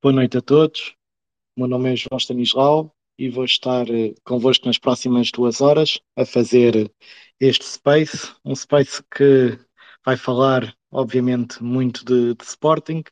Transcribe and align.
Boa 0.00 0.12
noite 0.12 0.38
a 0.38 0.40
todos. 0.40 0.94
O 1.56 1.60
meu 1.60 1.68
nome 1.68 1.92
é 1.92 1.96
João 1.96 2.18
Stanislau 2.18 2.94
e 3.18 3.28
vou 3.28 3.44
estar 3.44 3.90
eh, 3.90 4.14
convosco 4.22 4.66
nas 4.66 4.78
próximas 4.78 5.32
duas 5.32 5.60
horas 5.60 5.98
a 6.16 6.24
fazer 6.24 6.92
este 7.40 7.64
space, 7.64 8.32
um 8.44 8.54
space 8.54 9.02
que 9.10 9.58
vai 10.04 10.16
falar, 10.16 10.72
obviamente, 10.88 11.60
muito 11.60 12.04
de, 12.04 12.32
de 12.32 12.44
Sporting 12.44 13.02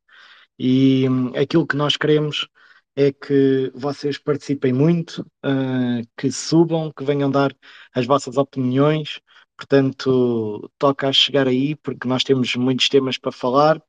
e 0.59 1.09
hum, 1.09 1.33
aquilo 1.37 1.67
que 1.67 1.77
nós 1.77 1.97
queremos 1.97 2.47
é 2.95 3.11
que 3.13 3.73
vocês 3.75 4.17
participem 4.17 4.73
muito, 4.73 5.23
uh, 5.45 6.07
que 6.17 6.31
subam, 6.31 6.93
que 6.93 7.03
venham 7.05 7.31
dar 7.31 7.53
as 7.95 8.07
vossas 8.07 8.37
opiniões. 8.37 9.21
Portanto, 9.57 10.71
toca 10.79 11.09
a 11.09 11.13
chegar 11.13 11.49
aí, 11.49 11.75
porque 11.75 12.07
nós 12.07 12.23
temos 12.23 12.55
muitos 12.55 12.89
temas 12.89 13.19
para 13.19 13.33
falar 13.33 13.83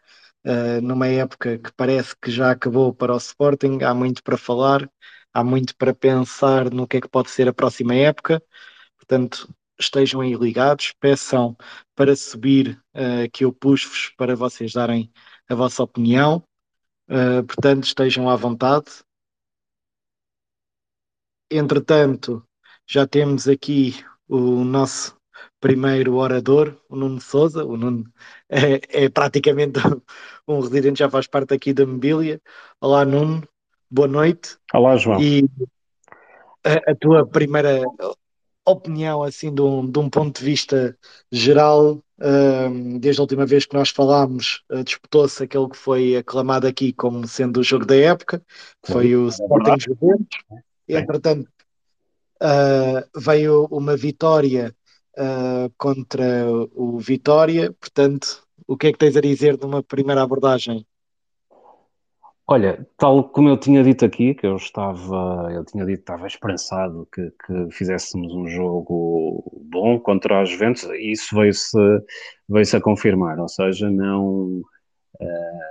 uh, 0.48 0.82
numa 0.82 1.08
época 1.08 1.58
que 1.60 1.72
parece 1.74 2.16
que 2.22 2.32
já 2.32 2.52
acabou 2.52 2.94
para 2.94 3.14
o 3.14 3.18
Sporting, 3.18 3.80
há 3.84 3.94
muito 3.94 4.24
para 4.24 4.38
falar, 4.38 4.90
há 5.34 5.44
muito 5.44 5.76
para 5.76 5.94
pensar 5.94 6.71
no 6.71 6.88
que 6.88 6.98
é 6.98 7.02
que 7.02 7.10
pode 7.10 7.30
ser 7.30 7.48
a 7.49 7.54
próxima 7.54 7.94
época, 7.96 8.41
portanto, 8.98 9.54
estejam 9.80 10.21
aí 10.21 10.34
ligados, 10.34 10.94
peçam 10.99 11.55
para 11.96 12.16
subir 12.16 12.82
uh, 12.96 13.30
que 13.32 13.46
eu 13.46 13.54
puxo-vos 13.54 14.10
para 14.18 14.36
vocês 14.36 14.74
darem 14.74 15.12
a 15.49 15.55
vossa 15.55 15.84
opinião, 15.84 16.44
uh, 17.10 17.43
portanto, 17.46 17.84
estejam 17.86 18.30
à 18.30 18.36
vontade. 18.36 18.88
Entretanto, 21.52 22.43
já 22.86 23.08
temos 23.08 23.48
aqui 23.48 23.96
o 24.27 24.64
nosso 24.64 25.16
primeiro 25.60 26.16
orador, 26.16 26.76
o 26.90 26.96
Nuno 26.96 27.20
Souza. 27.20 27.63
O 27.66 27.77
Nuno 27.77 28.05
é, 28.50 29.05
é, 29.05 29.10
praticamente 29.10 29.80
um 30.48 30.60
residente, 30.60 30.99
já 30.99 31.10
faz 31.10 31.27
parte 31.27 31.54
aqui 31.54 31.74
da 31.74 31.86
mobília. 31.86 32.41
Olá, 32.80 33.05
Nuno, 33.05 33.48
boa 33.90 34.08
noite. 34.08 34.58
Olá, 34.74 34.98
João. 34.98 35.22
E 35.22 35.46
a, 36.64 36.91
a 36.91 36.96
tua 36.96 37.26
primeira 37.26 37.82
opinião, 38.66 39.24
assim, 39.24 39.54
de 39.54 39.62
um, 39.62 39.90
de 39.90 39.98
um 39.98 40.10
ponto 40.10 40.40
de 40.40 40.46
vista 40.46 40.98
geral, 41.32 42.04
um, 42.20 42.99
desde 42.99 43.21
a 43.21 43.24
última 43.24 43.46
vez 43.46 43.66
que 43.66 43.76
nós 43.76 43.90
falámos, 43.90 44.64
uh, 44.70 44.84
disputou-se 44.84 45.42
aquele 45.42 45.70
que 45.70 45.77
foi 45.77 46.18
aclamado 46.18 46.68
aqui 46.68 46.92
como 46.92 47.26
sendo 47.27 47.62
o 47.62 47.64
jogo 47.64 47.86
da 47.86 47.96
época, 47.96 48.42
que 48.84 48.92
foi 48.92 49.16
o 49.16 49.27
é 49.27 49.30
Sporting 49.30 49.80
Juventus. 49.80 50.38
Entretanto, 50.88 51.49
uh, 52.42 53.20
veio 53.20 53.66
uma 53.71 53.96
vitória 53.96 54.76
uh, 55.18 55.71
contra 55.77 56.46
o 56.76 56.99
Vitória. 56.99 57.73
Portanto, 57.73 58.43
o 58.68 58.77
que 58.77 58.87
é 58.87 58.91
que 58.91 58.98
tens 58.98 59.18
a 59.18 59.21
dizer 59.21 59.57
de 59.57 59.65
uma 59.65 59.84
primeira 59.84 60.21
abordagem? 60.21 60.85
Olha, 62.49 62.87
tal 62.98 63.27
como 63.27 63.49
eu 63.49 63.57
tinha 63.57 63.84
dito 63.84 64.06
aqui, 64.06 64.34
que 64.34 64.47
eu 64.47 64.56
estava, 64.56 65.50
eu 65.51 65.66
tinha 65.66 65.85
dito 65.85 66.00
estava 66.00 66.25
esperançado 66.25 67.06
que, 67.13 67.29
que 67.46 67.72
fizéssemos 67.72 68.34
um 68.34 68.47
jogo 68.47 69.44
bom 69.69 70.00
contra 70.00 70.42
os 70.42 70.50
Juventus, 70.50 70.84
e 70.84 71.12
isso 71.12 71.36
veio-se 71.36 71.78
veio 72.47 72.66
-se 72.66 72.78
a 72.78 72.81
confirmar, 72.81 73.38
ou 73.38 73.50
seja, 73.50 73.90
não 73.92 74.62
uh, 75.19 75.68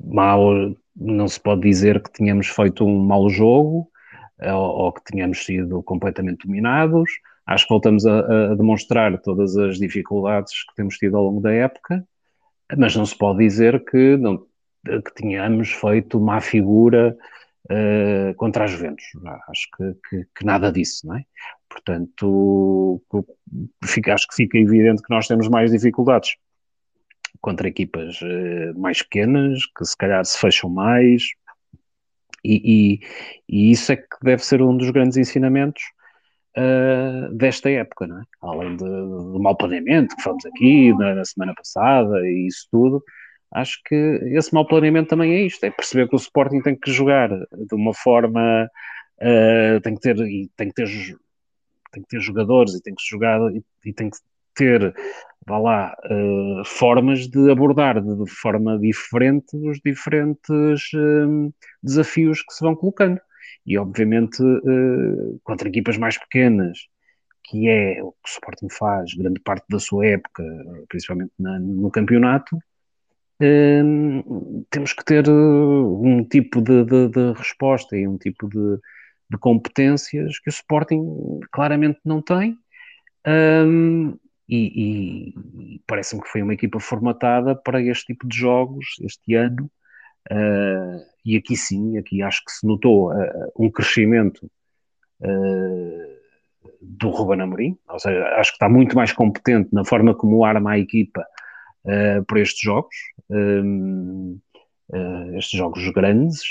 mal, 0.00 0.40
não 0.94 1.26
se 1.26 1.40
pode 1.40 1.62
dizer 1.62 2.00
que 2.00 2.12
tínhamos 2.12 2.46
feito 2.46 2.84
um 2.84 2.98
mau 3.04 3.28
jogo, 3.28 3.90
ou, 4.40 4.62
ou 4.84 4.92
que 4.92 5.02
tínhamos 5.04 5.44
sido 5.44 5.82
completamente 5.82 6.46
dominados. 6.46 7.10
Acho 7.46 7.64
que 7.64 7.70
voltamos 7.70 8.04
a, 8.06 8.20
a, 8.20 8.54
demonstrar 8.54 9.18
todas 9.22 9.56
as 9.56 9.78
dificuldades 9.78 10.64
que 10.64 10.74
temos 10.74 10.96
tido 10.98 11.16
ao 11.16 11.24
longo 11.24 11.40
da 11.40 11.52
época, 11.52 12.06
mas 12.76 12.96
não 12.96 13.06
se 13.06 13.16
pode 13.16 13.38
dizer 13.38 13.84
que, 13.84 14.16
não, 14.16 14.38
que 14.84 15.14
tínhamos 15.14 15.70
feito 15.72 16.20
má 16.20 16.40
figura 16.40 17.16
uh, 17.70 18.34
contra 18.34 18.64
as 18.64 18.72
Juventus. 18.72 19.04
Acho 19.48 19.68
que, 19.76 19.94
que, 20.08 20.26
que, 20.36 20.44
nada 20.44 20.72
disso, 20.72 21.06
não 21.06 21.16
é? 21.16 21.24
Portanto, 21.68 23.00
fica, 23.84 24.14
acho 24.14 24.26
que 24.28 24.34
fica 24.34 24.58
evidente 24.58 25.02
que 25.02 25.10
nós 25.10 25.28
temos 25.28 25.48
mais 25.48 25.70
dificuldades 25.70 26.36
contra 27.40 27.68
equipas 27.68 28.20
uh, 28.22 28.78
mais 28.78 29.02
pequenas, 29.02 29.64
que 29.66 29.84
se 29.84 29.96
calhar 29.96 30.24
se 30.24 30.38
fecham 30.38 30.68
mais, 30.68 31.22
e, 32.44 33.00
e, 33.00 33.00
e, 33.48 33.70
isso 33.70 33.92
é 33.92 33.96
que 33.96 34.06
deve 34.22 34.44
ser 34.44 34.62
um 34.62 34.76
dos 34.76 34.90
grandes 34.90 35.16
ensinamentos 35.16 35.82
uh, 36.56 37.32
desta 37.34 37.70
época, 37.70 38.06
não 38.06 38.20
é? 38.20 38.22
Além 38.40 38.76
de, 38.76 38.84
do 38.84 39.38
mau 39.40 39.56
planeamento 39.56 40.16
que 40.16 40.22
falamos 40.22 40.46
aqui 40.46 40.92
na, 40.94 41.14
na, 41.14 41.24
semana 41.24 41.54
passada 41.54 42.20
e 42.28 42.46
isso 42.46 42.68
tudo, 42.70 43.02
acho 43.52 43.80
que 43.84 43.94
esse 44.32 44.52
mau 44.54 44.66
planeamento 44.66 45.08
também 45.08 45.32
é 45.34 45.40
isto, 45.42 45.64
é 45.64 45.70
perceber 45.70 46.08
que 46.08 46.14
o 46.14 46.18
Sporting 46.18 46.60
tem 46.60 46.76
que 46.76 46.90
jogar 46.90 47.28
de 47.28 47.74
uma 47.74 47.94
forma, 47.94 48.68
uh, 49.18 49.80
tem 49.80 49.94
que 49.94 50.00
ter, 50.00 50.16
tem 50.56 50.68
que 50.68 50.74
ter 50.74 51.16
tem 51.92 52.02
que 52.02 52.08
ter 52.08 52.20
jogadores 52.20 52.74
e 52.74 52.82
tem 52.82 52.94
que 52.94 53.02
jogar 53.08 53.40
e, 53.52 53.64
e 53.86 53.92
tem 53.92 54.10
que 54.10 54.18
ter, 54.54 54.94
vá 55.46 55.58
lá, 55.58 55.96
uh, 56.10 56.64
formas 56.64 57.28
de 57.28 57.50
abordar 57.50 58.02
de 58.02 58.30
forma 58.30 58.78
diferente 58.78 59.56
os 59.56 59.78
diferentes 59.84 60.92
uh, 60.92 61.54
desafios 61.82 62.42
que 62.42 62.52
se 62.52 62.64
vão 62.64 62.74
colocando. 62.74 63.20
E, 63.64 63.78
obviamente, 63.78 64.42
uh, 64.42 65.40
contra 65.44 65.68
equipas 65.68 65.96
mais 65.96 66.18
pequenas, 66.18 66.78
que 67.44 67.68
é 67.68 68.02
o 68.02 68.10
que 68.10 68.28
o 68.28 68.32
Sporting 68.32 68.68
faz 68.68 69.14
grande 69.14 69.40
parte 69.40 69.64
da 69.70 69.78
sua 69.78 70.04
época, 70.06 70.42
principalmente 70.88 71.32
na, 71.38 71.58
no 71.60 71.90
campeonato, 71.90 72.58
temos 74.70 74.92
que 74.94 75.04
ter 75.04 75.28
um 75.28 76.24
tipo 76.24 76.60
de, 76.60 76.84
de, 76.84 77.08
de, 77.08 77.32
resposta 77.34 77.96
e 77.96 78.08
um 78.08 78.16
tipo 78.16 78.48
de, 78.48 78.78
de 79.30 79.38
competências 79.38 80.40
que 80.40 80.48
o 80.48 80.50
Sporting 80.50 81.40
claramente 81.52 82.00
não 82.04 82.20
tem. 82.20 82.58
E, 84.48 85.34
e 85.74 85.80
parece-me 85.86 86.22
que 86.22 86.28
foi 86.28 86.42
uma 86.42 86.54
equipa 86.54 86.78
formatada 86.78 87.54
para 87.54 87.82
este 87.82 88.06
tipo 88.06 88.26
de 88.28 88.36
jogos 88.36 88.86
este 89.00 89.34
ano. 89.34 89.70
Uh, 90.30 91.04
e 91.24 91.36
aqui 91.36 91.56
sim, 91.56 91.98
aqui 91.98 92.20
acho 92.20 92.44
que 92.44 92.50
se 92.50 92.66
notou 92.66 93.12
uh, 93.12 93.52
um 93.58 93.70
crescimento 93.70 94.50
uh, 95.20 96.16
do 96.80 97.10
Ruben 97.10 97.40
Amorim, 97.40 97.78
ou 97.88 97.98
seja, 97.98 98.24
acho 98.36 98.50
que 98.50 98.56
está 98.56 98.68
muito 98.68 98.96
mais 98.96 99.12
competente 99.12 99.68
na 99.72 99.84
forma 99.84 100.14
como 100.14 100.44
arma 100.44 100.72
a 100.72 100.78
equipa 100.78 101.24
para 102.26 102.40
estes 102.40 102.60
jogos, 102.60 102.96
estes 105.36 105.56
jogos 105.56 105.88
grandes, 105.90 106.42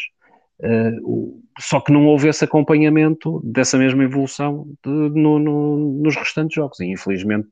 Uh, 0.59 1.43
só 1.59 1.79
que 1.79 1.91
não 1.91 2.05
houve 2.05 2.27
esse 2.27 2.43
acompanhamento 2.43 3.41
dessa 3.43 3.77
mesma 3.77 4.03
evolução 4.03 4.67
de, 4.83 4.89
no, 4.89 5.39
no, 5.39 5.77
nos 6.01 6.15
restantes 6.15 6.55
jogos. 6.55 6.79
E 6.79 6.85
infelizmente 6.85 7.49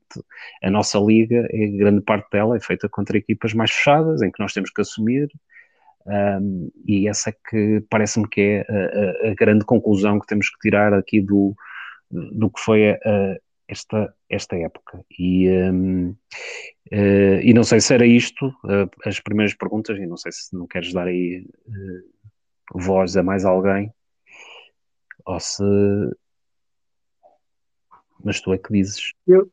a 0.62 0.70
nossa 0.70 0.98
liga, 0.98 1.48
grande 1.78 2.02
parte 2.02 2.30
dela, 2.30 2.56
é 2.56 2.60
feita 2.60 2.88
contra 2.88 3.16
equipas 3.16 3.54
mais 3.54 3.70
fechadas, 3.70 4.22
em 4.22 4.30
que 4.30 4.40
nós 4.40 4.52
temos 4.52 4.70
que 4.70 4.80
assumir. 4.80 5.28
Um, 6.06 6.70
e 6.86 7.08
essa 7.08 7.30
é 7.30 7.34
que 7.48 7.82
parece-me 7.88 8.28
que 8.28 8.40
é 8.40 8.66
a, 8.68 9.28
a, 9.28 9.30
a, 9.30 9.34
grande 9.34 9.64
conclusão 9.64 10.20
que 10.20 10.26
temos 10.26 10.50
que 10.50 10.58
tirar 10.58 10.92
aqui 10.92 11.18
do, 11.18 11.54
do 12.10 12.50
que 12.50 12.60
foi 12.60 12.90
a, 12.90 12.98
esta, 13.68 14.14
esta 14.28 14.56
época. 14.56 15.04
E, 15.18 15.48
um, 15.48 16.10
uh, 16.92 17.40
e 17.42 17.52
não 17.54 17.64
sei 17.64 17.80
se 17.80 17.94
era 17.94 18.06
isto 18.06 18.48
uh, 18.48 18.90
as 19.04 19.20
primeiras 19.20 19.54
perguntas, 19.54 19.98
e 19.98 20.06
não 20.06 20.16
sei 20.16 20.32
se 20.32 20.54
não 20.54 20.66
queres 20.66 20.92
dar 20.92 21.06
aí 21.06 21.46
uh, 21.66 22.13
voz 22.72 23.16
a 23.16 23.22
mais 23.22 23.44
alguém, 23.44 23.92
ou 25.26 25.40
se. 25.40 25.62
Mas 28.22 28.40
tu 28.40 28.52
é 28.52 28.58
que 28.58 28.72
dizes. 28.72 29.12
Eu, 29.26 29.50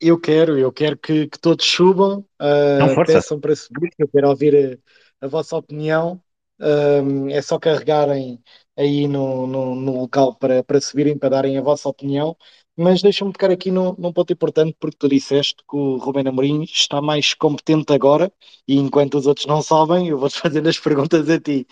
eu 0.00 0.20
quero, 0.20 0.58
eu 0.58 0.72
quero 0.72 0.98
que, 0.98 1.28
que 1.28 1.38
todos 1.38 1.64
subam, 1.64 2.24
uh, 2.40 3.06
peçam 3.06 3.40
para 3.40 3.56
subir, 3.56 3.90
eu 3.98 4.08
quero 4.08 4.28
ouvir 4.28 4.80
a, 5.22 5.26
a 5.26 5.28
vossa 5.28 5.56
opinião. 5.56 6.20
Um, 6.58 7.28
é 7.28 7.42
só 7.42 7.58
carregarem 7.58 8.42
aí 8.76 9.06
no, 9.06 9.46
no, 9.46 9.74
no, 9.74 10.00
local 10.00 10.34
para, 10.36 10.64
para 10.64 10.80
subirem, 10.80 11.18
para 11.18 11.28
darem 11.28 11.58
a 11.58 11.62
vossa 11.62 11.88
opinião. 11.88 12.36
Mas 12.76 13.00
deixa-me 13.02 13.32
tocar 13.32 13.50
aqui 13.50 13.70
num, 13.70 13.94
num 13.98 14.12
ponto 14.12 14.32
importante, 14.32 14.76
porque 14.78 14.96
tu 14.98 15.08
disseste 15.08 15.56
que 15.56 15.76
o 15.76 15.96
Rubén 15.96 16.28
Amorim 16.28 16.62
está 16.62 17.00
mais 17.00 17.32
competente 17.32 17.92
agora, 17.92 18.30
e 18.68 18.76
enquanto 18.76 19.16
os 19.16 19.26
outros 19.26 19.46
não 19.46 19.62
sabem, 19.62 20.08
eu 20.08 20.18
vou-te 20.18 20.38
fazendo 20.40 20.68
as 20.68 20.78
perguntas 20.78 21.28
a 21.30 21.40
ti. 21.40 21.66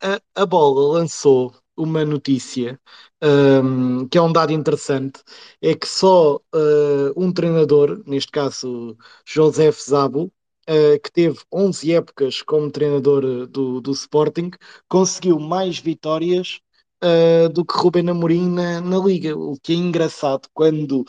A, 0.00 0.20
a 0.42 0.46
bola 0.46 0.98
lançou 0.98 1.52
uma 1.76 2.04
notícia 2.04 2.80
um, 3.22 4.06
que 4.08 4.16
é 4.16 4.22
um 4.22 4.32
dado 4.32 4.52
interessante, 4.52 5.22
é 5.60 5.74
que 5.74 5.88
só 5.88 6.36
uh, 6.36 7.12
um 7.16 7.32
treinador, 7.32 8.02
neste 8.06 8.30
caso 8.30 8.96
José 9.24 9.70
Zabo, 9.72 10.32
uh, 10.70 11.00
que 11.02 11.10
teve 11.12 11.38
11 11.52 11.92
épocas 11.94 12.42
como 12.42 12.70
treinador 12.70 13.46
do, 13.48 13.80
do 13.80 13.90
Sporting, 13.92 14.50
conseguiu 14.88 15.40
mais 15.40 15.78
vitórias 15.80 16.60
uh, 17.02 17.48
do 17.48 17.64
que 17.64 17.76
Ruben 17.76 18.08
Amorim 18.08 18.48
na, 18.50 18.80
na, 18.80 18.98
Liga, 18.98 19.36
o 19.36 19.56
que 19.60 19.72
é 19.72 19.76
engraçado 19.76 20.48
quando 20.54 21.04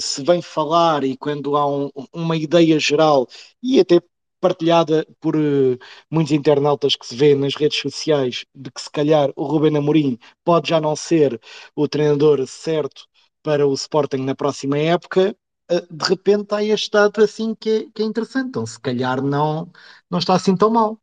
se 0.00 0.22
vem 0.24 0.40
falar 0.42 1.04
e 1.04 1.16
quando 1.18 1.56
há 1.56 1.66
um, 1.66 1.90
uma 2.14 2.36
ideia 2.36 2.78
geral 2.80 3.28
e 3.62 3.78
até 3.78 4.00
partilhada 4.40 5.06
por 5.20 5.36
uh, 5.36 5.78
muitos 6.10 6.32
internautas 6.32 6.96
que 6.96 7.06
se 7.06 7.14
vê 7.14 7.34
nas 7.34 7.54
redes 7.54 7.78
sociais 7.78 8.44
de 8.54 8.70
que 8.70 8.80
se 8.80 8.90
calhar 8.90 9.30
o 9.36 9.44
Ruben 9.44 9.76
Amorim 9.76 10.18
pode 10.44 10.70
já 10.70 10.80
não 10.80 10.96
ser 10.96 11.40
o 11.76 11.86
treinador 11.86 12.46
certo 12.46 13.06
para 13.42 13.66
o 13.66 13.74
Sporting 13.74 14.18
na 14.18 14.34
próxima 14.34 14.78
época, 14.78 15.36
uh, 15.70 15.94
de 15.94 16.04
repente 16.04 16.54
há 16.54 16.64
este 16.64 16.90
dado 16.90 17.22
assim 17.22 17.54
que 17.54 17.70
é, 17.70 17.86
que 17.94 18.02
é 18.02 18.06
interessante. 18.06 18.48
Então, 18.48 18.66
se 18.66 18.80
calhar 18.80 19.22
não, 19.22 19.70
não 20.10 20.18
está 20.18 20.34
assim 20.34 20.56
tão 20.56 20.70
mal. 20.70 20.98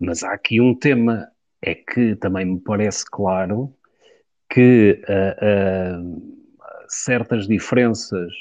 Mas 0.00 0.22
há 0.22 0.32
aqui 0.32 0.60
um 0.60 0.74
tema, 0.74 1.28
é 1.60 1.74
que 1.74 2.16
também 2.16 2.44
me 2.44 2.60
parece 2.60 3.04
claro 3.10 3.74
que 4.50 5.02
uh, 5.04 6.38
certas 6.88 7.46
diferenças 7.46 8.32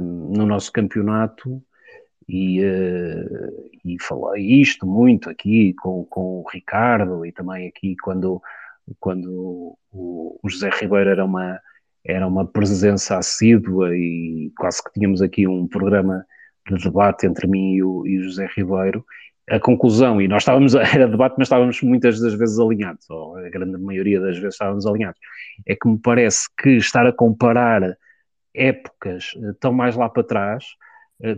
no 0.00 0.44
nosso 0.44 0.72
campeonato 0.72 1.62
e, 2.28 2.64
uh, 2.64 3.70
e 3.84 3.96
falei 4.00 4.60
isto 4.60 4.86
muito 4.86 5.28
aqui 5.28 5.74
com, 5.74 6.04
com 6.04 6.40
o 6.40 6.48
Ricardo 6.50 7.24
e 7.26 7.32
também 7.32 7.68
aqui 7.68 7.96
quando, 8.02 8.40
quando 8.98 9.76
o, 9.92 10.38
o 10.42 10.48
José 10.48 10.70
Ribeiro 10.70 11.10
era 11.10 11.24
uma, 11.24 11.60
era 12.04 12.26
uma 12.26 12.46
presença 12.46 13.18
assídua 13.18 13.96
e 13.96 14.52
quase 14.56 14.82
que 14.82 14.92
tínhamos 14.92 15.22
aqui 15.22 15.46
um 15.46 15.66
programa 15.66 16.24
de 16.68 16.82
debate 16.82 17.26
entre 17.26 17.46
mim 17.46 17.74
e 17.74 17.82
o, 17.82 18.06
e 18.06 18.18
o 18.18 18.24
José 18.24 18.48
Ribeiro. 18.56 19.04
A 19.50 19.58
conclusão, 19.58 20.20
e 20.20 20.28
nós 20.28 20.42
estávamos, 20.42 20.74
era 20.94 21.08
debate, 21.08 21.34
mas 21.36 21.46
estávamos 21.46 21.80
muitas 21.82 22.20
das 22.20 22.34
vezes 22.34 22.58
alinhados, 22.58 23.08
ou 23.10 23.36
a 23.36 23.48
grande 23.48 23.76
maioria 23.78 24.20
das 24.20 24.36
vezes 24.36 24.54
estávamos 24.54 24.86
alinhados, 24.86 25.20
é 25.66 25.74
que 25.74 25.88
me 25.88 25.98
parece 25.98 26.48
que 26.56 26.70
estar 26.76 27.06
a 27.06 27.12
comparar 27.12 27.96
épocas 28.54 29.32
eh, 29.36 29.54
tão 29.58 29.72
mais 29.72 29.96
lá 29.96 30.08
para 30.08 30.22
trás 30.22 30.64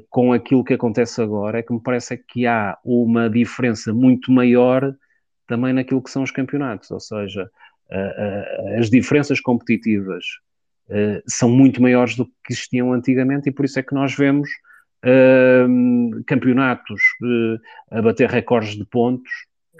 com 0.08 0.32
aquilo 0.32 0.64
que 0.64 0.74
acontece 0.74 1.20
agora 1.20 1.58
é 1.58 1.62
que 1.62 1.72
me 1.72 1.80
parece 1.80 2.16
que 2.16 2.46
há 2.46 2.78
uma 2.84 3.28
diferença 3.28 3.92
muito 3.92 4.32
maior 4.32 4.94
também 5.46 5.72
naquilo 5.72 6.02
que 6.02 6.10
são 6.10 6.22
os 6.22 6.30
campeonatos, 6.30 6.90
ou 6.90 7.00
seja, 7.00 7.50
as 8.78 8.88
diferenças 8.88 9.40
competitivas 9.40 10.24
eh, 10.88 11.22
são 11.26 11.48
muito 11.48 11.80
maiores 11.80 12.14
do 12.16 12.26
que 12.26 12.52
existiam 12.52 12.92
antigamente 12.92 13.48
e 13.48 13.52
por 13.52 13.64
isso 13.64 13.78
é 13.78 13.82
que 13.82 13.94
nós 13.94 14.14
vemos 14.14 14.48
ehm, 15.02 16.22
campeonatos 16.26 17.00
eh, 17.22 17.98
a 17.98 18.02
bater 18.02 18.28
recordes 18.28 18.76
de 18.76 18.84
pontos 18.84 19.30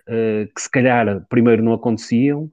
que 0.07 0.61
se 0.61 0.71
calhar 0.71 1.25
primeiro 1.31 1.63
não 1.63 1.73
aconteciam 1.73 2.51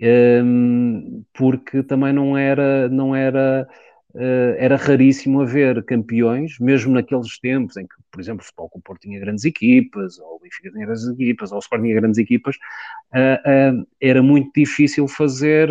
ehm, 0.00 1.22
porque 1.32 1.82
também 1.82 2.12
não 2.12 2.36
era, 2.36 2.88
não 2.88 3.16
era 3.16 3.66
era 4.58 4.76
raríssimo 4.76 5.40
haver 5.40 5.82
campeões, 5.84 6.58
mesmo 6.58 6.92
naqueles 6.92 7.38
tempos 7.38 7.76
em 7.76 7.86
que, 7.86 7.94
por 8.10 8.20
exemplo, 8.20 8.42
o 8.42 8.44
Futebol 8.44 8.68
com 8.68 8.78
o 8.78 8.82
Porto 8.82 9.02
tinha 9.02 9.18
grandes 9.18 9.44
equipas, 9.44 10.18
ou 10.18 10.36
o 10.36 10.38
Benfica 10.38 10.70
tinha 10.70 10.84
grandes 10.84 11.08
equipas, 11.08 11.50
ou 11.50 11.56
o 11.56 11.60
Sport 11.60 11.82
tinha 11.82 11.94
grandes 11.94 12.18
equipas, 12.18 12.56
uh, 13.14 13.80
uh, 13.80 13.86
era 14.00 14.22
muito 14.22 14.50
difícil 14.54 15.08
fazer 15.08 15.68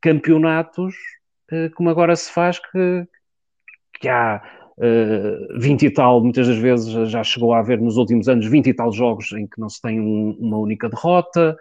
campeonatos 0.00 0.94
como 1.74 1.88
agora 1.88 2.16
se 2.16 2.30
faz, 2.30 2.58
que, 2.58 3.06
que 4.00 4.08
há 4.08 4.42
20 5.58 5.86
e 5.86 5.90
tal, 5.90 6.20
muitas 6.22 6.48
das 6.48 6.58
vezes 6.58 7.10
já 7.10 7.22
chegou 7.24 7.54
a 7.54 7.60
haver 7.60 7.80
nos 7.80 7.96
últimos 7.96 8.28
anos 8.28 8.46
20 8.46 8.66
e 8.66 8.74
tal 8.74 8.92
jogos 8.92 9.32
em 9.32 9.46
que 9.46 9.58
não 9.58 9.68
se 9.68 9.80
tem 9.80 10.00
um, 10.00 10.36
uma 10.38 10.58
única 10.58 10.88
derrota, 10.88 11.56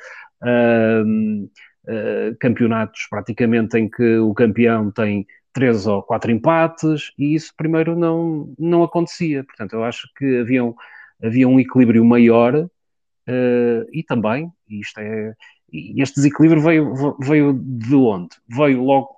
campeonatos 2.39 3.07
praticamente 3.09 3.77
em 3.77 3.89
que 3.89 4.17
o 4.17 4.33
campeão 4.33 4.91
tem 4.91 5.25
três 5.55 5.87
ou 5.87 6.03
quatro 6.03 6.29
empates, 6.29 7.13
e 7.17 7.33
isso 7.33 7.53
primeiro 7.55 7.95
não, 7.95 8.53
não 8.59 8.83
acontecia. 8.83 9.41
Portanto, 9.41 9.73
eu 9.73 9.85
acho 9.85 10.09
que 10.17 10.39
havia 10.39 10.63
um, 10.63 10.75
havia 11.23 11.47
um 11.47 11.57
equilíbrio 11.57 12.03
maior 12.03 12.53
uh, 12.55 13.89
e 13.91 14.03
também, 14.05 14.51
isto 14.69 14.99
é, 14.99 15.33
este 15.71 16.17
desequilíbrio 16.17 16.61
veio, 16.61 17.17
veio 17.21 17.53
de 17.53 17.95
onde? 17.95 18.35
Veio 18.49 18.83
logo, 18.83 19.15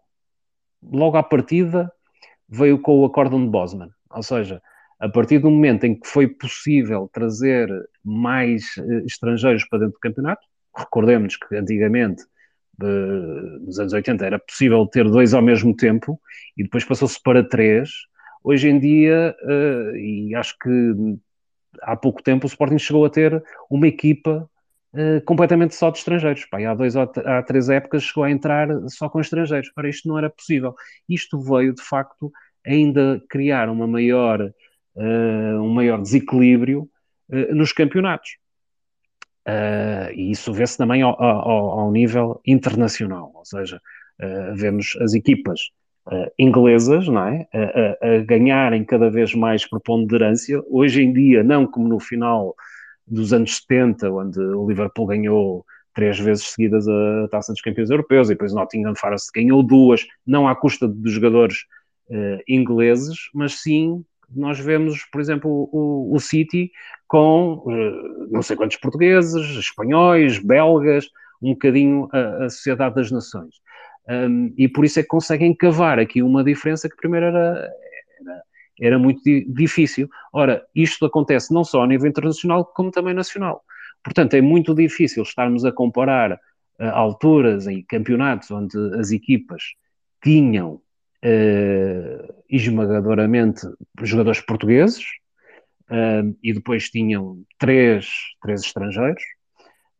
logo 0.83 1.17
à 1.17 1.23
partida, 1.23 1.91
veio 2.47 2.79
com 2.79 2.99
o 2.99 3.05
acórdão 3.05 3.43
de 3.43 3.49
Bosman. 3.49 3.89
Ou 4.11 4.21
seja, 4.21 4.61
a 4.99 5.09
partir 5.09 5.39
do 5.39 5.49
momento 5.49 5.85
em 5.85 5.99
que 5.99 6.07
foi 6.07 6.27
possível 6.27 7.09
trazer 7.11 7.67
mais 8.05 8.77
uh, 8.77 9.05
estrangeiros 9.07 9.67
para 9.67 9.79
dentro 9.79 9.93
do 9.93 9.99
campeonato, 9.99 10.45
recordemos 10.77 11.35
que 11.35 11.55
antigamente 11.55 12.23
de, 12.77 13.65
nos 13.65 13.79
anos 13.79 13.93
80 13.93 14.25
era 14.25 14.39
possível 14.39 14.85
ter 14.85 15.09
dois 15.09 15.33
ao 15.33 15.41
mesmo 15.41 15.75
tempo 15.75 16.19
e 16.55 16.63
depois 16.63 16.85
passou-se 16.85 17.21
para 17.21 17.43
três. 17.43 17.89
Hoje 18.43 18.69
em 18.69 18.79
dia, 18.79 19.35
uh, 19.43 19.95
e 19.95 20.35
acho 20.35 20.55
que 20.59 20.93
há 21.81 21.95
pouco 21.95 22.21
tempo, 22.21 22.45
o 22.45 22.47
Sporting 22.47 22.77
chegou 22.77 23.05
a 23.05 23.09
ter 23.09 23.43
uma 23.69 23.87
equipa 23.87 24.49
uh, 24.93 25.21
completamente 25.25 25.75
só 25.75 25.89
de 25.89 25.97
estrangeiros. 25.97 26.45
Pá, 26.45 26.59
há 26.59 26.73
dois 26.73 26.95
há 26.95 27.43
três 27.43 27.69
épocas 27.69 28.03
chegou 28.03 28.23
a 28.23 28.31
entrar 28.31 28.67
só 28.87 29.09
com 29.09 29.19
estrangeiros. 29.19 29.71
Para 29.73 29.89
isto 29.89 30.07
não 30.07 30.17
era 30.17 30.29
possível. 30.29 30.75
Isto 31.09 31.39
veio, 31.39 31.73
de 31.73 31.81
facto, 31.81 32.31
ainda 32.65 33.21
criar 33.29 33.69
uma 33.69 33.87
maior, 33.87 34.41
uh, 34.41 35.61
um 35.61 35.73
maior 35.73 36.01
desequilíbrio 36.01 36.89
nos 37.51 37.73
campeonatos. 37.73 38.37
Uh, 39.47 40.11
e 40.13 40.31
isso 40.31 40.51
vê-se 40.51 40.77
também 40.77 41.01
ao, 41.01 41.21
ao, 41.23 41.79
ao, 41.79 41.91
nível 41.91 42.41
internacional, 42.45 43.31
ou 43.33 43.45
seja, 43.45 43.77
uh, 44.21 44.53
vemos 44.53 44.97
as 44.99 45.13
equipas 45.13 45.61
uh, 46.07 46.29
inglesas 46.37 47.07
não 47.07 47.25
é? 47.25 47.47
a, 47.53 48.07
a, 48.07 48.19
ganharem 48.25 48.83
cada 48.83 49.09
vez 49.09 49.33
mais 49.33 49.65
preponderância. 49.65 50.61
Hoje 50.69 51.01
em 51.01 51.13
dia, 51.13 51.45
não 51.45 51.65
como 51.65 51.87
no 51.87 51.97
final 51.97 52.53
dos 53.07 53.31
anos 53.31 53.55
70, 53.55 54.11
onde 54.11 54.37
o 54.37 54.67
Liverpool 54.67 55.07
ganhou 55.07 55.65
três 55.93 56.19
vezes 56.19 56.47
seguidas 56.47 56.85
a 56.85 57.29
Taça 57.31 57.53
dos 57.53 57.61
Campeões 57.61 57.89
Europeus, 57.89 58.27
e 58.27 58.33
depois 58.33 58.53
Nottingham 58.53 58.95
Forest 58.97 59.29
ganhou 59.33 59.63
duas, 59.63 60.05
não 60.25 60.45
à 60.45 60.55
custa 60.55 60.89
dos 60.89 61.13
jogadores 61.13 61.55
ingleses, 62.47 63.17
mas 63.33 63.61
sim 63.61 64.05
nós 64.35 64.59
vemos, 64.59 65.05
por 65.11 65.21
exemplo, 65.21 65.69
o, 65.71 66.13
o 66.13 66.19
City 66.19 66.71
com 67.07 67.63
uh, 67.65 68.27
não 68.29 68.41
sei 68.41 68.55
quantos 68.55 68.77
portugueses, 68.77 69.57
espanhóis, 69.57 70.39
belgas, 70.39 71.07
um 71.41 71.53
bocadinho 71.53 72.09
a, 72.11 72.45
a 72.45 72.49
Sociedade 72.49 72.95
das 72.95 73.11
Nações. 73.11 73.55
Um, 74.09 74.53
e 74.57 74.67
por 74.67 74.85
isso 74.85 74.99
é 74.99 75.03
que 75.03 75.09
conseguem 75.09 75.53
cavar 75.53 75.99
aqui 75.99 76.21
uma 76.21 76.43
diferença 76.43 76.89
que 76.89 76.95
primeiro 76.95 77.27
era, 77.27 77.69
era, 78.19 78.41
era 78.79 78.99
muito 78.99 79.21
di 79.23 79.45
difícil. 79.49 80.09
Ora, 80.33 80.65
isto 80.73 81.05
acontece 81.05 81.53
não 81.53 81.63
só 81.63 81.83
a 81.83 81.87
nível 81.87 82.07
internacional, 82.07 82.65
como 82.65 82.91
também 82.91 83.13
nacional. 83.13 83.63
Portanto, 84.03 84.35
é 84.35 84.41
muito 84.41 84.73
difícil 84.73 85.23
estarmos 85.23 85.65
a 85.65 85.71
comparar 85.71 86.33
uh, 86.33 86.83
alturas 86.93 87.67
em 87.67 87.83
campeonatos 87.83 88.51
onde 88.51 88.77
as 88.97 89.11
equipas 89.11 89.63
tinham 90.23 90.81
uh, 91.23 92.33
esmagadoramente 92.49 93.61
jogadores 94.03 94.41
portugueses 94.41 95.03
uh, 95.89 96.35
e 96.43 96.53
depois 96.53 96.89
tinham 96.89 97.43
três, 97.57 98.07
três 98.41 98.61
estrangeiros 98.61 99.21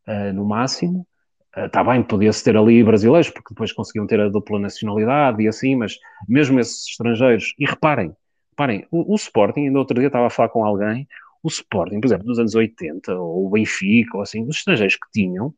uh, 0.07 0.33
no 0.33 0.45
máximo. 0.45 1.07
Está 1.55 1.83
bem, 1.83 2.03
podia-se 2.03 2.43
ter 2.43 2.55
ali 2.55 2.83
brasileiros, 2.83 3.31
porque 3.31 3.51
depois 3.51 3.73
conseguiam 3.73 4.05
ter 4.05 4.19
a 4.19 4.29
dupla 4.29 4.59
nacionalidade 4.59 5.41
e 5.41 5.47
assim, 5.47 5.75
mas 5.75 5.97
mesmo 6.29 6.59
esses 6.59 6.87
estrangeiros, 6.87 7.55
e 7.57 7.65
reparem, 7.65 8.15
reparem, 8.51 8.85
o, 8.91 9.11
o 9.11 9.15
Sporting, 9.15 9.61
ainda 9.61 9.79
outro 9.79 9.97
dia 9.97 10.05
estava 10.05 10.27
a 10.27 10.29
falar 10.29 10.49
com 10.49 10.63
alguém, 10.63 11.07
o 11.41 11.47
Sporting, 11.47 11.99
por 11.99 12.05
exemplo, 12.05 12.27
dos 12.27 12.37
anos 12.37 12.53
80, 12.53 13.11
ou 13.15 13.47
o 13.47 13.49
Benfica, 13.49 14.17
ou 14.17 14.21
assim, 14.21 14.43
os 14.43 14.57
estrangeiros 14.57 14.97
que 14.97 15.07
tinham, 15.11 15.51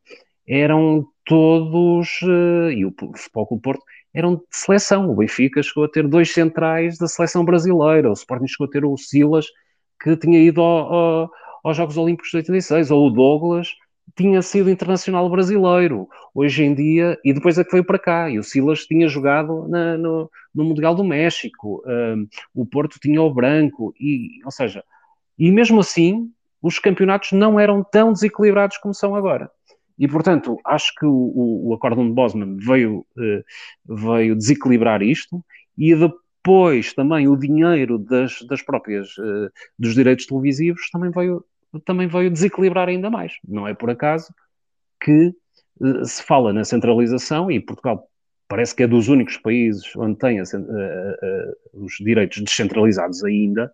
eram 0.48 1.06
todos, 1.26 2.18
e 2.74 2.82
o 2.82 2.94
Futebol 3.14 3.46
Clube 3.46 3.62
Porto, 3.62 3.84
eram 4.14 4.36
de 4.36 4.42
seleção. 4.50 5.10
O 5.10 5.16
Benfica 5.16 5.62
chegou 5.62 5.84
a 5.84 5.88
ter 5.88 6.06
dois 6.06 6.32
centrais 6.32 6.98
da 6.98 7.06
seleção 7.06 7.44
brasileira, 7.44 8.10
o 8.10 8.14
Sporting 8.14 8.46
chegou 8.46 8.66
a 8.66 8.70
ter 8.70 8.84
o 8.84 8.96
Silas, 8.96 9.46
que 10.02 10.16
tinha 10.16 10.38
ido 10.38 10.60
ao, 10.60 10.92
ao, 10.92 11.30
aos 11.64 11.76
Jogos 11.76 11.96
Olímpicos 11.96 12.30
de 12.30 12.38
86, 12.38 12.90
ou 12.90 13.06
o 13.06 13.10
Douglas 13.10 13.68
tinha 14.16 14.42
sido 14.42 14.70
internacional 14.70 15.28
brasileiro. 15.30 16.08
Hoje 16.34 16.64
em 16.64 16.74
dia, 16.74 17.18
e 17.24 17.32
depois 17.32 17.58
é 17.58 17.64
que 17.64 17.72
veio 17.72 17.84
para 17.84 17.98
cá, 17.98 18.30
e 18.30 18.38
o 18.38 18.42
Silas 18.42 18.84
tinha 18.84 19.08
jogado 19.08 19.68
na, 19.68 19.96
no, 19.96 20.30
no 20.54 20.64
Mundial 20.64 20.94
do 20.94 21.04
México, 21.04 21.82
um, 21.86 22.26
o 22.54 22.66
Porto 22.66 22.98
tinha 23.00 23.20
o 23.22 23.32
Branco, 23.32 23.94
e, 23.98 24.44
ou 24.44 24.50
seja, 24.50 24.84
e 25.38 25.50
mesmo 25.50 25.80
assim, 25.80 26.30
os 26.62 26.78
campeonatos 26.78 27.32
não 27.32 27.58
eram 27.58 27.82
tão 27.82 28.12
desequilibrados 28.12 28.78
como 28.78 28.94
são 28.94 29.14
agora. 29.14 29.50
E, 30.00 30.08
portanto, 30.08 30.58
acho 30.64 30.94
que 30.98 31.04
o, 31.04 31.68
o, 31.68 31.74
acórdão 31.74 32.08
de 32.08 32.14
Bosman 32.14 32.56
veio, 32.56 33.06
uh, 33.18 33.94
veio 33.96 34.34
desequilibrar 34.34 35.02
isto 35.02 35.44
e 35.76 35.94
depois 35.94 36.94
também 36.94 37.28
o 37.28 37.36
dinheiro 37.36 37.98
das, 37.98 38.40
das 38.48 38.62
próprias, 38.62 39.10
uh, 39.18 39.52
dos 39.78 39.94
direitos 39.94 40.24
televisivos 40.24 40.88
também 40.90 41.10
veio, 41.10 41.44
também 41.84 42.08
veio 42.08 42.30
desequilibrar 42.30 42.88
ainda 42.88 43.10
mais. 43.10 43.34
Não 43.46 43.68
é 43.68 43.74
por 43.74 43.90
acaso 43.90 44.32
que 45.04 45.34
uh, 45.80 46.04
se 46.06 46.22
fala 46.22 46.50
na 46.50 46.64
centralização 46.64 47.50
e 47.50 47.60
Portugal 47.60 48.08
parece 48.48 48.74
que 48.74 48.82
é 48.82 48.86
dos 48.86 49.08
únicos 49.08 49.36
países 49.36 49.94
onde 49.96 50.18
tem 50.18 50.40
a, 50.40 50.44
os 51.74 51.92
direitos 52.00 52.42
descentralizados 52.42 53.22
ainda, 53.22 53.70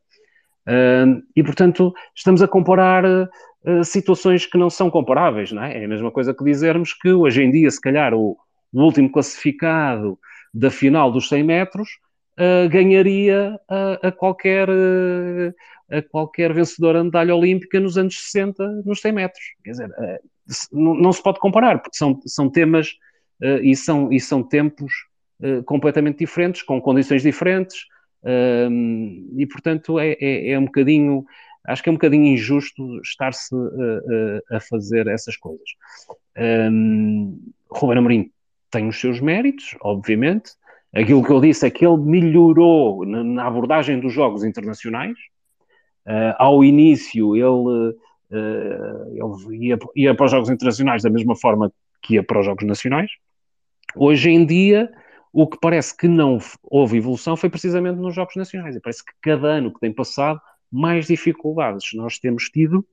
e, 1.34 1.42
portanto, 1.44 1.94
estamos 2.14 2.42
a 2.42 2.48
comparar 2.48 3.04
uh, 3.04 3.84
situações 3.84 4.46
que 4.46 4.58
não 4.58 4.68
são 4.68 4.90
comparáveis, 4.90 5.52
não 5.52 5.62
é? 5.62 5.80
É 5.80 5.84
a 5.84 5.88
mesma 5.88 6.10
coisa 6.10 6.34
que 6.34 6.44
dizermos 6.44 6.92
que 6.92 7.12
hoje 7.12 7.42
em 7.42 7.50
dia, 7.50 7.70
se 7.70 7.80
calhar, 7.80 8.12
o, 8.14 8.36
o 8.72 8.82
último 8.82 9.10
classificado 9.10 10.18
da 10.52 10.70
final 10.70 11.12
dos 11.12 11.28
100 11.28 11.44
metros 11.44 11.88
uh, 12.38 12.68
ganharia 12.68 13.60
a, 13.68 14.08
a 14.08 14.12
qualquer, 14.12 14.68
a 15.90 16.02
qualquer 16.02 16.52
vencedora 16.52 16.98
de 16.98 17.04
medalha 17.04 17.36
olímpica 17.36 17.78
nos 17.78 17.96
anos 17.96 18.18
60 18.30 18.82
nos 18.84 19.00
100 19.00 19.12
metros. 19.12 19.44
Quer 19.62 19.70
dizer, 19.70 19.90
não, 20.72 20.94
não, 20.94 21.12
se 21.12 21.22
pode 21.22 21.38
comparar, 21.38 21.78
porque 21.78 21.96
são, 21.96 22.20
são 22.26 22.50
temas 22.50 22.96
e, 23.62 23.76
são, 23.76 24.12
e 24.12 24.18
são 24.18 24.42
tempos 24.42 24.92
completamente 25.66 26.20
diferentes, 26.20 26.62
com 26.62 26.80
condições 26.80 27.22
diferentes, 27.22 27.84
e 29.36 29.46
portanto 29.46 29.98
é, 29.98 30.16
é, 30.20 30.50
é, 30.50 30.58
um 30.58 30.64
bocadinho, 30.64 31.24
acho 31.64 31.82
que 31.82 31.88
é 31.88 31.92
um 31.92 31.96
bocadinho 31.96 32.26
injusto 32.26 33.00
estar-se 33.00 33.54
a, 34.50 34.56
a, 34.56 34.60
fazer 34.60 35.06
essas 35.06 35.36
coisas. 35.36 35.68
Um, 36.36 37.40
Ruben 37.70 37.98
Amorim 37.98 38.30
tem 38.70 38.88
os 38.88 39.00
seus 39.00 39.20
méritos, 39.20 39.76
obviamente. 39.80 40.52
Aquilo 40.94 41.24
que 41.24 41.30
eu 41.30 41.40
disse 41.40 41.66
é 41.66 41.70
que 41.70 41.86
ele 41.86 41.98
melhorou 41.98 43.04
na, 43.04 43.22
na 43.22 43.46
abordagem 43.46 44.00
dos 44.00 44.12
jogos 44.12 44.44
internacionais. 44.44 45.16
Uh, 46.06 46.34
ao 46.38 46.64
início, 46.64 47.36
ele, 47.36 47.96
uh, 48.30 49.46
ele 49.50 49.66
ia, 49.66 49.78
ia, 49.94 50.14
para 50.14 50.26
os 50.26 50.30
jogos 50.30 50.50
internacionais 50.50 51.02
da 51.02 51.10
mesma 51.10 51.36
forma 51.36 51.72
que 52.02 52.14
ia 52.14 52.22
para 52.22 52.40
os 52.40 52.46
jogos 52.46 52.64
nacionais. 52.64 53.10
Hoje 53.94 54.30
em 54.30 54.44
dia, 54.44 54.90
o 55.38 55.46
que 55.46 55.58
parece 55.60 55.94
que 55.94 56.08
não 56.08 56.38
houve 56.62 56.96
evolução 56.96 57.36
foi 57.36 57.50
precisamente 57.50 57.98
nos 57.98 58.14
Jogos 58.14 58.36
Nacionais. 58.36 58.74
E 58.74 58.80
parece 58.80 59.04
que 59.04 59.12
cada 59.20 59.48
ano 59.48 59.70
que 59.70 59.78
tem 59.78 59.92
passado, 59.92 60.40
mais 60.72 61.06
dificuldades 61.06 61.90
nós 61.92 62.18
temos 62.18 62.44
tido 62.44 62.86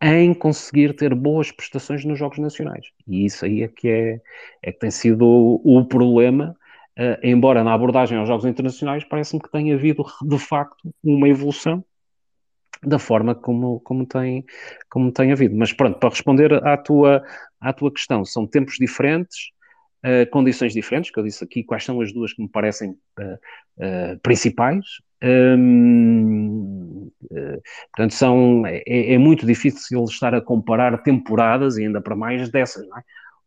em 0.00 0.32
conseguir 0.32 0.94
ter 0.94 1.16
boas 1.16 1.50
prestações 1.50 2.04
nos 2.04 2.16
Jogos 2.16 2.38
Nacionais. 2.38 2.86
E 3.08 3.24
isso 3.24 3.44
aí 3.44 3.64
é 3.64 3.66
que, 3.68 3.88
é, 3.88 4.20
é 4.62 4.70
que 4.70 4.78
tem 4.78 4.92
sido 4.92 5.26
o, 5.26 5.84
problema, 5.84 6.56
uh, 6.96 7.18
embora 7.24 7.64
na 7.64 7.74
abordagem 7.74 8.16
aos 8.16 8.28
Jogos 8.28 8.44
Internacionais 8.44 9.02
parece-me 9.02 9.42
que 9.42 9.50
tenha 9.50 9.74
havido 9.74 10.04
de 10.22 10.38
facto 10.38 10.94
uma 11.02 11.28
evolução 11.28 11.84
da 12.84 13.00
forma 13.00 13.34
como, 13.34 13.80
como, 13.80 14.06
tem, 14.06 14.44
como 14.88 15.10
tem 15.10 15.32
havido. 15.32 15.56
Mas 15.56 15.72
pronto, 15.72 15.98
para 15.98 16.10
responder 16.10 16.54
à 16.64 16.76
tua, 16.76 17.24
à 17.60 17.72
tua 17.72 17.92
questão, 17.92 18.24
são 18.24 18.46
tempos 18.46 18.76
diferentes, 18.78 19.50
uh, 20.04 20.28
condições 20.30 20.72
diferentes, 20.72 21.10
que 21.10 21.18
eu 21.18 21.24
disse 21.24 21.42
aqui 21.44 21.62
quais 21.64 21.84
são 21.84 22.00
as 22.00 22.12
duas 22.12 22.32
que 22.32 22.42
me 22.42 22.48
parecem 22.48 22.90
uh, 22.90 24.18
principais. 24.22 24.84
Um, 25.22 27.10
portanto, 27.90 28.14
são, 28.14 28.62
é, 28.66 28.82
é, 28.86 29.18
muito 29.18 29.44
difícil 29.44 30.04
estar 30.04 30.34
a 30.34 30.40
comparar 30.40 31.02
temporadas 31.02 31.76
e 31.76 31.84
ainda 31.84 32.00
para 32.00 32.14
mais 32.14 32.48
dessas, 32.50 32.84
é? 32.84 33.02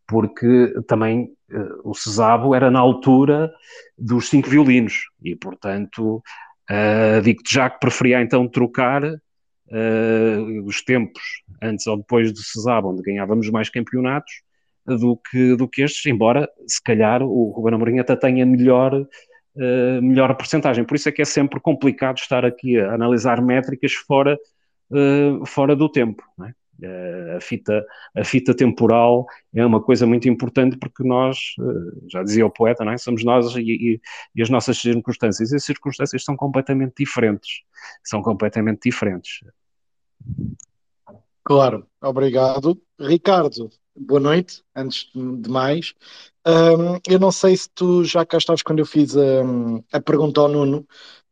porque 0.06 0.74
também 0.88 1.32
uh, 1.52 1.90
o 1.90 1.94
Cesabo 1.94 2.54
era 2.54 2.70
na 2.70 2.80
altura 2.80 3.50
dos 3.98 4.30
cinco 4.30 4.50
violinos 4.50 5.06
e, 5.24 5.36
portanto, 5.36 6.22
uh, 6.70 7.22
digo-te 7.24 7.54
já 7.54 7.70
que 7.70 7.80
preferia 7.80 8.22
então 8.22 8.48
trocar 8.50 9.06
uh, 9.06 10.66
os 10.66 10.84
tempos 10.84 11.24
antes 11.62 11.88
ou 11.88 11.96
depois 11.96 12.34
do 12.34 12.40
Cesabo, 12.40 12.90
onde 12.90 13.02
ganhávamos 13.02 13.50
mais 13.50 13.70
campeonatos, 13.70 14.34
do 14.86 15.16
que, 15.18 15.56
do 15.56 15.68
que 15.68 15.84
estes, 15.84 16.06
embora 16.06 16.50
se 16.68 16.82
calhar 16.82 17.22
o 17.22 17.52
Ruben 17.52 17.76
Amorim 17.76 18.00
até 18.00 18.16
tenha 18.16 18.46
melhor, 18.46 18.94
uh, 18.96 20.02
melhor 20.02 20.36
porcentagem. 20.36 20.84
Por 20.84 20.96
isso 20.96 21.10
é 21.10 21.12
que 21.12 21.22
é 21.22 21.26
sempre 21.26 21.60
complicado 21.60 22.18
estar 22.18 22.44
aqui 22.46 22.80
a 22.80 22.94
analisar 22.94 23.42
métricas 23.42 23.94
fora, 23.94 24.38
uh, 24.92 25.46
fora 25.46 25.76
do 25.76 25.90
tempo. 25.90 26.24
Uh, 26.40 27.38
a, 27.38 27.40
fita, 27.40 27.86
a 28.16 28.24
fita 28.24 28.56
temporal 28.56 29.28
é 29.54 29.64
uma 29.64 29.82
coisa 29.82 30.08
muito 30.08 30.28
importante 30.28 30.78
porque 30.78 31.04
nós, 31.04 31.38
já 32.10 32.24
dizia 32.24 32.46
o 32.46 32.50
poeta, 32.50 32.84
é? 32.84 32.98
somos 32.98 33.24
nós 33.24 33.56
e, 33.56 33.62
e, 33.62 34.02
e, 34.36 34.42
as 34.42 34.50
nossas 34.50 34.78
circunstâncias. 34.80 35.52
E 35.52 35.56
as 35.56 35.64
circunstâncias 35.64 36.24
são 36.24 36.36
completamente 36.36 36.96
diferentes. 36.98 37.62
São 38.04 38.22
completamente 38.24 38.90
diferentes. 38.90 39.42
Claro, 41.44 41.88
obrigado. 42.02 42.82
Ricardo, 43.00 43.70
boa 43.96 44.20
noite, 44.20 44.64
antes 44.76 45.10
de 45.14 45.50
mais. 45.50 45.94
Um, 46.48 47.00
eu 47.08 47.20
não 47.20 47.32
sei 47.32 47.56
se 47.56 47.70
tu 47.70 48.04
já 48.04 48.26
cá 48.26 48.38
estavas 48.38 48.64
quando 48.64 48.80
eu 48.80 48.86
fiz 48.86 49.16
a, 49.16 49.44
a 49.92 50.02
pergunta 50.02 50.42
ao 50.42 50.48
Nuno, 50.48 50.80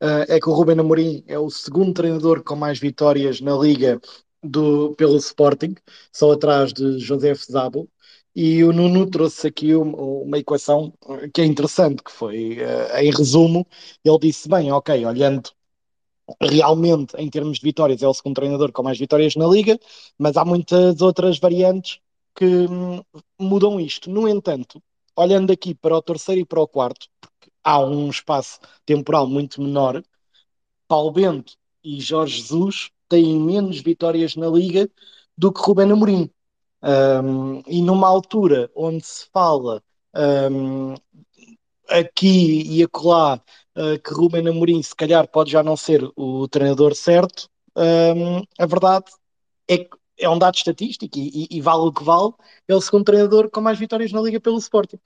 uh, 0.01 0.25
é 0.27 0.39
que 0.39 0.49
o 0.49 0.53
Ruben 0.53 0.79
Amorim 0.79 1.23
é 1.27 1.39
o 1.39 1.49
segundo 1.49 1.93
treinador 1.93 2.43
com 2.43 2.55
mais 2.55 2.79
vitórias 2.79 3.41
na 3.41 3.55
Liga 3.57 3.99
do, 4.43 4.93
pelo 4.95 5.17
Sporting, 5.17 5.75
só 6.13 6.31
atrás 6.31 6.73
de 6.73 6.99
José 6.99 7.33
Zabo, 7.35 7.89
e 8.35 8.63
o 8.63 8.71
Nuno 8.71 9.09
trouxe 9.09 9.47
aqui 9.47 9.73
uma, 9.75 10.37
equação 10.37 10.93
que 11.33 11.41
é 11.41 11.45
interessante, 11.45 12.03
que 12.03 12.11
foi, 12.11 12.57
uh, 12.59 12.97
em 12.97 13.11
resumo, 13.11 13.67
ele 14.03 14.19
disse, 14.19 14.47
bem, 14.49 14.71
ok, 14.71 15.05
olhando 15.05 15.49
realmente 16.41 17.15
em 17.17 17.29
termos 17.29 17.57
de 17.59 17.63
vitórias 17.63 18.03
é 18.03 18.07
o 18.07 18.13
segundo 18.13 18.35
treinador 18.35 18.71
com 18.71 18.83
mais 18.83 18.99
vitórias 18.99 19.35
na 19.35 19.47
Liga, 19.47 19.79
mas 20.17 20.37
há 20.37 20.45
muitas 20.45 21.01
outras 21.01 21.39
variantes 21.39 21.99
que 22.35 22.45
hum, 22.45 23.01
mudam 23.39 23.79
isto. 23.79 24.09
No 24.09 24.27
entanto, 24.27 24.81
olhando 25.15 25.51
aqui 25.51 25.73
para 25.75 25.95
o 25.97 26.01
terceiro 26.01 26.41
e 26.41 26.45
para 26.45 26.61
o 26.61 26.67
quarto, 26.67 27.07
porque 27.19 27.51
há 27.63 27.79
um 27.79 28.09
espaço 28.09 28.59
temporal 28.85 29.27
muito 29.27 29.61
menor, 29.61 30.03
Paulo 30.87 31.11
Bento 31.11 31.53
e 31.83 31.99
Jorge 31.99 32.37
Jesus 32.37 32.89
têm 33.07 33.39
menos 33.39 33.79
vitórias 33.79 34.35
na 34.35 34.47
Liga 34.47 34.89
do 35.37 35.51
que 35.51 35.61
Rubén 35.61 35.91
Amorim. 35.91 36.29
Um, 36.81 37.61
e 37.67 37.81
numa 37.81 38.07
altura 38.07 38.71
onde 38.73 39.05
se 39.05 39.27
fala 39.33 39.83
um, 40.51 40.95
aqui 41.89 42.63
e 42.63 42.83
acolá 42.83 43.41
uh, 43.75 43.99
que 44.01 44.13
Rubén 44.13 44.47
Amorim 44.47 44.81
se 44.81 44.95
calhar 44.95 45.27
pode 45.27 45.51
já 45.51 45.61
não 45.61 45.75
ser 45.75 46.09
o 46.15 46.47
treinador 46.47 46.95
certo, 46.95 47.49
um, 47.75 48.43
a 48.57 48.65
verdade 48.65 49.11
é 49.67 49.77
que 49.77 49.98
é 50.19 50.29
um 50.29 50.37
dado 50.37 50.55
estatístico 50.55 51.17
e, 51.17 51.47
e, 51.49 51.57
e, 51.57 51.61
vale 51.61 51.81
o 51.81 51.93
que 51.93 52.03
vale, 52.03 52.33
é 52.67 52.75
o 52.75 52.81
segundo 52.81 53.05
treinador 53.05 53.49
com 53.49 53.61
mais 53.61 53.79
vitórias 53.79 54.11
na 54.11 54.21
Liga 54.21 54.39
pelo 54.39 54.57
Sporting. 54.57 54.99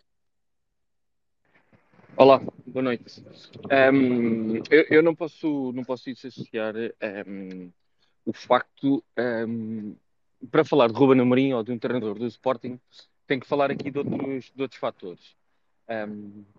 Olá, 2.18 2.42
boa 2.66 2.84
noite. 2.84 3.24
Um, 3.72 4.58
eu, 4.70 4.86
eu, 4.90 5.04
não 5.04 5.16
posso 5.16 5.72
não 5.74 5.84
posso 5.84 6.06
dissociar 6.06 6.76
um, 7.28 7.72
o 8.26 8.34
facto 8.34 9.04
um, 9.48 9.96
para 10.52 10.66
falar 10.66 10.88
de 10.88 10.94
Ruben 10.94 11.22
Amorim 11.22 11.54
ou 11.54 11.64
de 11.64 11.72
um 11.72 11.80
treinador 11.80 12.18
do 12.18 12.28
Sporting 12.28 12.80
tem 13.26 13.40
que 13.40 13.48
falar 13.48 13.72
aqui 13.72 13.90
de 13.90 13.98
outros, 13.98 14.52
de 14.54 14.62
outros 14.62 14.80
fatores. 14.80 15.36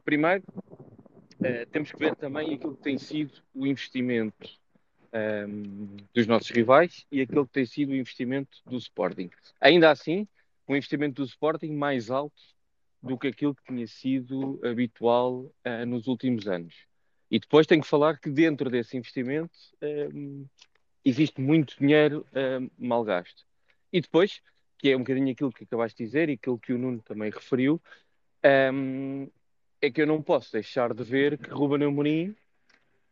primeiro, 0.04 0.42
uh, 0.58 1.66
temos 1.70 1.92
que 1.92 1.98
ver 1.98 2.16
também 2.16 2.54
aquilo 2.54 2.76
que 2.76 2.82
tem 2.82 2.98
sido 2.98 3.32
o 3.54 3.66
investimento 3.66 4.48
um, 5.14 5.96
dos 6.12 6.26
nossos 6.26 6.50
rivais 6.50 7.06
e 7.10 7.20
aquele 7.20 7.46
que 7.46 7.52
tem 7.52 7.66
sido 7.66 7.90
o 7.90 7.94
investimento 7.94 8.58
do 8.66 8.76
Sporting. 8.76 9.30
Ainda 9.60 9.90
assim, 9.90 10.26
o 10.66 10.74
investimento 10.74 11.22
do 11.22 11.26
Sporting 11.26 11.72
mais 11.72 12.10
alto 12.10 12.42
do 13.02 13.18
que 13.18 13.28
aquilo 13.28 13.54
que 13.54 13.64
tinha 13.64 13.86
sido 13.86 14.58
habitual 14.64 15.40
uh, 15.40 15.86
nos 15.86 16.06
últimos 16.06 16.48
anos. 16.48 16.74
E 17.30 17.38
depois 17.38 17.66
tenho 17.66 17.82
que 17.82 17.88
falar 17.88 18.18
que 18.18 18.30
dentro 18.30 18.70
desse 18.70 18.96
investimento 18.96 19.52
um, 20.12 20.46
existe 21.04 21.40
muito 21.40 21.76
dinheiro 21.78 22.26
um, 22.34 22.70
mal 22.78 23.04
gasto. 23.04 23.44
E 23.92 24.00
depois, 24.00 24.40
que 24.78 24.90
é 24.90 24.96
um 24.96 25.00
bocadinho 25.00 25.32
aquilo 25.32 25.52
que 25.52 25.64
acabaste 25.64 25.98
de 25.98 26.04
dizer 26.04 26.28
e 26.28 26.32
aquilo 26.32 26.58
que 26.58 26.72
o 26.72 26.78
Nuno 26.78 27.02
também 27.02 27.30
referiu, 27.30 27.80
um, 28.72 29.28
é 29.80 29.90
que 29.90 30.00
eu 30.00 30.06
não 30.06 30.22
posso 30.22 30.50
deixar 30.52 30.94
de 30.94 31.04
ver 31.04 31.36
que 31.38 31.50
Ruben 31.50 31.86
Amorim, 31.86 32.34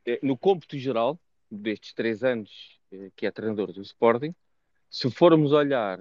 eh, 0.06 0.18
no 0.23 0.37
cômputo 0.37 0.78
geral, 0.78 1.18
destes 1.52 1.92
três 1.92 2.23
anos 2.25 2.80
eh, 2.92 3.11
que 3.16 3.26
é 3.26 3.30
treinador 3.30 3.73
do 3.73 3.82
Sporting, 3.82 4.35
se 4.90 5.11
formos 5.11 5.52
olhar 5.52 6.00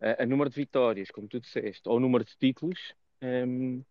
a, 0.00 0.22
a 0.22 0.26
número 0.26 0.50
de 0.50 0.56
vitórias, 0.56 1.10
como 1.10 1.28
tu 1.28 1.40
disseste, 1.40 1.88
ou 1.88 2.00
número 2.00 2.24
de 2.24 2.36
títulos, 2.36 2.94
um, 3.22 3.82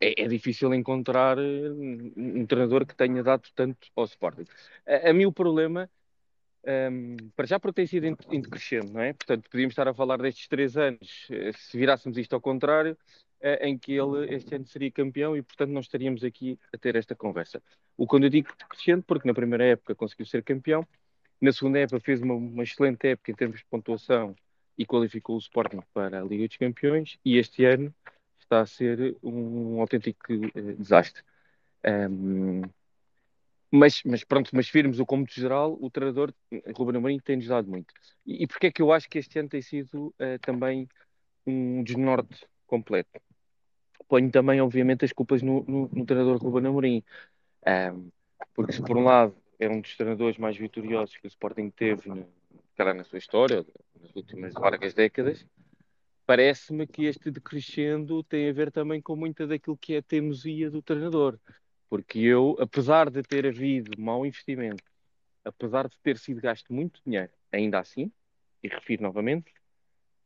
é, 0.00 0.22
é, 0.22 0.28
difícil 0.28 0.72
encontrar 0.74 1.38
eh, 1.38 1.70
um, 1.70 2.12
um, 2.16 2.46
treinador 2.46 2.86
que 2.86 2.94
tenha 2.94 3.22
dado 3.22 3.48
tanto 3.54 3.88
ao 3.94 4.04
Sporting. 4.04 4.44
A, 4.86 5.10
a 5.10 5.12
mim 5.12 5.26
o 5.26 5.32
problema, 5.32 5.90
um, 6.64 7.16
para 7.36 7.46
já 7.46 7.60
porque 7.60 7.76
tem 7.76 7.86
sido 7.86 8.06
indo 8.06 8.48
crescendo, 8.48 8.92
não 8.92 9.00
é? 9.00 9.12
Portanto, 9.12 9.48
podíamos 9.50 9.72
estar 9.72 9.88
a 9.88 9.94
falar 9.94 10.18
destes 10.18 10.48
três 10.48 10.76
anos, 10.76 11.26
eh, 11.30 11.52
se 11.52 11.76
virássemos 11.76 12.16
isto 12.18 12.34
ao 12.34 12.40
contrário, 12.40 12.96
eh, 12.96 13.29
em 13.60 13.78
que 13.78 13.92
ele 13.92 14.34
este 14.34 14.54
ano 14.54 14.66
seria 14.66 14.90
campeão 14.90 15.36
e, 15.36 15.42
portanto, 15.42 15.70
não 15.70 15.80
estaríamos 15.80 16.22
aqui 16.22 16.58
a 16.72 16.78
ter 16.78 16.96
esta 16.96 17.14
conversa. 17.14 17.62
O 17.96 18.06
quando 18.06 18.24
eu 18.24 18.30
digo 18.30 18.48
crescente, 18.68 19.04
porque 19.06 19.26
na 19.26 19.34
primeira 19.34 19.64
época 19.64 19.94
conseguiu 19.94 20.26
ser 20.26 20.42
campeão, 20.42 20.86
na 21.40 21.52
segunda 21.52 21.78
época 21.78 22.00
fez 22.00 22.20
uma, 22.20 22.34
uma 22.34 22.62
excelente 22.62 23.08
época 23.08 23.30
em 23.30 23.34
termos 23.34 23.58
de 23.58 23.64
pontuação 23.66 24.36
e 24.76 24.84
qualificou 24.84 25.36
o 25.36 25.38
Sporting 25.38 25.80
para 25.92 26.20
a 26.20 26.24
Liga 26.24 26.46
dos 26.46 26.56
Campeões, 26.56 27.18
e 27.24 27.36
este 27.38 27.64
ano 27.64 27.94
está 28.38 28.60
a 28.60 28.66
ser 28.66 29.16
um 29.22 29.80
autêntico 29.80 30.32
uh, 30.32 30.76
desastre. 30.76 31.22
Um, 31.84 32.62
mas, 33.70 34.02
mas 34.04 34.24
pronto, 34.24 34.50
mas 34.52 34.68
virmos 34.68 34.98
o 34.98 35.06
cômodo 35.06 35.30
geral, 35.32 35.78
o 35.80 35.90
treinador 35.90 36.32
Ruben 36.76 36.96
Amorim 36.96 37.20
tem-nos 37.20 37.46
dado 37.46 37.68
muito. 37.68 37.94
E, 38.26 38.42
e 38.42 38.46
porque 38.46 38.66
é 38.66 38.72
que 38.72 38.82
eu 38.82 38.92
acho 38.92 39.08
que 39.08 39.18
este 39.18 39.38
ano 39.38 39.48
tem 39.48 39.62
sido 39.62 40.08
uh, 40.08 40.38
também 40.40 40.88
um 41.46 41.82
desnorte 41.82 42.46
completo? 42.70 43.20
Ponho 44.08 44.30
também, 44.30 44.60
obviamente, 44.60 45.04
as 45.04 45.12
culpas 45.12 45.42
no, 45.42 45.64
no, 45.64 45.90
no 45.92 46.06
treinador 46.06 46.38
Ruben 46.38 46.66
Amorim. 46.66 47.04
Um, 47.66 48.10
porque 48.54 48.72
se 48.72 48.82
por 48.82 48.96
um 48.96 49.04
lado 49.04 49.34
é 49.58 49.68
um 49.68 49.80
dos 49.80 49.96
treinadores 49.96 50.38
mais 50.38 50.56
vitoriosos 50.56 51.16
que 51.16 51.26
o 51.26 51.28
Sporting 51.28 51.70
teve 51.70 52.08
no, 52.08 52.26
na 52.78 53.04
sua 53.04 53.18
história, 53.18 53.64
nas 54.00 54.16
últimas 54.16 54.54
largas 54.54 54.94
décadas, 54.94 55.44
parece-me 56.24 56.86
que 56.86 57.04
este 57.04 57.30
decrescendo 57.30 58.22
tem 58.22 58.48
a 58.48 58.52
ver 58.52 58.72
também 58.72 59.02
com 59.02 59.14
muita 59.14 59.46
daquilo 59.46 59.76
que 59.76 59.94
é 59.94 59.98
a 59.98 60.02
teimosia 60.02 60.70
do 60.70 60.80
treinador. 60.80 61.38
Porque 61.90 62.20
eu, 62.20 62.56
apesar 62.58 63.10
de 63.10 63.22
ter 63.22 63.46
havido 63.46 64.00
mau 64.00 64.24
investimento, 64.24 64.82
apesar 65.44 65.88
de 65.88 65.98
ter 66.00 66.16
sido 66.16 66.40
gasto 66.40 66.72
muito 66.72 67.00
dinheiro, 67.04 67.32
ainda 67.52 67.80
assim, 67.80 68.10
e 68.62 68.68
refiro 68.68 69.02
novamente, 69.02 69.52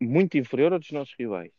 muito 0.00 0.36
inferior 0.36 0.72
ao 0.72 0.78
dos 0.78 0.90
nossos 0.92 1.14
rivais, 1.18 1.52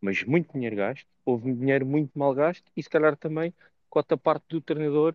mas 0.00 0.22
muito 0.24 0.52
dinheiro 0.52 0.76
gasto, 0.76 1.06
houve 1.24 1.52
dinheiro 1.52 1.86
muito 1.86 2.18
mal 2.18 2.34
gasto 2.34 2.64
e 2.76 2.82
se 2.82 2.90
calhar 2.90 3.16
também 3.16 3.54
cota 3.88 4.16
parte 4.16 4.44
do 4.48 4.60
treinador 4.60 5.14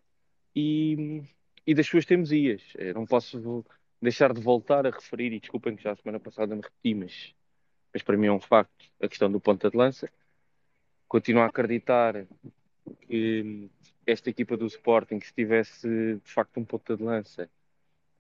e, 0.55 1.21
e 1.65 1.73
das 1.73 1.87
suas 1.87 2.05
teimosias. 2.05 2.61
Eu 2.75 2.93
não 2.93 3.05
posso 3.05 3.65
deixar 4.01 4.33
de 4.33 4.41
voltar 4.41 4.87
a 4.87 4.89
referir, 4.89 5.33
e 5.33 5.39
desculpem 5.39 5.75
que 5.75 5.83
já 5.83 5.91
a 5.91 5.95
semana 5.95 6.19
passada 6.19 6.55
me 6.55 6.61
repeti, 6.61 6.93
mas, 6.95 7.35
mas 7.93 8.01
para 8.01 8.17
mim 8.17 8.27
é 8.27 8.31
um 8.31 8.39
facto, 8.39 8.85
a 9.01 9.07
questão 9.07 9.31
do 9.31 9.39
ponta 9.39 9.69
de 9.69 9.77
lança. 9.77 10.09
Continuo 11.07 11.43
a 11.43 11.47
acreditar 11.47 12.25
que 13.07 13.69
esta 14.05 14.29
equipa 14.29 14.55
do 14.55 14.65
Sporting, 14.65 15.19
se 15.19 15.33
tivesse 15.33 15.87
de 15.87 16.31
facto 16.31 16.59
um 16.59 16.65
ponta 16.65 16.95
de 16.95 17.03
lança, 17.03 17.49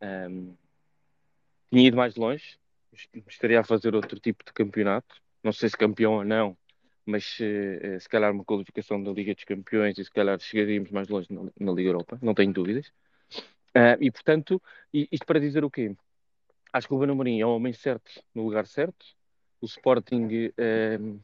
um, 0.01 0.53
tinha 1.71 1.87
ido 1.87 1.97
mais 1.97 2.15
longe, 2.15 2.59
estaria 3.27 3.59
a 3.59 3.63
fazer 3.63 3.95
outro 3.95 4.19
tipo 4.19 4.43
de 4.43 4.51
campeonato. 4.51 5.21
Não 5.43 5.51
sei 5.51 5.69
se 5.69 5.77
campeão 5.77 6.13
ou 6.13 6.25
não, 6.25 6.57
mas 7.05 7.37
uh, 7.39 7.99
se 7.99 8.09
calhar 8.09 8.31
uma 8.31 8.43
qualificação 8.43 9.01
da 9.01 9.11
Liga 9.11 9.33
dos 9.33 9.43
Campeões 9.43 9.97
e 9.97 10.03
se 10.03 10.11
calhar 10.11 10.39
chegaríamos 10.39 10.91
mais 10.91 11.07
longe 11.07 11.27
na, 11.31 11.43
na 11.59 11.71
Liga 11.71 11.89
Europa, 11.89 12.19
não 12.21 12.33
tenho 12.33 12.53
dúvidas. 12.53 12.87
Uh, 13.75 13.97
e 14.01 14.11
portanto, 14.11 14.61
isto 14.93 15.25
para 15.25 15.39
dizer 15.39 15.63
o 15.63 15.71
quê? 15.71 15.95
Acho 16.73 16.87
que 16.87 16.93
o 16.93 16.97
Ruben 16.97 17.11
Amorim 17.11 17.39
é 17.39 17.45
o 17.45 17.55
homem 17.55 17.73
certo 17.73 18.11
no 18.33 18.43
lugar 18.43 18.67
certo. 18.67 19.05
O 19.61 19.65
Sporting 19.65 20.27
uh, 20.27 21.19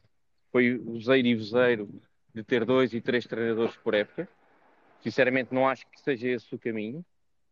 foi 0.50 0.80
zeiro 1.00 1.28
e 1.28 1.34
vozeiro 1.34 1.88
de 2.34 2.42
ter 2.42 2.64
dois 2.64 2.92
e 2.92 3.00
três 3.00 3.26
treinadores 3.26 3.76
por 3.76 3.94
época. 3.94 4.28
Sinceramente, 5.00 5.54
não 5.54 5.68
acho 5.68 5.86
que 5.88 6.00
seja 6.00 6.28
esse 6.28 6.54
o 6.54 6.58
caminho, 6.58 7.04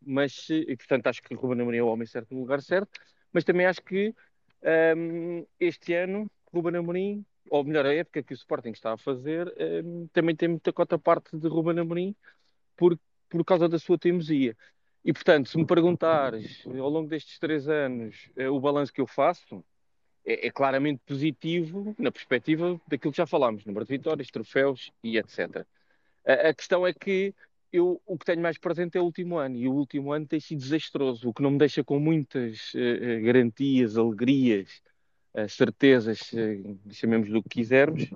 mas, 0.04 0.48
e, 0.50 0.76
portanto, 0.76 1.06
acho 1.06 1.22
que 1.22 1.34
o 1.34 1.38
Ruben 1.38 1.62
Amorim 1.62 1.78
é 1.78 1.82
o 1.82 1.86
homem 1.86 2.06
certo 2.06 2.34
no 2.34 2.40
lugar 2.40 2.60
certo, 2.60 2.90
mas 3.32 3.44
também 3.44 3.66
acho 3.66 3.82
que 3.82 4.14
um, 4.96 5.46
este 5.60 5.94
ano, 5.94 6.30
Ruben 6.54 6.76
Amorim, 6.76 7.24
ou 7.50 7.64
melhor, 7.64 7.86
a 7.86 7.94
época 7.94 8.22
que 8.22 8.32
o 8.32 8.34
Sporting 8.34 8.70
está 8.70 8.92
a 8.92 8.96
fazer, 8.96 9.52
um, 9.84 10.06
também 10.12 10.34
tem 10.34 10.48
muita 10.48 10.72
cota 10.72 10.98
parte 10.98 11.36
de 11.36 11.48
Ruben 11.48 11.78
Amorim 11.78 12.14
por, 12.76 12.98
por 13.28 13.44
causa 13.44 13.68
da 13.68 13.78
sua 13.78 13.98
teimosia. 13.98 14.56
E, 15.04 15.12
portanto, 15.12 15.48
se 15.50 15.58
me 15.58 15.66
perguntares, 15.66 16.64
ao 16.66 16.88
longo 16.88 17.08
destes 17.08 17.38
três 17.38 17.68
anos, 17.68 18.30
uh, 18.38 18.50
o 18.50 18.60
balanço 18.60 18.92
que 18.92 19.00
eu 19.00 19.06
faço, 19.06 19.62
é, 20.24 20.46
é, 20.46 20.50
claramente 20.50 21.02
positivo 21.04 21.94
na 21.98 22.10
perspectiva 22.10 22.80
daquilo 22.88 23.12
que 23.12 23.18
já 23.18 23.26
falámos, 23.26 23.64
número 23.66 23.84
de 23.84 23.90
vitórias, 23.90 24.30
troféus 24.30 24.90
e 25.02 25.18
etc. 25.18 25.66
A, 26.26 26.48
a, 26.48 26.54
questão 26.54 26.86
é 26.86 26.94
que 26.94 27.34
eu 27.70 28.00
o 28.06 28.16
que 28.16 28.24
tenho 28.24 28.40
mais 28.40 28.56
presente 28.56 28.96
é 28.96 29.00
o 29.00 29.04
último 29.04 29.36
ano, 29.36 29.56
e 29.56 29.68
o 29.68 29.72
último 29.72 30.12
ano 30.12 30.26
tem 30.26 30.40
sido 30.40 30.60
desastroso, 30.60 31.28
o 31.28 31.34
que 31.34 31.42
não 31.42 31.50
me 31.50 31.58
deixa 31.58 31.84
com 31.84 31.98
muitas 31.98 32.72
uh, 32.72 33.22
garantias, 33.22 33.98
alegrias, 33.98 34.80
certezas, 35.48 36.32
uh, 36.32 36.78
chamemos 36.92 37.28
do 37.28 37.42
que 37.42 37.48
quisermos, 37.48 38.08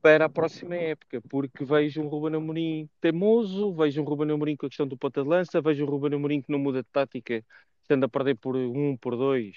para 0.00 0.26
a 0.26 0.28
próxima 0.28 0.76
época, 0.76 1.20
porque 1.28 1.64
vejo 1.64 2.00
um 2.00 2.08
Ruben 2.08 2.36
Amorim 2.36 2.88
teimoso, 3.00 3.72
vejo 3.74 4.00
um 4.00 4.04
Ruben 4.04 4.30
Amorim 4.30 4.56
com 4.56 4.66
a 4.66 4.68
questão 4.68 4.86
do 4.86 4.96
ponta 4.96 5.22
de 5.22 5.28
lança, 5.28 5.60
vejo 5.60 5.84
um 5.84 5.88
Ruben 5.88 6.14
Amorim 6.14 6.40
que 6.40 6.50
não 6.50 6.58
muda 6.58 6.82
de 6.82 6.88
tática, 6.88 7.44
estando 7.82 8.04
a 8.04 8.08
perder 8.08 8.36
por 8.36 8.56
um, 8.56 8.96
por 8.96 9.16
dois, 9.16 9.56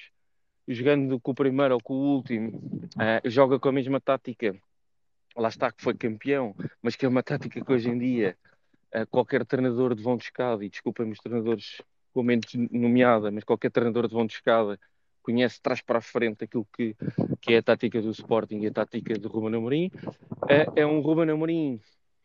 jogando 0.67 1.19
com 1.19 1.31
o 1.31 1.35
primeiro 1.35 1.75
ou 1.75 1.81
com 1.81 1.93
o 1.93 2.15
último, 2.15 2.57
uh, 2.95 3.29
joga 3.29 3.59
com 3.59 3.69
a 3.69 3.71
mesma 3.71 3.99
tática, 3.99 4.55
lá 5.35 5.49
está 5.49 5.71
que 5.71 5.81
foi 5.81 5.93
campeão, 5.93 6.55
mas 6.81 6.95
que 6.95 7.05
é 7.05 7.09
uma 7.09 7.23
tática 7.23 7.63
que 7.63 7.71
hoje 7.71 7.89
em 7.89 7.97
dia 7.97 8.37
uh, 8.95 9.05
qualquer 9.07 9.45
treinador 9.45 9.95
de 9.95 10.03
vão 10.03 10.17
de 10.17 10.23
escada, 10.23 10.65
e 10.65 10.69
desculpem-me 10.69 11.13
os 11.13 11.19
treinadores 11.19 11.81
com 12.13 12.23
menos 12.23 12.47
nomeada, 12.71 13.31
mas 13.31 13.43
qualquer 13.43 13.71
treinador 13.71 14.07
de 14.07 14.13
vão 14.13 14.25
de 14.25 14.33
escada 14.33 14.79
conhece 15.21 15.61
traz 15.61 15.81
para 15.81 15.99
a 15.99 16.01
frente 16.01 16.43
aquilo 16.43 16.67
que, 16.75 16.95
que 17.39 17.53
é 17.53 17.57
a 17.57 17.63
tática 17.63 18.01
do 18.01 18.11
Sporting 18.11 18.59
e 18.59 18.67
a 18.67 18.71
tática 18.71 19.17
do 19.17 19.27
Ruben 19.29 19.55
Amorim. 19.55 19.91
Uh, 20.43 20.71
é 20.75 20.85
um 20.85 20.99
Ruben 21.01 21.29
Amorim 21.29 21.79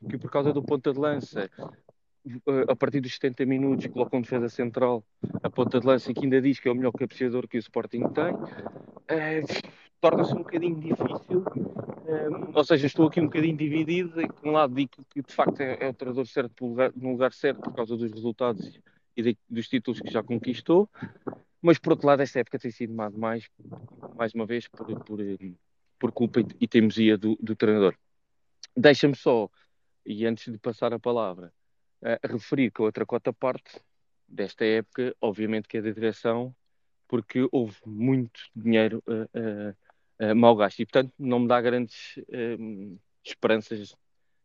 que 0.09 0.19
por 0.19 0.31
causa 0.31 0.53
do 0.53 0.63
ponta 0.63 0.93
de 0.93 0.99
lança 0.99 1.51
a 2.69 2.77
partir 2.77 3.01
dos 3.01 3.15
70 3.15 3.47
minutos 3.47 3.87
coloca 3.87 4.17
um 4.17 4.21
defesa 4.21 4.49
central 4.49 5.05
a 5.43 5.51
ponta 5.51 5.79
de 5.81 5.87
lança 5.87 6.11
e 6.11 6.15
que 6.15 6.25
ainda 6.25 6.41
diz 6.41 6.59
que 6.59 6.69
é 6.69 6.73
o 6.73 6.75
melhor 6.75 6.93
cabeceador 6.93 7.47
que 7.47 7.57
o 7.57 7.61
Sporting 7.61 8.03
tem, 8.09 8.35
uh, 8.35 9.73
torna-se 10.01 10.35
um 10.35 10.39
bocadinho 10.39 10.81
difícil. 10.81 11.41
Uh, 11.41 12.51
ou 12.53 12.65
seja, 12.65 12.87
estou 12.87 13.07
aqui 13.07 13.21
um 13.21 13.27
bocadinho 13.27 13.57
dividido. 13.57 14.21
E, 14.21 14.29
por 14.29 14.49
um 14.49 14.53
lado, 14.53 14.75
digo 14.75 14.91
que 15.11 15.23
de 15.23 15.33
facto 15.33 15.61
é, 15.61 15.79
é 15.81 15.89
o 15.89 15.95
treinador 15.95 16.27
certo 16.27 16.67
lugar, 16.67 16.93
no 16.97 17.13
lugar 17.13 17.33
certo 17.33 17.61
por 17.61 17.75
causa 17.75 17.97
dos 17.97 18.11
resultados 18.11 18.79
e 19.17 19.23
de, 19.23 19.39
dos 19.49 19.69
títulos 19.69 20.01
que 20.01 20.11
já 20.11 20.23
conquistou, 20.23 20.89
mas 21.63 21.79
por 21.79 21.93
outro 21.93 22.07
lado, 22.07 22.23
esta 22.23 22.41
época 22.41 22.59
tem 22.59 22.71
sido 22.71 22.95
mais, 22.95 23.49
mais 24.15 24.35
uma 24.35 24.47
vez 24.47 24.69
por, 24.69 24.87
por, 25.05 25.19
por 25.99 26.13
culpa 26.13 26.41
e 26.61 26.69
teimosia 26.69 27.17
do, 27.17 27.37
do 27.41 27.57
treinador. 27.57 27.97
Deixa-me 28.77 29.17
só, 29.17 29.49
e 30.05 30.27
antes 30.27 30.53
de 30.53 30.59
passar 30.59 30.93
a 30.93 30.99
palavra, 30.99 31.53
a 32.03 32.27
referir 32.29 32.71
que 32.71 32.81
a 32.83 32.85
outra 32.85 33.07
cota 33.07 33.33
parte 33.33 33.81
desta 34.29 34.65
época, 34.65 35.17
obviamente 35.21 35.69
que 35.69 35.79
é 35.79 35.83
da 35.83 35.91
direção, 35.91 36.55
porque 37.09 37.49
houve 37.53 37.77
muito 37.87 38.41
dinheiro 38.55 39.03
uh, 39.07 39.71
uh, 40.25 40.35
mal 40.35 40.57
gasto 40.57 40.81
e, 40.81 40.87
portanto, 40.87 41.13
não 41.19 41.41
me 41.41 41.49
dá 41.49 41.61
grandes 41.61 42.17
esperanças 43.25 43.95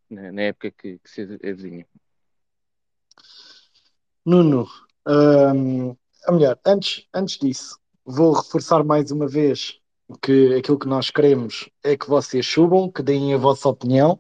na, 0.09 0.31
na, 0.31 0.41
época 0.43 0.71
que, 0.71 0.99
que 0.99 1.09
se 1.09 1.21
avizinha. 1.21 1.85
Nuno, 4.25 4.67
um, 5.07 5.95
melhor, 6.29 6.59
antes, 6.65 7.07
antes 7.13 7.37
disso, 7.39 7.79
vou 8.05 8.33
reforçar 8.33 8.83
mais 8.83 9.09
uma 9.11 9.27
vez 9.27 9.79
que 10.21 10.55
aquilo 10.55 10.77
que 10.77 10.87
nós 10.87 11.09
queremos 11.09 11.69
é 11.83 11.97
que 11.97 12.07
vocês 12.07 12.45
subam, 12.45 12.91
que 12.91 13.01
deem 13.01 13.33
a 13.33 13.37
vossa 13.37 13.67
opinião, 13.69 14.19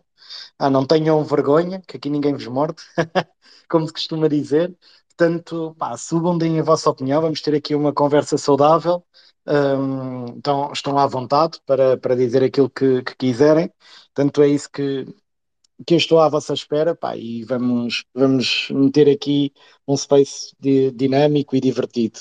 ah, 0.57 0.69
não 0.69 0.85
tenham 0.85 1.23
vergonha, 1.23 1.81
que 1.87 1.97
aqui 1.97 2.09
ninguém 2.09 2.33
vos 2.33 2.47
morde, 2.47 2.81
como 3.69 3.85
se 3.87 3.93
costuma 3.93 4.27
dizer. 4.27 4.75
Portanto, 5.09 5.75
pá, 5.77 5.95
subam, 5.97 6.37
deem 6.37 6.59
a 6.59 6.63
vossa 6.63 6.89
opinião, 6.89 7.21
vamos 7.21 7.41
ter 7.41 7.53
aqui 7.55 7.75
uma 7.75 7.93
conversa 7.93 8.37
saudável. 8.37 9.05
Um, 9.45 10.25
então, 10.37 10.71
estão 10.71 10.97
à 10.97 11.05
vontade 11.07 11.59
para, 11.65 11.97
para 11.97 12.15
dizer 12.15 12.43
aquilo 12.43 12.69
que, 12.69 13.03
que 13.03 13.15
quiserem. 13.15 13.71
Tanto 14.13 14.41
é 14.41 14.47
isso 14.47 14.69
que, 14.71 15.05
que 15.85 15.93
eu 15.93 15.97
estou 15.97 16.19
à 16.19 16.29
vossa 16.29 16.53
espera, 16.53 16.95
pá, 16.95 17.15
e 17.15 17.43
vamos, 17.43 18.05
vamos 18.13 18.67
meter 18.71 19.09
aqui 19.09 19.53
um 19.87 19.95
space 19.97 20.53
de, 20.59 20.91
dinâmico 20.91 21.55
e 21.55 21.61
divertido. 21.61 22.19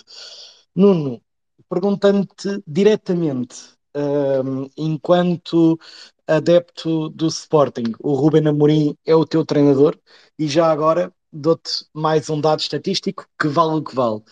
Nuno, 0.75 1.21
perguntando-te 1.69 2.63
diretamente, 2.67 3.57
um, 3.95 4.69
enquanto 4.77 5.79
adepto 6.27 7.09
do 7.11 7.27
Sporting, 7.27 7.93
o 8.01 8.15
Ruben 8.15 8.47
Amorim 8.47 8.97
é 9.05 9.15
o 9.15 9.27
teu 9.27 9.45
treinador 9.45 9.99
e 10.39 10.47
já 10.47 10.71
agora 10.71 11.13
dou-te 11.33 11.85
mais 11.93 12.31
um 12.31 12.41
dado 12.41 12.61
estatístico 12.61 13.27
que 13.39 13.49
vale 13.49 13.79
o 13.79 13.83
que 13.83 13.95
vale. 13.95 14.23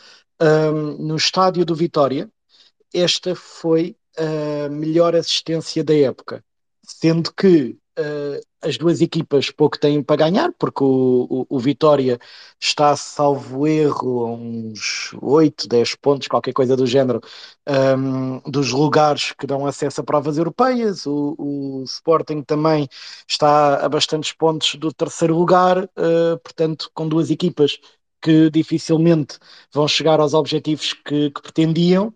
Um, 0.41 1.07
no 1.07 1.17
estádio 1.17 1.65
do 1.65 1.75
Vitória, 1.75 2.31
esta 2.95 3.35
foi 3.35 3.97
a 4.17 4.69
melhor 4.69 5.15
assistência 5.15 5.83
da 5.85 5.95
época, 5.95 6.45
sendo 6.83 7.33
que 7.33 7.77
uh, 7.99 8.41
as 8.63 8.77
duas 8.79 9.01
equipas 9.01 9.51
pouco 9.51 9.79
têm 9.79 10.03
para 10.03 10.17
ganhar, 10.17 10.53
porque 10.59 10.83
o, 10.83 11.27
o, 11.29 11.57
o, 11.57 11.59
Vitória 11.59 12.19
está, 12.61 12.97
salvo 12.97 13.67
erro, 13.67 14.27
a 14.27 14.33
uns 14.33 15.13
8, 15.21 15.69
10 15.69 15.95
pontos, 15.97 16.29
qualquer 16.29 16.53
coisa 16.53 16.77
do 16.77 16.87
género, 16.87 17.21
um, 17.99 18.41
dos 18.51 18.71
lugares 18.73 19.33
que 19.33 19.47
dão 19.47 19.67
acesso 19.67 20.01
a 20.01 20.05
provas 20.05 20.39
europeias. 20.39 21.07
O, 21.07 21.35
o, 21.39 21.85
Sporting 21.85 22.43
também 22.43 22.89
está 23.29 23.85
a 23.85 23.89
bastantes 23.89 24.33
pontos 24.33 24.75
do 24.77 24.93
terceiro 24.93 25.37
lugar, 25.37 25.85
uh, 25.85 26.39
portanto, 26.43 26.91
com 26.95 27.09
duas 27.09 27.31
equipas 27.31 27.79
que 28.21 28.51
dificilmente 28.51 29.39
vão 29.73 29.87
chegar 29.89 30.21
aos 30.21 30.35
objetivos 30.35 30.93
que, 30.93 31.31
que 31.31 31.43
pretendiam. 31.43 32.13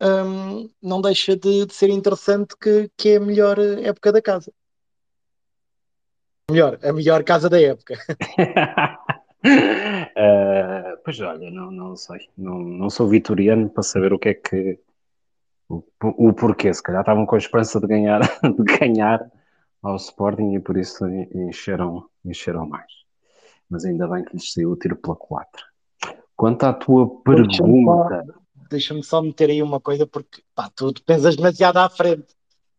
Um, 0.00 0.68
não 0.82 1.00
deixa 1.00 1.36
de, 1.36 1.66
de, 1.66 1.74
ser 1.74 1.88
interessante 1.88 2.56
que, 2.60 2.90
que 2.96 3.10
é 3.10 3.16
a 3.16 3.20
melhor 3.20 3.58
época 3.58 4.12
da 4.12 4.20
casa. 4.20 4.52
Melhor, 6.50 6.78
a 6.82 6.92
melhor 6.92 7.24
casa 7.24 7.48
da 7.48 7.60
época. 7.60 7.94
Uh, 9.44 10.96
pois 11.04 11.20
olha, 11.20 11.50
não, 11.50 11.70
não 11.70 11.96
sei, 11.96 12.28
não, 12.36 12.58
não 12.58 12.90
sou 12.90 13.08
vitoriano 13.08 13.68
para 13.70 13.82
saber 13.82 14.12
o 14.12 14.18
que 14.18 14.28
é 14.28 14.34
que 14.34 14.78
o, 15.68 15.82
o 16.00 16.32
porquê, 16.32 16.72
se 16.72 16.82
calhar 16.82 17.00
estavam 17.00 17.24
com 17.24 17.34
a 17.34 17.38
esperança 17.38 17.80
de 17.80 17.86
ganhar, 17.86 18.20
de 18.42 18.78
ganhar 18.78 19.30
ao 19.82 19.96
Sporting 19.96 20.54
e 20.54 20.60
por 20.60 20.76
isso 20.76 21.06
encheram, 21.08 22.08
encheram 22.24 22.66
mais. 22.66 22.92
Mas 23.68 23.84
ainda 23.84 24.06
bem 24.06 24.24
que 24.24 24.34
lhes 24.34 24.52
saiu 24.52 24.72
o 24.72 24.76
tiro 24.76 24.96
pela 24.96 25.16
culatra. 25.16 25.62
Quanto 26.36 26.64
à 26.64 26.72
tua 26.72 27.22
pergunta. 27.22 28.24
Deixa-me 28.70 29.02
só, 29.02 29.18
só, 29.18 29.22
meter 29.22 29.50
aí 29.50 29.62
uma 29.62 29.80
coisa, 29.80 30.06
porque 30.06 30.42
pá, 30.54 30.70
tu 30.74 30.92
pensas 31.04 31.36
demasiado 31.36 31.78
à 31.78 31.88
frente. 31.88 32.26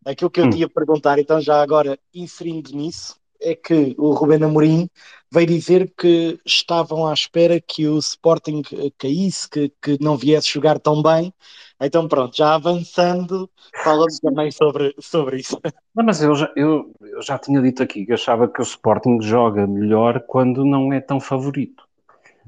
Aquilo 0.05 0.29
que 0.29 0.39
eu 0.39 0.45
hum. 0.45 0.49
te 0.49 0.57
ia 0.57 0.69
perguntar, 0.69 1.17
então 1.17 1.39
já 1.41 1.61
agora 1.61 1.97
inserindo 2.13 2.75
nisso, 2.75 3.19
é 3.45 3.55
que 3.55 3.95
o 3.97 4.11
Rubén 4.11 4.43
Amorim 4.43 4.89
veio 5.31 5.47
dizer 5.47 5.93
que 5.97 6.39
estavam 6.45 7.05
à 7.05 7.13
espera 7.13 7.61
que 7.61 7.87
o 7.87 7.99
Sporting 7.99 8.63
caísse, 8.97 9.49
que, 9.49 9.71
que 9.81 9.97
não 10.01 10.17
viesse 10.17 10.51
jogar 10.51 10.79
tão 10.79 11.01
bem. 11.01 11.33
Então 11.79 12.07
pronto, 12.07 12.35
já 12.35 12.55
avançando, 12.55 13.49
falamos 13.83 14.19
também 14.19 14.49
sobre, 14.49 14.95
sobre 14.99 15.37
isso. 15.37 15.59
Não, 15.95 16.03
mas 16.03 16.21
eu 16.21 16.35
já, 16.35 16.51
eu, 16.55 16.91
eu 17.01 17.21
já 17.21 17.37
tinha 17.37 17.61
dito 17.61 17.83
aqui 17.83 18.05
que 18.05 18.13
achava 18.13 18.47
que 18.47 18.59
o 18.59 18.63
Sporting 18.63 19.21
joga 19.21 19.65
melhor 19.65 20.21
quando 20.27 20.65
não 20.65 20.91
é 20.91 20.99
tão 20.99 21.21
favorito. 21.21 21.85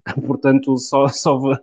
Portanto, 0.26 0.78
só, 0.78 1.08
só 1.08 1.38
uh, 1.38 1.58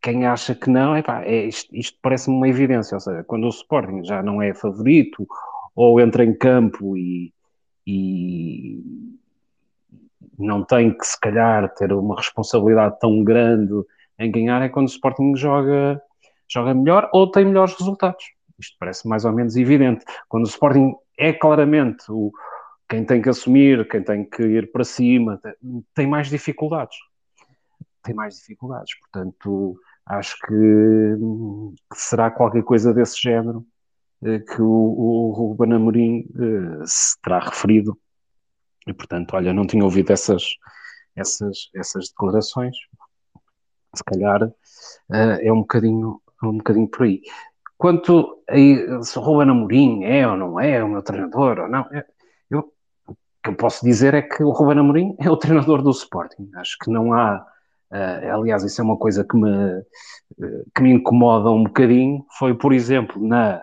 quem 0.00 0.26
acha 0.26 0.54
que 0.54 0.70
não, 0.70 0.96
epá, 0.96 1.22
é, 1.24 1.44
isto, 1.46 1.74
isto 1.74 1.98
parece-me 2.00 2.36
uma 2.36 2.48
evidência. 2.48 2.94
Ou 2.94 3.00
seja, 3.00 3.24
quando 3.24 3.44
o 3.46 3.48
Sporting 3.48 4.04
já 4.04 4.22
não 4.22 4.40
é 4.40 4.54
favorito 4.54 5.26
ou 5.74 6.00
entra 6.00 6.24
em 6.24 6.34
campo 6.34 6.96
e, 6.96 7.32
e 7.86 8.82
não 10.38 10.64
tem 10.64 10.96
que, 10.96 11.06
se 11.06 11.18
calhar, 11.18 11.72
ter 11.74 11.92
uma 11.92 12.16
responsabilidade 12.16 12.98
tão 13.00 13.22
grande 13.22 13.72
em 14.18 14.30
ganhar, 14.30 14.62
é 14.62 14.68
quando 14.68 14.86
o 14.86 14.90
Sporting 14.90 15.34
joga, 15.36 16.00
joga 16.48 16.74
melhor 16.74 17.08
ou 17.12 17.30
tem 17.30 17.44
melhores 17.44 17.74
resultados. 17.78 18.24
Isto 18.58 18.76
parece 18.78 19.08
mais 19.08 19.24
ou 19.24 19.32
menos 19.32 19.56
evidente. 19.56 20.04
Quando 20.28 20.44
o 20.44 20.48
Sporting 20.48 20.94
é 21.18 21.32
claramente 21.32 22.04
o, 22.10 22.30
quem 22.88 23.04
tem 23.04 23.22
que 23.22 23.28
assumir, 23.28 23.88
quem 23.88 24.02
tem 24.02 24.24
que 24.24 24.42
ir 24.42 24.70
para 24.70 24.84
cima, 24.84 25.40
tem 25.94 26.06
mais 26.06 26.28
dificuldades. 26.28 26.96
Tem 28.02 28.14
mais 28.14 28.36
dificuldades. 28.36 28.98
Portanto, 29.00 29.76
acho 30.06 30.36
que, 30.40 31.16
que 31.90 32.00
será 32.00 32.30
qualquer 32.30 32.62
coisa 32.62 32.92
desse 32.92 33.20
género 33.20 33.64
que 34.22 34.62
o, 34.62 34.66
o 34.66 35.32
Ruben 35.32 35.72
Amorim 35.74 36.20
uh, 36.36 36.82
se 36.86 37.20
terá 37.20 37.40
referido. 37.40 37.98
E, 38.86 38.92
portanto, 38.92 39.34
olha, 39.34 39.52
não 39.52 39.66
tinha 39.66 39.84
ouvido 39.84 40.12
essas, 40.12 40.44
essas, 41.16 41.70
essas 41.74 42.08
declarações. 42.10 42.76
Se 43.94 44.04
calhar 44.04 44.42
uh, 44.44 44.52
é 45.10 45.52
um 45.52 45.60
bocadinho, 45.60 46.20
é 46.42 46.46
um 46.46 46.58
bocadinho 46.58 46.88
por 46.88 47.02
aí. 47.02 47.20
Quanto 47.76 48.44
a 48.48 49.02
se 49.02 49.18
o 49.18 49.22
Ruben 49.22 49.50
Amorim 49.50 50.04
é 50.04 50.26
ou 50.26 50.36
não 50.36 50.60
é 50.60 50.82
o 50.82 50.88
meu 50.88 51.02
treinador 51.02 51.58
ou 51.58 51.68
não, 51.68 51.84
eu, 52.48 52.72
o 53.08 53.14
que 53.42 53.50
eu 53.50 53.56
posso 53.56 53.84
dizer 53.84 54.14
é 54.14 54.22
que 54.22 54.44
o 54.44 54.50
Ruben 54.50 54.78
Amorim 54.78 55.16
é 55.18 55.28
o 55.28 55.36
treinador 55.36 55.82
do 55.82 55.90
Sporting. 55.90 56.48
Acho 56.54 56.76
que 56.78 56.90
não 56.90 57.12
há 57.12 57.44
Uh, 57.92 58.32
aliás, 58.32 58.64
isso 58.64 58.80
é 58.80 58.84
uma 58.84 58.96
coisa 58.96 59.22
que 59.22 59.36
me, 59.36 59.50
uh, 59.50 60.70
que 60.74 60.82
me 60.82 60.94
incomoda 60.94 61.50
um 61.50 61.64
bocadinho. 61.64 62.24
Foi, 62.38 62.56
por 62.56 62.72
exemplo, 62.72 63.22
na 63.22 63.62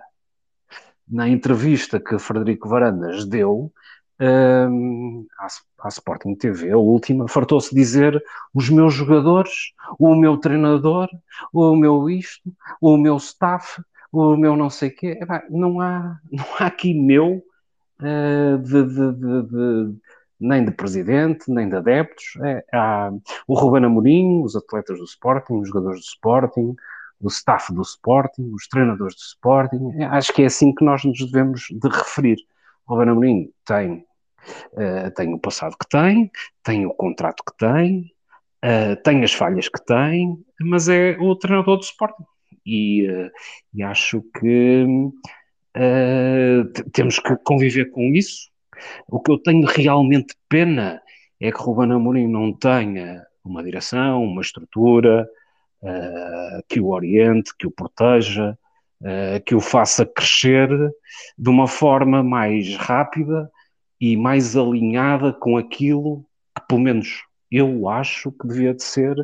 na 1.10 1.28
entrevista 1.28 2.00
que 2.00 2.20
Frederico 2.20 2.70
Varandas 2.70 3.26
deu 3.26 3.72
um, 4.20 5.26
à, 5.40 5.48
à, 5.80 5.88
Sporting 5.88 6.36
TV, 6.36 6.72
a 6.72 6.78
última, 6.78 7.28
fartou-se 7.28 7.74
dizer 7.74 8.22
os 8.54 8.70
meus 8.70 8.94
jogadores, 8.94 9.74
o 9.98 10.14
meu 10.14 10.38
treinador, 10.38 11.08
o 11.54 11.76
meu 11.76 12.10
isto, 12.10 12.52
o 12.82 12.98
meu 12.98 13.18
staff, 13.18 13.82
o 14.12 14.36
meu 14.36 14.56
não 14.56 14.70
sei 14.70 14.90
quê. 14.90 15.20
Não 15.50 15.80
há, 15.80 16.20
não 16.32 16.46
há 16.60 16.66
aqui 16.66 16.94
meu 16.94 17.44
uh, 18.02 18.58
de, 18.58 18.84
de, 18.84 19.12
de, 19.44 19.96
nem 20.40 20.66
de 20.66 20.72
presidente, 20.72 21.50
nem 21.50 21.70
de 21.70 21.76
adeptos. 21.76 22.26
É, 22.44 22.66
há 22.74 23.12
o 23.48 23.54
Ruben 23.56 23.86
Amorim, 23.86 24.42
os 24.44 24.56
atletas 24.56 24.98
do 24.98 25.06
Sporting, 25.06 25.60
os 25.60 25.68
jogadores 25.70 26.02
do 26.02 26.06
Sporting, 26.06 26.76
o 27.22 27.28
staff 27.28 27.74
do 27.74 27.82
Sporting, 27.82 28.52
os 28.54 28.68
treinadores 28.68 29.16
do 29.16 29.22
Sporting. 29.22 29.92
É, 29.98 30.06
acho 30.06 30.34
que 30.34 30.44
é 30.44 30.46
assim 30.46 30.74
que 30.74 30.84
nós 30.84 31.04
nos 31.04 31.20
devemos 31.20 31.68
de 31.70 31.90
referir. 31.90 32.38
O 32.88 32.94
Ruben 32.94 33.10
Amorim 33.10 33.50
tem, 33.66 34.06
uh, 34.74 35.12
tem 35.16 35.34
o 35.34 35.40
passado 35.40 35.76
que 35.78 35.88
tem, 35.88 36.32
tem 36.64 36.86
o 36.86 36.94
contrato 36.94 37.44
que 37.44 37.56
tem, 37.58 38.12
uh, 38.64 38.96
tem 39.04 39.24
as 39.24 39.34
falhas 39.34 39.68
que 39.68 39.84
tem, 39.86 40.38
mas 40.62 40.88
é 40.88 41.18
o 41.20 41.36
treinador 41.36 41.78
do 41.78 41.84
Sporting. 41.84 42.24
E, 42.66 43.10
uh, 43.10 43.32
e 43.74 43.84
acho 43.84 44.22
que 44.40 44.86
temos 46.92 47.20
que 47.20 47.38
conviver 47.38 47.92
com 47.92 48.02
isso. 48.14 48.50
O 49.08 49.20
que 49.22 49.32
eu 49.32 49.38
tenho 49.38 49.66
realmente 49.66 50.36
pena 50.50 51.02
é 51.40 51.52
que 51.52 51.62
Ruben 51.62 51.92
Amorim 51.92 52.28
não 52.28 52.52
tenha 52.52 53.24
uma 53.46 53.64
direção, 53.64 54.24
uma 54.24 54.42
estrutura, 54.42 55.28
que 56.68 56.80
o 56.80 56.90
oriente, 56.90 57.56
que 57.58 57.66
o 57.66 57.72
proteja, 57.72 58.58
uh, 59.02 59.44
que 59.46 59.56
o 59.56 59.60
faça 59.60 60.06
crescer 60.06 60.70
de 61.38 61.50
uma 61.50 61.68
forma 61.68 62.24
mais 62.24 62.76
rápida 62.76 63.50
e 64.00 64.16
mais 64.16 64.56
alinhada 64.56 65.34
com 65.34 65.58
aquilo 65.58 66.26
que, 66.56 66.64
pelo 66.68 66.82
menos, 66.82 67.24
eu 67.52 67.90
acho 67.90 68.32
que 68.32 68.48
devia 68.48 68.74
de 68.74 68.84
ser 68.84 69.16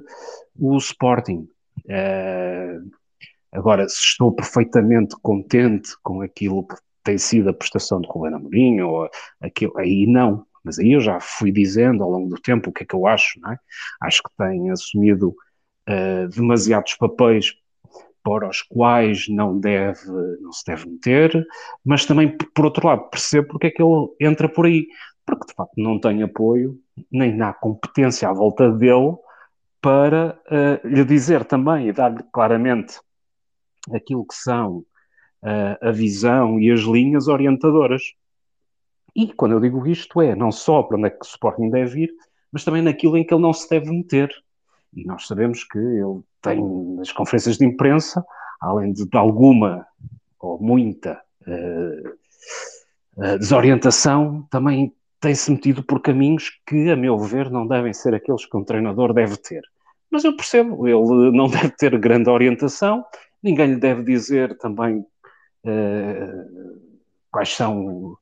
o 0.57 0.77
Sporting. 0.77 1.47
Uh, 1.85 2.89
agora, 3.51 3.87
se 3.87 3.99
estou 3.99 4.31
perfeitamente 4.31 5.15
contente 5.21 5.91
com 6.01 6.21
aquilo 6.21 6.65
que 6.67 6.75
tem 7.03 7.17
sido 7.17 7.49
a 7.49 7.53
prestação 7.53 8.01
de 8.01 8.07
Ruben 8.07 8.33
Amorim, 8.33 8.81
ou 8.81 9.09
aquilo, 9.39 9.77
aí 9.77 10.07
não, 10.07 10.45
mas 10.63 10.79
aí 10.79 10.93
eu 10.93 10.99
já 10.99 11.19
fui 11.19 11.51
dizendo 11.51 12.03
ao 12.03 12.09
longo 12.09 12.29
do 12.29 12.41
tempo 12.41 12.69
o 12.71 12.73
que 12.73 12.83
é 12.83 12.85
que 12.85 12.95
eu 12.95 13.05
acho, 13.05 13.39
não 13.39 13.51
é? 13.51 13.59
Acho 14.01 14.23
que 14.23 14.29
tem 14.35 14.71
assumido 14.71 15.35
uh, 15.89 16.27
demasiados 16.29 16.95
papéis 16.95 17.53
para 18.23 18.49
os 18.49 18.61
quais 18.63 19.27
não, 19.29 19.59
deve, 19.59 20.07
não 20.41 20.51
se 20.51 20.65
deve 20.65 20.89
meter, 20.89 21.45
mas 21.83 22.05
também, 22.05 22.35
por 22.55 22.65
outro 22.65 22.87
lado, 22.87 23.07
percebo 23.09 23.49
porque 23.49 23.67
é 23.67 23.71
que 23.71 23.83
ele 23.83 24.07
entra 24.19 24.49
por 24.49 24.65
aí, 24.65 24.87
porque 25.25 25.45
de 25.45 25.53
facto 25.53 25.73
não 25.77 25.99
tem 25.99 26.23
apoio, 26.23 26.79
nem 27.11 27.39
há 27.41 27.53
competência 27.53 28.27
à 28.27 28.33
volta 28.33 28.71
dele 28.71 29.15
para 29.79 30.39
uh, 30.47 30.87
lhe 30.87 31.05
dizer 31.05 31.45
também 31.45 31.87
e 31.87 31.93
dar-lhe 31.93 32.23
claramente 32.33 32.99
aquilo 33.93 34.25
que 34.25 34.33
são 34.33 34.77
uh, 35.43 35.77
a 35.87 35.91
visão 35.91 36.59
e 36.59 36.71
as 36.71 36.81
linhas 36.81 37.27
orientadoras. 37.27 38.01
E 39.15 39.31
quando 39.33 39.51
eu 39.51 39.59
digo 39.59 39.85
isto 39.85 40.19
é 40.19 40.35
não 40.35 40.51
só 40.51 40.81
para 40.81 40.97
onde 40.97 41.07
é 41.07 41.09
que 41.11 41.23
o 41.23 41.27
Sporting 41.27 41.69
deve 41.69 42.05
ir, 42.05 42.09
mas 42.51 42.63
também 42.63 42.81
naquilo 42.81 43.17
em 43.17 43.23
que 43.23 43.31
ele 43.33 43.41
não 43.43 43.53
se 43.53 43.69
deve 43.69 43.91
meter. 43.91 44.31
E 44.95 45.05
nós 45.05 45.27
sabemos 45.27 45.63
que 45.63 45.77
ele 45.77 46.21
tem 46.41 46.63
nas 46.95 47.11
conferências 47.11 47.57
de 47.57 47.65
imprensa, 47.65 48.25
além 48.61 48.93
de, 48.93 49.05
de 49.05 49.17
alguma 49.17 49.85
ou 50.39 50.59
muita 50.59 51.21
uh, 51.45 52.09
uh, 53.17 53.39
desorientação, 53.39 54.47
também 54.49 54.93
tem-se 55.19 55.51
metido 55.51 55.83
por 55.83 56.01
caminhos 56.01 56.51
que, 56.65 56.89
a 56.89 56.95
meu 56.95 57.17
ver, 57.17 57.49
não 57.49 57.67
devem 57.67 57.93
ser 57.93 58.13
aqueles 58.13 58.45
que 58.45 58.55
um 58.55 58.63
treinador 58.63 59.13
deve 59.13 59.37
ter. 59.37 59.61
Mas 60.09 60.23
eu 60.23 60.35
percebo, 60.35 60.87
ele 60.87 61.31
não 61.35 61.47
deve 61.49 61.71
ter 61.71 61.97
grande 61.97 62.29
orientação, 62.29 63.03
ninguém 63.43 63.73
lhe 63.73 63.79
deve 63.79 64.03
dizer 64.03 64.57
também 64.57 64.99
uh, 65.65 66.79
quais 67.31 67.53
são 67.53 68.17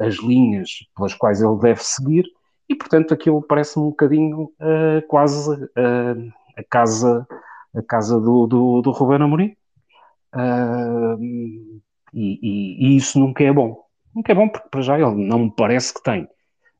as 0.00 0.14
linhas 0.14 0.70
pelas 0.96 1.12
quais 1.12 1.42
ele 1.42 1.58
deve 1.58 1.82
seguir, 1.84 2.24
e 2.68 2.74
portanto 2.74 3.14
aquilo 3.14 3.42
parece-me 3.42 3.86
um 3.86 3.90
bocadinho 3.90 4.52
uh, 4.60 5.06
quase 5.08 5.50
uh, 5.50 6.32
a 6.56 6.64
casa, 6.68 7.26
a 7.74 7.82
casa 7.82 8.20
do, 8.20 8.46
do, 8.46 8.82
do 8.82 8.90
Ruben 8.90 9.22
Amorim. 9.22 9.56
Uh, 10.34 11.16
e, 12.12 12.38
e, 12.42 12.86
e, 12.88 12.96
isso 12.96 13.18
nunca 13.18 13.44
é 13.44 13.52
bom. 13.52 13.84
Nunca 14.14 14.32
é 14.32 14.34
bom 14.34 14.48
porque 14.48 14.68
para 14.68 14.80
já 14.80 14.98
ele 14.98 15.14
não 15.14 15.40
me 15.40 15.54
parece 15.54 15.94
que 15.94 16.02
tem 16.02 16.28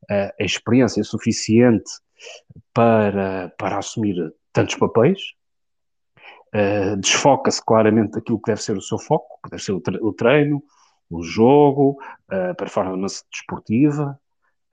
a 0.09 0.43
experiência 0.43 1.03
suficiente 1.03 1.91
para, 2.73 3.53
para 3.57 3.77
assumir 3.77 4.15
tantos 4.53 4.75
papéis. 4.75 5.19
Desfoca-se 6.97 7.63
claramente 7.63 8.11
daquilo 8.11 8.39
que 8.39 8.49
deve 8.49 8.63
ser 8.63 8.77
o 8.77 8.81
seu 8.81 8.97
foco, 8.97 9.37
que 9.43 9.49
deve 9.51 9.61
ser 9.61 9.73
o 9.73 10.13
treino, 10.13 10.63
o 11.09 11.21
jogo, 11.21 11.97
a 12.29 12.53
performance 12.53 13.23
desportiva, 13.29 14.17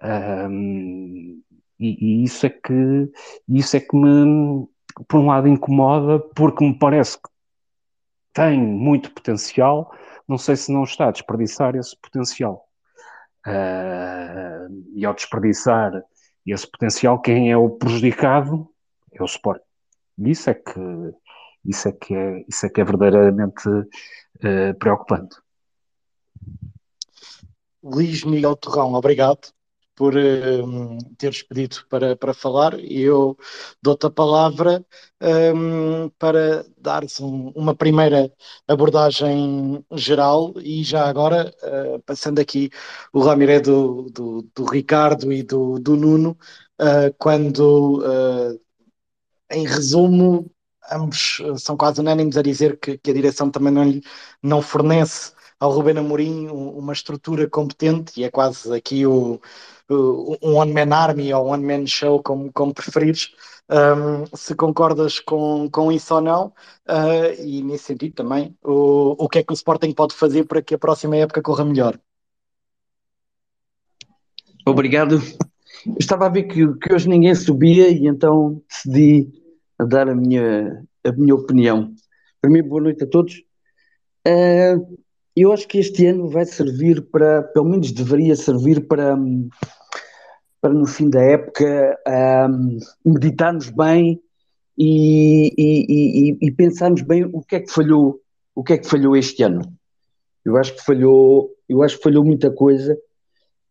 um, 0.04 1.42
e, 1.80 2.20
e, 2.20 2.24
isso 2.24 2.44
é 2.46 2.50
que 2.50 3.10
isso 3.48 3.76
é 3.76 3.80
que 3.80 3.96
me, 3.96 4.68
por 5.08 5.20
um 5.20 5.26
lado, 5.26 5.48
incomoda, 5.48 6.18
porque 6.34 6.64
me 6.64 6.78
parece 6.78 7.16
que 7.16 7.28
tem 8.32 8.60
muito 8.60 9.10
potencial, 9.12 9.90
não 10.28 10.36
sei 10.36 10.56
se 10.56 10.70
não 10.70 10.84
está 10.84 11.08
a 11.08 11.10
desperdiçar 11.10 11.74
esse 11.74 11.96
potencial. 11.96 12.68
Uh, 13.46 14.92
e 14.94 15.04
ao 15.04 15.14
desperdiçar 15.14 16.02
esse 16.46 16.70
potencial, 16.70 17.20
quem 17.20 17.50
é 17.50 17.56
o 17.56 17.70
prejudicado 17.70 18.68
é 19.12 19.22
o 19.22 19.26
Sport. 19.26 19.62
Isso 20.18 20.50
é 20.50 20.54
que, 20.54 20.80
isso 21.64 21.88
é, 21.88 21.92
que 21.92 22.14
é, 22.14 22.44
isso 22.48 22.66
é, 22.66 22.68
que 22.68 22.80
é 22.80 22.84
verdadeiramente 22.84 23.68
uh, 23.68 24.74
preocupante. 24.78 25.36
Luís 27.82 28.24
Miguel 28.24 28.56
Torrão, 28.56 28.94
obrigado 28.94 29.53
por 29.94 30.14
um, 30.16 30.98
teres 31.16 31.42
pedido 31.42 31.76
para, 31.88 32.16
para 32.16 32.34
falar 32.34 32.78
e 32.80 33.02
eu 33.02 33.36
dou-te 33.80 34.06
a 34.06 34.10
palavra 34.10 34.84
um, 35.54 36.08
para 36.18 36.66
dares 36.76 37.20
um, 37.20 37.48
uma 37.54 37.74
primeira 37.74 38.30
abordagem 38.66 39.84
geral 39.92 40.54
e 40.58 40.82
já 40.82 41.08
agora, 41.08 41.54
uh, 41.62 42.02
passando 42.02 42.40
aqui 42.40 42.70
o 43.12 43.20
Ramiré 43.20 43.60
do, 43.60 44.10
do, 44.10 44.48
do, 44.54 44.64
Ricardo 44.64 45.32
e 45.32 45.42
do, 45.42 45.78
do 45.78 45.96
Nuno, 45.96 46.36
uh, 46.80 47.14
quando, 47.18 48.00
uh, 48.00 48.60
em 49.50 49.66
resumo, 49.66 50.50
ambos 50.90 51.40
são 51.58 51.76
quase 51.76 52.00
unânimes 52.00 52.36
a 52.36 52.42
dizer 52.42 52.78
que, 52.78 52.98
que 52.98 53.10
a 53.10 53.14
direção 53.14 53.50
também 53.50 53.72
não, 53.72 53.84
lhe, 53.84 54.02
não 54.42 54.60
fornece 54.60 55.32
ao 55.58 55.70
Ruben 55.70 55.98
Amorim 55.98 56.48
uma 56.48 56.92
estrutura 56.92 57.48
competente 57.48 58.20
e 58.20 58.24
é 58.24 58.30
quase 58.30 58.72
aqui 58.74 59.06
o 59.06 59.40
um 59.90 60.56
one-man 60.56 60.94
army 60.94 61.32
ou 61.32 61.46
one-man 61.46 61.86
show, 61.86 62.22
como, 62.22 62.52
como 62.52 62.74
preferires, 62.74 63.34
um, 63.70 64.36
se 64.36 64.54
concordas 64.54 65.20
com, 65.20 65.68
com 65.70 65.90
isso 65.90 66.14
ou 66.14 66.20
não, 66.20 66.46
uh, 66.88 67.42
e 67.42 67.62
nesse 67.62 67.84
sentido 67.84 68.14
também, 68.14 68.56
o, 68.62 69.24
o 69.24 69.28
que 69.28 69.38
é 69.38 69.42
que 69.42 69.52
o 69.52 69.54
Sporting 69.54 69.92
pode 69.92 70.14
fazer 70.14 70.44
para 70.44 70.62
que 70.62 70.74
a 70.74 70.78
próxima 70.78 71.16
época 71.16 71.42
corra 71.42 71.64
melhor? 71.64 71.98
Obrigado. 74.66 75.16
Eu 75.86 75.96
estava 75.98 76.26
a 76.26 76.30
ver 76.30 76.44
que, 76.44 76.74
que 76.78 76.94
hoje 76.94 77.08
ninguém 77.08 77.34
subia 77.34 77.88
e 77.88 78.06
então 78.06 78.62
decidi 78.68 79.28
dar 79.78 80.08
a 80.08 80.14
minha, 80.14 80.82
a 81.04 81.12
minha 81.12 81.34
opinião. 81.34 81.94
Primeiro, 82.40 82.68
boa 82.68 82.82
noite 82.82 83.04
a 83.04 83.06
todos. 83.06 83.42
Uh, 84.26 85.03
eu 85.36 85.52
acho 85.52 85.66
que 85.66 85.78
este 85.78 86.06
ano 86.06 86.28
vai 86.28 86.44
servir 86.44 87.02
para, 87.02 87.42
pelo 87.42 87.68
menos 87.68 87.90
deveria 87.90 88.36
servir 88.36 88.86
para, 88.86 89.16
para 90.60 90.72
no 90.72 90.86
fim 90.86 91.10
da 91.10 91.20
época, 91.20 91.98
um, 92.48 92.78
meditarmos 93.04 93.68
bem 93.70 94.22
e, 94.78 95.52
e, 95.58 95.86
e, 95.88 96.38
e, 96.40 96.50
pensarmos 96.52 97.02
bem 97.02 97.24
o 97.24 97.42
que 97.42 97.56
é 97.56 97.60
que 97.60 97.72
falhou, 97.72 98.20
o 98.54 98.62
que 98.62 98.74
é 98.74 98.78
que 98.78 98.88
falhou 98.88 99.16
este 99.16 99.42
ano. 99.42 99.62
Eu 100.44 100.56
acho 100.56 100.74
que 100.74 100.84
falhou, 100.84 101.50
eu 101.68 101.82
acho 101.82 101.96
que 101.96 102.04
falhou 102.04 102.24
muita 102.24 102.50
coisa, 102.50 102.96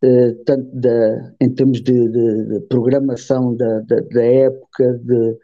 uh, 0.04 0.44
tanto 0.46 0.70
da, 0.76 1.34
em 1.40 1.50
termos 1.50 1.82
de, 1.82 2.10
de, 2.10 2.46
de 2.46 2.60
programação 2.68 3.56
da, 3.56 3.80
da, 3.82 4.02
da 4.02 4.24
época, 4.24 5.00
de, 5.02 5.38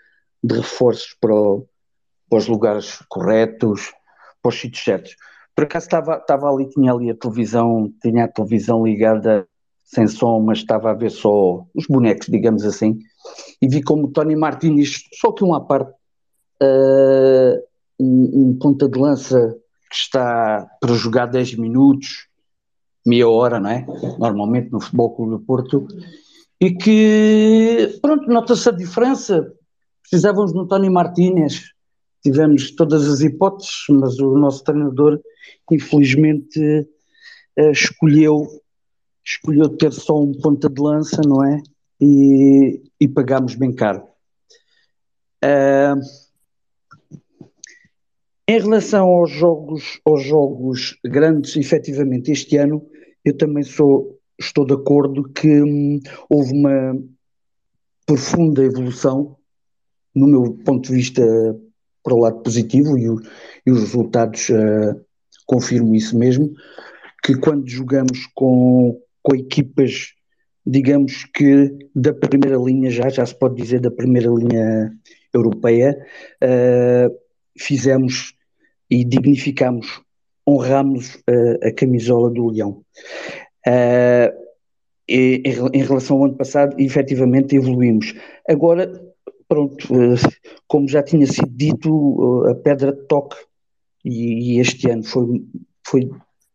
de 0.43 0.55
reforços 0.55 1.15
para, 1.21 1.34
o, 1.34 1.65
para 2.29 2.39
os 2.39 2.47
lugares 2.47 3.01
corretos, 3.08 3.93
para 4.41 4.49
os 4.49 4.60
sítios 4.60 4.84
certos 4.84 5.15
por 5.60 5.65
acaso 5.65 5.88
estava, 5.88 6.15
estava 6.15 6.50
ali, 6.50 6.69
tinha 6.69 6.93
ali 6.93 7.10
a 7.10 7.13
televisão, 7.13 7.93
tinha 8.02 8.24
a 8.24 8.28
televisão 8.30 8.86
ligada 8.86 9.45
sem 9.84 10.08
som, 10.08 10.39
mas 10.39 10.60
estava 10.60 10.91
a 10.91 10.93
ver 10.93 11.12
só 11.12 11.65
os 11.76 11.86
bonecos, 11.86 12.28
digamos 12.28 12.63
assim, 12.63 12.98
e 13.62 13.67
vi 13.67 13.84
como 13.84 14.08
Tony 14.08 14.38
Martins, 14.38 15.04
só 15.19 15.34
que 15.34 15.43
um 15.43 15.54
à 15.54 15.60
parte, 15.60 15.91
uh, 16.63 17.60
um, 18.00 18.52
um 18.52 18.58
ponta 18.58 18.88
de 18.88 18.98
lança 18.98 19.54
que 19.89 19.95
está 19.98 20.65
para 20.80 20.93
jogar 20.93 21.26
10 21.26 21.56
minutos, 21.56 22.30
meia 23.06 23.28
hora, 23.28 23.60
não 23.60 23.69
é? 23.69 23.86
Normalmente 24.17 24.72
no 24.72 24.80
Futebol 24.80 25.13
Clube 25.13 25.32
do 25.32 25.39
Porto, 25.41 25.88
e 26.62 26.72
que, 26.72 28.00
pronto, 28.02 28.30
nota-se 28.30 28.69
a 28.69 28.72
diferença. 28.72 29.54
Precisávamos 30.04 30.54
no 30.54 30.65
Tony 30.65 30.89
Martínez, 30.89 31.74
tivemos 32.21 32.71
todas 32.71 33.08
as 33.08 33.21
hipóteses, 33.21 33.86
mas 33.89 34.19
o 34.19 34.38
nosso 34.38 34.63
treinador 34.63 35.19
infelizmente 35.71 36.60
uh, 37.60 37.71
escolheu, 37.71 38.47
escolheu 39.25 39.69
ter 39.69 39.91
só 39.93 40.21
um 40.21 40.32
ponta 40.34 40.69
de 40.69 40.82
lança, 40.82 41.21
não 41.25 41.43
é? 41.43 41.62
E, 42.01 42.82
e 42.99 43.08
pagámos 43.08 43.55
bem 43.55 43.73
caro. 43.73 44.03
Uh, 45.43 45.99
em 48.47 48.60
relação 48.60 49.08
aos 49.08 49.29
jogos, 49.29 50.01
aos 50.03 50.23
jogos 50.23 50.97
grandes, 51.05 51.55
efetivamente, 51.55 52.32
este 52.32 52.58
ano 52.58 52.84
eu 53.23 53.38
também 53.38 53.63
sou, 53.63 54.19
estou 54.39 54.65
de 54.65 54.73
acordo 54.73 55.29
que 55.29 55.62
hum, 55.62 55.99
houve 56.27 56.53
uma 56.53 56.99
profunda 58.05 58.63
evolução, 58.63 59.38
no 60.15 60.25
meu 60.25 60.58
ponto 60.65 60.88
de 60.89 60.95
vista, 60.95 61.21
para 62.10 62.15
o 62.15 62.19
lado 62.19 62.41
positivo, 62.41 62.98
e, 62.98 63.08
o, 63.08 63.22
e 63.65 63.72
os 63.72 63.80
resultados 63.82 64.50
uh, 64.50 65.00
confirmo 65.45 65.93
isso 65.95 66.17
mesmo, 66.17 66.52
que 67.24 67.36
quando 67.36 67.69
jogamos 67.69 68.28
com, 68.34 69.00
com 69.22 69.36
equipas, 69.36 70.13
digamos 70.65 71.26
que 71.36 71.72
da 71.95 72.13
primeira 72.13 72.58
linha, 72.58 72.89
já, 72.89 73.10
já 73.10 73.26
se 73.26 73.38
pode 73.38 73.56
dizer 73.62 73.80
da 73.80 73.91
primeira 73.91 74.30
linha 74.30 74.91
europeia, 75.34 75.95
uh, 76.43 77.15
fizemos 77.58 78.34
e 78.89 79.04
dignificamos, 79.04 80.02
honramos 80.48 81.15
uh, 81.15 81.67
a 81.67 81.72
camisola 81.72 82.32
do 82.32 82.50
Leão. 82.50 82.82
Uh, 83.67 84.50
em, 85.08 85.43
em 85.74 85.84
relação 85.84 86.17
ao 86.17 86.26
ano 86.26 86.36
passado, 86.36 86.76
efetivamente 86.80 87.56
evoluímos. 87.56 88.13
Agora, 88.48 89.09
pronto, 89.50 89.88
como 90.68 90.88
já 90.88 91.04
tinha 91.04 91.28
sido 91.28 91.50
dito, 91.50 92.46
a 92.48 92.56
pedra 92.56 92.94
de 92.94 93.02
toque 93.08 93.36
e, 94.06 94.56
e 94.56 94.60
este 94.60 94.90
ano 94.90 95.04
foi, 95.04 95.26
foi 95.86 96.10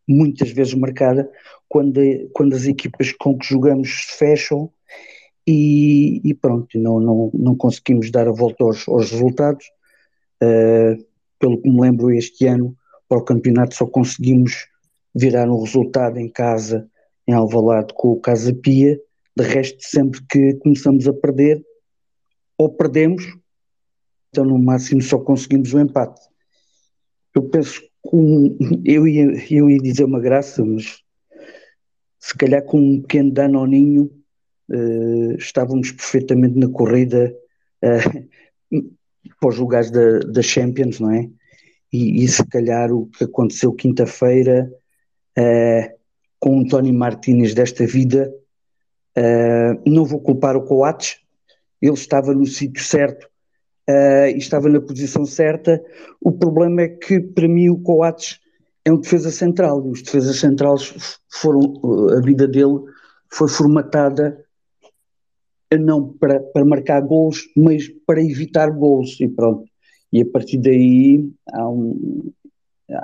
muitas 0.07 0.49
vezes 0.49 0.73
marcada 0.73 1.29
quando, 1.67 2.01
quando 2.33 2.55
as 2.55 2.65
equipas 2.65 3.11
com 3.11 3.37
que 3.37 3.47
jogamos 3.47 3.89
se 3.89 4.17
fecham 4.17 4.71
e, 5.47 6.21
e 6.23 6.33
pronto, 6.33 6.79
não, 6.79 6.99
não, 6.99 7.31
não 7.33 7.55
conseguimos 7.55 8.09
dar 8.09 8.27
a 8.27 8.31
volta 8.31 8.63
aos, 8.63 8.87
aos 8.87 9.11
resultados. 9.11 9.65
Uh, 10.41 11.05
pelo 11.37 11.61
que 11.61 11.69
me 11.69 11.79
lembro, 11.81 12.11
este 12.11 12.47
ano, 12.47 12.75
para 13.07 13.19
o 13.19 13.23
campeonato, 13.23 13.75
só 13.75 13.85
conseguimos 13.85 14.67
virar 15.13 15.49
um 15.49 15.61
resultado 15.61 16.17
em 16.17 16.29
casa, 16.29 16.89
em 17.27 17.33
Alvalade, 17.33 17.93
com 17.93 18.11
o 18.11 18.19
Casa 18.19 18.53
Pia. 18.53 18.99
De 19.37 19.43
resto, 19.43 19.77
sempre 19.81 20.21
que 20.29 20.53
começamos 20.55 21.07
a 21.07 21.13
perder, 21.13 21.61
ou 22.57 22.69
perdemos, 22.69 23.23
então 24.29 24.45
no 24.45 24.57
máximo 24.57 25.01
só 25.01 25.19
conseguimos 25.19 25.73
o 25.73 25.77
um 25.77 25.81
empate 25.81 26.21
eu 27.35 27.43
penso 27.43 27.81
que 27.81 28.55
eu, 28.85 29.07
ia, 29.07 29.25
eu 29.51 29.69
ia 29.69 29.77
dizer 29.77 30.05
uma 30.05 30.19
graça, 30.19 30.63
mas 30.63 31.03
se 32.17 32.35
calhar 32.35 32.63
com 32.63 32.79
um 32.79 33.01
pequeno 33.01 33.31
danoninho 33.31 34.09
uh, 34.69 35.35
estávamos 35.37 35.91
perfeitamente 35.91 36.57
na 36.57 36.69
corrida 36.69 37.35
uh, 37.83 38.27
para 39.39 39.49
os 39.49 39.57
lugares 39.57 39.91
da, 39.91 40.19
da 40.19 40.41
Champions, 40.41 40.99
não 40.99 41.11
é? 41.11 41.29
E, 41.91 42.23
e, 42.23 42.27
se 42.27 42.45
calhar 42.47 42.91
o 42.91 43.07
que 43.07 43.23
aconteceu 43.23 43.71
quinta-feira 43.71 44.71
uh, 45.37 45.99
com 46.39 46.59
o 46.59 46.67
Tony 46.67 46.91
Martínez 46.91 47.53
desta 47.53 47.85
vida, 47.85 48.33
uh, 49.17 49.89
não 49.89 50.03
vou 50.03 50.19
culpar 50.19 50.55
o 50.57 50.63
Coates, 50.63 51.19
ele 51.85 51.93
estava 51.93 52.33
no 52.33 52.45
sítio 52.45 52.83
certo 52.83 53.25
uh, 53.89 54.27
e 54.27 54.37
estava 54.37 54.69
na 54.69 54.79
posição 54.79 55.25
certa. 55.25 55.83
O 56.21 56.31
problema 56.31 56.83
é 56.83 56.87
que, 56.89 57.19
para 57.19 57.47
mim, 57.47 57.69
o 57.69 57.79
Coates 57.79 58.39
é 58.83 58.91
um 58.91 58.99
defesa 58.99 59.31
central 59.31 59.85
e 59.85 59.89
os 59.89 60.01
defesas 60.01 60.39
centrais 60.39 61.19
foram, 61.29 61.73
a 62.17 62.21
vida 62.21 62.47
dele 62.47 62.79
foi 63.31 63.47
formatada 63.47 64.45
não 65.79 66.13
para, 66.13 66.39
para 66.39 66.63
marcar 66.63 67.01
gols, 67.01 67.49
mas 67.55 67.87
para 68.05 68.23
evitar 68.23 68.69
gols 68.69 69.19
e 69.19 69.27
pronto. 69.27 69.65
E 70.13 70.21
a 70.21 70.25
partir 70.25 70.57
daí 70.57 71.29
há 71.51 71.67
um, 71.67 72.31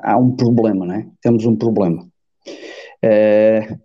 há 0.04 0.18
um 0.18 0.36
problema, 0.36 0.86
não 0.86 0.96
é? 0.96 1.08
Temos 1.22 1.46
um 1.46 1.56
problema. 1.56 2.08
Uh, 3.04 3.80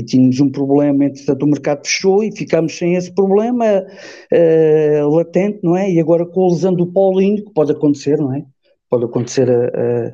e 0.00 0.02
tínhamos 0.02 0.40
um 0.40 0.50
problema, 0.50 1.04
entretanto 1.04 1.42
o 1.42 1.46
mercado 1.46 1.86
fechou 1.86 2.24
e 2.24 2.34
ficámos 2.34 2.76
sem 2.76 2.94
esse 2.94 3.12
problema 3.12 3.84
uh, 3.84 5.08
latente, 5.10 5.60
não 5.62 5.76
é? 5.76 5.92
E 5.92 6.00
agora 6.00 6.24
com 6.24 6.46
a 6.46 6.48
lesão 6.48 6.74
do 6.74 6.86
Paulinho, 6.86 7.44
que 7.44 7.52
pode 7.52 7.72
acontecer, 7.72 8.18
não 8.18 8.34
é? 8.34 8.44
Pode 8.88 9.04
acontecer 9.04 9.50
a, 9.50 9.66
a, 9.66 10.12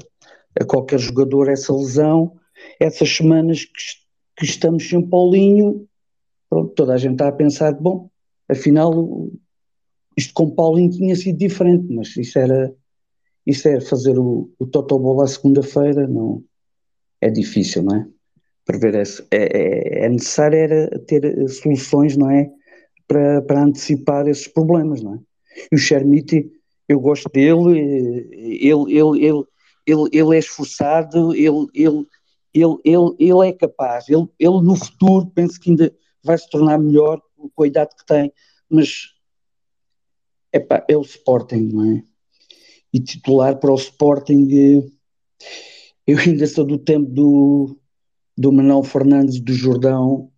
a 0.60 0.64
qualquer 0.64 0.98
jogador 0.98 1.48
essa 1.48 1.72
lesão, 1.72 2.32
essas 2.80 3.08
semanas 3.08 3.64
que, 3.64 3.72
que, 4.38 4.44
estamos 4.44 4.88
sem 4.88 5.00
Paulinho, 5.00 5.86
pronto, 6.50 6.74
toda 6.74 6.94
a 6.94 6.98
gente 6.98 7.12
está 7.12 7.28
a 7.28 7.32
pensar, 7.32 7.72
bom, 7.74 8.10
afinal 8.48 9.30
isto 10.16 10.34
com 10.34 10.50
Paulinho 10.50 10.90
tinha 10.90 11.14
sido 11.14 11.38
diferente, 11.38 11.86
mas 11.94 12.16
isso 12.16 12.38
era, 12.38 12.74
isso 13.46 13.68
era 13.68 13.80
fazer 13.80 14.18
o, 14.18 14.50
o 14.58 14.66
Totobola 14.66 15.24
à 15.24 15.26
segunda-feira, 15.28 16.08
não, 16.08 16.42
é 17.20 17.30
difícil, 17.30 17.84
não 17.84 17.96
é? 17.96 18.15
Prever 18.66 18.94
esse, 18.96 19.22
é, 19.30 20.02
é, 20.02 20.04
é 20.04 20.08
necessário 20.08 20.58
era 20.58 20.98
ter 21.06 21.48
soluções, 21.48 22.16
não 22.16 22.30
é? 22.30 22.50
para, 23.06 23.42
para 23.42 23.64
antecipar 23.64 24.26
esses 24.26 24.48
problemas, 24.48 25.02
não 25.02 25.14
é? 25.14 25.18
E 25.72 25.76
o 25.76 25.78
Chermiti, 25.78 26.50
eu 26.88 27.00
gosto 27.00 27.28
dele, 27.30 27.78
ele, 28.32 28.92
ele, 28.92 29.26
ele, 29.26 29.44
ele, 29.86 30.08
ele 30.12 30.36
é 30.36 30.38
esforçado, 30.38 31.34
ele, 31.34 31.66
ele, 31.74 32.06
ele, 32.52 32.76
ele, 32.84 33.16
ele 33.18 33.48
é 33.48 33.52
capaz, 33.52 34.08
ele, 34.08 34.26
ele 34.38 34.60
no 34.60 34.76
futuro 34.76 35.30
penso 35.34 35.60
que 35.60 35.70
ainda 35.70 35.94
vai 36.22 36.36
se 36.36 36.48
tornar 36.50 36.78
melhor 36.78 37.20
com 37.54 37.62
a 37.62 37.66
idade 37.66 37.94
que 37.96 38.04
tem, 38.04 38.32
mas 38.68 39.14
epá, 40.52 40.84
é 40.88 40.96
o 40.96 41.02
Sporting, 41.02 41.70
não 41.72 41.92
é? 41.92 42.02
E 42.92 43.00
titular 43.00 43.58
para 43.58 43.72
o 43.72 43.76
Sporting, 43.76 44.48
eu 46.06 46.18
ainda 46.18 46.46
sou 46.46 46.64
do 46.64 46.78
tempo 46.78 47.10
do, 47.10 47.78
do 48.36 48.52
Manuel 48.52 48.82
Fernandes, 48.82 49.40
do 49.40 49.52
Jordão 49.52 50.30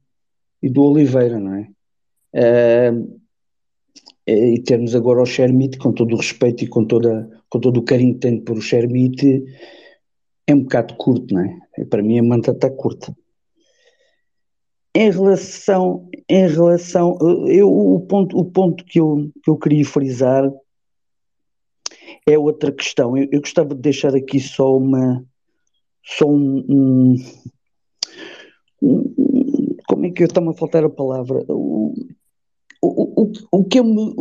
e 0.63 0.69
do 0.69 0.83
Oliveira, 0.83 1.39
não 1.39 1.55
é? 1.55 1.69
Uh, 2.35 3.19
e 4.27 4.61
termos 4.61 4.95
agora 4.95 5.23
o 5.23 5.27
Shermite, 5.27 5.79
com 5.79 5.93
todo 5.93 6.13
o 6.13 6.17
respeito 6.17 6.63
e 6.63 6.69
com, 6.69 6.85
toda, 6.85 7.29
com 7.49 7.59
todo 7.59 7.79
o 7.79 7.83
carinho 7.83 8.15
que 8.15 8.21
tenho 8.21 8.43
por 8.43 8.59
o 8.59 8.61
Shermite, 8.61 9.45
é 10.47 10.55
um 10.55 10.61
bocado 10.61 10.95
curto, 10.97 11.35
não 11.35 11.43
é? 11.43 11.85
Para 11.87 12.03
mim 12.03 12.19
a 12.19 12.23
manta 12.23 12.53
está 12.53 12.71
curta. 12.71 13.17
Em 14.95 15.11
relação, 15.11 16.09
em 16.29 16.49
relação, 16.49 17.17
eu, 17.47 17.71
o 17.71 18.01
ponto, 18.01 18.37
o 18.37 18.45
ponto 18.45 18.85
que, 18.85 19.01
eu, 19.01 19.31
que 19.43 19.51
eu 19.51 19.57
queria 19.57 19.85
frisar 19.85 20.51
é 22.27 22.39
outra 22.39 22.73
questão. 22.73 23.17
Eu, 23.17 23.29
eu 23.31 23.41
gostava 23.41 23.75
de 23.75 23.81
deixar 23.81 24.15
aqui 24.15 24.41
só 24.41 24.77
uma, 24.77 25.25
só 26.05 26.27
um, 26.27 26.65
um 26.69 27.17
como 28.81 30.07
é 30.07 30.11
que 30.11 30.23
eu 30.23 30.27
está-me 30.27 30.51
a 30.51 30.55
faltar 30.55 30.85
a 30.85 30.91
palavra? 30.91 31.45
O, 31.49 31.95
o, 32.83 33.23
o, 33.23 33.33
o, 33.53 33.65
que 33.65 33.79
eu 33.79 33.85
me, 33.85 34.15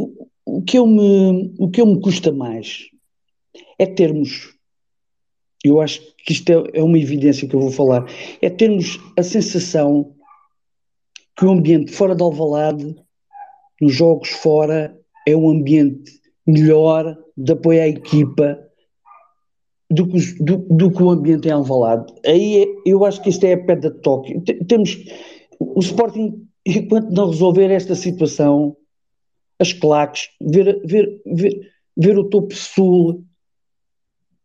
o, 0.46 0.62
que 0.62 0.78
eu 0.78 0.88
me, 0.88 1.54
o 1.60 1.70
que 1.70 1.82
eu 1.82 1.86
me 1.86 2.02
custa 2.02 2.32
mais 2.32 2.88
é 3.78 3.86
termos, 3.86 4.56
eu 5.64 5.80
acho 5.82 6.02
que 6.26 6.34
isto 6.34 6.50
é, 6.50 6.80
é 6.80 6.84
uma 6.84 6.98
evidência 6.98 7.48
que 7.48 7.56
eu 7.56 7.60
vou 7.60 7.72
falar, 7.72 8.06
é 8.42 8.50
termos 8.50 9.00
a 9.18 9.24
sensação 9.24 10.16
que 11.36 11.46
o 11.46 11.52
ambiente 11.52 11.92
fora 11.92 12.16
de 12.16 12.24
Alvalade, 12.24 12.96
nos 13.80 13.94
jogos 13.94 14.30
fora, 14.30 15.00
é 15.28 15.36
um 15.36 15.50
ambiente 15.50 16.20
melhor 16.48 17.16
de 17.36 17.52
apoio 17.52 17.82
à 17.82 17.88
equipa 17.88 18.67
do 19.90 20.08
que, 20.08 20.44
do, 20.44 20.58
do 20.70 20.92
que 20.92 21.02
o 21.02 21.10
ambiente 21.10 21.48
em 21.48 21.52
Alvalade. 21.52 22.14
Aí 22.26 22.64
é, 22.64 22.68
eu 22.86 23.06
acho 23.06 23.22
que 23.22 23.30
isto 23.30 23.44
é 23.46 23.54
a 23.54 23.66
pedra 23.66 23.92
de 23.92 24.00
toque. 24.02 24.40
Temos 24.68 24.98
o 25.60 25.80
Sporting, 25.80 26.48
enquanto 26.66 27.10
não 27.12 27.30
resolver 27.30 27.72
esta 27.72 27.96
situação, 27.96 28.76
as 29.60 29.74
claques, 29.74 30.30
ver, 30.42 30.82
ver, 30.86 31.22
ver, 31.26 31.72
ver 31.96 32.18
o 32.20 32.30
topo 32.30 32.54
sul, 32.54 33.24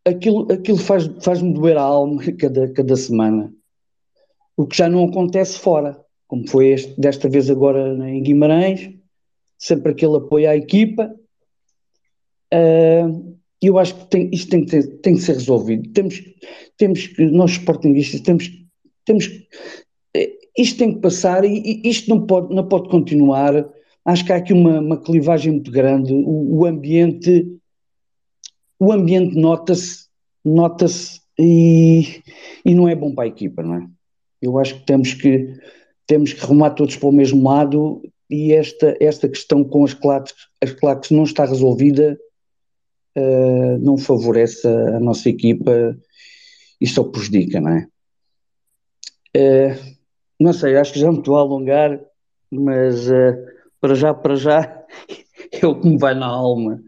aquilo, 0.05 0.51
aquilo 0.51 0.79
faz-me 0.79 1.21
faz 1.21 1.43
doer 1.43 1.77
a 1.77 1.83
alma 1.83 2.23
cada, 2.39 2.73
cada 2.73 2.97
semana. 2.97 3.53
O 4.57 4.67
que 4.67 4.77
já 4.77 4.89
não 4.89 5.05
acontece 5.05 5.59
fora 5.59 6.03
como 6.33 6.49
foi 6.49 6.69
este, 6.69 6.99
desta 6.99 7.29
vez 7.29 7.51
agora 7.51 7.95
em 8.09 8.23
Guimarães, 8.23 8.91
sempre 9.59 9.93
aquele 9.93 10.17
apoio 10.17 10.49
à 10.49 10.57
equipa. 10.57 11.15
Uh, 12.51 13.39
eu 13.69 13.79
acho 13.79 13.95
que 13.95 14.07
tem, 14.07 14.31
isto 14.33 14.51
tem 14.51 14.65
que, 14.65 14.71
ter, 14.71 14.87
tem 14.99 15.15
que 15.15 15.21
ser 15.21 15.35
resolvido. 15.35 15.89
Temos, 15.91 16.23
temos 16.77 17.07
que, 17.07 17.25
nós 17.27 17.53
sportinguistas, 17.53 18.21
temos, 18.21 18.51
temos, 19.05 19.31
isto 20.57 20.79
tem 20.79 20.95
que 20.95 21.01
passar 21.01 21.45
e, 21.45 21.83
e, 21.85 21.89
isto 21.89 22.11
não 22.11 22.27
pode, 22.27 22.55
não 22.55 22.67
pode 22.67 22.89
continuar. 22.89 23.69
Acho 24.05 24.25
que 24.25 24.33
há 24.33 24.37
aqui 24.37 24.53
uma, 24.53 24.81
uma 24.81 25.01
clivagem 25.01 25.53
muito 25.53 25.71
grande. 25.71 26.13
O, 26.13 26.59
o 26.59 26.67
ambiente, 26.67 27.57
o 28.79 28.93
ambiente 28.93 29.37
nota-se, 29.37 30.07
nota-se 30.45 31.21
e, 31.39 32.23
e 32.65 32.75
não 32.75 32.89
é 32.89 32.95
bom 32.95 33.15
para 33.15 33.25
a 33.25 33.29
equipa, 33.29 33.63
não 33.63 33.77
é? 33.77 33.87
Eu 34.41 34.59
acho 34.59 34.75
que 34.75 34.87
temos 34.87 35.15
que 35.15 35.55
temos 36.07 36.33
que 36.33 36.45
remar 36.45 36.71
todos 36.71 36.97
para 36.97 37.09
o 37.09 37.13
mesmo 37.13 37.49
lado 37.49 38.03
e 38.29 38.53
esta, 38.53 38.97
esta 39.01 39.29
questão 39.29 39.63
com 39.63 39.85
as 39.85 39.95
claques, 39.95 40.35
as 40.61 40.73
claques 40.73 41.11
não 41.11 41.23
está 41.23 41.45
resolvida, 41.45 42.19
uh, 43.17 43.79
não 43.79 43.97
favorece 43.97 44.67
a, 44.67 45.01
nossa 45.01 45.29
equipa 45.29 45.97
e 46.81 46.87
só 46.87 47.05
prejudica, 47.05 47.61
não 47.61 47.71
é? 47.71 47.89
Uh, 49.37 49.97
não 50.39 50.53
sei, 50.53 50.77
acho 50.77 50.93
que 50.93 51.01
já 51.01 51.11
me 51.11 51.19
estou 51.19 51.37
a 51.37 51.41
alongar, 51.41 52.01
mas 52.51 53.09
uh, 53.09 53.37
para 53.81 53.95
já, 53.95 54.13
para 54.13 54.37
já, 54.37 54.85
é 55.53 55.67
o 55.67 55.81
que 55.81 55.89
me 55.89 55.99
vai 55.99 56.15
na 56.15 56.27
alma, 56.27 56.83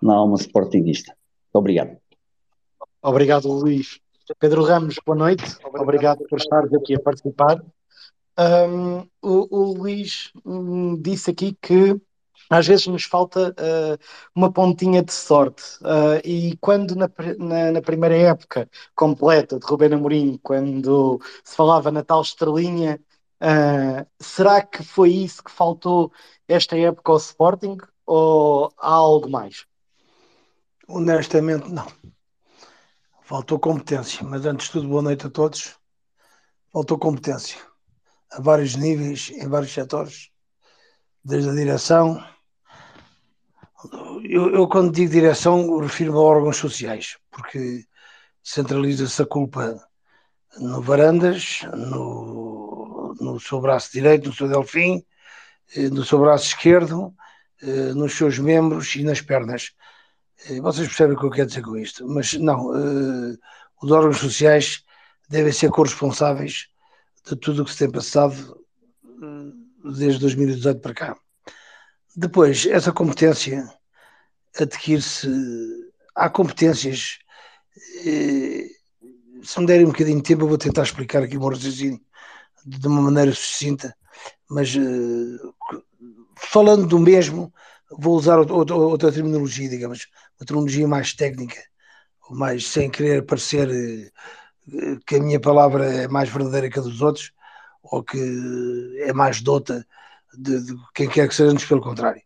na 0.00 0.14
alma 0.14 0.36
sportinguista. 0.36 1.14
Obrigado. 1.52 1.96
Obrigado, 3.02 3.48
Luís. 3.48 4.00
Pedro 4.38 4.62
Ramos, 4.62 4.96
boa 5.06 5.16
noite. 5.16 5.44
Obrigado, 5.64 5.82
Obrigado 5.82 6.24
por 6.28 6.38
estares 6.38 6.72
aqui 6.74 6.94
a 6.94 7.00
participar. 7.00 7.62
Um, 8.38 9.00
o, 9.20 9.48
o, 9.50 9.72
Luís 9.72 10.30
um, 10.44 11.00
disse 11.00 11.30
aqui 11.30 11.56
que 11.60 12.00
às 12.50 12.66
vezes 12.66 12.86
nos 12.86 13.04
falta 13.04 13.50
uh, 13.50 13.98
uma 14.34 14.52
pontinha 14.52 15.02
de 15.02 15.12
sorte. 15.12 15.62
Uh, 15.82 16.20
e 16.24 16.56
quando 16.60 16.94
na, 16.96 17.10
na, 17.38 17.72
na, 17.72 17.82
primeira 17.82 18.16
época 18.16 18.68
completa 18.94 19.58
de 19.58 19.66
Rubén 19.66 19.92
Amorim, 19.94 20.38
quando 20.42 21.20
se 21.44 21.54
falava 21.54 21.90
na 21.90 22.02
tal 22.02 22.22
estrelinha, 22.22 23.00
uh, 23.42 24.06
será 24.18 24.62
que 24.62 24.82
foi 24.82 25.10
isso 25.10 25.42
que 25.42 25.50
faltou 25.50 26.12
esta 26.46 26.76
época 26.76 27.12
ao 27.12 27.18
Sporting 27.18 27.76
ou 28.06 28.72
há 28.78 28.92
algo 28.92 29.28
mais? 29.28 29.66
Honestamente, 30.88 31.70
não. 31.70 31.86
Faltou 33.22 33.58
competência, 33.58 34.24
mas 34.24 34.46
antes 34.46 34.66
de 34.66 34.72
tudo, 34.72 34.88
boa 34.88 35.02
noite 35.02 35.26
a 35.26 35.30
todos. 35.30 35.76
Faltou 36.72 36.98
competência 36.98 37.58
a 38.30 38.40
vários 38.40 38.74
níveis, 38.74 39.30
em 39.30 39.46
vários 39.48 39.72
setores, 39.72 40.30
desde 41.22 41.50
a 41.50 41.54
direção. 41.54 42.22
Eu, 44.24 44.50
eu 44.54 44.68
quando 44.68 44.92
digo 44.92 45.12
direção, 45.12 45.78
refiro-me 45.78 46.18
a 46.18 46.20
órgãos 46.20 46.56
sociais, 46.56 47.16
porque 47.30 47.84
centraliza-se 48.42 49.22
a 49.22 49.26
culpa 49.26 49.80
no 50.58 50.82
Varandas, 50.82 51.60
no, 51.74 53.14
no 53.20 53.38
seu 53.38 53.60
braço 53.60 53.92
direito, 53.92 54.28
no 54.28 54.34
seu 54.34 54.48
Delfim, 54.48 55.04
eh, 55.76 55.88
no 55.90 56.04
seu 56.04 56.18
braço 56.18 56.46
esquerdo, 56.46 57.14
eh, 57.62 57.92
nos 57.94 58.14
seus 58.14 58.38
membros 58.38 58.96
e 58.96 59.04
nas 59.04 59.20
pernas. 59.20 59.72
Eh, 60.48 60.60
vocês 60.60 60.88
percebem 60.88 61.16
o 61.16 61.20
que 61.20 61.26
eu 61.26 61.30
quero 61.30 61.48
dizer 61.48 61.62
com 61.62 61.76
isto, 61.76 62.08
mas 62.08 62.32
não, 62.34 62.70
os 63.80 63.90
órgãos 63.90 64.18
sociais 64.18 64.82
devem 65.28 65.52
ser 65.52 65.70
corresponsáveis 65.70 66.68
de 67.24 67.36
tudo 67.36 67.62
o 67.62 67.64
que 67.64 67.72
se 67.72 67.78
tem 67.78 67.90
passado 67.90 68.58
desde 69.84 70.20
2018 70.20 70.80
para 70.80 70.94
cá. 70.94 71.16
Depois, 72.16 72.66
essa 72.66 72.92
competência 72.92 73.68
adquire-se. 74.58 75.28
Há 76.14 76.28
competências. 76.28 77.18
Eh, 78.04 78.68
se 79.42 79.60
me 79.60 79.66
derem 79.66 79.86
um 79.86 79.90
bocadinho 79.90 80.16
de 80.16 80.24
tempo, 80.24 80.42
eu 80.42 80.48
vou 80.48 80.58
tentar 80.58 80.82
explicar 80.82 81.22
aqui 81.22 81.36
o 81.36 81.40
meu 81.40 81.50
raciocínio 81.50 82.00
de 82.66 82.86
uma 82.86 83.00
maneira 83.02 83.32
sucinta, 83.32 83.94
mas 84.48 84.74
eh, 84.74 85.38
falando 86.36 86.86
do 86.86 86.98
mesmo, 86.98 87.52
vou 87.90 88.16
usar 88.16 88.38
outra, 88.38 89.12
terminologia, 89.12 89.68
digamos, 89.68 90.08
uma 90.38 90.46
terminologia 90.46 90.88
mais 90.88 91.14
técnica, 91.14 91.62
mais 92.30 92.66
sem 92.66 92.90
querer 92.90 93.24
parecer 93.24 94.12
que 95.06 95.16
a 95.16 95.20
minha 95.20 95.40
palavra 95.40 95.86
é 95.86 96.08
mais 96.08 96.28
verdadeira 96.28 96.68
que 96.68 96.78
a 96.78 96.82
dos 96.82 97.00
outros, 97.00 97.32
ou 97.82 98.02
que 98.02 98.18
é 99.00 99.12
mais 99.12 99.40
dota 99.40 99.86
de, 100.36 100.62
de 100.64 100.74
quem 100.94 101.08
quer 101.08 101.28
que 101.28 101.34
seja, 101.34 101.52
antes 101.52 101.66
pelo 101.66 101.80
contrário. 101.80 102.22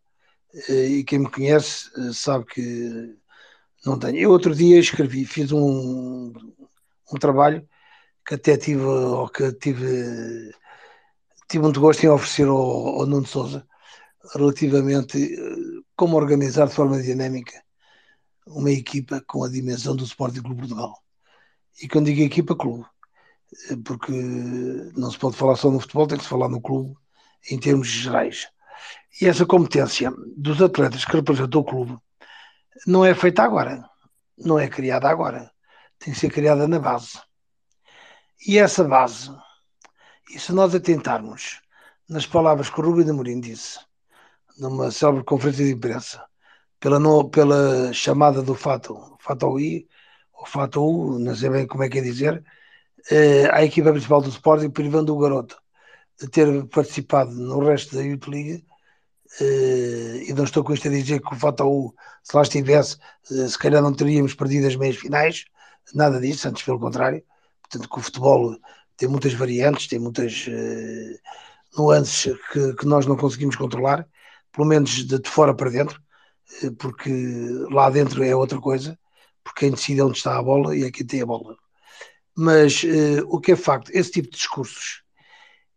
Eh, 0.69 0.87
e 0.99 1.05
quem 1.05 1.21
me 1.21 1.31
conhece 1.31 1.91
eh, 1.99 2.13
sabe 2.13 2.45
que 2.47 3.17
não 3.85 3.99
tenho. 3.99 4.19
Eu 4.19 4.31
outro 4.31 4.55
dia 4.55 4.79
escrevi, 4.79 5.25
fiz 5.25 5.53
um, 5.53 6.33
um 7.13 7.19
trabalho 7.19 7.67
que 8.27 8.35
até 8.35 8.57
tive, 8.57 8.83
ou 8.83 9.29
que 9.29 9.53
tive, 9.55 10.53
tive 11.49 11.63
muito 11.65 11.81
gosto 11.81 12.05
em 12.05 12.09
oferecer 12.09 12.47
ao, 12.49 13.01
ao 13.01 13.07
Nuno 13.07 13.27
Souza 13.27 13.67
relativamente 14.35 15.19
eh, 15.35 15.83
como 15.97 16.17
organizar 16.17 16.69
de 16.69 16.75
forma 16.75 17.03
dinâmica 17.03 17.63
uma 18.47 18.71
equipa 18.71 19.23
com 19.27 19.45
a 19.45 19.49
dimensão 19.49 19.97
do 19.97 20.05
Sporting 20.05 20.43
Clube 20.43 20.61
Portugal. 20.63 20.99
E 21.83 21.89
quando 21.89 22.07
digo 22.07 22.23
equipa, 22.23 22.57
clube, 22.57 22.85
porque 23.85 24.13
não 24.97 25.11
se 25.11 25.19
pode 25.19 25.37
falar 25.37 25.57
só 25.57 25.71
no 25.71 25.81
futebol, 25.81 26.07
tem 26.07 26.19
que 26.19 26.25
se 26.25 26.31
falar 26.31 26.49
no 26.49 26.61
clube 26.61 26.97
em 27.51 27.59
termos 27.59 27.89
gerais. 27.89 28.49
E 29.21 29.27
essa 29.27 29.45
competência 29.45 30.13
dos 30.37 30.61
atletas 30.63 31.05
que 31.05 31.17
representam 31.17 31.61
o 31.61 31.65
clube 31.65 31.99
não 32.87 33.05
é 33.05 33.15
feita 33.15 33.43
agora, 33.43 33.89
não 34.39 34.59
é 34.59 34.69
criada 34.69 35.09
agora, 35.09 35.51
tem 35.99 36.13
que 36.13 36.19
ser 36.19 36.31
criada 36.31 36.67
na 36.67 36.79
base. 36.79 37.21
E 38.47 38.59
essa 38.59 38.83
base, 38.83 39.31
e 40.35 40.39
se 40.39 40.53
nós 40.53 40.75
atentarmos 40.75 41.61
nas 42.09 42.27
palavras 42.27 42.71
que 42.71 42.81
o 42.81 42.85
Rubem 42.85 43.05
de 43.05 43.11
Amorim 43.11 43.41
disse, 43.41 43.79
numa 44.59 44.91
célebre 44.91 45.25
conferência 45.25 45.65
de 45.65 45.73
imprensa, 45.73 46.25
pela, 46.81 46.99
no, 46.99 47.31
pela 47.31 47.93
chamada 47.93 48.43
do 48.43 48.55
Fato, 48.55 49.17
Fato 49.21 49.59
I, 49.61 49.89
ou 50.33 50.47
Fato 50.47 50.83
U, 50.83 51.19
não 51.19 51.37
sei 51.37 51.51
bem 51.51 51.67
como 51.67 51.85
é 51.85 51.89
que 51.89 51.99
é 51.99 52.03
dizer, 52.03 52.43
eh, 53.11 53.49
à 53.53 53.65
equipa 53.65 53.93
principal 53.93 54.21
do 54.21 54.31
Sporting, 54.31 54.71
privando 54.71 55.15
o 55.15 55.19
garoto 55.19 55.62
ter 56.31 56.67
participado 56.67 57.33
no 57.33 57.65
resto 57.65 57.97
da 57.97 58.03
Youth 58.03 58.29
League. 58.29 58.65
Eh, 59.41 60.25
e 60.29 60.33
não 60.35 60.45
estou 60.45 60.63
com 60.63 60.75
isto 60.75 60.89
a 60.89 60.91
dizer 60.91 61.21
que 61.21 61.35
o 61.35 61.39
Fato 61.39 61.65
U, 61.65 61.95
se 62.23 62.37
lá 62.37 62.43
estivesse, 62.43 62.99
eh, 63.31 63.49
se 63.49 63.59
calhar 63.59 63.83
não 63.83 63.95
teríamos 63.95 64.35
perdido 64.35 64.67
as 64.67 64.77
meias 64.77 64.97
finais, 64.97 65.45
nada 65.95 66.21
disso, 66.21 66.49
antes 66.49 66.63
pelo 66.63 66.79
contrário. 66.79 67.23
Portanto, 67.63 67.89
que 67.89 67.99
o 67.99 68.03
futebol 68.03 68.57
tem 68.97 69.09
muitas 69.09 69.33
variantes, 69.35 69.89
tem 69.89 69.99
muitas 69.99 70.47
uh, 70.49 71.19
nuances 71.79 72.37
que, 72.53 72.75
que, 72.75 72.87
nós 72.87 73.07
não 73.07 73.17
conseguimos 73.17 73.57
controlar, 73.57 74.07
pelo 74.53 74.67
menos 74.67 74.91
de, 75.07 75.19
de 75.19 75.31
fora 75.31 75.55
para 75.55 75.71
dentro, 75.71 76.01
porque 76.79 77.11
lá 77.71 77.91
dentro 77.91 78.23
é 78.23 78.37
outra 78.37 78.61
coisa, 78.61 78.99
porque 79.43 79.61
quem 79.61 79.71
decide 79.73 80.03
onde 80.03 80.19
está 80.19 80.39
a 80.39 80.43
bola 80.43 80.77
e 80.77 80.85
é 80.85 80.91
quem 80.91 81.07
tem 81.07 81.23
a 81.23 81.27
bola. 81.27 81.57
Mas 82.37 82.83
o 83.27 83.41
que 83.41 83.53
é 83.53 83.57
facto, 83.57 83.91
esse 83.93 84.11
tipo 84.13 84.31
de 84.31 84.37
discursos, 84.37 85.02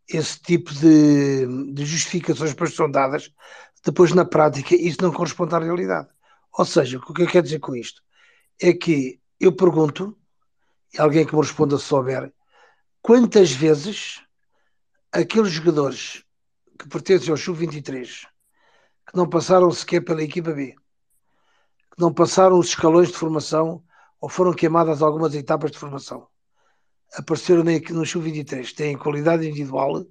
esse 0.08 0.40
tipo 0.40 0.74
de, 0.74 1.74
de 1.74 1.86
justificações 1.86 2.54
que 2.54 2.68
são 2.68 2.90
dadas, 2.90 3.32
depois 3.84 4.14
na 4.14 4.26
prática 4.26 4.76
isso 4.76 5.02
não 5.02 5.12
corresponde 5.12 5.56
à 5.56 5.60
realidade. 5.60 6.10
Ou 6.58 6.66
seja, 6.66 6.98
o 6.98 7.14
que 7.14 7.22
eu 7.22 7.28
quero 7.28 7.44
dizer 7.44 7.60
com 7.60 7.76
isto 7.76 8.02
é 8.62 8.74
que 8.74 9.20
eu 9.40 9.56
pergunto, 9.56 10.18
alguém 10.98 11.26
que 11.26 11.36
me 11.36 11.42
responda 11.42 11.78
se 11.78 11.86
souber, 11.86 12.34
quantas 13.02 13.52
vezes 13.52 14.22
aqueles 15.12 15.52
jogadores 15.52 16.24
que 16.80 16.88
pertencem 16.88 17.32
ao 17.32 17.38
Sub-23, 17.38 18.26
que 19.08 19.16
não 19.16 19.30
passaram 19.30 19.72
sequer 19.72 20.02
pela 20.02 20.24
equipa 20.24 20.52
B, 20.52 20.76
que 21.92 22.02
não 22.02 22.14
passaram 22.14 22.58
os 22.58 22.70
escalões 22.70 23.10
de 23.10 23.18
formação 23.18 23.84
ou 24.20 24.30
foram 24.30 24.54
queimadas 24.54 25.02
algumas 25.02 25.36
etapas 25.36 25.72
de 25.72 25.78
formação, 25.78 26.28
apareceram 27.18 27.64
no 27.64 28.06
Sub-23, 28.06 28.74
têm 28.74 28.98
qualidade 28.98 29.48
individual, 29.48 30.06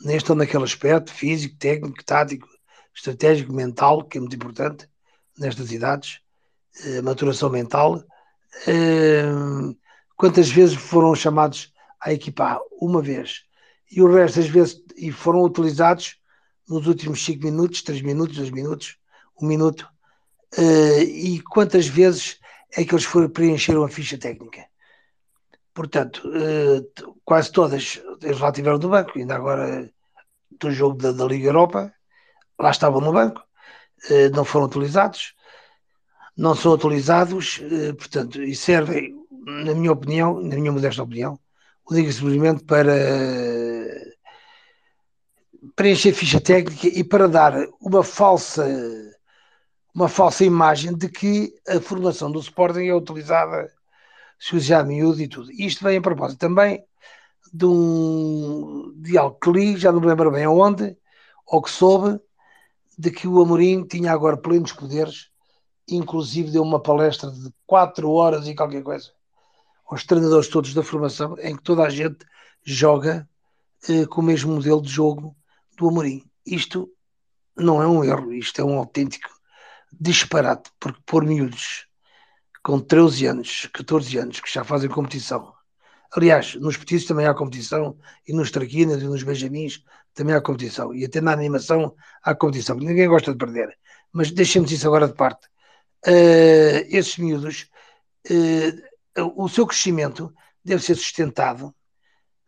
neste 0.00 0.30
ou 0.30 0.36
naquele 0.36 0.64
aspecto, 0.64 1.12
físico, 1.12 1.56
técnico, 1.58 2.04
tático, 2.04 2.48
estratégico, 2.94 3.52
mental, 3.52 4.04
que 4.04 4.18
é 4.18 4.20
muito 4.20 4.36
importante 4.36 4.88
nestas 5.38 5.70
idades, 5.72 6.20
eh, 6.84 7.00
maturação 7.02 7.48
mental, 7.50 8.02
quantas 10.16 10.50
vezes 10.50 10.74
foram 10.74 11.14
chamados 11.14 11.72
à 12.00 12.12
equipa? 12.12 12.60
Uma 12.80 13.00
vez. 13.00 13.44
E 13.90 14.02
o 14.02 14.12
resto 14.12 14.40
das 14.40 14.48
vezes 14.48 14.82
e 14.96 15.12
foram 15.12 15.42
utilizados 15.42 16.16
nos 16.68 16.86
últimos 16.86 17.24
5 17.24 17.44
minutos, 17.44 17.82
3 17.82 18.02
minutos, 18.02 18.36
2 18.36 18.50
minutos, 18.50 18.96
1 19.40 19.44
um 19.44 19.48
minuto. 19.48 19.88
Uh, 20.56 21.02
e 21.02 21.40
quantas 21.42 21.86
vezes 21.86 22.38
é 22.76 22.84
que 22.84 22.94
eles 22.94 23.04
foram 23.04 23.28
preencheram 23.28 23.84
a 23.84 23.88
ficha 23.88 24.18
técnica? 24.18 24.66
Portanto, 25.78 26.28
uh, 26.28 27.14
quase 27.24 27.52
todas 27.52 28.02
eles 28.20 28.40
lá 28.40 28.50
tiveram 28.50 28.80
do 28.80 28.88
banco, 28.88 29.16
ainda 29.16 29.36
agora 29.36 29.88
do 30.50 30.72
jogo 30.72 30.98
da, 30.98 31.12
da 31.12 31.24
Liga 31.24 31.46
Europa, 31.46 31.94
lá 32.58 32.70
estavam 32.72 33.00
no 33.00 33.12
banco, 33.12 33.40
uh, 34.10 34.34
não 34.34 34.44
foram 34.44 34.66
utilizados. 34.66 35.34
Não 36.36 36.56
são 36.56 36.72
utilizados, 36.72 37.60
eh, 37.62 37.92
portanto, 37.92 38.40
e 38.42 38.54
servem, 38.54 39.12
na 39.30 39.74
minha 39.74 39.90
opinião, 39.92 40.40
na 40.40 40.56
minha 40.56 40.70
modesta 40.70 41.02
opinião, 41.02 41.38
única 41.90 42.12
simplesmente 42.12 42.64
para 42.64 42.92
preencher 45.74 46.12
ficha 46.12 46.40
técnica 46.40 46.86
e 46.86 47.02
para 47.02 47.28
dar 47.28 47.54
uma 47.80 48.04
falsa 48.04 48.64
uma 49.92 50.08
falsa 50.08 50.44
imagem 50.44 50.96
de 50.96 51.08
que 51.08 51.52
a 51.68 51.80
formação 51.80 52.30
do 52.30 52.38
Sporting 52.38 52.86
é 52.86 52.94
utilizada 52.94 53.68
já 54.40 54.84
miúdo 54.84 55.20
e 55.20 55.28
tudo. 55.28 55.50
Isto 55.52 55.84
vem 55.84 55.98
a 55.98 56.02
propósito 56.02 56.38
também 56.38 56.84
de, 57.52 57.64
um, 57.64 58.92
de 58.96 59.16
algo 59.18 59.38
que 59.38 59.50
li, 59.50 59.76
já 59.76 59.90
não 59.92 60.00
me 60.00 60.06
lembro 60.06 60.30
bem 60.30 60.44
aonde, 60.44 60.96
ou 61.46 61.62
que 61.62 61.70
soube, 61.70 62.20
de 62.96 63.10
que 63.10 63.28
o 63.28 63.40
Amorim 63.40 63.86
tinha 63.86 64.12
agora 64.12 64.36
plenos 64.36 64.72
poderes 64.72 65.30
inclusive 65.88 66.50
deu 66.50 66.62
uma 66.62 66.80
palestra 66.80 67.30
de 67.30 67.50
quatro 67.66 68.10
horas 68.10 68.46
e 68.46 68.54
qualquer 68.54 68.82
coisa 68.82 69.10
aos 69.86 70.04
treinadores 70.04 70.48
todos 70.48 70.74
da 70.74 70.82
formação, 70.82 71.34
em 71.38 71.56
que 71.56 71.62
toda 71.62 71.82
a 71.82 71.88
gente 71.88 72.18
joga 72.62 73.26
eh, 73.88 74.04
com 74.04 74.20
o 74.20 74.24
mesmo 74.24 74.54
modelo 74.54 74.82
de 74.82 74.90
jogo 74.90 75.34
do 75.78 75.88
Amorim. 75.88 76.22
Isto 76.44 76.92
não 77.56 77.82
é 77.82 77.86
um 77.86 78.04
erro, 78.04 78.30
isto 78.34 78.60
é 78.60 78.64
um 78.64 78.76
autêntico 78.76 79.30
disparate, 79.98 80.70
porque 80.78 81.00
por 81.06 81.24
miúdos 81.24 81.87
com 82.68 82.78
13 82.78 83.24
anos, 83.24 83.66
14 83.72 84.18
anos, 84.18 84.40
que 84.40 84.52
já 84.52 84.62
fazem 84.62 84.90
competição. 84.90 85.54
Aliás, 86.12 86.54
nos 86.56 86.76
petizos 86.76 87.08
também 87.08 87.26
há 87.26 87.32
competição, 87.32 87.96
e 88.26 88.34
nos 88.34 88.50
traquinas 88.50 89.00
e 89.00 89.06
nos 89.06 89.22
benjamins 89.22 89.82
também 90.12 90.34
há 90.34 90.40
competição, 90.42 90.94
e 90.94 91.02
até 91.02 91.18
na 91.18 91.32
animação 91.32 91.94
há 92.22 92.34
competição, 92.34 92.76
ninguém 92.76 93.08
gosta 93.08 93.32
de 93.32 93.38
perder. 93.38 93.74
Mas 94.12 94.30
deixemos 94.30 94.70
isso 94.70 94.86
agora 94.86 95.08
de 95.08 95.14
parte 95.14 95.48
uh, 96.06 96.84
esses 96.90 97.16
miúdos, 97.16 97.70
uh, 98.30 99.42
o 99.42 99.48
seu 99.48 99.66
crescimento 99.66 100.30
deve 100.62 100.82
ser 100.82 100.96
sustentado, 100.96 101.74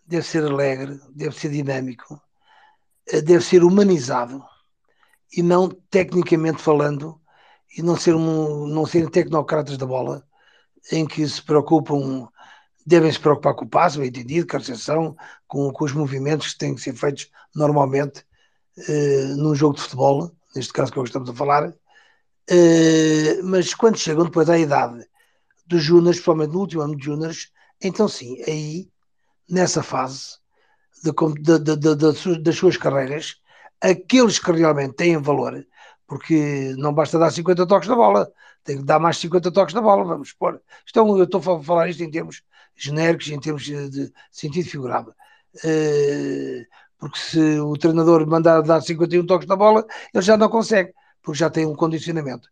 deve 0.06 0.26
ser 0.26 0.44
alegre, 0.44 1.00
deve 1.14 1.34
ser 1.34 1.48
dinâmico, 1.48 2.20
uh, 3.10 3.22
deve 3.22 3.42
ser 3.42 3.64
humanizado 3.64 4.44
e 5.34 5.42
não 5.42 5.70
tecnicamente 5.70 6.60
falando 6.60 7.18
e 7.76 7.82
não, 7.82 7.96
ser 7.96 8.14
um, 8.14 8.66
não 8.66 8.86
serem 8.86 9.08
tecnocratas 9.08 9.76
da 9.76 9.86
bola 9.86 10.24
em 10.90 11.06
que 11.06 11.26
se 11.26 11.42
preocupam 11.42 12.28
devem 12.86 13.12
se 13.12 13.20
preocupar 13.20 13.54
com 13.54 13.64
o 13.64 13.68
passo, 13.68 14.02
entendido, 14.02 14.46
com 14.46 14.56
a 14.56 14.58
recepção, 14.58 15.16
com, 15.46 15.70
com 15.70 15.84
os 15.84 15.92
movimentos 15.92 16.52
que 16.52 16.58
têm 16.58 16.74
que 16.74 16.80
ser 16.80 16.94
feitos 16.94 17.30
normalmente 17.54 18.24
num 19.36 19.54
jogo 19.54 19.74
de 19.74 19.82
futebol, 19.82 20.32
neste 20.56 20.72
caso 20.72 20.90
que 20.90 20.98
é 20.98 21.02
estamos 21.02 21.28
a 21.28 21.34
falar, 21.34 21.72
Uh, 22.50 23.44
mas 23.44 23.72
quando 23.74 23.96
chegam 23.96 24.24
depois 24.24 24.50
à 24.50 24.58
idade 24.58 25.06
dos 25.64 25.84
Júniors, 25.84 26.16
principalmente 26.16 26.50
no 26.50 26.58
último 26.58 26.82
ano 26.82 26.96
de 26.96 27.04
Júniors, 27.04 27.52
então 27.80 28.08
sim, 28.08 28.42
aí, 28.42 28.90
nessa 29.48 29.84
fase 29.84 30.38
de, 31.04 31.12
de, 31.60 31.76
de, 31.76 32.38
das 32.40 32.56
suas 32.56 32.76
carreiras, 32.76 33.36
aqueles 33.80 34.40
que 34.40 34.50
realmente 34.50 34.94
têm 34.94 35.16
valor, 35.16 35.64
porque 36.10 36.74
não 36.76 36.92
basta 36.92 37.20
dar 37.20 37.30
50 37.30 37.64
toques 37.68 37.88
na 37.88 37.94
bola, 37.94 38.32
tem 38.64 38.78
que 38.78 38.82
dar 38.82 38.98
mais 38.98 39.16
50 39.18 39.52
toques 39.52 39.72
na 39.72 39.80
bola, 39.80 40.02
vamos 40.02 40.32
pôr. 40.32 40.60
Então, 40.88 41.16
eu 41.16 41.22
estou 41.22 41.40
a 41.40 41.62
falar 41.62 41.88
isto 41.88 42.02
em 42.02 42.10
termos 42.10 42.42
genéricos, 42.74 43.28
em 43.28 43.38
termos 43.38 43.62
de 43.62 44.12
sentido 44.28 44.68
figurado. 44.68 45.14
Uh, 45.64 46.66
porque 46.98 47.16
se 47.16 47.60
o 47.60 47.76
treinador 47.76 48.26
mandar 48.26 48.60
dar 48.62 48.80
51 48.80 49.24
toques 49.24 49.46
na 49.46 49.54
bola, 49.54 49.86
ele 50.12 50.24
já 50.24 50.36
não 50.36 50.48
consegue 50.48 50.92
porque 51.22 51.38
já 51.38 51.48
tem 51.48 51.64
um 51.64 51.76
condicionamento. 51.76 52.48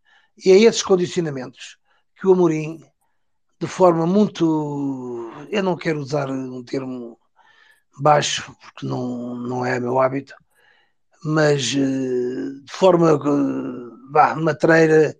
E 0.46 0.52
é 0.52 0.58
esses 0.60 0.84
condicionamentos 0.84 1.78
que 2.14 2.28
o 2.28 2.34
Amorim, 2.34 2.80
de 3.58 3.66
forma 3.66 4.06
muito. 4.06 5.32
Eu 5.50 5.64
não 5.64 5.76
quero 5.76 5.98
usar 5.98 6.30
um 6.30 6.62
termo 6.62 7.18
baixo, 8.00 8.54
porque 8.60 8.86
não, 8.86 9.34
não 9.34 9.66
é 9.66 9.80
meu 9.80 9.98
hábito, 9.98 10.32
mas 11.24 11.74
eh, 11.74 12.60
de 12.64 12.72
forma 12.72 13.18
vá, 14.10 14.34
matreira, 14.36 15.16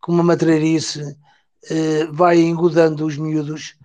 com 0.00 0.12
uma 0.12 0.22
matreirice, 0.22 1.16
eh, 1.70 2.06
vai 2.10 2.38
engodando 2.38 3.06
os 3.06 3.16
miúdos, 3.16 3.76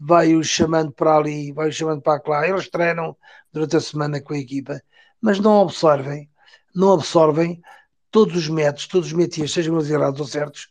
vai-os 0.00 0.46
chamando 0.48 0.92
para 0.92 1.16
ali, 1.16 1.52
vai-os 1.52 1.76
chamando 1.76 2.02
para 2.02 2.22
lá. 2.26 2.48
Eles 2.48 2.68
treinam 2.70 3.16
durante 3.52 3.76
a 3.76 3.80
semana 3.80 4.20
com 4.20 4.34
a 4.34 4.38
equipa, 4.38 4.80
mas 5.20 5.38
não 5.40 5.62
absorvem, 5.62 6.30
não 6.74 6.94
absorvem 6.94 7.60
todos 8.10 8.36
os 8.36 8.48
métodos, 8.48 8.86
todos 8.88 9.08
os 9.08 9.12
métiers, 9.12 9.52
sejam 9.52 9.76
eles 9.76 9.90
errados 9.90 10.20
ou 10.20 10.26
certos, 10.26 10.68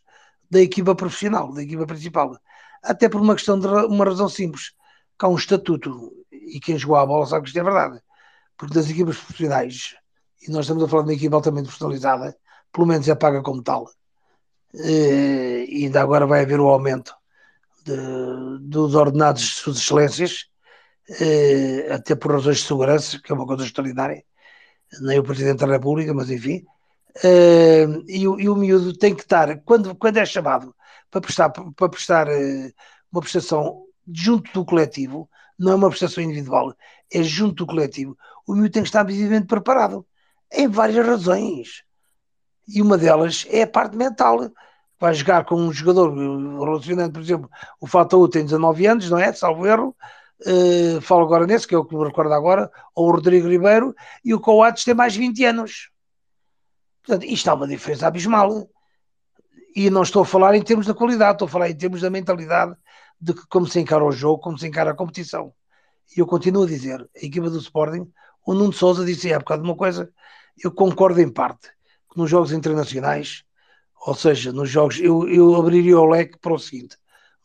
da 0.50 0.60
equipa 0.60 0.94
profissional, 0.94 1.52
da 1.52 1.62
equipa 1.62 1.86
principal. 1.86 2.36
Até 2.82 3.08
por 3.08 3.20
uma 3.20 3.34
questão 3.34 3.58
de 3.58 3.66
uma 3.66 4.04
razão 4.04 4.28
simples, 4.28 4.72
que 5.18 5.24
há 5.24 5.28
um 5.28 5.36
estatuto, 5.36 6.12
e 6.32 6.58
quem 6.60 6.78
jogou 6.78 6.96
a 6.96 7.06
bola 7.06 7.26
sabe 7.26 7.42
que 7.42 7.48
isto 7.48 7.58
é 7.58 7.62
verdade, 7.62 8.00
porque 8.56 8.74
das 8.74 8.90
equipas 8.90 9.16
profissionais, 9.18 9.94
e 10.42 10.50
nós 10.50 10.62
estamos 10.62 10.82
a 10.84 10.88
falar 10.88 11.02
de 11.02 11.10
uma 11.10 11.14
equipa 11.14 11.36
altamente 11.36 11.68
personalizada, 11.68 12.36
pelo 12.72 12.86
menos 12.86 13.08
é 13.08 13.14
paga 13.14 13.42
como 13.42 13.62
tal. 13.62 13.90
Eh, 14.74 15.66
e 15.68 15.84
ainda 15.86 16.00
agora 16.02 16.26
vai 16.26 16.42
haver 16.42 16.60
o 16.60 16.68
aumento 16.68 17.14
de, 17.84 17.96
dos 18.60 18.94
ordenados 18.94 19.42
de 19.42 19.50
suas 19.50 19.78
excelências, 19.78 20.46
eh, 21.20 21.88
até 21.92 22.14
por 22.14 22.32
razões 22.32 22.58
de 22.58 22.64
segurança, 22.64 23.20
que 23.22 23.32
é 23.32 23.34
uma 23.34 23.46
coisa 23.46 23.64
extraordinária. 23.64 24.24
Nem 25.02 25.18
o 25.18 25.24
Presidente 25.24 25.60
da 25.60 25.66
República, 25.66 26.14
mas 26.14 26.30
enfim, 26.30 26.64
Uh, 27.16 28.04
e, 28.06 28.22
e, 28.22 28.48
o 28.48 28.54
miúdo 28.54 28.96
tem 28.96 29.14
que 29.14 29.22
estar, 29.22 29.60
quando, 29.62 29.94
quando 29.96 30.16
é 30.18 30.24
chamado 30.24 30.74
para 31.10 31.20
prestar, 31.20 31.50
para 31.50 31.88
prestar 31.88 32.28
uma 33.10 33.20
prestação 33.20 33.84
junto 34.06 34.50
do 34.52 34.64
coletivo, 34.64 35.28
não 35.58 35.72
é 35.72 35.74
uma 35.74 35.88
prestação 35.88 36.22
individual, 36.22 36.74
é 37.12 37.22
junto 37.22 37.56
do 37.56 37.66
coletivo, 37.66 38.16
o 38.46 38.54
miúdo 38.54 38.70
tem 38.70 38.82
que 38.82 38.88
estar 38.88 39.02
devidamente 39.02 39.46
preparado, 39.46 40.06
em 40.52 40.68
várias 40.68 41.06
razões. 41.06 41.82
E 42.66 42.80
uma 42.82 42.96
delas 42.96 43.46
é 43.50 43.62
a 43.62 43.66
parte 43.66 43.96
mental. 43.96 44.50
Vai 44.98 45.14
jogar 45.14 45.44
com 45.44 45.56
um 45.56 45.72
jogador 45.72 46.12
relacionando, 46.62 47.12
por 47.12 47.22
exemplo, 47.22 47.50
o 47.80 47.86
Fataú 47.86 48.28
tem 48.28 48.44
19 48.44 48.86
anos, 48.86 49.10
não 49.10 49.18
é? 49.18 49.32
Salvo 49.32 49.66
erro. 49.66 49.96
Uh, 50.42 51.00
falo 51.02 51.24
agora 51.24 51.46
nesse, 51.46 51.66
que 51.66 51.74
é 51.74 51.78
o 51.78 51.84
que 51.84 51.94
me 51.94 52.04
recordo 52.04 52.32
agora, 52.32 52.70
ou 52.94 53.08
o 53.08 53.12
Rodrigo 53.12 53.48
Ribeiro, 53.48 53.94
e 54.24 54.32
o 54.32 54.40
Coates 54.40 54.84
tem 54.84 54.94
mais 54.94 55.14
20 55.14 55.44
anos. 55.44 55.90
Portanto, 57.02 57.24
isto 57.24 57.48
há 57.48 57.54
uma 57.54 57.68
diferença 57.68 58.06
abismal. 58.06 58.68
E 59.74 59.88
não 59.90 60.02
estou 60.02 60.22
a 60.22 60.26
falar 60.26 60.54
em 60.54 60.62
termos 60.62 60.86
da 60.86 60.94
qualidade, 60.94 61.32
estou 61.32 61.46
a 61.46 61.50
falar 61.50 61.70
em 61.70 61.76
termos 61.76 62.00
da 62.00 62.10
mentalidade 62.10 62.74
de 63.20 63.34
como 63.48 63.66
se 63.66 63.78
encara 63.78 64.04
o 64.04 64.10
jogo, 64.10 64.40
como 64.40 64.58
se 64.58 64.66
encara 64.66 64.90
a 64.90 64.94
competição. 64.94 65.52
E 66.16 66.20
eu 66.20 66.26
continuo 66.26 66.64
a 66.64 66.66
dizer, 66.66 67.08
a 67.14 67.24
equipa 67.24 67.50
do 67.50 67.58
Sporting, 67.58 68.10
o 68.44 68.54
Nuno 68.54 68.72
Souza 68.72 69.04
disse 69.04 69.32
há 69.32 69.38
bocado 69.38 69.62
uma 69.62 69.76
coisa, 69.76 70.10
eu 70.62 70.72
concordo 70.72 71.20
em 71.20 71.28
parte, 71.28 71.68
que 72.10 72.18
nos 72.18 72.30
jogos 72.30 72.52
internacionais, 72.52 73.44
ou 74.06 74.14
seja, 74.14 74.52
nos 74.52 74.68
jogos, 74.68 74.98
eu, 74.98 75.28
eu 75.28 75.54
abriria 75.54 75.98
o 75.98 76.06
leque 76.06 76.38
para 76.38 76.54
o 76.54 76.58
seguinte, 76.58 76.96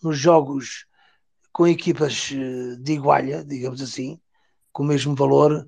nos 0.01 0.17
jogos 0.17 0.85
com 1.51 1.67
equipas 1.67 2.31
eh, 2.33 2.75
de 2.79 2.93
igualha, 2.93 3.43
digamos 3.43 3.81
assim, 3.81 4.19
com 4.71 4.83
o 4.83 4.85
mesmo 4.85 5.15
valor, 5.15 5.65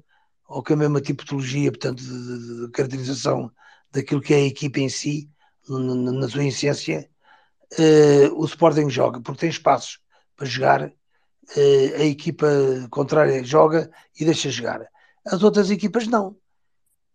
ou 0.48 0.64
com 0.64 0.74
a 0.74 0.78
mesma 0.78 1.02
tipologia, 1.02 1.72
portanto, 1.72 2.02
de, 2.04 2.10
de, 2.10 2.66
de 2.66 2.72
caracterização 2.72 3.52
daquilo 3.92 4.22
que 4.22 4.34
é 4.34 4.38
a 4.38 4.46
equipa 4.46 4.80
em 4.80 4.90
si, 4.90 5.30
na, 5.70 6.28
sua 6.30 6.46
essência, 6.46 7.10
uh, 7.74 8.34
o 8.36 8.46
Sporting 8.46 8.90
joga, 8.90 9.22
porque 9.22 9.42
tem 9.42 9.50
espaços 9.50 10.00
para 10.36 10.46
jogar, 10.46 10.88
uh, 10.88 11.96
a 11.96 12.04
equipa 12.04 12.48
contrária 12.90 13.44
joga 13.44 13.90
e 14.20 14.26
deixa 14.26 14.50
jogar. 14.50 14.88
As 15.26 15.44
outras 15.44 15.70
equipas 15.70 16.08
não, 16.08 16.36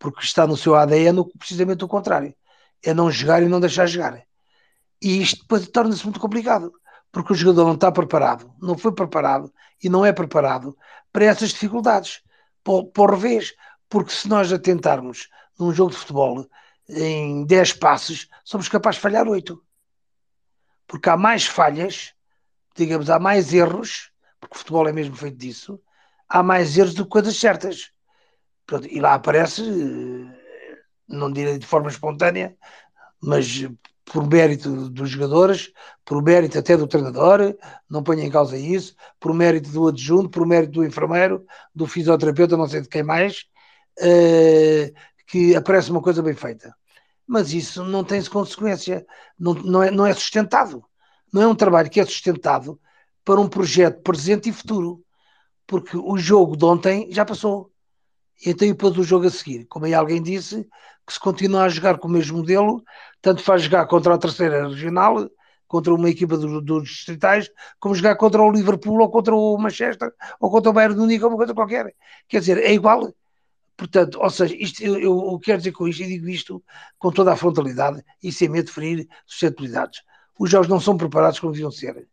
porque 0.03 0.25
está 0.25 0.45
no 0.45 0.57
seu 0.57 0.75
ADN 0.75 1.23
precisamente 1.39 1.85
o 1.85 1.87
contrário, 1.87 2.35
é 2.83 2.93
não 2.93 3.09
jogar 3.09 3.41
e 3.41 3.47
não 3.47 3.61
deixar 3.61 3.85
jogar. 3.85 4.21
E 5.01 5.21
isto 5.21 5.43
depois 5.43 5.65
torna-se 5.69 6.03
muito 6.03 6.19
complicado, 6.19 6.73
porque 7.09 7.31
o 7.31 7.35
jogador 7.35 7.63
não 7.63 7.75
está 7.75 7.89
preparado, 7.89 8.53
não 8.61 8.77
foi 8.77 8.91
preparado 8.91 9.49
e 9.81 9.87
não 9.87 10.05
é 10.05 10.11
preparado 10.11 10.77
para 11.09 11.23
essas 11.23 11.51
dificuldades, 11.51 12.21
por, 12.61 12.87
por 12.87 13.11
revés, 13.11 13.53
porque 13.87 14.11
se 14.11 14.27
nós 14.27 14.51
atentarmos 14.51 15.29
num 15.57 15.73
jogo 15.73 15.91
de 15.91 15.97
futebol 15.97 16.49
em 16.89 17.45
10 17.45 17.71
passos, 17.71 18.27
somos 18.43 18.67
capazes 18.67 18.97
de 18.97 19.03
falhar 19.03 19.25
8. 19.25 19.57
Porque 20.85 21.07
há 21.07 21.15
mais 21.15 21.45
falhas, 21.45 22.13
digamos, 22.75 23.09
há 23.09 23.19
mais 23.19 23.53
erros, 23.53 24.11
porque 24.37 24.55
o 24.55 24.59
futebol 24.59 24.85
é 24.85 24.91
mesmo 24.91 25.15
feito 25.15 25.37
disso, 25.37 25.79
há 26.27 26.43
mais 26.43 26.77
erros 26.77 26.93
do 26.93 27.05
que 27.05 27.09
coisas 27.09 27.37
certas. 27.37 27.92
Pronto, 28.65 28.87
e 28.87 28.99
lá 28.99 29.13
aparece, 29.15 29.61
eh, 29.61 30.77
não 31.07 31.31
direi 31.31 31.57
de 31.57 31.65
forma 31.67 31.89
espontânea, 31.89 32.55
mas 33.21 33.67
por 34.05 34.27
mérito 34.27 34.89
dos 34.89 35.09
jogadores, 35.09 35.71
por 36.05 36.21
mérito 36.21 36.57
até 36.59 36.77
do 36.77 36.87
treinador, 36.87 37.55
não 37.89 38.03
ponho 38.03 38.21
em 38.21 38.29
causa 38.31 38.57
isso, 38.57 38.95
por 39.19 39.33
mérito 39.33 39.69
do 39.71 39.87
adjunto, 39.87 40.29
por 40.29 40.45
mérito 40.45 40.73
do 40.73 40.85
enfermeiro, 40.85 41.45
do 41.73 41.87
fisioterapeuta, 41.87 42.57
não 42.57 42.67
sei 42.67 42.81
de 42.81 42.89
quem 42.89 43.03
mais, 43.03 43.45
uh, 43.99 44.93
que 45.27 45.55
aparece 45.55 45.91
uma 45.91 46.01
coisa 46.01 46.21
bem 46.21 46.35
feita. 46.35 46.75
Mas 47.25 47.53
isso 47.53 47.83
não 47.83 48.03
tem 48.03 48.23
consequência, 48.25 49.05
não, 49.39 49.53
não, 49.55 49.83
é, 49.83 49.91
não 49.91 50.05
é 50.05 50.13
sustentado. 50.13 50.83
Não 51.31 51.41
é 51.41 51.47
um 51.47 51.55
trabalho 51.55 51.89
que 51.89 51.99
é 51.99 52.05
sustentado 52.05 52.79
para 53.25 53.39
um 53.41 53.47
projeto 53.49 54.01
presente 54.03 54.49
e 54.49 54.53
futuro. 54.53 55.03
Porque 55.65 55.97
o 55.97 56.17
jogo 56.17 56.57
de 56.57 56.65
ontem 56.65 57.07
já 57.11 57.25
passou. 57.25 57.72
E 58.45 58.49
então 58.49 58.67
depois 58.67 58.97
o 58.97 59.03
jogo 59.03 59.27
a 59.27 59.29
seguir. 59.29 59.65
Como 59.65 59.85
aí 59.85 59.93
alguém 59.93 60.21
disse, 60.21 60.67
que 61.05 61.13
se 61.13 61.19
continua 61.19 61.63
a 61.63 61.69
jogar 61.69 61.97
com 61.97 62.07
o 62.07 62.11
mesmo 62.11 62.37
modelo, 62.37 62.83
tanto 63.21 63.41
faz 63.41 63.63
jogar 63.63 63.85
contra 63.87 64.13
a 64.13 64.17
terceira 64.17 64.67
regional, 64.67 65.29
contra 65.67 65.93
uma 65.93 66.09
equipa 66.09 66.37
dos, 66.37 66.63
dos 66.63 66.89
distritais, 66.89 67.49
como 67.79 67.95
jogar 67.95 68.15
contra 68.15 68.41
o 68.41 68.51
Liverpool 68.51 69.01
ou 69.01 69.09
contra 69.09 69.35
o 69.35 69.57
Manchester 69.57 70.11
ou 70.39 70.51
contra 70.51 70.69
o 70.69 70.73
Bayern 70.73 70.95
de 70.95 71.01
Munique 71.01 71.25
ou 71.25 71.35
coisa 71.35 71.53
qualquer. 71.53 71.93
Quer 72.27 72.39
dizer, 72.39 72.57
é 72.59 72.73
igual. 72.73 73.13
Portanto, 73.75 74.19
ou 74.21 74.29
seja, 74.29 74.55
isto, 74.55 74.83
eu, 74.83 74.97
eu, 74.99 75.39
quero 75.39 75.57
dizer 75.57 75.71
com 75.71 75.87
isto, 75.87 76.03
e 76.03 76.07
digo 76.07 76.29
isto 76.29 76.63
com 76.99 77.11
toda 77.11 77.33
a 77.33 77.35
frontalidade 77.35 78.03
e 78.21 78.31
sem 78.31 78.47
medo 78.47 78.67
de 78.67 78.71
ferir 78.71 79.07
suscetibilidades. 79.25 80.01
Os 80.39 80.49
jogos 80.49 80.67
não 80.67 80.79
são 80.79 80.95
preparados 80.95 81.39
como 81.39 81.53
deviam 81.53 81.71
ser. 81.71 82.07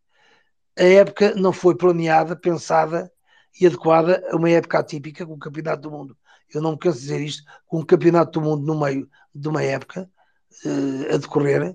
A 0.79 0.85
época 0.85 1.35
não 1.35 1.53
foi 1.53 1.77
planeada, 1.77 2.35
pensada 2.35 3.12
e 3.59 3.66
adequada 3.66 4.22
a 4.30 4.36
uma 4.36 4.51
época 4.51 4.78
atípica 4.78 5.26
com 5.26 5.34
o 5.34 5.38
Campeonato 5.38 5.82
do 5.82 5.90
Mundo. 5.90 6.16
Eu 6.53 6.61
não 6.61 6.72
me 6.72 6.78
canso 6.78 6.98
de 6.98 7.05
dizer 7.05 7.20
isto, 7.20 7.42
com 7.66 7.78
o 7.80 7.86
Campeonato 7.86 8.38
do 8.38 8.44
Mundo 8.44 8.66
no 8.66 8.78
meio 8.78 9.09
de 9.34 9.48
uma 9.48 9.62
época 9.62 10.11
uh, 10.64 11.14
a 11.14 11.16
decorrer. 11.16 11.74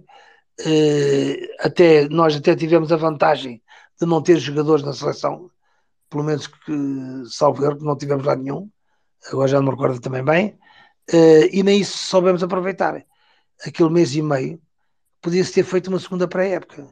Uh, 0.62 1.48
até, 1.60 2.08
nós 2.10 2.36
até 2.36 2.56
tivemos 2.56 2.92
a 2.92 2.98
vantagem 2.98 3.62
de 4.00 4.06
não 4.06 4.22
ter 4.22 4.38
jogadores 4.38 4.86
na 4.86 4.94
seleção, 4.94 5.50
pelo 6.10 6.24
menos 6.24 6.48
que, 6.48 7.24
salvo 7.30 7.64
erro, 7.66 7.80
não 7.82 7.98
tivemos 7.98 8.26
lá 8.26 8.36
nenhum 8.36 8.70
agora 9.32 9.48
já 9.48 9.58
não 9.58 9.66
me 9.66 9.72
recordo 9.72 10.00
também 10.00 10.24
bem, 10.24 10.60
uh, 11.12 11.50
e 11.52 11.64
nem 11.64 11.82
isso 11.82 11.98
soubemos 11.98 12.44
aproveitar. 12.44 13.06
Aquele 13.66 13.90
mês 13.90 14.16
e 14.16 14.22
meio 14.22 14.62
podia-se 15.22 15.54
ter 15.54 15.64
feito 15.64 15.88
uma 15.88 16.00
segunda 16.00 16.28
pré-época. 16.28 16.88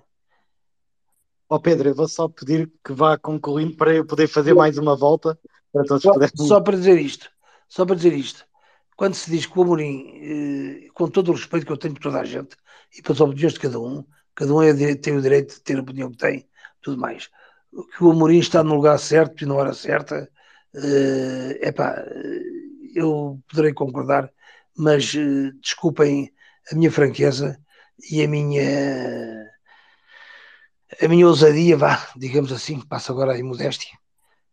Ó 1.54 1.58
oh 1.58 1.60
Pedro, 1.60 1.88
eu 1.88 1.93
vou 1.93 2.08
só 2.08 2.28
pedir 2.28 2.68
que 2.84 2.93
vá 2.93 3.16
concluindo 3.16 3.78
para 3.78 3.93
eu 3.93 4.04
poder 4.04 4.28
fazer 4.28 4.56
mais 4.56 4.76
uma 4.80 4.95
volta 4.95 5.38
para 5.72 5.84
todos 5.84 6.01
só, 6.01 6.14
só 6.36 6.60
para 6.60 6.76
dizer 6.76 6.99
isto, 6.99 7.30
só 7.70 7.86
para 7.86 7.95
dizer 7.95 8.14
isto. 8.14 8.43
Quando 8.97 9.14
se 9.14 9.30
diz 9.30 9.45
que 9.45 9.60
o 9.60 9.62
Amorim, 9.62 10.14
eh, 10.16 10.88
com 10.95 11.08
todo 11.08 11.30
o 11.30 11.36
respeito 11.36 11.64
que 11.64 11.72
eu 11.72 11.78
tenho 11.78 11.93
por 11.93 12.01
toda 12.01 12.22
a 12.22 12.26
gente 12.26 12.58
e 12.97 13.04
pelas 13.04 13.22
opiniões 13.22 13.54
de 13.54 13.60
cada 13.60 13.80
um, 13.80 14.04
cada 14.34 14.51
um 14.51 14.64
é, 14.64 14.95
tem 14.95 15.16
o 15.16 15.22
direito 15.22 15.54
de 15.54 15.62
ter 15.62 15.78
a 15.78 15.82
opinião 15.82 16.10
que 16.10 16.18
tem, 16.18 16.49
tudo 16.82 16.99
mais. 16.99 17.30
Que 17.95 18.04
o 18.04 18.10
Amorim 18.10 18.39
está 18.39 18.64
no 18.64 18.74
lugar 18.74 18.97
certo 18.97 19.43
e 19.43 19.45
na 19.45 19.54
hora 19.54 19.76
certa, 19.76 20.28
é 20.74 20.80
uh, 20.80 21.68
epá, 21.68 22.04
eu 22.95 23.39
poderei 23.47 23.74
concordar, 23.76 24.28
mas 24.76 25.14
desculpem 25.62 26.34
a 26.72 26.76
minha 26.76 26.91
franqueza 26.91 27.60
e 28.12 28.24
a 28.24 28.28
minha 28.28 29.42
a 31.01 31.07
minha 31.07 31.27
ousadia, 31.27 31.77
vá, 31.77 32.07
digamos 32.15 32.51
assim, 32.51 32.79
passo 32.81 33.11
agora 33.11 33.37
a 33.37 33.43
modéstia, 33.43 33.97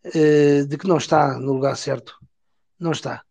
uh, 0.07 0.67
de 0.67 0.79
que 0.79 0.87
não 0.87 0.99
está 0.99 1.39
no 1.39 1.53
lugar 1.53 1.77
certo. 1.77 2.19
Não 2.79 2.93
está. 2.93 3.23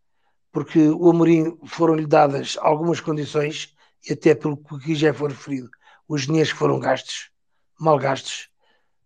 Porque 0.52 0.88
o 0.88 1.10
Amorim 1.10 1.58
foram-lhe 1.66 2.06
dadas 2.06 2.56
algumas 2.60 3.00
condições, 3.00 3.74
e 4.08 4.12
até 4.12 4.34
pelo 4.34 4.56
que 4.56 4.94
já 4.94 5.12
foi 5.12 5.28
referido, 5.30 5.70
os 6.08 6.26
dinheiros 6.26 6.52
que 6.52 6.58
foram 6.58 6.78
gastos, 6.80 7.30
mal 7.78 7.98
gastos. 7.98 8.48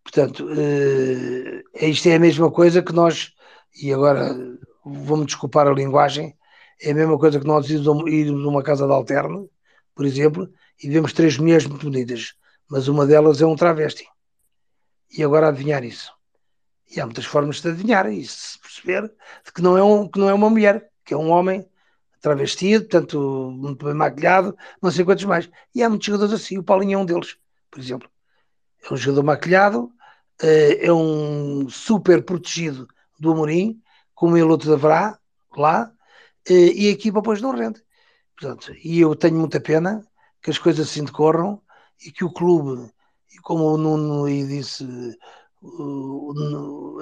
Portanto, 0.02 0.46
uh, 0.46 1.84
isto 1.84 2.08
é 2.08 2.16
a 2.16 2.20
mesma 2.20 2.50
coisa 2.50 2.82
que 2.82 2.92
nós 2.92 3.34
e 3.74 3.92
agora 3.92 4.36
vou-me 4.84 5.26
desculpar 5.26 5.66
a 5.66 5.72
linguagem, 5.72 6.36
é 6.80 6.90
a 6.90 6.94
mesma 6.94 7.18
coisa 7.18 7.40
que 7.40 7.46
nós 7.46 7.68
irmos 7.68 8.42
numa 8.42 8.62
casa 8.62 8.86
de 8.86 8.92
alterno, 8.92 9.48
por 9.94 10.04
exemplo, 10.04 10.48
e 10.82 10.88
vemos 10.88 11.12
três 11.12 11.38
mulheres 11.38 11.66
muito 11.66 11.90
bonitas, 11.90 12.34
mas 12.70 12.88
uma 12.88 13.06
delas 13.06 13.40
é 13.40 13.46
um 13.46 13.56
travesti. 13.56 14.06
E 15.16 15.22
agora 15.22 15.48
adivinhar 15.48 15.84
isso. 15.84 16.12
E 16.94 17.00
há 17.00 17.04
muitas 17.04 17.24
formas 17.24 17.60
de 17.60 17.68
adivinhar 17.68 18.10
isso, 18.12 18.36
de 18.36 18.42
se 18.42 18.58
perceber 18.58 19.14
que 19.54 19.62
não, 19.62 19.76
é 19.76 19.82
um, 19.82 20.08
que 20.08 20.18
não 20.18 20.28
é 20.28 20.34
uma 20.34 20.50
mulher, 20.50 20.90
que 21.04 21.14
é 21.14 21.16
um 21.16 21.30
homem 21.30 21.68
travestido, 22.20 22.84
portanto, 22.84 23.50
muito 23.54 23.84
bem 23.84 23.94
maquilhado, 23.94 24.56
não 24.80 24.90
sei 24.90 25.04
quantos 25.04 25.24
mais. 25.24 25.48
E 25.74 25.82
há 25.82 25.88
muitos 25.88 26.06
jogadores 26.06 26.32
assim, 26.32 26.56
o 26.56 26.62
Paulinho 26.62 26.98
é 26.98 27.02
um 27.02 27.04
deles, 27.04 27.36
por 27.70 27.80
exemplo. 27.80 28.08
É 28.82 28.92
um 28.92 28.96
jogador 28.96 29.22
maquilhado, 29.22 29.92
eh, 30.40 30.86
é 30.86 30.92
um 30.92 31.68
super 31.68 32.24
protegido 32.24 32.88
do 33.18 33.32
Amorim, 33.32 33.80
como 34.14 34.36
ele 34.36 34.46
outro 34.46 34.72
haverá 34.72 35.18
lá, 35.56 35.92
eh, 36.48 36.72
e 36.74 36.88
a 36.88 36.92
equipa 36.92 37.20
depois 37.20 37.40
não 37.40 37.50
rende. 37.54 37.82
Portanto, 38.38 38.74
e 38.82 39.00
eu 39.00 39.14
tenho 39.14 39.36
muita 39.36 39.60
pena 39.60 40.06
que 40.42 40.50
as 40.50 40.58
coisas 40.58 40.88
assim 40.88 41.04
decorram 41.04 41.60
e 42.04 42.12
que 42.12 42.24
o 42.24 42.32
clube, 42.32 42.90
como 43.42 43.64
o 43.64 43.78
Nuno 43.78 44.24
aí 44.26 44.46
disse, 44.46 44.84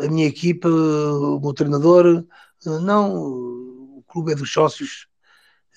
a 0.03 0.09
minha 0.09 0.27
equipa, 0.27 0.69
o 0.69 1.41
meu 1.41 1.53
treinador, 1.53 2.25
não, 2.65 3.17
o 3.17 4.05
clube 4.07 4.33
é 4.33 4.35
dos 4.35 4.53
sócios 4.53 5.09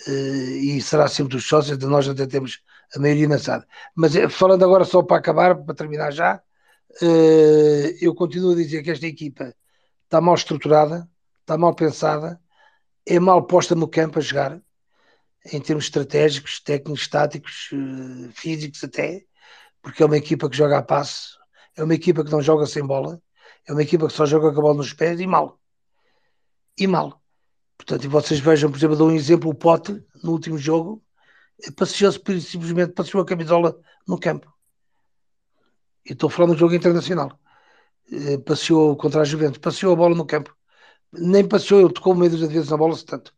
eh, 0.08 0.58
e 0.62 0.82
será 0.82 1.08
sempre 1.08 1.36
dos 1.36 1.48
sócios, 1.48 1.78
de 1.78 1.86
nós 1.88 2.08
até 2.08 2.28
temos 2.28 2.62
a 2.96 3.00
maioria 3.00 3.28
na 3.28 3.40
SAD. 3.40 3.66
Mas 3.96 4.16
eh, 4.16 4.30
falando 4.30 4.64
agora 4.64 4.86
só 4.86 5.02
para 5.04 5.18
acabar, 5.18 5.56
para 5.56 5.76
terminar 5.76 6.12
já, 6.12 6.42
eu 8.02 8.16
continuo 8.16 8.54
a 8.54 8.56
dizer 8.56 8.82
que 8.84 8.92
esta 8.92 9.06
equipa 9.08 9.54
está 10.04 10.22
mal 10.22 10.36
estruturada, 10.36 11.10
está 11.42 11.58
mal 11.58 11.76
pensada, 11.76 12.40
é 13.06 13.20
mal 13.20 13.46
posta 13.46 13.76
no 13.76 13.88
campo 13.88 14.20
a 14.20 14.22
jogar, 14.22 14.62
em 15.52 15.62
termos 15.62 15.86
estratégicos, 15.86 16.60
técnicos, 16.60 17.08
táticos, 17.08 17.70
eh, 17.74 18.32
físicos 18.34 18.84
até, 18.84 19.26
porque 19.82 20.02
é 20.02 20.06
uma 20.06 20.18
equipa 20.18 20.50
que 20.50 20.58
joga 20.58 20.78
a 20.78 20.84
passe, 20.84 21.36
é 21.76 21.84
uma 21.84 21.94
equipa 21.94 22.24
que 22.24 22.32
não 22.32 22.42
joga 22.42 22.66
sem 22.66 22.86
bola, 22.86 23.22
é 23.68 23.72
uma 23.72 23.84
equipa 23.84 24.08
que 24.08 24.14
só 24.14 24.26
joga 24.26 24.52
com 24.52 24.60
a 24.60 24.62
bola 24.62 24.76
nos 24.76 24.94
pés 24.94 25.20
e 25.20 25.28
mal. 25.28 25.60
E 26.78 26.88
mal. 26.88 27.22
Portanto, 27.78 28.06
e 28.06 28.08
vocês 28.08 28.40
vejam, 28.40 28.72
por 28.72 28.78
exemplo, 28.78 28.96
dou 28.96 29.10
um 29.10 29.16
exemplo, 29.16 29.50
o 29.50 29.56
Pote, 29.56 30.04
no 30.24 30.32
último 30.32 30.58
jogo, 30.58 31.04
passeou-se 31.76 32.20
simplesmente, 32.42 32.94
passeou 32.94 33.24
a 33.24 33.26
camisola 33.26 33.78
no 34.08 34.20
campo. 34.20 34.52
E 36.06 36.14
estou 36.14 36.30
falando 36.30 36.54
do 36.54 36.60
jogo 36.60 36.76
internacional. 36.76 37.40
Eh, 38.12 38.38
passeou 38.40 38.96
contra 38.96 39.22
a 39.22 39.26
Juventus, 39.26 39.58
passeou 39.58 39.94
a 39.94 39.96
bola 39.96 40.16
no 40.16 40.26
campo. 40.26 40.56
Nem 41.12 41.48
passeou, 41.48 41.82
ele 41.82 41.94
tocou 41.94 42.16
meio 42.16 42.32
das 42.32 42.42
vezes 42.42 42.70
na 42.70 42.78
bola, 42.78 42.96
tanto. 43.06 43.34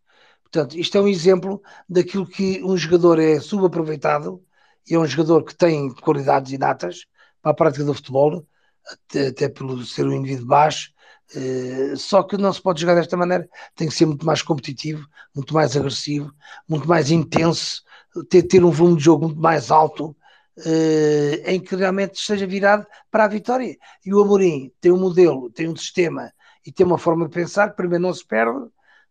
Portanto, 0.51 0.79
isto 0.79 0.97
é 0.97 1.01
um 1.01 1.07
exemplo 1.07 1.61
daquilo 1.87 2.25
que 2.25 2.63
um 2.63 2.77
jogador 2.77 3.19
é 3.19 3.39
subaproveitado 3.39 4.41
e 4.89 4.95
é 4.95 4.99
um 4.99 5.05
jogador 5.05 5.43
que 5.43 5.55
tem 5.55 5.93
qualidades 5.93 6.51
inatas 6.53 7.05
para 7.41 7.51
a 7.51 7.55
prática 7.55 7.83
do 7.83 7.93
futebol, 7.93 8.45
até, 8.89 9.27
até 9.27 9.49
pelo 9.49 9.83
ser 9.85 10.05
um 10.07 10.13
indivíduo 10.13 10.47
baixo, 10.47 10.91
eh, 11.35 11.93
só 11.97 12.23
que 12.23 12.37
não 12.37 12.53
se 12.53 12.61
pode 12.61 12.79
jogar 12.79 12.95
desta 12.95 13.17
maneira, 13.17 13.49
tem 13.75 13.89
que 13.89 13.93
ser 13.93 14.05
muito 14.05 14.25
mais 14.25 14.41
competitivo, 14.41 15.05
muito 15.35 15.53
mais 15.53 15.75
agressivo, 15.75 16.33
muito 16.67 16.87
mais 16.87 17.11
intenso, 17.11 17.83
ter, 18.29 18.43
ter 18.43 18.63
um 18.63 18.71
volume 18.71 18.97
de 18.97 19.03
jogo 19.03 19.25
muito 19.25 19.41
mais 19.41 19.69
alto, 19.69 20.15
uh, 20.57 21.41
em 21.45 21.59
que 21.59 21.75
realmente 21.75 22.15
esteja 22.15 22.47
virado 22.47 22.85
para 23.11 23.25
a 23.25 23.27
vitória. 23.27 23.77
E 24.05 24.13
o 24.13 24.21
Amorim 24.21 24.71
tem 24.81 24.91
um 24.91 24.99
modelo, 24.99 25.51
tem 25.51 25.67
um 25.67 25.75
sistema 25.75 26.31
e 26.65 26.71
tem 26.71 26.85
uma 26.85 26.97
forma 26.97 27.27
de 27.27 27.33
pensar 27.33 27.69
que 27.69 27.75
primeiro 27.75 28.03
não 28.03 28.13
se 28.13 28.25
perde, 28.25 28.57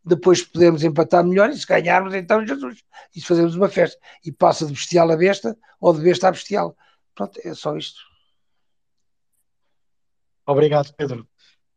depois 0.07 0.40
podemos 0.42 0.84
empatar 0.84 1.24
melhor 1.24 1.50
e 1.50 1.59
se 1.59 1.66
ganharmos, 1.66 2.14
então 2.14 2.46
Jesus, 2.46 2.84
e 3.14 3.20
se 3.20 3.26
fazemos 3.26 3.57
uma 3.57 3.68
festa 3.68 4.00
e 4.24 4.30
passa 4.30 4.64
de 4.64 4.72
bestial 4.72 5.11
a 5.11 5.16
besta 5.16 5.59
ou 5.80 5.92
de 5.92 6.00
besta 6.00 6.28
a 6.28 6.30
bestial. 6.30 6.76
Pronto, 7.12 7.40
é 7.42 7.52
só 7.54 7.76
isto. 7.76 8.00
Obrigado, 10.46 10.94
Pedro. 10.94 11.26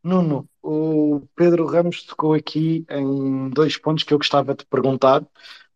Nuno, 0.04 0.48
o 0.62 1.28
Pedro 1.36 1.66
Ramos 1.66 2.04
tocou 2.04 2.36
aqui 2.36 2.86
em 2.88 3.50
dois 3.50 3.78
pontos 3.78 4.04
que 4.04 4.14
eu 4.14 4.20
gostava 4.20 4.54
de 4.54 4.64
perguntar. 4.66 5.26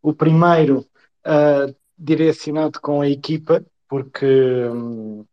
O 0.02 0.14
primeiro, 0.14 0.88
uh, 1.26 1.76
direcionado 1.98 2.80
com 2.80 3.02
a 3.02 3.10
equipa, 3.10 3.66
porque 3.88 4.26
uh, 4.26 5.28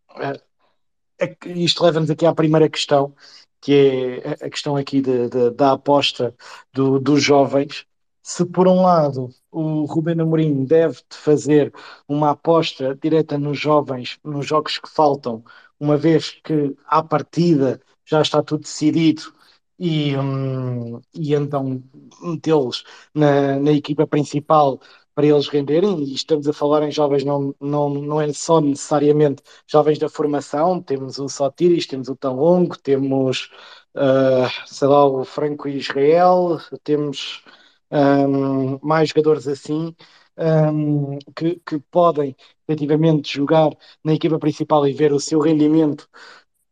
isto 1.47 1.85
leva-nos 1.85 2.11
aqui 2.11 2.25
à 2.25 2.35
primeira 2.35 2.69
questão, 2.69 3.15
que 3.61 4.21
é 4.25 4.47
a 4.47 4.51
questão 4.51 4.77
aqui 4.77 5.01
de, 5.01 5.29
de, 5.29 5.51
da 5.51 5.73
aposta 5.73 6.35
do, 6.73 6.99
dos 6.99 7.23
jovens. 7.23 7.87
Se 8.23 8.45
por 8.45 8.69
um 8.69 8.83
lado 8.83 9.31
o 9.51 9.85
Ruben 9.85 10.21
Amorim 10.21 10.65
deve 10.65 11.01
fazer 11.11 11.73
uma 12.09 12.31
aposta 12.31 12.97
direta 13.03 13.39
nos 13.39 13.59
jovens, 13.59 14.19
nos 14.25 14.47
jogos 14.47 14.79
que 14.79 14.89
faltam, 14.89 15.45
uma 15.79 15.97
vez 15.97 16.31
que 16.45 16.77
à 16.87 17.03
partida 17.03 17.81
já 18.05 18.21
está 18.23 18.43
tudo 18.43 18.63
decidido 18.63 19.33
e, 19.79 20.17
hum, 20.17 21.01
e 21.15 21.35
então 21.35 21.83
metê-los 22.23 22.85
na, 23.15 23.59
na 23.59 23.73
equipa 23.73 24.07
principal 24.07 24.79
para 25.15 25.27
eles 25.27 25.49
renderem, 25.49 26.03
e 26.03 26.15
estamos 26.15 26.47
a 26.49 26.53
falar 26.53 26.83
em 26.83 26.91
jovens, 26.91 27.25
não, 27.25 27.55
não, 27.61 27.91
não 27.91 28.21
é 28.21 28.33
só 28.33 28.61
necessariamente 28.61 29.43
jovens 29.67 29.99
da 29.99 30.09
formação, 30.09 30.83
temos 30.83 31.19
o 31.19 31.29
Sotiris, 31.29 31.87
temos 31.87 32.09
o 32.09 32.17
Tão 32.17 32.37
Longo, 32.37 32.79
temos, 32.79 33.51
uh, 33.97 34.49
sei 34.67 34.89
lá, 34.89 35.05
o 35.07 35.25
Franco 35.25 35.69
Israel, 35.69 36.59
temos 36.85 37.43
um, 37.91 38.79
mais 38.83 39.09
jogadores 39.11 39.47
assim, 39.49 39.95
um, 40.39 41.19
que, 41.37 41.61
que 41.67 41.79
podem 41.91 42.37
efetivamente 42.69 43.35
jogar 43.37 43.71
na 44.05 44.15
equipa 44.15 44.39
principal 44.39 44.87
e 44.87 44.93
ver 44.93 45.13
o 45.13 45.21
seu 45.21 45.41
rendimento, 45.41 46.09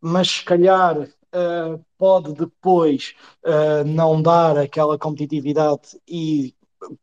mas 0.00 0.28
se 0.30 0.44
calhar 0.44 0.98
uh, 1.00 1.84
pode 1.98 2.32
depois 2.34 3.14
uh, 3.44 3.84
não 3.86 4.20
dar 4.22 4.56
aquela 4.58 4.98
competitividade 4.98 6.00
e 6.06 6.54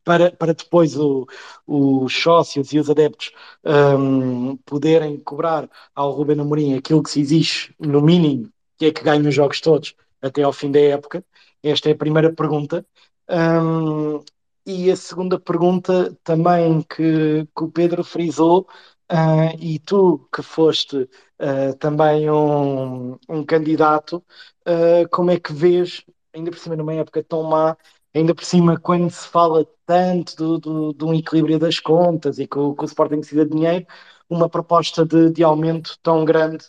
para, 0.04 0.32
para 0.32 0.54
depois 0.54 0.98
o, 0.98 1.28
os 1.68 2.14
sócios 2.16 2.72
e 2.74 2.80
os 2.80 2.90
adeptos 2.90 3.32
um, 3.64 4.58
poderem 4.58 5.18
cobrar 5.20 5.70
ao 5.94 6.12
Ruben 6.12 6.40
Amorim 6.40 6.76
aquilo 6.76 7.04
que 7.04 7.10
se 7.10 7.22
exige 7.22 7.74
no 7.80 8.02
mínimo, 8.02 8.50
que 8.78 8.86
é 8.86 8.92
que 8.92 9.04
ganhe 9.04 9.28
os 9.28 9.36
jogos 9.36 9.62
todos 9.62 9.96
até 10.22 10.44
ao 10.44 10.54
fim 10.54 10.72
da 10.72 10.80
época? 10.80 11.24
Esta 11.64 11.90
é 11.90 11.94
a 11.94 11.98
primeira 11.98 12.34
pergunta. 12.34 12.86
Um, 13.30 14.24
e 14.66 14.90
a 14.92 14.96
segunda 14.96 15.40
pergunta 15.40 16.18
também 16.24 16.82
que, 16.82 17.48
que 17.56 17.64
o 17.64 17.72
Pedro 17.72 18.04
frisou, 18.04 18.68
uh, 19.12 19.56
e 19.60 19.80
tu 19.80 20.28
que 20.34 20.42
foste 20.42 20.98
uh, 21.40 21.76
também 21.80 22.30
um, 22.30 23.18
um 23.30 23.46
candidato, 23.46 24.24
uh, 24.68 25.08
como 25.12 25.32
é 25.32 25.40
que 25.40 25.54
vês, 25.54 26.04
ainda 26.34 26.52
por 26.52 26.60
cima 26.60 26.76
numa 26.76 26.94
época 26.94 27.24
tão 27.24 27.44
má, 27.44 27.78
ainda 28.16 28.34
por 28.34 28.46
cima, 28.46 28.80
quando 28.80 29.10
se 29.10 29.28
fala 29.28 29.66
tanto 29.86 30.36
do, 30.36 30.58
do, 30.58 30.94
de 30.94 31.06
um 31.06 31.14
equilíbrio 31.14 31.60
das 31.60 31.80
contas 31.80 32.40
e 32.40 32.48
que 32.48 32.58
o, 32.58 32.74
que 32.74 32.84
o 32.84 32.86
Sporting 32.86 33.18
precisa 33.18 33.46
de 33.46 33.52
dinheiro, 33.52 33.86
uma 34.30 34.50
proposta 34.50 35.06
de, 35.06 35.30
de 35.30 35.44
aumento 35.44 36.00
tão 36.02 36.24
grande 36.24 36.66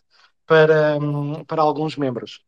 para, 0.46 0.98
para 1.46 1.62
alguns 1.62 1.96
membros? 1.96 2.44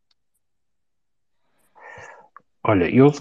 Olha, 2.65 2.91
eu, 2.95 3.13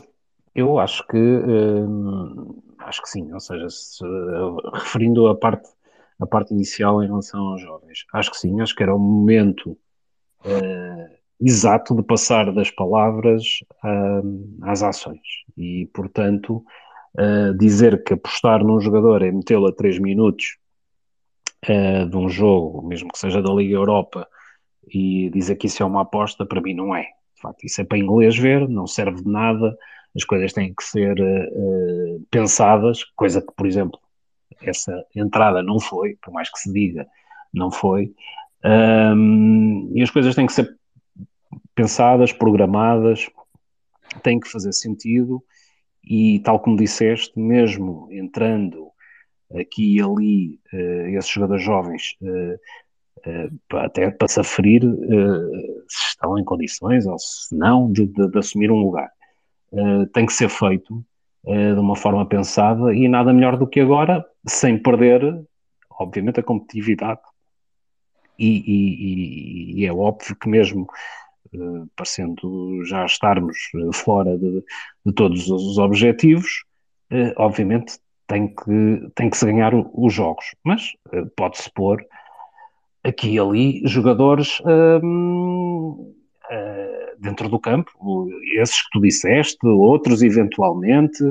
eu 0.53 0.80
acho 0.80 1.05
que 1.07 1.17
hum, 1.17 2.61
acho 2.80 3.01
que 3.01 3.09
sim, 3.09 3.32
ou 3.32 3.39
seja, 3.39 3.69
se, 3.69 4.03
referindo 4.73 5.28
a 5.28 5.36
parte, 5.36 5.69
a 6.19 6.25
parte 6.25 6.53
inicial 6.53 7.03
em 7.03 7.07
relação 7.07 7.39
aos 7.49 7.61
jovens, 7.61 8.05
acho 8.13 8.32
que 8.32 8.38
sim, 8.38 8.59
acho 8.61 8.75
que 8.75 8.84
era 8.84 8.95
o 8.95 8.99
momento 8.99 9.71
uh, 10.43 11.16
exato 11.40 11.96
de 11.96 12.04
passar 12.04 12.52
das 12.52 12.72
palavras 12.72 13.60
uh, 13.84 14.58
às 14.64 14.82
ações. 14.82 15.22
E, 15.56 15.90
portanto, 15.94 16.64
uh, 17.18 17.58
dizer 17.58 18.04
que 18.04 18.14
apostar 18.14 18.64
num 18.64 18.80
jogador 18.80 19.22
é 19.22 19.32
metê-lo 19.32 19.68
a 19.68 19.74
3 19.74 20.00
minutos 20.00 20.58
uh, 21.70 22.10
de 22.10 22.18
um 22.18 22.30
jogo, 22.30 22.88
mesmo 22.88 23.10
que 23.10 23.20
seja 23.20 23.42
da 23.42 23.54
Liga 23.54 23.76
Europa, 23.76 24.28
e 24.88 25.30
dizer 25.32 25.56
que 25.58 25.68
isso 25.68 25.84
é 25.84 25.86
uma 25.86 26.02
aposta, 26.02 26.46
para 26.46 26.62
mim 26.62 26.74
não 26.74 26.96
é. 26.96 27.04
De 27.36 27.42
facto, 27.42 27.64
isso 27.66 27.82
é 27.82 27.84
para 27.84 27.98
inglês 27.98 28.38
ver, 28.38 28.68
não 28.68 28.88
serve 28.88 29.24
de 29.24 29.30
nada, 29.30 29.78
as 30.16 30.24
coisas 30.24 30.54
têm 30.54 30.74
que 30.74 30.84
ser 30.84 31.16
pensadas, 32.32 33.04
coisa 33.16 33.40
que, 33.40 33.54
por 33.56 33.68
exemplo, 33.68 34.00
essa 34.62 35.06
entrada 35.16 35.62
não 35.62 35.80
foi, 35.80 36.18
por 36.22 36.34
mais 36.34 36.50
que 36.50 36.58
se 36.58 36.72
diga, 36.74 37.06
não 37.54 37.70
foi. 37.70 38.12
Um, 38.66 39.92
e 39.94 40.02
as 40.02 40.10
coisas 40.10 40.34
têm 40.34 40.48
que 40.48 40.54
ser 40.54 40.76
pensadas, 41.78 42.34
programadas, 42.34 43.30
têm 44.23 44.39
que 44.39 44.49
fazer 44.49 44.73
sentido 44.73 45.43
e, 46.03 46.39
tal 46.39 46.59
como 46.59 46.75
disseste, 46.75 47.39
mesmo 47.39 48.07
entrando 48.11 48.88
aqui 49.55 49.95
e 49.95 50.01
ali 50.01 50.59
uh, 50.73 51.17
esses 51.17 51.30
jogadores 51.30 51.63
jovens, 51.63 52.17
uh, 52.21 53.49
uh, 53.75 53.78
até 53.78 54.09
para 54.09 54.28
se 54.28 54.39
aferir 54.39 54.82
se 55.88 56.07
estão 56.09 56.38
em 56.39 56.43
condições 56.43 57.05
ou 57.05 57.17
se 57.19 57.55
não 57.55 57.91
de, 57.91 58.07
de, 58.07 58.28
de 58.28 58.39
assumir 58.39 58.71
um 58.71 58.80
lugar. 58.80 59.11
tem 60.13 60.25
que 60.25 60.34
ser 60.34 60.49
feito 60.49 61.05
de 61.45 61.80
uma 61.80 61.95
forma 61.95 62.25
pensada 62.28 62.93
e 62.93 63.07
nada 63.07 63.32
melhor 63.32 63.55
do 63.55 63.67
que 63.67 63.80
agora, 63.80 64.25
sem 64.47 64.82
perder, 64.82 65.21
obviamente, 65.91 66.39
a 66.39 66.43
competitividade. 66.43 67.21
E, 68.38 68.57
e, 68.59 69.80
e, 69.80 69.82
e 69.82 69.86
é 69.86 69.93
óbvio 69.93 70.36
que 70.36 70.49
mesmo 70.49 70.88
parecendo 71.95 72.84
já 72.86 73.06
estarmos 73.06 73.58
eh, 73.76 73.93
fora 73.93 74.38
de, 74.38 74.64
de 75.06 75.14
todos 75.14 75.50
os 75.50 75.78
objetivos, 75.78 76.64
eh, 77.12 77.34
obviamente 77.38 78.00
tem 78.28 78.48
que, 78.48 79.10
tem 79.16 79.30
que 79.30 79.38
se 79.38 79.45
ganhar 79.45 79.74
os 79.74 80.14
jogos, 80.14 80.45
mas 80.64 80.91
pode-se 81.38 81.72
pôr 81.74 82.06
aqui 83.04 83.36
e 83.36 83.39
ali 83.39 83.82
jogadores 83.86 84.62
hum, 85.02 86.14
dentro 87.20 87.48
do 87.48 87.58
campo, 87.58 87.89
esses 88.60 88.82
que 88.82 88.89
tu 88.91 89.00
disseste, 89.00 89.66
outros 89.66 90.22
eventualmente, 90.22 91.24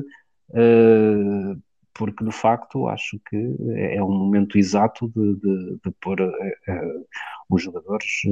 porque 1.93 2.25
de 2.25 2.33
facto 2.33 2.89
acho 2.89 3.21
que 3.29 3.37
é 3.77 4.03
um 4.03 4.11
momento 4.11 4.57
exato 4.57 5.07
de, 5.09 5.35
de, 5.35 5.79
de 5.85 5.91
pôr 6.01 6.19
os 7.51 7.63
jogadores 7.63 8.23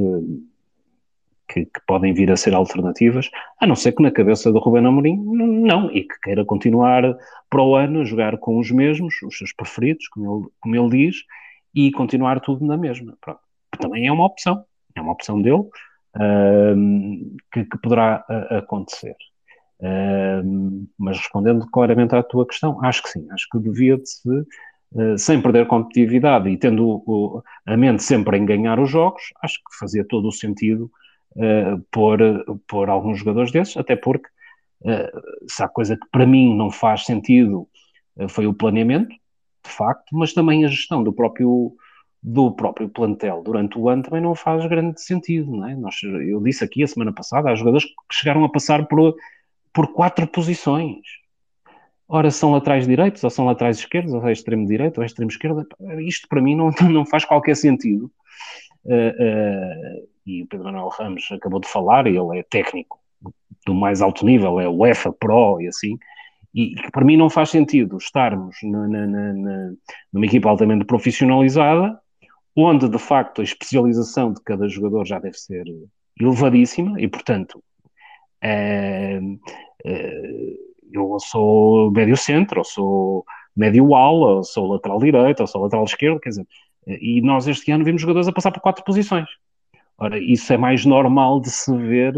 que, 1.48 1.66
que, 1.66 1.80
podem 1.86 2.12
vir 2.12 2.30
a 2.30 2.36
ser 2.36 2.54
alternativas, 2.54 3.30
a 3.60 3.66
não 3.66 3.76
ser 3.76 3.92
que 3.92 4.02
na 4.02 4.10
cabeça 4.10 4.52
do 4.52 4.58
Rubén 4.58 4.86
Amorim 4.86 5.16
não, 5.16 5.90
e 5.90 6.02
que 6.02 6.18
queira 6.22 6.44
continuar 6.44 7.02
para 7.50 7.62
o 7.62 7.76
ano 7.76 8.00
a 8.00 8.04
jogar 8.04 8.38
com 8.38 8.58
os 8.58 8.70
mesmos, 8.70 9.14
os 9.22 9.36
seus 9.36 9.52
preferidos, 9.52 10.08
como 10.08 10.38
ele, 10.38 10.48
como 10.60 10.76
ele 10.76 11.06
diz, 11.06 11.16
e 11.74 11.90
continuar 11.92 12.40
tudo 12.40 12.64
na 12.64 12.76
mesma. 12.76 13.16
Pronto. 13.20 13.40
Também 13.78 14.06
é 14.06 14.12
uma 14.12 14.26
opção, 14.26 14.64
é 14.94 15.00
uma 15.00 15.12
opção 15.12 15.40
dele 15.42 15.56
uh, 15.56 17.36
que, 17.52 17.64
que, 17.64 17.78
poderá 17.78 18.24
uh, 18.28 18.56
acontecer. 18.56 19.16
Uh, 19.80 20.86
mas 20.98 21.18
respondendo 21.18 21.66
claramente 21.70 22.14
à 22.14 22.22
tua 22.22 22.46
questão, 22.46 22.82
acho 22.84 23.02
que 23.02 23.08
sim, 23.10 23.26
acho 23.32 23.46
que 23.50 23.58
devia-se, 23.58 24.28
uh, 24.28 25.18
sem 25.18 25.42
perder 25.42 25.66
competitividade 25.66 26.48
e 26.48 26.56
tendo 26.56 27.02
o, 27.06 27.42
a 27.66 27.76
mente 27.76 28.02
sempre 28.02 28.38
em 28.38 28.46
ganhar 28.46 28.78
os 28.78 28.88
jogos, 28.88 29.22
acho 29.42 29.56
que 29.56 29.76
fazia 29.78 30.04
todo 30.06 30.28
o 30.28 30.32
sentido 30.32 30.90
uh, 31.36 31.80
por, 31.90 32.18
por 32.66 32.88
alguns 32.88 33.18
jogadores 33.18 33.52
desses, 33.52 33.76
até 33.76 33.96
porque 33.96 34.28
uh, 34.82 35.48
se 35.48 35.62
há 35.62 35.68
coisa 35.68 35.96
que 35.96 36.06
para 36.10 36.26
mim 36.26 36.56
não 36.56 36.70
faz 36.70 37.04
sentido 37.04 37.68
uh, 38.16 38.28
foi 38.28 38.46
o 38.46 38.54
planeamento, 38.54 39.10
de 39.10 39.70
facto, 39.70 40.16
mas 40.16 40.32
também 40.32 40.64
a 40.64 40.68
gestão 40.68 41.02
do 41.02 41.12
próprio, 41.12 41.74
do 42.22 42.52
próprio 42.52 42.88
plantel 42.88 43.42
durante 43.42 43.78
o 43.78 43.88
ano 43.88 44.02
também 44.02 44.20
não 44.20 44.34
faz 44.34 44.66
grande 44.66 45.00
sentido, 45.00 45.50
não 45.50 45.68
é? 45.68 45.74
Nós, 45.74 45.96
eu 46.02 46.42
disse 46.42 46.62
aqui 46.62 46.82
a 46.82 46.86
semana 46.86 47.12
passada, 47.12 47.50
há 47.50 47.54
jogadores 47.54 47.86
que 47.86 47.92
chegaram 48.12 48.44
a 48.44 48.48
passar 48.50 48.86
por, 48.86 49.14
por 49.72 49.92
quatro 49.92 50.26
posições. 50.26 50.98
Ora, 52.06 52.30
são 52.30 52.52
laterais 52.52 52.86
direitos, 52.86 53.24
ou 53.24 53.30
são 53.30 53.46
laterais 53.46 53.78
esquerdos, 53.78 54.12
ou 54.12 54.26
é 54.28 54.32
extremo 54.32 54.66
direito, 54.66 54.98
ou 54.98 55.02
é 55.02 55.06
extremo 55.06 55.30
esquerdo. 55.30 55.66
Isto 56.00 56.28
para 56.28 56.42
mim 56.42 56.54
não, 56.54 56.70
não 56.90 57.06
faz 57.06 57.24
qualquer 57.24 57.56
sentido. 57.56 58.10
Uh, 58.84 60.02
uh, 60.02 60.08
e 60.26 60.42
o 60.42 60.46
Pedro 60.46 60.66
Manuel 60.66 60.88
Ramos 60.88 61.26
acabou 61.32 61.60
de 61.60 61.68
falar, 61.68 62.06
ele 62.06 62.38
é 62.38 62.42
técnico 62.42 62.98
do 63.66 63.74
mais 63.74 64.02
alto 64.02 64.24
nível, 64.24 64.60
é 64.60 64.68
o 64.68 64.86
EFA 64.86 65.12
Pro 65.12 65.60
e 65.60 65.68
assim, 65.68 65.98
e 66.54 66.74
que 66.74 66.90
para 66.90 67.04
mim 67.04 67.16
não 67.16 67.28
faz 67.28 67.50
sentido 67.50 67.96
estarmos 67.96 68.56
na, 68.62 68.86
na, 68.86 69.06
na, 69.06 69.72
numa 70.12 70.26
equipa 70.26 70.48
altamente 70.48 70.84
profissionalizada, 70.84 71.98
onde 72.56 72.88
de 72.88 72.98
facto 72.98 73.40
a 73.40 73.44
especialização 73.44 74.32
de 74.32 74.40
cada 74.42 74.68
jogador 74.68 75.04
já 75.04 75.18
deve 75.18 75.36
ser 75.36 75.64
elevadíssima 76.18 77.00
e, 77.00 77.08
portanto, 77.08 77.62
é, 78.40 79.18
eu 80.92 81.16
sou 81.18 81.90
médio 81.90 82.16
centro, 82.16 82.60
ou 82.60 82.64
sou 82.64 83.24
médio 83.56 83.94
ala, 83.94 84.36
ou 84.36 84.44
sou 84.44 84.72
lateral 84.72 84.98
direito, 84.98 85.40
ou 85.40 85.46
sou 85.46 85.62
lateral 85.62 85.84
esquerdo, 85.84 86.20
quer 86.20 86.28
dizer, 86.30 86.46
e 86.86 87.20
nós 87.22 87.46
este 87.46 87.70
ano 87.72 87.84
vimos 87.84 88.02
jogadores 88.02 88.28
a 88.28 88.32
passar 88.32 88.50
por 88.50 88.60
quatro 88.60 88.84
posições. 88.84 89.28
Ora, 89.96 90.18
isso 90.18 90.52
é 90.52 90.56
mais 90.56 90.84
normal 90.84 91.40
de 91.40 91.50
se 91.50 91.74
ver 91.76 92.14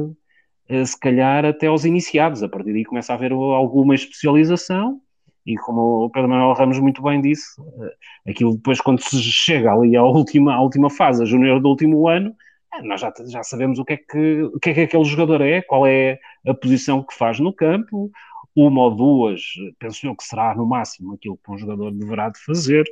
eh, 0.69 0.85
se 0.85 0.99
calhar 0.99 1.45
até 1.45 1.67
aos 1.67 1.85
iniciados. 1.85 2.43
A 2.43 2.49
partir 2.49 2.73
daí 2.73 2.85
começa 2.85 3.12
a 3.12 3.17
haver 3.17 3.33
alguma 3.33 3.95
especialização 3.95 5.01
e 5.47 5.57
como 5.57 6.05
o 6.05 6.11
Pedro 6.11 6.29
Manuel 6.29 6.55
Ramos 6.55 6.81
muito 6.81 7.01
bem 7.03 7.21
disse, 7.21 7.61
eh, 7.61 8.31
aquilo 8.31 8.57
depois 8.57 8.81
quando 8.81 9.01
se 9.01 9.23
chega 9.23 9.73
ali 9.73 9.97
à 9.97 10.03
última, 10.03 10.55
à 10.55 10.61
última 10.61 10.91
fase, 10.91 11.23
a 11.23 11.27
júnior 11.27 11.61
do 11.61 11.69
último 11.69 12.09
ano, 12.09 12.35
eh, 12.75 12.83
nós 12.83 13.01
já, 13.01 13.12
já 13.29 13.43
sabemos 13.45 13.79
o 13.79 13.85
que, 13.85 13.93
é 13.93 13.97
que, 13.97 14.43
o 14.43 14.59
que 14.59 14.71
é 14.71 14.75
que 14.75 14.81
aquele 14.81 15.05
jogador 15.05 15.41
é, 15.43 15.62
qual 15.62 15.87
é 15.87 16.19
a 16.47 16.53
posição 16.55 17.03
que 17.03 17.14
faz 17.14 17.39
no 17.39 17.53
campo, 17.53 18.11
uma 18.57 18.83
ou 18.83 18.97
duas, 18.97 19.43
penso 19.79 20.07
eu 20.07 20.17
que 20.17 20.25
será 20.25 20.55
no 20.55 20.67
máximo 20.67 21.14
aquilo 21.14 21.39
que 21.45 21.53
um 21.53 21.59
jogador 21.59 21.93
deverá 21.93 22.29
de 22.31 22.41
fazer, 22.41 22.85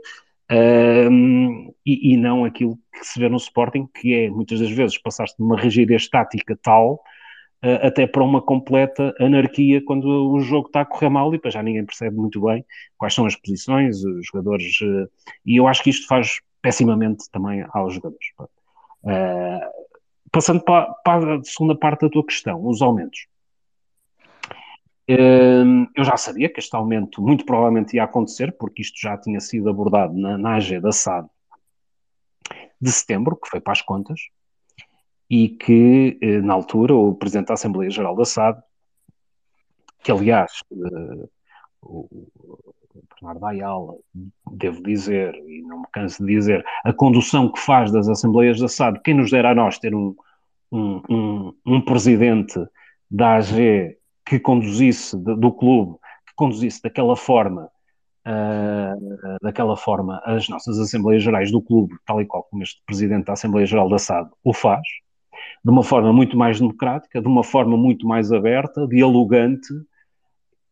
um, 0.51 1.73
e, 1.85 2.13
e, 2.13 2.17
não 2.17 2.45
aquilo 2.45 2.79
que 2.93 3.05
se 3.05 3.19
vê 3.19 3.29
no 3.29 3.37
Sporting, 3.37 3.89
que 3.95 4.15
é 4.15 4.31
muitas 4.31 4.61
das 4.61 4.71
vezes 4.71 4.99
passar-se 4.99 5.37
de 5.37 5.43
uma 5.43 5.59
rigidez 5.59 6.09
tática 6.09 6.59
tal 6.63 7.01
até 7.83 8.07
para 8.07 8.23
uma 8.23 8.43
completa 8.43 9.15
anarquia 9.19 9.83
quando 9.85 10.05
o 10.05 10.41
jogo 10.41 10.67
está 10.67 10.83
a 10.83 10.85
correr 10.85 11.09
mal 11.09 11.29
e 11.29 11.39
depois 11.39 11.55
já 11.55 11.63
ninguém 11.63 11.85
percebe 11.85 12.17
muito 12.17 12.41
bem 12.43 12.65
quais 12.99 13.15
são 13.15 13.25
as 13.25 13.35
posições, 13.37 14.05
os 14.05 14.27
jogadores, 14.27 14.79
eh, 14.83 15.07
e 15.47 15.57
eu 15.57 15.67
acho 15.67 15.83
que 15.83 15.91
isto 15.91 16.07
faz 16.07 16.41
pessimamente 16.61 17.25
também 17.31 17.65
aos 17.73 17.95
jogadores. 17.95 18.27
Uh, 19.03 19.61
passando 20.33 20.63
para, 20.63 20.87
para, 21.05 21.37
a 21.37 21.45
segunda 21.45 21.75
parte 21.75 22.03
da 22.03 22.11
tua 22.11 22.25
questão, 22.25 22.67
os 22.67 22.81
aumentos. 22.81 23.27
Uh, 25.09 25.87
eu 25.95 26.03
já 26.03 26.17
sabia 26.17 26.49
que 26.49 26.61
este 26.61 26.75
aumento 26.75 27.21
muito 27.21 27.45
provavelmente 27.45 27.95
ia 27.95 28.05
acontecer, 28.05 28.57
porque 28.59 28.81
isto 28.81 28.99
já 28.99 29.19
tinha 29.19 29.39
sido 29.39 29.69
abordado 29.69 30.15
na, 30.15 30.39
na 30.39 30.55
AG 30.55 30.81
da 30.81 30.93
SAD 30.93 31.29
de 32.81 32.91
setembro, 32.91 33.37
que 33.37 33.49
foi 33.49 33.61
para 33.61 33.73
as 33.73 33.83
contas, 33.83 34.21
e 35.29 35.49
que, 35.49 36.19
eh, 36.21 36.41
na 36.41 36.53
altura, 36.53 36.95
o 36.95 37.15
Presidente 37.15 37.49
da 37.49 37.55
Assembleia 37.55 37.91
Geral 37.91 38.15
da 38.15 38.25
SAD, 38.25 38.63
que 40.03 40.13
aliás, 40.13 40.61
uh, 40.71 41.31
o 41.81 42.07
Bernardo 43.15 43.47
Ayala, 43.47 43.95
devo 44.53 44.83
dizer, 44.83 45.35
e 45.35 45.63
não 45.63 45.81
me 45.81 45.87
canso 45.93 46.25
de 46.25 46.35
dizer, 46.35 46.65
a 46.85 46.93
condução 46.93 47.51
que 47.51 47.59
faz 47.59 47.91
das 47.91 48.09
Assembleias 48.09 48.61
da 48.61 48.69
SAD, 48.69 49.01
quem 49.03 49.15
nos 49.15 49.31
dera 49.31 49.53
a 49.53 49.55
nós 49.55 49.79
ter 49.79 49.95
um, 49.95 50.15
um, 50.71 51.01
um, 51.09 51.55
um 51.65 51.81
presidente 51.81 52.55
da 53.11 53.37
AG 53.37 53.97
que 54.27 54.39
conduzisse, 54.39 55.17
de, 55.17 55.37
do 55.37 55.53
clube, 55.53 55.99
que 56.27 56.35
conduzisse 56.35 56.83
daquela 56.83 57.17
forma 57.17 57.71
Uh, 58.27 59.37
daquela 59.43 59.77
forma 59.77 60.19
as 60.25 60.49
nossas 60.49 60.79
Assembleias 60.79 61.23
Gerais 61.23 61.51
do 61.51 61.61
clube, 61.61 61.95
tal 62.07 62.23
e 62.23 62.25
qual 62.25 62.43
como 62.45 62.63
este 62.63 62.81
Presidente 62.87 63.27
da 63.27 63.35
Assembleia 63.35 63.67
Geral 63.67 63.87
da 63.87 63.99
SAD 63.99 64.31
o 64.43 64.55
faz, 64.55 64.81
de 65.63 65.71
uma 65.71 65.83
forma 65.83 66.11
muito 66.11 66.35
mais 66.35 66.59
democrática, 66.59 67.21
de 67.21 67.29
uma 67.29 67.45
forma 67.45 67.77
muito 67.77 68.07
mais 68.07 68.33
aberta, 68.33 68.87
dialogante 68.87 69.69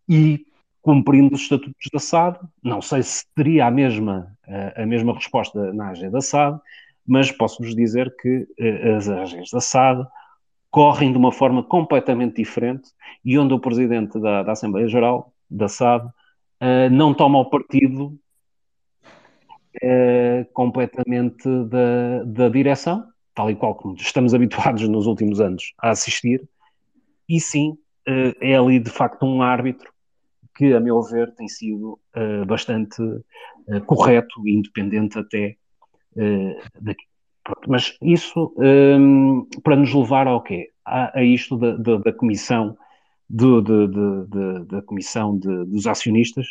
e 0.09 0.46
cumprindo 0.80 1.34
os 1.34 1.42
estatutos 1.42 1.88
da 1.92 1.98
SAD. 1.98 2.38
Não 2.62 2.82
sei 2.82 3.03
se 3.03 3.24
teria 3.34 3.66
a 3.66 3.70
mesma, 3.70 4.34
a 4.76 4.84
mesma 4.84 5.14
resposta 5.14 5.72
na 5.72 5.90
AG 5.90 6.11
da 6.11 6.20
SAD, 6.20 6.61
mas 7.07 7.30
posso-vos 7.30 7.74
dizer 7.74 8.14
que 8.16 8.46
eh, 8.59 8.94
as 8.94 9.09
AGs 9.09 9.50
da 9.50 9.61
SAD 9.61 10.07
correm 10.72 11.12
de 11.12 11.18
uma 11.18 11.30
forma 11.30 11.62
completamente 11.62 12.36
diferente 12.36 12.90
e 13.22 13.38
onde 13.38 13.52
o 13.52 13.60
presidente 13.60 14.18
da, 14.18 14.42
da 14.42 14.52
Assembleia 14.52 14.88
Geral, 14.88 15.30
da 15.48 15.68
SAD, 15.68 16.06
uh, 16.06 16.90
não 16.90 17.12
toma 17.12 17.38
o 17.38 17.44
partido 17.44 18.18
uh, 19.76 20.52
completamente 20.54 21.46
da, 21.66 22.24
da 22.24 22.48
direção, 22.48 23.06
tal 23.34 23.50
e 23.50 23.54
qual 23.54 23.74
como 23.74 23.94
estamos 23.96 24.32
habituados 24.34 24.88
nos 24.88 25.06
últimos 25.06 25.42
anos 25.42 25.74
a 25.78 25.90
assistir, 25.90 26.42
e 27.28 27.38
sim, 27.38 27.78
eh, 28.06 28.34
é 28.40 28.56
ali 28.56 28.80
de 28.80 28.90
facto 28.90 29.24
um 29.24 29.40
árbitro 29.40 29.90
que, 30.54 30.74
a 30.74 30.80
meu 30.80 31.00
ver, 31.02 31.32
tem 31.34 31.48
sido 31.48 31.98
bastante 32.46 33.00
correto 33.86 34.46
e 34.46 34.54
independente 34.54 35.18
até 35.18 35.56
daqui. 36.78 37.04
Mas 37.66 37.97
isso 38.01 38.55
um, 38.57 39.47
para 39.62 39.76
nos 39.76 39.93
levar 39.93 40.26
ao 40.26 40.43
quê? 40.43 40.70
A, 40.84 41.18
a 41.18 41.24
isto 41.24 41.57
da, 41.57 41.76
da, 41.76 41.97
da 41.99 42.12
comissão 42.12 42.76
de, 43.28 43.62
de, 43.62 43.86
de, 43.88 44.64
da 44.66 44.82
comissão 44.82 45.36
dos 45.36 45.86
acionistas, 45.86 46.47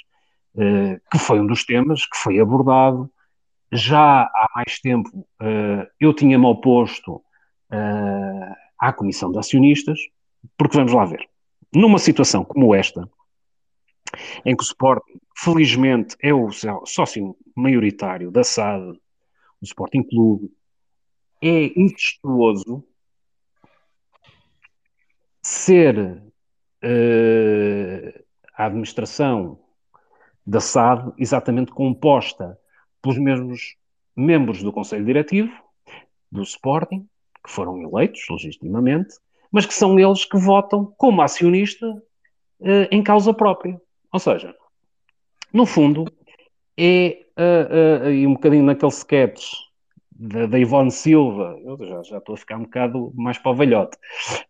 uh, 0.56 1.00
que 1.12 1.20
foi 1.20 1.40
um 1.40 1.46
dos 1.46 1.64
temas 1.64 2.06
que 2.06 2.18
foi 2.18 2.40
abordado, 2.40 3.10
já 3.72 4.24
há 4.24 4.48
mais 4.56 4.80
tempo 4.80 5.10
uh, 5.16 5.88
eu 6.00 6.14
tinha-me 6.14 6.46
oposto 6.46 7.16
uh, 7.16 8.56
à 8.80 8.92
Comissão 8.92 9.32
de 9.32 9.40
Acionistas, 9.40 10.00
porque 10.58 10.76
vamos 10.76 10.92
lá 10.92 11.06
ver, 11.06 11.26
numa 11.74 12.00
situação 12.00 12.44
como 12.44 12.76
esta, 12.76 13.08
em 14.44 14.56
que 14.56 14.64
o 14.64 14.66
Sporting, 14.66 15.20
felizmente, 15.38 16.18
é 16.22 16.34
o 16.34 16.50
sócio 16.86 17.36
maioritário 17.56 18.32
da 18.32 18.44
SAD, 18.44 18.92
o 19.62 19.64
Sporting 19.64 20.04
Clube, 20.04 20.52
é 21.42 21.80
incestuoso 21.80 22.84
ser 25.42 25.98
uh, 26.84 28.24
a 28.56 28.66
administração 28.66 29.60
da 30.46 30.60
SAD 30.60 31.14
exatamente 31.18 31.72
composta 31.72 32.58
pelos 33.02 33.18
mesmos 33.18 33.76
membros 34.16 34.62
do 34.62 34.72
Conselho 34.72 35.06
Diretivo 35.06 35.52
do 36.32 36.44
Sporting, 36.44 37.08
que 37.44 37.52
foram 37.52 37.82
eleitos 37.82 38.22
legitimamente, 38.30 39.16
mas 39.52 39.66
que 39.66 39.74
são 39.74 40.00
eles 40.00 40.24
que 40.24 40.38
votam 40.38 40.94
como 40.98 41.22
acionista 41.22 41.88
uh, 41.90 42.88
em 42.92 43.04
causa 43.04 43.34
própria. 43.34 43.82
Ou 44.12 44.20
seja, 44.20 44.56
no 45.52 45.66
fundo, 45.66 46.06
é 46.78 47.26
uh, 47.38 48.08
uh, 48.08 48.28
um 48.30 48.34
bocadinho 48.34 48.64
naquele 48.64 48.92
sketch 48.92 49.71
da, 50.22 50.46
da 50.46 50.60
Ivone 50.60 50.92
Silva, 50.92 51.58
eu 51.64 51.78
já, 51.80 52.04
já 52.04 52.18
estou 52.20 52.36
a 52.36 52.38
ficar 52.38 52.58
um 52.58 52.64
bocado 52.64 53.12
mais 53.16 53.40
para 53.40 53.52
o 53.52 53.56
velhote, 53.56 53.98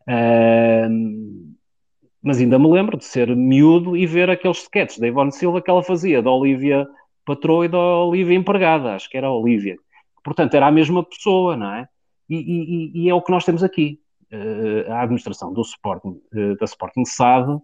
uh, 0.02 1.52
mas 2.22 2.40
ainda 2.40 2.60
me 2.60 2.70
lembro 2.70 2.98
de 2.98 3.06
ser 3.06 3.34
miúdo 3.36 3.96
e 3.96 4.06
ver 4.06 4.30
aqueles 4.30 4.64
sketches 4.64 5.00
da 5.00 5.08
Ivone 5.08 5.32
Silva 5.32 5.62
que 5.62 5.72
ela 5.72 5.82
fazia, 5.82 6.22
da 6.22 6.30
Olivia 6.30 6.86
patroa 7.26 7.66
e 7.66 7.70
da 7.70 7.78
Olivia 7.78 8.36
empregada, 8.36 8.96
acho 8.96 9.10
que 9.10 9.18
era 9.18 9.28
a 9.28 9.34
Olivia. 9.34 9.78
Portanto, 10.24 10.54
era 10.54 10.68
a 10.68 10.72
mesma 10.72 11.04
pessoa, 11.04 11.56
não 11.56 11.74
é? 11.74 11.88
E, 12.30 12.36
e, 12.36 13.04
e 13.04 13.10
é 13.10 13.14
o 13.14 13.22
que 13.22 13.32
nós 13.32 13.46
temos 13.46 13.64
aqui. 13.64 14.00
Uh, 14.32 14.92
a 14.92 15.02
administração 15.02 15.54
do 15.54 15.62
Sporting, 15.62 16.20
uh, 16.34 16.58
da 16.58 16.66
Sporting 16.66 17.06
SAD, 17.06 17.50
uh, 17.52 17.64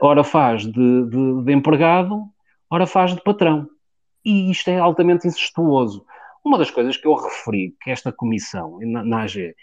ora 0.00 0.22
faz 0.22 0.62
de, 0.62 0.70
de, 0.70 1.42
de, 1.44 1.52
empregado, 1.52 2.22
ora 2.70 2.86
faz 2.86 3.14
de 3.14 3.22
patrão. 3.22 3.68
E 4.24 4.50
isto 4.50 4.68
é 4.68 4.78
altamente 4.78 5.26
incestuoso. 5.26 6.04
Uma 6.48 6.56
das 6.56 6.70
coisas 6.70 6.96
que 6.96 7.06
eu 7.06 7.14
referi, 7.14 7.74
que 7.82 7.90
esta 7.90 8.10
comissão, 8.10 8.78
na, 8.80 9.04
na 9.04 9.22
AG, 9.24 9.54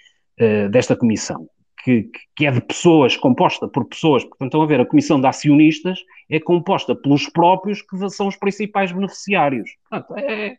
desta 0.70 0.96
comissão, 0.96 1.50
que, 1.84 2.12
que, 2.36 2.46
é 2.46 2.52
de 2.52 2.62
pessoas, 2.62 3.18
composta 3.18 3.68
por 3.68 3.86
pessoas, 3.86 4.24
portanto, 4.24 4.50
estão 4.50 4.62
a 4.62 4.68
ver, 4.68 4.80
a 4.80 4.86
comissão 4.86 5.20
de 5.20 5.26
acionistas 5.26 6.00
é 6.30 6.40
composta 6.40 6.96
pelos 6.96 7.28
próprios 7.28 7.82
que 7.82 8.10
são 8.12 8.28
os 8.28 8.36
principais 8.36 8.92
beneficiários. 8.92 9.70
Portanto, 9.90 10.20
é, 10.20 10.58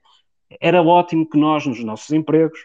era 0.60 0.82
ótimo 0.82 1.28
que 1.28 1.38
nós, 1.38 1.64
nos 1.64 1.82
nossos 1.84 2.10
empregos, 2.10 2.58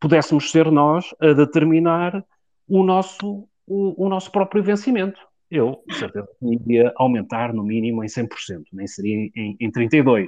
pudéssemos 0.00 0.50
ser 0.50 0.68
nós 0.70 1.14
a 1.20 1.32
determinar 1.32 2.24
o 2.68 2.82
nosso, 2.82 3.48
o, 3.66 4.04
o 4.04 4.08
nosso 4.08 4.32
próprio 4.32 4.64
vencimento. 4.64 5.20
eu, 5.48 5.80
certeza, 5.92 6.28
iria 6.42 6.92
aumentar 6.96 7.52
no 7.52 7.62
mínimo 7.62 8.02
em 8.02 8.08
100%, 8.08 8.64
nem 8.72 8.86
seria 8.88 9.30
em, 9.36 9.56
em 9.60 9.70
32%, 9.70 10.26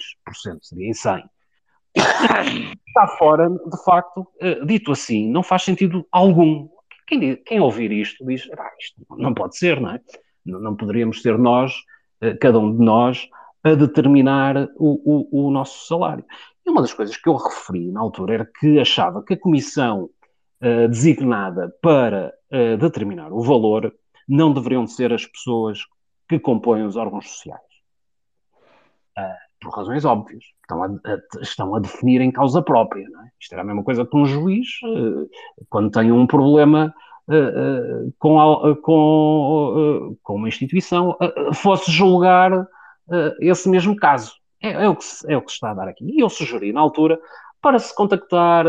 seria 0.62 0.88
em 0.88 0.92
100%. 0.92 1.28
Está 1.96 3.06
fora, 3.18 3.48
de 3.48 3.84
facto, 3.84 4.20
uh, 4.20 4.66
dito 4.66 4.92
assim, 4.92 5.30
não 5.30 5.42
faz 5.42 5.62
sentido 5.62 6.06
algum. 6.10 6.68
Quem, 7.06 7.36
quem 7.36 7.60
ouvir 7.60 7.92
isto 7.92 8.24
diz, 8.26 8.48
ah, 8.58 8.70
isto 8.78 9.04
não 9.16 9.32
pode 9.32 9.56
ser, 9.56 9.80
não 9.80 9.92
é? 9.92 10.00
Não, 10.44 10.60
não 10.60 10.76
poderíamos 10.76 11.22
ser 11.22 11.38
nós, 11.38 11.72
uh, 12.22 12.36
cada 12.40 12.58
um 12.58 12.76
de 12.76 12.84
nós, 12.84 13.28
a 13.62 13.74
determinar 13.74 14.68
o, 14.76 15.28
o, 15.32 15.46
o, 15.46 15.50
nosso 15.50 15.86
salário. 15.86 16.24
E 16.66 16.70
uma 16.70 16.80
das 16.80 16.92
coisas 16.92 17.16
que 17.16 17.28
eu 17.28 17.36
referi 17.36 17.90
na 17.90 18.00
altura 18.00 18.34
era 18.34 18.50
que 18.58 18.78
achava 18.78 19.22
que 19.22 19.34
a 19.34 19.40
comissão 19.40 20.10
uh, 20.62 20.88
designada 20.88 21.74
para 21.82 22.34
determinar 22.80 23.30
o 23.30 23.42
valor 23.42 23.94
não 24.26 24.54
deveriam 24.54 24.86
ser 24.86 25.12
as 25.12 25.26
pessoas 25.26 25.80
que 26.26 26.38
compõem 26.38 26.82
os 26.84 26.96
órgãos 26.96 27.28
sociais. 27.28 27.60
Uh, 29.18 29.47
por 29.60 29.70
razões 29.74 30.04
óbvias. 30.04 30.44
Estão 30.62 30.82
a, 30.82 30.86
a, 30.86 31.42
estão 31.42 31.74
a 31.74 31.80
definir 31.80 32.20
em 32.20 32.30
causa 32.30 32.62
própria. 32.62 33.02
É? 33.02 33.28
Isto 33.40 33.52
era 33.52 33.62
a 33.62 33.64
mesma 33.64 33.82
coisa 33.82 34.04
que 34.04 34.16
um 34.16 34.24
juiz, 34.24 34.68
uh, 34.84 35.28
quando 35.68 35.90
tem 35.90 36.12
um 36.12 36.26
problema 36.26 36.94
uh, 37.28 38.12
com, 38.18 38.40
a, 38.40 38.76
com, 38.76 40.16
com, 40.22 40.34
uma 40.34 40.48
instituição, 40.48 41.16
fosse 41.54 41.90
julgar 41.90 42.66
esse 43.40 43.68
mesmo 43.68 43.96
caso. 43.96 44.32
É, 44.60 44.84
é, 44.84 44.88
o 44.88 44.96
que 44.96 45.04
se, 45.04 45.32
é 45.32 45.36
o 45.36 45.40
que 45.40 45.50
se 45.50 45.54
está 45.54 45.70
a 45.70 45.74
dar 45.74 45.88
aqui. 45.88 46.04
E 46.04 46.20
eu 46.20 46.28
sugeri, 46.28 46.72
na 46.72 46.80
altura, 46.80 47.18
para 47.60 47.78
se 47.78 47.94
contactar 47.94 48.66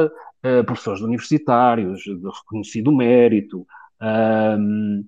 professores 0.65 1.01
universitários 1.01 1.99
de 1.99 2.13
reconhecido 2.13 2.89
mérito, 2.89 3.67
uh, 4.01 5.03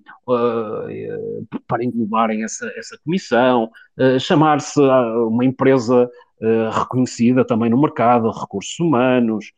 para 1.66 1.84
englobarem 1.84 2.44
essa, 2.44 2.70
essa 2.76 2.98
comissão, 3.04 3.70
uh, 3.98 4.20
chamar-se 4.20 4.80
uma 4.80 5.44
empresa 5.44 6.08
uh, 6.40 6.70
reconhecida 6.70 7.44
também 7.44 7.70
no 7.70 7.80
mercado, 7.80 8.30
recursos 8.30 8.78
humanos, 8.78 9.52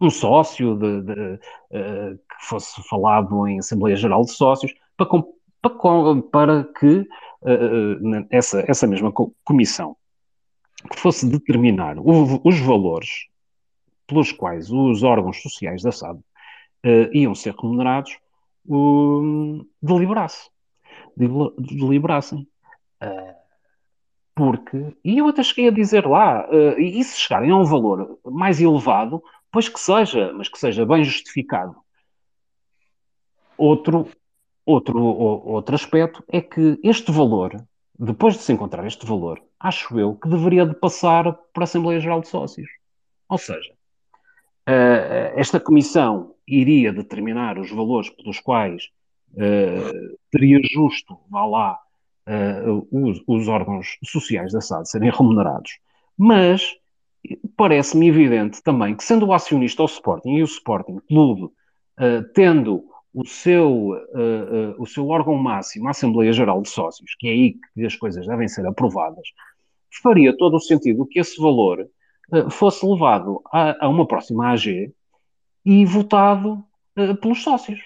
um 0.00 0.10
sócio 0.10 0.76
de, 0.76 1.02
de, 1.02 1.38
que 1.68 2.46
fosse 2.48 2.80
falado 2.88 3.48
em 3.48 3.58
Assembleia 3.58 3.96
Geral 3.96 4.22
de 4.22 4.30
Sócios, 4.30 4.72
para, 4.96 5.08
para, 5.60 6.22
para 6.30 6.64
que 6.64 7.04
essa, 8.30 8.64
essa 8.68 8.86
mesma 8.86 9.12
comissão 9.42 9.96
que 10.88 11.00
fosse 11.00 11.28
determinar 11.28 11.96
os 11.98 12.60
valores 12.60 13.26
pelos 14.06 14.32
quais 14.32 14.70
os 14.70 15.02
órgãos 15.02 15.40
sociais 15.42 15.82
da 15.82 15.92
SAD 15.92 16.18
uh, 16.18 16.22
iam 17.12 17.34
ser 17.34 17.54
remunerados, 17.54 18.16
deliberasse. 19.82 20.50
deliberassem. 21.16 22.46
Uh, 23.02 23.34
porque, 24.34 24.96
e 25.04 25.18
eu 25.18 25.28
até 25.28 25.42
cheguei 25.42 25.68
a 25.68 25.72
dizer 25.72 26.06
lá, 26.06 26.48
uh, 26.48 26.78
e 26.78 27.02
se 27.04 27.20
chegarem 27.20 27.50
a 27.50 27.56
um 27.56 27.64
valor 27.64 28.18
mais 28.24 28.60
elevado, 28.60 29.22
pois 29.50 29.68
que 29.68 29.78
seja, 29.78 30.32
mas 30.32 30.48
que 30.48 30.58
seja 30.58 30.84
bem 30.84 31.04
justificado. 31.04 31.76
Outro, 33.56 34.08
outro, 34.66 34.98
outro 35.00 35.74
aspecto 35.76 36.24
é 36.26 36.40
que 36.40 36.80
este 36.82 37.12
valor, 37.12 37.64
depois 37.96 38.34
de 38.34 38.40
se 38.42 38.52
encontrar 38.52 38.84
este 38.84 39.06
valor, 39.06 39.40
acho 39.60 39.98
eu 39.98 40.16
que 40.16 40.28
deveria 40.28 40.66
de 40.66 40.74
passar 40.74 41.32
para 41.52 41.62
a 41.62 41.64
Assembleia 41.64 42.00
Geral 42.00 42.20
de 42.20 42.26
Sócios. 42.26 42.68
Ou 43.28 43.38
seja, 43.38 43.72
Uh, 44.66 45.36
esta 45.36 45.60
comissão 45.60 46.34
iria 46.48 46.90
determinar 46.90 47.58
os 47.58 47.70
valores 47.70 48.08
pelos 48.08 48.40
quais 48.40 48.84
uh, 49.34 50.18
seria 50.30 50.58
justo, 50.72 51.18
vá 51.28 51.44
lá, 51.44 51.78
uh, 52.26 52.88
os, 52.90 53.22
os, 53.26 53.46
órgãos 53.46 53.98
sociais 54.02 54.52
da 54.52 54.62
SAD 54.62 54.88
serem 54.88 55.10
remunerados. 55.10 55.78
Mas 56.16 56.76
parece-me 57.56 58.08
evidente 58.08 58.62
também 58.62 58.94
que, 58.94 59.04
sendo 59.04 59.26
o 59.26 59.34
acionista 59.34 59.82
o 59.82 59.86
Sporting 59.86 60.36
e 60.36 60.42
o 60.42 60.46
Sporting 60.46 60.98
Clube 61.08 61.50
tendo 62.34 62.84
o 63.14 63.24
seu, 63.24 63.92
o 64.78 64.84
seu 64.84 65.06
órgão 65.06 65.36
máximo, 65.36 65.86
a 65.86 65.92
Assembleia 65.92 66.32
Geral 66.32 66.60
de 66.60 66.68
Sócios, 66.68 67.14
que 67.18 67.28
é 67.28 67.30
aí 67.30 67.54
que 67.72 67.84
as 67.86 67.94
coisas 67.94 68.26
devem 68.26 68.48
ser 68.48 68.66
aprovadas, 68.66 69.28
faria 70.02 70.36
todo 70.36 70.56
o 70.56 70.60
sentido 70.60 71.06
que 71.06 71.20
esse 71.20 71.40
valor 71.40 71.88
fosse 72.50 72.86
levado 72.86 73.42
a, 73.52 73.86
a, 73.86 73.88
uma 73.88 74.06
próxima 74.06 74.50
AG 74.50 74.92
e 75.64 75.84
votado 75.84 76.64
uh, 76.98 77.14
pelos 77.16 77.42
sócios. 77.42 77.80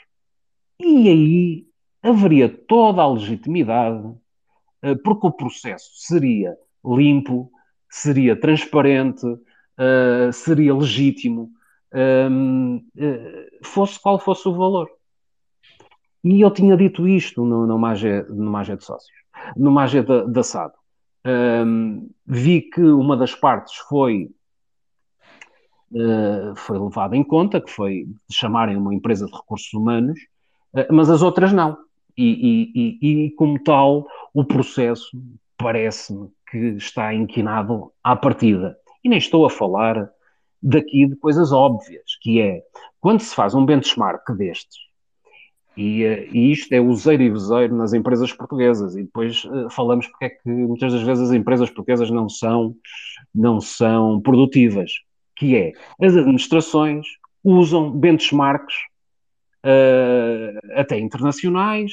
E 0.80 1.08
aí 1.08 1.66
haveria 2.02 2.48
toda 2.48 3.02
a 3.02 3.12
legitimidade, 3.12 4.06
uh, 4.06 4.96
porque 5.04 5.26
o 5.26 5.32
processo 5.32 5.90
seria 5.94 6.56
limpo, 6.84 7.50
seria 7.90 8.38
transparente, 8.38 9.24
seria 10.32 10.74
legítimo, 10.74 11.50
ehm, 11.92 12.80
fosse 13.62 14.00
qual 14.00 14.18
fosse 14.18 14.48
o 14.48 14.54
valor. 14.54 14.88
E 16.24 16.40
eu 16.40 16.50
tinha 16.50 16.76
dito 16.76 17.06
isto 17.06 17.44
numa, 17.44 17.92
AG, 17.92 18.24
numa 18.28 18.60
AG 18.60 18.76
de 18.76 18.84
sócios, 18.84 19.16
numa 19.56 19.84
AG 19.84 20.02
da 20.02 20.42
SAD. 20.42 20.72
Um, 21.28 22.08
vi 22.26 22.62
que 22.62 22.80
uma 22.80 23.14
das 23.14 23.34
partes 23.34 23.74
foi, 23.88 24.30
uh, 25.92 26.56
foi 26.56 26.78
levada 26.78 27.14
em 27.14 27.22
conta, 27.22 27.60
que 27.60 27.70
foi 27.70 28.06
chamarem 28.30 28.76
uma 28.76 28.94
empresa 28.94 29.26
de 29.26 29.32
recursos 29.32 29.72
humanos, 29.74 30.18
uh, 30.72 30.86
mas 30.90 31.10
as 31.10 31.20
outras 31.20 31.52
não. 31.52 31.76
E, 32.16 32.72
e, 32.72 32.98
e, 33.02 33.26
e 33.26 33.30
como 33.32 33.62
tal, 33.62 34.06
o 34.32 34.42
processo 34.42 35.10
parece-me 35.58 36.30
que 36.50 36.58
está 36.76 37.12
inquinado 37.12 37.92
à 38.02 38.16
partida. 38.16 38.78
E 39.04 39.08
nem 39.08 39.18
estou 39.18 39.44
a 39.44 39.50
falar 39.50 40.10
daqui 40.62 41.06
de 41.06 41.16
coisas 41.16 41.52
óbvias, 41.52 42.16
que 42.22 42.40
é, 42.40 42.62
quando 43.00 43.20
se 43.20 43.34
faz 43.34 43.54
um 43.54 43.64
benchmark 43.64 44.32
destes, 44.32 44.78
e, 45.78 46.02
eh, 46.02 46.28
e, 46.32 46.50
isto 46.50 46.72
é 46.72 46.80
useiro 46.80 47.22
e 47.22 47.30
vezeiro 47.30 47.76
nas 47.76 47.92
empresas 47.92 48.32
portuguesas. 48.32 48.96
E 48.96 49.04
depois 49.04 49.44
uh, 49.44 49.70
falamos 49.70 50.08
porque 50.08 50.24
é 50.24 50.28
que 50.30 50.48
muitas 50.50 50.92
das 50.92 51.02
vezes 51.02 51.28
as 51.28 51.32
empresas 51.32 51.70
portuguesas 51.70 52.10
não 52.10 52.28
são, 52.28 52.74
não 53.32 53.60
são 53.60 54.20
produtivas. 54.20 54.90
Que 55.36 55.56
é, 55.56 55.72
as 56.04 56.16
administrações 56.16 57.06
usam 57.44 57.92
benchmarks 57.92 58.74
uh, 59.64 60.58
até 60.74 60.98
internacionais, 60.98 61.92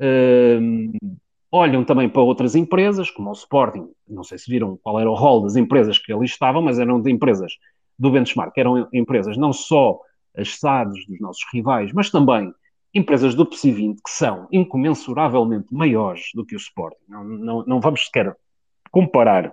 uh, 0.00 1.16
olham 1.50 1.84
também 1.84 2.08
para 2.08 2.22
outras 2.22 2.54
empresas, 2.54 3.10
como 3.10 3.30
o 3.30 3.32
Sporting. 3.32 3.88
Não 4.08 4.22
sei 4.22 4.38
se 4.38 4.48
viram 4.48 4.78
qual 4.80 5.00
era 5.00 5.10
o 5.10 5.14
rol 5.14 5.42
das 5.42 5.56
empresas 5.56 5.98
que 5.98 6.12
ali 6.12 6.26
estavam, 6.26 6.62
mas 6.62 6.78
eram 6.78 7.02
de 7.02 7.10
empresas 7.10 7.54
do 7.98 8.12
benchmark. 8.12 8.56
Eram 8.56 8.88
empresas 8.92 9.36
não 9.36 9.52
só 9.52 9.98
as 10.36 10.56
SADs 10.56 11.04
dos 11.08 11.18
nossos 11.18 11.42
rivais, 11.52 11.92
mas 11.92 12.10
também 12.10 12.54
empresas 12.94 13.34
do 13.34 13.44
PSI 13.44 13.72
20 13.72 14.02
que 14.02 14.10
são 14.10 14.46
incomensuravelmente 14.52 15.66
maiores 15.72 16.30
do 16.34 16.44
que 16.44 16.54
o 16.54 16.58
Sporting. 16.58 17.04
Não, 17.08 17.24
não, 17.24 17.64
não 17.66 17.80
vamos 17.80 18.04
sequer 18.04 18.34
comparar 18.90 19.52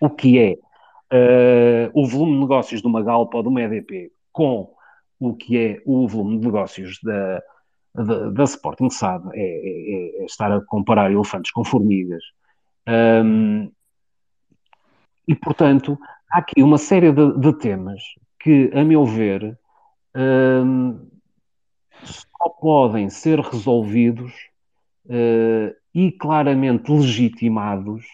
o 0.00 0.10
que 0.10 0.38
é 0.38 0.52
uh, 0.52 1.90
o 1.94 2.06
volume 2.06 2.34
de 2.34 2.40
negócios 2.40 2.82
de 2.82 2.86
uma 2.86 3.02
Galpa 3.02 3.38
ou 3.38 3.42
de 3.42 3.48
uma 3.48 3.62
EDP 3.62 4.12
com 4.32 4.74
o 5.18 5.34
que 5.34 5.58
é 5.58 5.82
o 5.86 6.06
volume 6.06 6.38
de 6.38 6.46
negócios 6.46 6.98
da, 7.02 7.42
da, 7.94 8.30
da 8.30 8.44
Sporting 8.44 8.90
SAD. 8.90 9.30
É, 9.32 9.40
é, 9.40 10.22
é, 10.22 10.24
estar 10.26 10.52
a 10.52 10.60
comparar 10.66 11.10
elefantes 11.10 11.50
com 11.50 11.64
formigas. 11.64 12.22
Um, 12.86 13.70
e, 15.26 15.34
portanto, 15.34 15.98
há 16.30 16.38
aqui 16.38 16.62
uma 16.62 16.76
série 16.76 17.10
de, 17.10 17.38
de 17.38 17.52
temas 17.58 18.02
que, 18.38 18.70
a 18.74 18.84
meu 18.84 19.06
ver, 19.06 19.58
um, 20.14 21.08
só 22.44 22.48
podem 22.50 23.08
ser 23.08 23.40
resolvidos 23.40 24.32
uh, 25.06 25.74
e 25.94 26.12
claramente 26.12 26.90
legitimados 26.90 28.04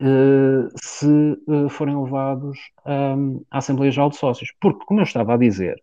uh, 0.00 0.68
se 0.76 1.06
uh, 1.46 1.68
forem 1.70 1.96
levados 1.96 2.58
um, 2.86 3.42
à 3.50 3.58
Assembleia 3.58 3.90
Geral 3.90 4.10
de 4.10 4.16
Sócios. 4.16 4.52
Porque, 4.60 4.84
como 4.84 5.00
eu 5.00 5.04
estava 5.04 5.34
a 5.34 5.38
dizer, 5.38 5.82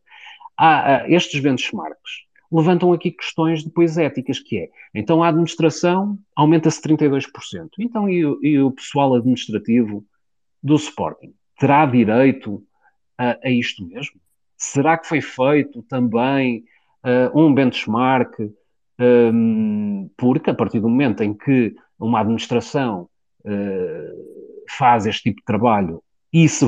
há, 0.57 1.05
estes 1.07 1.41
benchmarks 1.41 2.25
levantam 2.51 2.93
aqui 2.93 3.11
questões 3.11 3.63
depois 3.63 3.97
éticas, 3.97 4.39
que 4.39 4.57
é, 4.57 4.69
então 4.93 5.23
a 5.23 5.29
administração 5.29 6.19
aumenta-se 6.36 6.82
32%. 6.82 7.25
Então, 7.79 8.09
e, 8.09 8.19
e, 8.43 8.59
o 8.59 8.71
pessoal 8.71 9.15
administrativo 9.15 10.05
do 10.61 10.75
Sporting 10.75 11.34
terá 11.57 11.86
direito 11.86 12.61
a, 13.17 13.38
a 13.41 13.49
isto 13.49 13.88
mesmo? 13.88 14.19
Será 14.57 14.97
que 14.97 15.07
foi 15.07 15.21
feito 15.21 15.82
também 15.84 16.65
uh, 17.05 17.39
um 17.39 17.53
benchmark, 17.53 18.35
um, 18.99 20.09
porque 20.17 20.49
a 20.49 20.53
partir 20.53 20.79
do 20.79 20.89
momento 20.89 21.23
em 21.23 21.33
que 21.33 21.75
uma 21.99 22.19
administração 22.19 23.09
uh, 23.45 24.65
faz 24.77 25.05
este 25.05 25.23
tipo 25.23 25.39
de 25.39 25.45
trabalho 25.45 26.01
e 26.31 26.47
se 26.47 26.65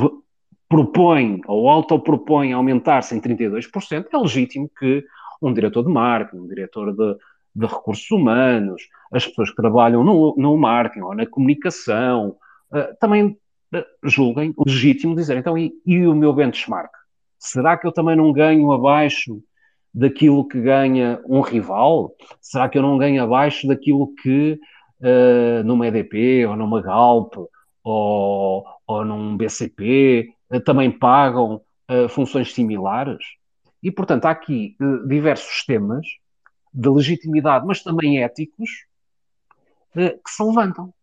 propõe 0.67 1.39
ou 1.47 1.69
autopropõe 1.69 2.53
aumentar-se 2.53 3.15
em 3.15 3.21
32%, 3.21 4.07
é 4.11 4.17
legítimo 4.17 4.69
que 4.79 5.03
um 5.41 5.53
diretor 5.53 5.83
de 5.83 5.91
marketing, 5.91 6.43
um 6.43 6.47
diretor 6.47 6.95
de, 6.95 7.17
de 7.55 7.65
recursos 7.65 8.09
humanos, 8.09 8.81
as 9.11 9.27
pessoas 9.27 9.49
que 9.49 9.55
trabalham 9.55 10.03
no, 10.03 10.35
no 10.37 10.57
marketing 10.57 11.01
ou 11.01 11.15
na 11.15 11.25
comunicação, 11.25 12.35
uh, 12.71 12.97
também 12.99 13.37
julguem 14.03 14.53
legítimo 14.65 15.15
dizer, 15.15 15.37
então, 15.37 15.57
e, 15.57 15.73
e, 15.85 16.05
o 16.05 16.13
meu 16.13 16.33
benchmark? 16.33 16.91
Será 17.39 17.77
que 17.77 17.87
eu 17.87 17.91
também 17.91 18.15
não 18.15 18.31
ganho 18.31 18.71
abaixo 18.71 19.41
daquilo 19.93 20.47
que 20.47 20.59
ganha 20.59 21.21
um 21.25 21.41
rival? 21.41 22.15
Será 22.41 22.67
que 22.67 22.77
eu 22.77 22.81
não 22.81 22.97
ganho 22.97 23.23
abaixo 23.23 23.67
daquilo 23.67 24.13
que 24.21 24.59
uh, 25.01 25.63
numa 25.63 25.87
EDP 25.87 26.45
ou 26.47 26.55
numa 26.55 26.81
Galp 26.81 27.35
ou, 27.83 28.65
ou 28.87 29.05
num 29.05 29.37
BCP 29.37 30.29
também 30.65 30.91
pagam 30.91 31.61
funções 32.09 32.53
similares? 32.53 33.23
E, 33.81 33.91
portanto, 33.91 34.25
há 34.25 34.31
aqui 34.31 34.75
diversos 35.07 35.65
temas 35.65 36.07
de 36.73 36.89
legitimidade, 36.89 37.65
mas 37.67 37.83
também 37.83 38.23
éticos, 38.23 38.69
que 39.93 40.29
se 40.31 40.43
levantam. 40.43 40.93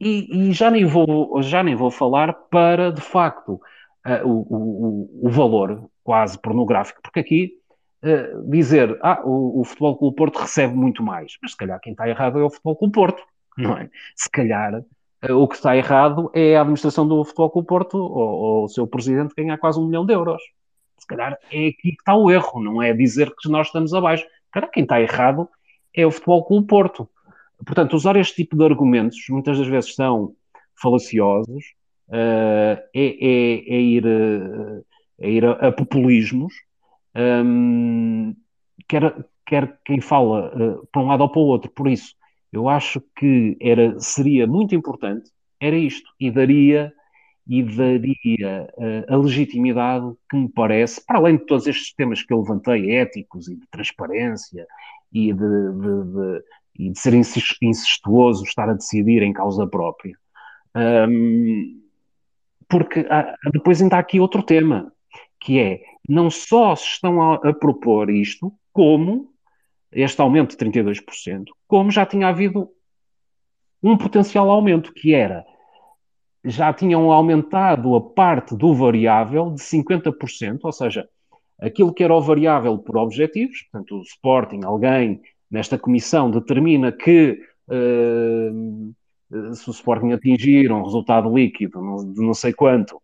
E, 0.00 0.48
e, 0.48 0.52
já, 0.52 0.68
nem 0.70 0.84
vou, 0.84 1.40
já 1.42 1.62
nem 1.62 1.76
vou 1.76 1.90
falar 1.90 2.32
para, 2.50 2.90
de 2.90 3.00
facto, 3.00 3.60
uh, 4.04 4.26
o, 4.26 4.40
o, 4.50 5.26
o, 5.28 5.30
valor 5.30 5.88
quase 6.02 6.36
pornográfico, 6.36 7.00
porque 7.00 7.20
aqui 7.20 7.52
uh, 8.02 8.50
dizer 8.50 8.98
ah, 9.02 9.20
o, 9.24 9.60
o 9.60 9.64
Futebol 9.64 9.96
Clube 9.96 10.16
Porto 10.16 10.38
recebe 10.38 10.74
muito 10.74 11.02
mais, 11.02 11.36
mas 11.42 11.52
se 11.52 11.56
calhar 11.56 11.80
quem 11.80 11.92
está 11.92 12.08
errado 12.08 12.38
é 12.38 12.44
o 12.44 12.50
Futebol 12.50 12.76
Clube 12.76 12.92
Porto, 12.92 13.22
não 13.56 13.76
é? 13.76 13.90
Se 14.16 14.30
calhar 14.30 14.74
uh, 14.74 15.34
o 15.34 15.48
que 15.48 15.56
está 15.56 15.76
errado 15.76 16.30
é 16.34 16.56
a 16.56 16.60
administração 16.60 17.06
do 17.06 17.24
Futebol 17.24 17.50
Clube 17.50 17.68
Porto 17.68 17.98
ou, 17.98 18.08
ou 18.08 18.64
o 18.64 18.68
seu 18.68 18.86
presidente 18.86 19.34
ganhar 19.36 19.58
quase 19.58 19.78
um 19.78 19.86
milhão 19.86 20.04
de 20.04 20.12
euros. 20.12 20.42
Se 20.98 21.06
calhar 21.06 21.36
é 21.50 21.68
aqui 21.68 21.74
que 21.74 21.96
está 21.98 22.14
o 22.14 22.30
erro, 22.30 22.62
não 22.62 22.80
é 22.80 22.92
dizer 22.92 23.32
que 23.34 23.48
nós 23.48 23.66
estamos 23.66 23.92
abaixo. 23.92 24.24
Cara, 24.52 24.68
quem 24.68 24.84
está 24.84 25.00
errado 25.00 25.48
é 25.94 26.06
o 26.06 26.10
Futebol 26.10 26.44
Clube 26.44 26.66
Porto. 26.66 27.08
Portanto, 27.64 27.94
usar 27.94 28.16
este 28.16 28.36
tipo 28.36 28.56
de 28.56 28.64
argumentos 28.64 29.18
muitas 29.28 29.58
das 29.58 29.66
vezes 29.66 29.94
são 29.94 30.34
falaciosos, 30.80 31.64
uh, 32.08 32.12
é, 32.12 32.82
é, 32.94 33.74
é, 33.74 33.80
ir, 33.80 34.04
uh, 34.04 34.84
é 35.20 35.30
ir 35.30 35.44
a, 35.44 35.52
a 35.68 35.72
populismos, 35.72 36.52
um, 37.16 38.34
quer, 38.88 39.14
quer 39.46 39.78
quem 39.84 40.00
fala 40.00 40.52
uh, 40.54 40.86
para 40.90 41.02
um 41.02 41.06
lado 41.06 41.22
ou 41.22 41.28
para 41.28 41.40
o 41.40 41.46
outro. 41.46 41.70
Por 41.70 41.88
isso, 41.88 42.14
eu 42.52 42.68
acho 42.68 43.00
que 43.16 43.56
era, 43.60 43.98
seria 43.98 44.46
muito 44.46 44.74
importante, 44.74 45.30
era 45.60 45.76
isto, 45.76 46.10
e 46.18 46.30
daria 46.30 46.92
e 47.46 47.62
daria 47.62 48.68
uh, 48.76 49.12
a 49.14 49.16
legitimidade 49.16 50.12
que 50.30 50.36
me 50.36 50.48
parece, 50.48 51.04
para 51.04 51.18
além 51.18 51.36
de 51.36 51.46
todos 51.46 51.66
estes 51.66 51.92
temas 51.94 52.22
que 52.22 52.32
eu 52.32 52.40
levantei, 52.40 52.94
éticos 52.94 53.48
e 53.48 53.56
de 53.56 53.66
transparência 53.68 54.66
e 55.12 55.32
de, 55.32 55.38
de, 55.38 56.04
de, 56.12 56.44
e 56.78 56.90
de 56.90 56.98
ser 56.98 57.14
incestuoso 57.14 58.44
estar 58.44 58.68
a 58.68 58.74
decidir 58.74 59.22
em 59.22 59.32
causa 59.32 59.66
própria. 59.66 60.16
Um, 60.74 61.82
porque 62.68 63.00
há, 63.10 63.36
depois 63.52 63.82
ainda 63.82 63.96
há 63.96 63.98
aqui 63.98 64.20
outro 64.20 64.42
tema, 64.42 64.92
que 65.40 65.58
é 65.58 65.82
não 66.08 66.30
só 66.30 66.74
se 66.74 66.86
estão 66.86 67.20
a, 67.22 67.34
a 67.36 67.52
propor 67.52 68.10
isto, 68.10 68.52
como 68.72 69.32
este 69.90 70.20
aumento 70.20 70.56
de 70.56 70.64
32%, 70.64 71.44
como 71.68 71.90
já 71.90 72.06
tinha 72.06 72.28
havido 72.28 72.68
um 73.82 73.96
potencial 73.96 74.50
aumento, 74.50 74.92
que 74.92 75.14
era 75.14 75.44
já 76.44 76.72
tinham 76.72 77.12
aumentado 77.12 77.94
a 77.94 78.00
parte 78.00 78.56
do 78.56 78.74
variável 78.74 79.50
de 79.50 79.62
50%, 79.62 80.60
ou 80.62 80.72
seja, 80.72 81.08
aquilo 81.60 81.92
que 81.92 82.02
era 82.02 82.14
o 82.14 82.20
variável 82.20 82.76
por 82.78 82.96
objetivos, 82.96 83.62
portanto, 83.70 83.98
o 83.98 84.02
Sporting, 84.02 84.60
alguém 84.64 85.20
nesta 85.50 85.78
comissão 85.78 86.30
determina 86.30 86.90
que 86.90 87.38
uh, 87.68 89.54
se 89.54 89.68
o 89.68 89.72
Sporting 89.72 90.12
atingir 90.12 90.72
um 90.72 90.82
resultado 90.82 91.32
líquido 91.32 91.78
de 92.12 92.20
não 92.20 92.34
sei 92.34 92.52
quanto, 92.52 93.00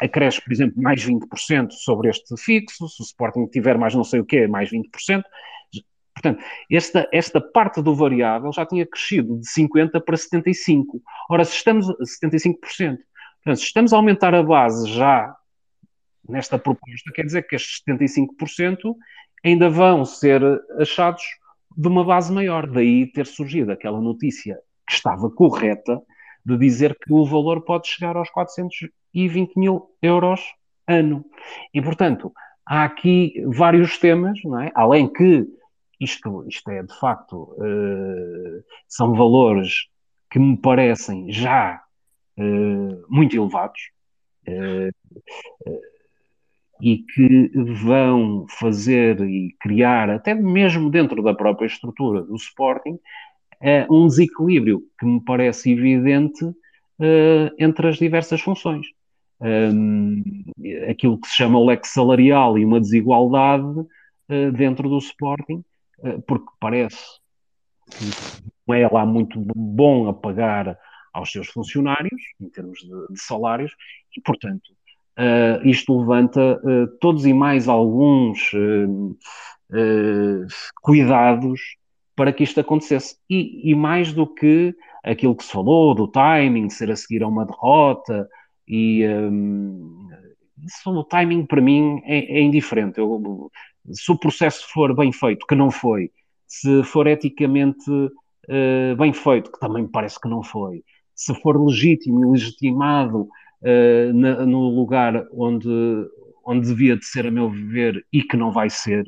acresce, 0.00 0.42
por 0.42 0.52
exemplo, 0.52 0.80
mais 0.80 1.04
20% 1.04 1.72
sobre 1.72 2.08
este 2.08 2.36
fixo, 2.36 2.88
se 2.88 3.02
o 3.02 3.04
Sporting 3.04 3.46
tiver 3.46 3.78
mais 3.78 3.94
não 3.94 4.04
sei 4.04 4.20
o 4.20 4.24
quê, 4.24 4.46
mais 4.46 4.70
20%. 4.70 5.22
Portanto, 6.14 6.44
esta, 6.70 7.08
esta 7.12 7.40
parte 7.40 7.82
do 7.82 7.94
variável 7.94 8.52
já 8.52 8.64
tinha 8.64 8.86
crescido 8.86 9.38
de 9.38 9.46
50% 9.46 9.90
para 10.04 10.16
75%. 10.16 10.84
Ora, 11.28 11.44
se 11.44 11.56
estamos 11.56 11.90
a 11.90 11.94
75%, 11.94 12.56
portanto, 12.58 13.56
se 13.56 13.64
estamos 13.64 13.92
a 13.92 13.96
aumentar 13.96 14.34
a 14.34 14.42
base 14.42 14.88
já 14.90 15.34
nesta 16.28 16.58
proposta, 16.58 17.12
quer 17.12 17.24
dizer 17.24 17.42
que 17.42 17.56
estes 17.56 17.82
75% 17.86 18.94
ainda 19.44 19.68
vão 19.68 20.04
ser 20.04 20.42
achados 20.78 21.22
de 21.76 21.88
uma 21.88 22.04
base 22.04 22.32
maior. 22.32 22.66
Daí 22.68 23.10
ter 23.12 23.26
surgido 23.26 23.72
aquela 23.72 24.00
notícia 24.00 24.58
que 24.86 24.94
estava 24.94 25.28
correta 25.30 26.00
de 26.44 26.58
dizer 26.58 26.96
que 26.98 27.12
o 27.12 27.24
valor 27.24 27.62
pode 27.62 27.88
chegar 27.88 28.16
aos 28.16 28.30
420 28.30 29.56
mil 29.56 29.90
euros 30.02 30.40
ano. 30.86 31.24
E, 31.72 31.80
portanto, 31.80 32.32
há 32.66 32.84
aqui 32.84 33.42
vários 33.46 33.98
temas, 33.98 34.38
não 34.44 34.60
é? 34.60 34.70
Além 34.74 35.10
que 35.10 35.46
isto, 36.00 36.44
isto 36.48 36.70
é, 36.70 36.82
de 36.82 36.98
facto, 36.98 37.54
uh, 37.58 38.64
são 38.88 39.14
valores 39.14 39.88
que 40.30 40.38
me 40.38 40.56
parecem 40.56 41.30
já 41.32 41.82
uh, 42.38 43.04
muito 43.08 43.36
elevados. 43.36 43.80
Uh, 44.46 44.92
e 46.80 46.98
que 46.98 47.50
vão 47.82 48.46
fazer 48.58 49.20
e 49.20 49.54
criar, 49.60 50.10
até 50.10 50.34
mesmo 50.34 50.90
dentro 50.90 51.22
da 51.22 51.32
própria 51.32 51.66
estrutura 51.66 52.22
do 52.22 52.34
Sporting, 52.34 52.98
é 53.60 53.86
um 53.90 54.06
desequilíbrio 54.06 54.82
que 54.98 55.06
me 55.06 55.20
parece 55.24 55.72
evidente 55.72 56.44
uh, 56.44 57.50
entre 57.58 57.88
as 57.88 57.96
diversas 57.96 58.40
funções. 58.40 58.86
Um, 59.40 60.22
aquilo 60.88 61.20
que 61.20 61.28
se 61.28 61.36
chama 61.36 61.58
o 61.58 61.66
leque 61.66 61.88
salarial 61.88 62.56
e 62.56 62.64
uma 62.64 62.80
desigualdade 62.80 63.64
uh, 63.64 64.52
dentro 64.56 64.88
do 64.88 64.98
Sporting, 64.98 65.62
uh, 65.98 66.22
porque 66.22 66.46
parece 66.60 67.02
que 67.90 68.04
não 68.66 68.74
é 68.74 68.88
lá 68.88 69.04
muito 69.04 69.38
bom 69.54 70.08
a 70.08 70.14
pagar 70.14 70.78
aos 71.12 71.30
seus 71.30 71.48
funcionários, 71.48 72.20
em 72.40 72.48
termos 72.48 72.78
de, 72.78 73.12
de 73.12 73.20
salários, 73.20 73.72
e, 74.16 74.20
portanto, 74.20 74.70
uh, 75.18 75.66
isto 75.66 75.98
levanta 75.98 76.60
todos 77.00 77.26
e 77.26 77.32
mais 77.32 77.68
alguns 77.68 78.50
cuidados 80.80 81.60
para 82.16 82.32
que 82.32 82.42
isto 82.44 82.60
acontecesse. 82.60 83.16
E, 83.28 83.70
e, 83.70 83.74
mais 83.74 84.12
do 84.12 84.26
que 84.26 84.74
aquilo 85.02 85.34
que 85.34 85.44
se 85.44 85.52
falou 85.52 85.94
do 85.94 86.08
timing, 86.08 86.70
ser 86.70 86.90
a 86.90 86.96
seguir 86.96 87.22
a 87.22 87.28
uma 87.28 87.44
derrota, 87.44 88.28
e 88.66 89.06
um, 89.06 90.08
isso, 90.64 90.90
o 90.90 91.04
timing 91.04 91.44
para 91.46 91.60
mim 91.60 92.00
é, 92.04 92.38
é 92.38 92.40
indiferente. 92.40 92.98
Eu, 92.98 93.50
se 93.90 94.10
o 94.10 94.18
processo 94.18 94.66
for 94.72 94.94
bem 94.94 95.12
feito, 95.12 95.46
que 95.46 95.54
não 95.54 95.70
foi, 95.70 96.10
se 96.46 96.82
for 96.84 97.06
eticamente 97.06 97.90
bem 98.98 99.12
feito, 99.12 99.50
que 99.50 99.58
também 99.58 99.84
me 99.84 99.88
parece 99.88 100.20
que 100.20 100.28
não 100.28 100.42
foi, 100.42 100.82
se 101.14 101.34
for 101.40 101.62
legítimo 101.62 102.24
e 102.24 102.30
legitimado 102.30 103.22
uh, 103.22 104.12
na, 104.12 104.44
no 104.44 104.68
lugar 104.68 105.26
onde, 105.32 105.68
onde 106.44 106.66
devia 106.66 106.96
de 106.96 107.04
ser, 107.04 107.26
a 107.26 107.30
meu 107.30 107.50
ver, 107.50 108.04
e 108.12 108.22
que 108.22 108.36
não 108.36 108.52
vai 108.52 108.68
ser, 108.68 109.04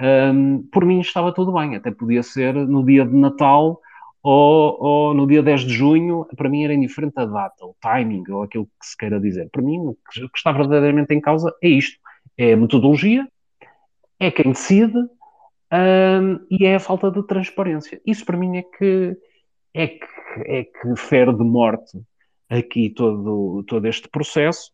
um, 0.00 0.62
por 0.70 0.84
mim 0.84 1.00
estava 1.00 1.32
tudo 1.32 1.52
bem. 1.52 1.76
Até 1.76 1.90
podia 1.90 2.22
ser 2.22 2.54
no 2.54 2.84
dia 2.84 3.04
de 3.04 3.14
Natal 3.14 3.80
ou, 4.22 4.76
ou, 4.80 5.14
no 5.14 5.26
dia 5.26 5.42
10 5.42 5.62
de 5.62 5.72
junho. 5.72 6.26
Para 6.36 6.48
mim 6.48 6.64
era 6.64 6.74
indiferente 6.74 7.14
a 7.16 7.24
data, 7.24 7.64
o 7.64 7.74
timing, 7.80 8.24
ou 8.30 8.42
aquilo 8.42 8.66
que 8.66 8.86
se 8.86 8.96
queira 8.96 9.20
dizer. 9.20 9.48
Para 9.50 9.62
mim, 9.62 9.78
o 9.78 9.96
que, 10.10 10.24
o 10.24 10.30
que 10.30 10.38
está 10.38 10.52
verdadeiramente 10.52 11.14
em 11.14 11.20
causa 11.20 11.52
é 11.62 11.68
isto: 11.68 11.98
é 12.36 12.52
a 12.52 12.56
metodologia, 12.56 13.26
é 14.20 14.30
quem 14.30 14.52
decide. 14.52 14.98
Um, 15.70 16.46
e 16.50 16.64
é 16.64 16.76
a 16.76 16.80
falta 16.80 17.10
de 17.10 17.22
transparência. 17.26 18.00
Isso 18.06 18.24
para 18.24 18.38
mim 18.38 18.56
é 18.56 18.62
que 18.62 19.14
é 19.74 19.86
que, 19.86 20.06
é 20.46 20.64
que 20.64 20.96
fere 20.96 21.32
de 21.34 21.44
morte 21.44 21.98
aqui 22.48 22.88
todo, 22.88 23.62
todo 23.64 23.86
este 23.86 24.08
processo 24.08 24.70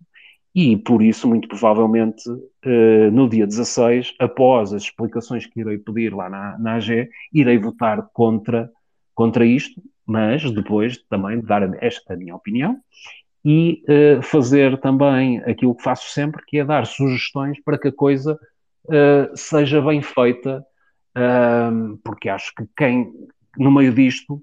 e 0.55 0.77
por 0.77 1.03
isso, 1.03 1.27
muito 1.27 1.49
provavelmente, 1.49 2.31
uh, 2.31 3.11
no 3.13 3.29
dia 3.29 3.45
16, 3.45 4.15
após 4.21 4.73
as 4.73 4.85
explicações 4.85 5.47
que 5.47 5.61
irei 5.61 5.79
pedir 5.79 6.15
lá 6.15 6.31
na, 6.31 6.57
na 6.59 6.75
AG, 6.75 7.11
irei 7.33 7.59
votar 7.59 8.09
contra, 8.13 8.71
contra 9.15 9.45
isto, 9.45 9.83
mas 10.07 10.49
depois 10.53 10.99
também 11.09 11.41
dar 11.41 11.63
esta 11.83 12.15
minha 12.15 12.37
opinião 12.37 12.79
e 13.45 13.83
uh, 13.89 14.23
fazer 14.23 14.79
também 14.79 15.39
aquilo 15.41 15.75
que 15.75 15.83
faço 15.83 16.09
sempre, 16.11 16.45
que 16.47 16.59
é 16.59 16.65
dar 16.65 16.87
sugestões 16.87 17.61
para 17.65 17.77
que 17.77 17.89
a 17.89 17.93
coisa 17.93 18.39
uh, 18.85 19.37
seja 19.37 19.83
bem 19.83 20.03
feita, 20.03 20.65
porque 22.03 22.29
acho 22.29 22.53
que 22.57 22.65
quem, 22.77 23.09
no 23.57 23.71
meio 23.71 23.95
disto, 23.95 24.43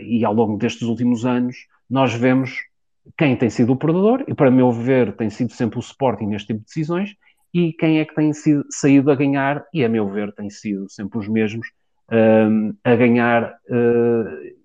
e 0.00 0.24
ao 0.24 0.34
longo 0.34 0.58
destes 0.58 0.82
últimos 0.82 1.24
anos, 1.24 1.56
nós 1.88 2.12
vemos 2.12 2.67
quem 3.16 3.36
tem 3.36 3.50
sido 3.50 3.72
o 3.72 3.76
perdedor, 3.76 4.24
e 4.26 4.34
para 4.34 4.50
meu 4.50 4.70
ver 4.70 5.16
tem 5.16 5.30
sido 5.30 5.52
sempre 5.52 5.78
o 5.78 5.80
Sporting 5.80 6.26
neste 6.26 6.48
tipo 6.48 6.60
de 6.60 6.66
decisões, 6.66 7.14
e 7.52 7.72
quem 7.72 7.98
é 7.98 8.04
que 8.04 8.14
tem 8.14 8.32
sido, 8.32 8.64
saído 8.70 9.10
a 9.10 9.14
ganhar, 9.14 9.64
e 9.72 9.84
a 9.84 9.88
meu 9.88 10.08
ver 10.08 10.32
tem 10.34 10.50
sido 10.50 10.88
sempre 10.90 11.18
os 11.18 11.28
mesmos, 11.28 11.66
um, 12.10 12.74
a 12.84 12.96
ganhar 12.96 13.58
uh, 13.68 14.56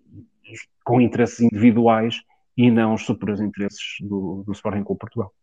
com 0.84 1.02
interesses 1.02 1.40
individuais 1.42 2.22
e 2.56 2.70
não 2.70 2.94
os 2.94 3.06
super 3.06 3.30
interesses 3.40 3.98
do, 4.02 4.44
do 4.46 4.52
Sporting 4.52 4.84
Clube 4.84 5.00
Portugal. 5.00 5.34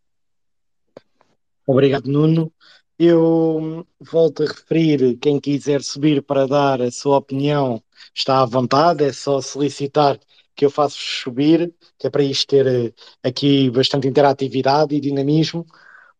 Obrigado, 1.66 2.06
Nuno. 2.06 2.52
Eu 2.98 3.86
volto 3.98 4.42
a 4.42 4.46
referir, 4.46 5.16
quem 5.18 5.40
quiser 5.40 5.80
subir 5.82 6.22
para 6.22 6.46
dar 6.46 6.82
a 6.82 6.90
sua 6.90 7.16
opinião 7.16 7.82
está 8.14 8.42
à 8.42 8.44
vontade, 8.44 9.04
é 9.04 9.12
só 9.12 9.40
solicitar 9.40 10.18
que 10.54 10.64
eu 10.64 10.70
faça 10.70 10.96
subir, 10.98 11.74
que 11.98 12.06
é 12.06 12.10
para 12.10 12.22
isto 12.22 12.48
ter 12.48 12.66
eh, 12.66 12.92
aqui 13.22 13.70
bastante 13.70 14.08
interatividade 14.08 14.94
e 14.94 15.00
dinamismo. 15.00 15.66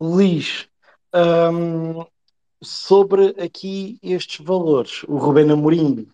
Luís, 0.00 0.68
um, 1.14 2.04
sobre 2.62 3.34
aqui 3.42 3.98
estes 4.02 4.44
valores, 4.44 5.02
o 5.04 5.16
Rubén 5.18 5.50
Amorim, 5.50 6.08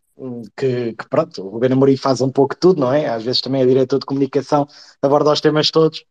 que, 0.56 0.94
que, 0.94 1.08
pronto, 1.08 1.42
o 1.42 1.50
Rubén 1.50 1.72
Amorim 1.72 1.96
faz 1.96 2.20
um 2.20 2.30
pouco 2.30 2.56
tudo, 2.56 2.80
não 2.80 2.92
é? 2.92 3.08
Às 3.08 3.24
vezes 3.24 3.40
também 3.40 3.62
é 3.62 3.66
diretor 3.66 3.98
de 3.98 4.06
comunicação, 4.06 4.66
aborda 5.02 5.32
os 5.32 5.40
temas 5.40 5.70
todos, 5.70 6.04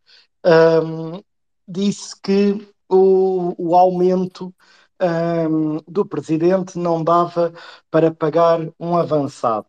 um, 0.45 1.21
disse 1.67 2.15
que 2.21 2.67
o, 2.89 3.53
o 3.57 3.75
aumento 3.75 4.53
um, 5.01 5.79
do 5.87 6.05
presidente 6.05 6.77
não 6.77 7.03
dava 7.03 7.53
para 7.89 8.11
pagar 8.11 8.59
um 8.79 8.95
avançado. 8.95 9.67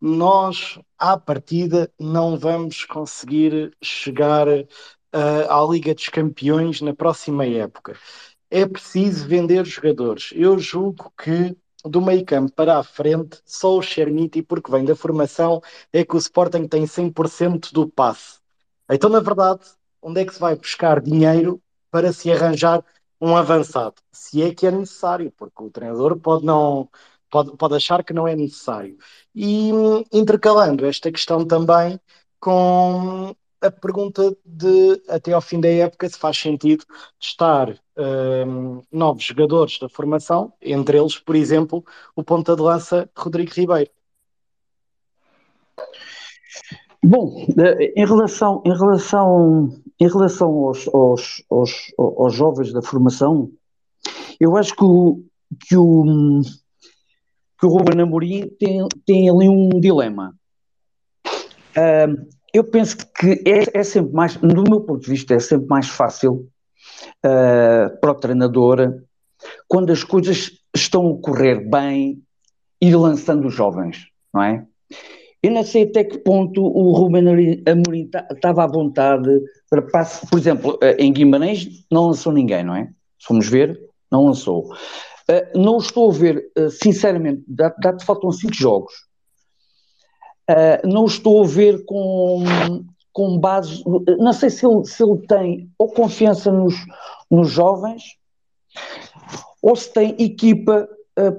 Nós, 0.00 0.78
à 0.98 1.18
partida, 1.18 1.90
não 1.98 2.38
vamos 2.38 2.84
conseguir 2.84 3.76
chegar 3.82 4.46
uh, 4.48 4.64
à 5.48 5.66
Liga 5.70 5.94
dos 5.94 6.08
Campeões 6.08 6.80
na 6.80 6.94
próxima 6.94 7.46
época. 7.46 7.98
É 8.50 8.66
preciso 8.66 9.26
vender 9.26 9.64
jogadores. 9.64 10.30
Eu 10.34 10.58
julgo 10.58 11.12
que 11.22 11.56
do 11.84 12.00
meio 12.00 12.24
campo 12.24 12.52
para 12.52 12.78
a 12.78 12.82
frente, 12.82 13.40
só 13.44 13.76
o 13.76 13.82
Chermiti, 13.82 14.42
porque 14.42 14.70
vem 14.70 14.84
da 14.84 14.96
formação, 14.96 15.60
é 15.92 16.04
que 16.04 16.14
o 16.16 16.18
Sporting 16.18 16.66
tem 16.66 16.86
100% 16.86 17.72
do 17.72 17.88
passe. 17.88 18.40
Então, 18.90 19.08
na 19.10 19.20
verdade, 19.20 19.60
onde 20.02 20.20
é 20.20 20.24
que 20.24 20.34
se 20.34 20.40
vai 20.40 20.56
buscar 20.56 21.00
dinheiro 21.00 21.60
para 21.90 22.12
se 22.12 22.30
arranjar 22.30 22.84
um 23.20 23.36
avançado, 23.36 23.94
se 24.12 24.42
é 24.42 24.54
que 24.54 24.66
é 24.66 24.70
necessário, 24.70 25.32
porque 25.32 25.62
o 25.62 25.70
treinador 25.70 26.18
pode 26.18 26.44
não 26.44 26.88
pode, 27.30 27.56
pode 27.56 27.74
achar 27.74 28.04
que 28.04 28.12
não 28.12 28.26
é 28.26 28.34
necessário. 28.34 28.96
E 29.34 29.70
intercalando 30.12 30.86
esta 30.86 31.10
questão 31.10 31.44
também 31.44 32.00
com 32.40 33.34
a 33.60 33.70
pergunta 33.70 34.36
de 34.44 35.02
até 35.08 35.32
ao 35.32 35.40
fim 35.40 35.60
da 35.60 35.68
época 35.68 36.08
se 36.08 36.18
faz 36.18 36.38
sentido 36.38 36.84
estar 37.20 37.76
um, 37.96 38.82
novos 38.92 39.24
jogadores 39.24 39.78
da 39.78 39.88
formação, 39.88 40.52
entre 40.60 40.98
eles, 40.98 41.18
por 41.18 41.34
exemplo, 41.34 41.84
o 42.14 42.22
ponta 42.22 42.54
de 42.54 42.62
lança 42.62 43.08
Rodrigo 43.16 43.52
Ribeiro. 43.54 43.90
Bom, 47.02 47.46
eh, 47.58 47.92
em 47.96 48.06
relação, 48.06 48.62
em 48.64 48.76
relação, 48.76 49.82
em 50.00 50.08
relação 50.08 50.48
aos, 50.64 50.88
aos, 50.88 51.44
aos, 51.48 51.92
aos 51.98 52.34
jovens 52.34 52.72
da 52.72 52.82
formação, 52.82 53.50
eu 54.40 54.56
acho 54.56 54.74
que 54.74 54.84
o, 54.84 55.22
que 55.68 55.76
o, 55.76 56.40
que 57.58 57.66
o 57.66 57.68
Ruben 57.68 58.00
Amorim 58.00 58.48
tem, 58.58 58.86
tem 59.04 59.30
ali 59.30 59.48
um 59.48 59.68
dilema. 59.80 60.34
Uh, 61.26 62.26
eu 62.52 62.64
penso 62.64 62.96
que 63.12 63.42
é, 63.46 63.78
é, 63.78 63.82
sempre 63.82 64.12
mais, 64.14 64.36
do 64.36 64.62
meu 64.62 64.80
ponto 64.80 65.00
de 65.00 65.10
vista, 65.10 65.34
é 65.34 65.38
sempre 65.38 65.66
mais 65.66 65.88
fácil 65.88 66.48
uh, 67.24 68.00
para 68.00 68.10
o 68.10 68.14
treinador 68.14 69.02
quando 69.68 69.90
as 69.92 70.02
coisas 70.02 70.50
estão 70.74 71.12
a 71.12 71.22
correr 71.22 71.68
bem 71.68 72.22
ir 72.80 72.96
lançando 72.96 73.48
os 73.48 73.54
jovens, 73.54 74.06
não 74.32 74.42
é? 74.42 74.66
Eu 75.42 75.52
não 75.52 75.62
sei 75.62 75.84
até 75.84 76.02
que 76.02 76.18
ponto 76.18 76.62
o 76.62 76.92
Ruben 76.92 77.62
Amorim 77.66 78.10
estava 78.32 78.64
à 78.64 78.66
vontade 78.66 79.28
para 79.70 79.82
passe, 79.82 80.26
por 80.26 80.38
exemplo, 80.38 80.78
eh, 80.82 80.96
em 80.98 81.12
Guimarães 81.12 81.86
não 81.90 82.06
lançou 82.06 82.32
ninguém, 82.32 82.64
não 82.64 82.74
é? 82.74 82.90
Se 83.18 83.38
ver, 83.50 83.80
não 84.10 84.26
lançou. 84.26 84.74
Eh, 85.28 85.52
não 85.54 85.78
estou 85.78 86.10
a 86.10 86.14
ver, 86.14 86.50
eh, 86.56 86.68
sinceramente, 86.70 87.44
dá-te 87.46 88.04
faltam 88.04 88.30
cinco 88.32 88.54
jogos. 88.54 88.92
Não 90.84 91.06
estou 91.06 91.42
a 91.42 91.46
ver 91.46 91.84
com, 91.84 92.44
com 93.12 93.36
base, 93.36 93.82
não 94.16 94.32
sei 94.32 94.48
se 94.48 94.64
ele, 94.64 94.84
se 94.84 95.02
ele 95.02 95.18
tem 95.26 95.68
ou 95.76 95.88
confiança 95.88 96.52
nos, 96.52 96.76
nos 97.28 97.50
jovens 97.50 98.16
ou 99.60 99.74
se 99.74 99.92
tem 99.92 100.14
equipa 100.20 100.88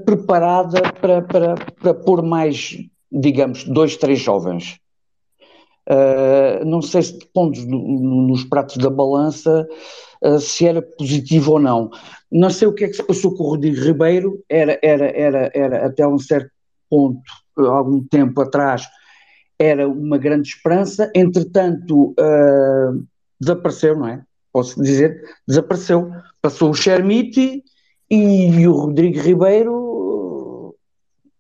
preparada 0.04 0.82
para, 1.00 1.22
para, 1.22 1.56
para 1.56 1.94
pôr 1.94 2.22
mais 2.22 2.76
digamos, 3.12 3.64
dois, 3.64 3.98
três 3.98 4.20
jovens. 4.20 4.80
Uh, 5.90 6.66
não 6.66 6.82
sei 6.82 7.02
se 7.02 7.18
pontos 7.34 7.66
nos 7.66 8.44
pratos 8.44 8.76
da 8.76 8.90
balança 8.90 9.66
uh, 10.22 10.40
se 10.40 10.68
era 10.68 10.82
positivo 10.82 11.54
ou 11.54 11.60
não. 11.60 11.90
Não 12.32 12.50
sei 12.50 12.68
o 12.68 12.74
que 12.74 12.86
é 12.86 12.88
que 12.88 12.96
se 12.96 13.04
passou 13.04 13.36
com 13.36 13.44
o 13.44 13.50
Rodrigo 13.52 13.82
Ribeiro, 13.82 14.44
era, 14.50 14.78
era, 14.82 15.06
era, 15.08 15.52
era 15.54 15.86
até 15.86 16.06
um 16.06 16.20
certo 16.20 16.52
ponto, 16.90 17.22
algum 17.58 18.04
tempo 18.06 18.42
atrás, 18.42 18.86
era 19.60 19.88
uma 19.88 20.18
grande 20.18 20.50
esperança, 20.50 21.12
entretanto 21.16 22.12
uh, 22.12 23.08
desapareceu, 23.40 23.98
não 23.98 24.08
é? 24.08 24.24
Posso 24.52 24.82
dizer, 24.82 25.22
desapareceu. 25.48 26.12
Passou 26.42 26.72
o 26.72 26.76
Chermiti 26.76 27.64
e 28.10 28.68
o 28.68 28.74
Rodrigo 28.74 29.20
Ribeiro 29.20 30.76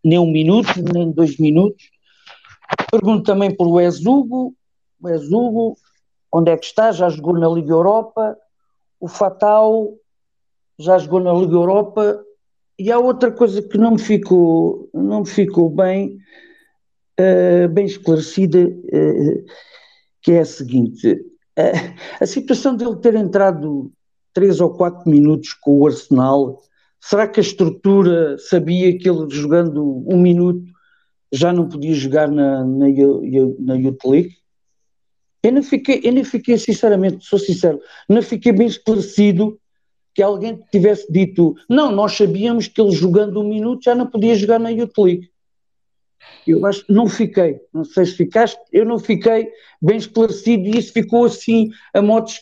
nem 0.03 0.19
um 0.19 0.31
minuto, 0.31 0.69
nem 0.93 1.11
dois 1.11 1.37
minutos. 1.37 1.89
Pergunto 2.91 3.23
também 3.23 3.55
pelo 3.55 3.79
Ezugo, 3.79 4.53
o 5.01 5.09
Ezugo, 5.09 5.77
onde 6.31 6.51
é 6.51 6.57
que 6.57 6.65
está? 6.65 6.91
Já 6.91 7.09
jogou 7.09 7.33
na 7.33 7.47
Liga 7.47 7.71
Europa, 7.71 8.37
o 8.99 9.07
Fatal 9.07 9.93
já 10.79 10.97
jogou 10.97 11.19
na 11.19 11.33
Liga 11.33 11.53
Europa, 11.53 12.23
e 12.79 12.91
há 12.91 12.99
outra 12.99 13.31
coisa 13.31 13.61
que 13.61 13.77
não 13.77 13.91
me 13.91 13.99
ficou, 13.99 14.89
não 14.93 15.21
me 15.21 15.27
ficou 15.27 15.69
bem, 15.69 16.17
uh, 17.19 17.67
bem 17.69 17.85
esclarecida, 17.85 18.67
uh, 18.67 19.45
que 20.21 20.33
é 20.33 20.41
a 20.41 20.45
seguinte, 20.45 21.13
uh, 21.13 21.95
a 22.21 22.25
situação 22.25 22.75
dele 22.75 22.97
ter 22.97 23.15
entrado 23.15 23.91
três 24.33 24.61
ou 24.61 24.69
quatro 24.71 25.09
minutos 25.09 25.53
com 25.53 25.79
o 25.79 25.87
Arsenal 25.87 26.61
Será 26.99 27.27
que 27.27 27.39
a 27.39 27.43
estrutura 27.43 28.37
sabia 28.37 28.97
que 28.97 29.09
ele 29.09 29.29
jogando 29.29 30.03
um 30.07 30.19
minuto 30.19 30.65
já 31.31 31.53
não 31.53 31.69
podia 31.69 31.93
jogar 31.93 32.29
na, 32.29 32.65
na, 32.65 32.85
na 33.59 33.75
Youth 33.75 34.05
League? 34.05 34.35
Eu 35.43 35.51
não, 35.53 35.63
fiquei, 35.63 36.01
eu 36.03 36.11
não 36.11 36.25
fiquei, 36.25 36.57
sinceramente, 36.57 37.23
sou 37.23 37.39
sincero, 37.39 37.79
não 38.09 38.21
fiquei 38.21 38.51
bem 38.51 38.67
esclarecido 38.67 39.59
que 40.17 40.23
alguém 40.23 40.59
tivesse 40.71 41.05
dito 41.11 41.55
não, 41.69 41.91
nós 41.91 42.13
sabíamos 42.13 42.67
que 42.67 42.81
ele 42.81 42.89
jogando 42.89 43.39
um 43.39 43.47
minuto 43.47 43.83
já 43.83 43.93
não 43.93 44.07
podia 44.07 44.33
jogar 44.33 44.59
na 44.59 44.71
Youth 44.71 44.97
League. 44.97 45.29
Eu 46.47 46.65
acho 46.65 46.83
que 46.87 46.91
não 46.91 47.07
fiquei, 47.07 47.61
não 47.71 47.85
sei 47.85 48.03
se 48.03 48.13
ficaste, 48.13 48.59
eu 48.73 48.83
não 48.83 48.97
fiquei 48.97 49.47
bem 49.79 49.97
esclarecido 49.97 50.63
e 50.63 50.79
isso 50.79 50.91
ficou 50.91 51.25
assim 51.25 51.69
a 51.93 52.01
modos. 52.01 52.39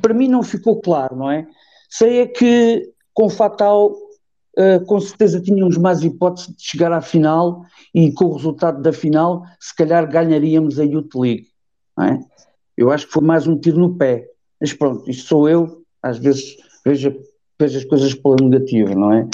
Para 0.00 0.14
mim 0.14 0.28
não 0.28 0.42
ficou 0.42 0.80
claro, 0.80 1.14
não 1.14 1.30
é? 1.30 1.46
Sei 1.90 2.20
é 2.20 2.26
que 2.26 2.90
com 3.12 3.28
Fatal, 3.28 3.92
uh, 3.92 4.82
com 4.86 4.98
certeza 4.98 5.42
tínhamos 5.42 5.76
mais 5.76 6.02
hipóteses 6.02 6.56
de 6.56 6.62
chegar 6.62 6.90
à 6.90 7.02
final 7.02 7.66
e 7.94 8.10
com 8.12 8.24
o 8.24 8.34
resultado 8.34 8.80
da 8.80 8.94
final, 8.94 9.44
se 9.60 9.76
calhar 9.76 10.10
ganharíamos 10.10 10.80
a 10.80 10.84
Youth 10.84 11.14
League. 11.14 11.48
É? 12.00 12.18
Eu 12.74 12.90
acho 12.90 13.06
que 13.08 13.12
foi 13.12 13.22
mais 13.22 13.46
um 13.46 13.60
tiro 13.60 13.78
no 13.78 13.94
pé. 13.98 14.26
Mas 14.58 14.72
pronto, 14.72 15.10
isto 15.10 15.28
sou 15.28 15.46
eu, 15.46 15.84
às 16.06 16.18
vezes 16.18 16.56
vejo, 16.84 17.16
vejo 17.58 17.78
as 17.78 17.84
coisas 17.84 18.14
pela 18.14 18.36
negativa, 18.40 18.94
não 18.94 19.12
é? 19.12 19.28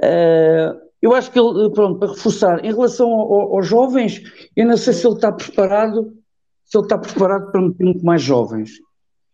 Uh, 0.00 0.88
eu 1.00 1.14
acho 1.14 1.30
que 1.30 1.38
ele, 1.38 1.70
pronto, 1.70 1.98
para 1.98 2.08
reforçar, 2.08 2.64
em 2.64 2.72
relação 2.72 3.10
ao, 3.10 3.56
aos 3.56 3.66
jovens, 3.66 4.22
eu 4.56 4.66
não 4.66 4.76
sei 4.76 4.92
se 4.92 5.06
ele 5.06 5.14
está 5.14 5.30
preparado, 5.30 6.12
se 6.64 6.76
ele 6.76 6.84
está 6.84 6.98
preparado 6.98 7.50
para 7.50 7.62
meter 7.62 7.84
muito 7.84 8.04
mais 8.04 8.22
jovens. 8.22 8.70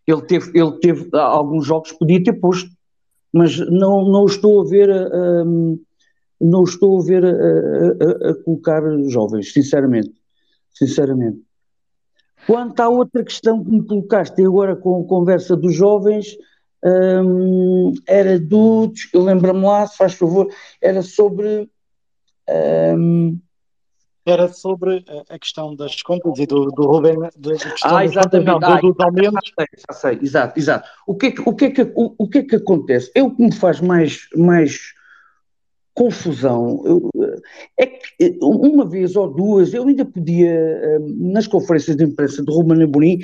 Ele 0.06 0.22
teve, 0.22 0.58
ele 0.58 0.72
teve 0.80 1.08
alguns 1.16 1.66
jogos 1.66 1.92
podia 1.92 2.22
ter 2.22 2.34
posto, 2.34 2.70
mas 3.32 3.58
não, 3.58 4.04
não 4.04 4.26
estou 4.26 4.60
a 4.60 4.64
ver 4.64 4.90
um, 4.90 5.80
não 6.40 6.64
estou 6.64 7.00
a 7.00 7.04
ver 7.04 7.24
a, 7.24 7.28
a, 7.28 8.30
a, 8.30 8.34
colocar 8.44 8.82
jovens, 9.08 9.52
sinceramente. 9.52 10.12
Sinceramente. 10.72 11.40
Quanto 12.46 12.80
à 12.80 12.88
outra 12.88 13.24
questão 13.24 13.62
que 13.64 13.70
me 13.70 13.86
colocaste 13.86 14.44
agora 14.44 14.76
com 14.76 15.02
a 15.02 15.08
conversa 15.08 15.56
dos 15.56 15.74
jovens, 15.74 16.36
um, 16.84 17.94
era 18.06 18.38
do. 18.38 18.92
Lembra-me 19.14 19.62
lá, 19.62 19.86
se 19.86 19.96
faz 19.96 20.14
favor, 20.14 20.48
era 20.80 21.02
sobre. 21.02 21.68
Um, 22.48 23.38
Era 24.26 24.48
sobre 24.48 25.04
a 25.28 25.38
questão 25.38 25.76
das 25.76 26.00
contas 26.00 26.38
e 26.38 26.46
do, 26.46 26.70
do 26.70 26.86
Rubem, 26.86 27.14
da 27.36 27.52
questão 27.52 27.96
ah, 27.96 28.04
exatamente. 28.06 28.58
Não, 28.58 28.80
dos 28.80 28.98
aumentos. 28.98 29.52
Já 29.58 29.66
sei, 29.66 29.66
já 29.76 29.94
sei, 29.94 30.18
exato, 30.22 30.58
exato. 30.58 30.88
O 31.06 31.14
que, 31.14 31.26
é 31.26 31.30
que, 31.30 31.42
o, 31.44 31.54
que 31.54 31.64
é 31.66 31.70
que, 31.70 31.82
o, 31.94 32.14
o 32.16 32.28
que 32.28 32.38
é 32.38 32.42
que 32.42 32.56
acontece? 32.56 33.10
É 33.14 33.22
o 33.22 33.30
que 33.30 33.42
me 33.42 33.54
faz 33.54 33.82
mais, 33.82 34.26
mais 34.34 34.94
confusão. 35.94 36.82
É 37.78 37.86
que 37.86 38.38
uma 38.42 38.84
vez 38.84 39.16
ou 39.16 39.32
duas, 39.32 39.72
eu 39.72 39.86
ainda 39.86 40.04
podia, 40.04 40.98
nas 41.18 41.46
conferências 41.46 41.96
de 41.96 42.04
imprensa 42.04 42.42
do 42.42 42.52
Ruben 42.52 42.82
Amorim, 42.82 43.20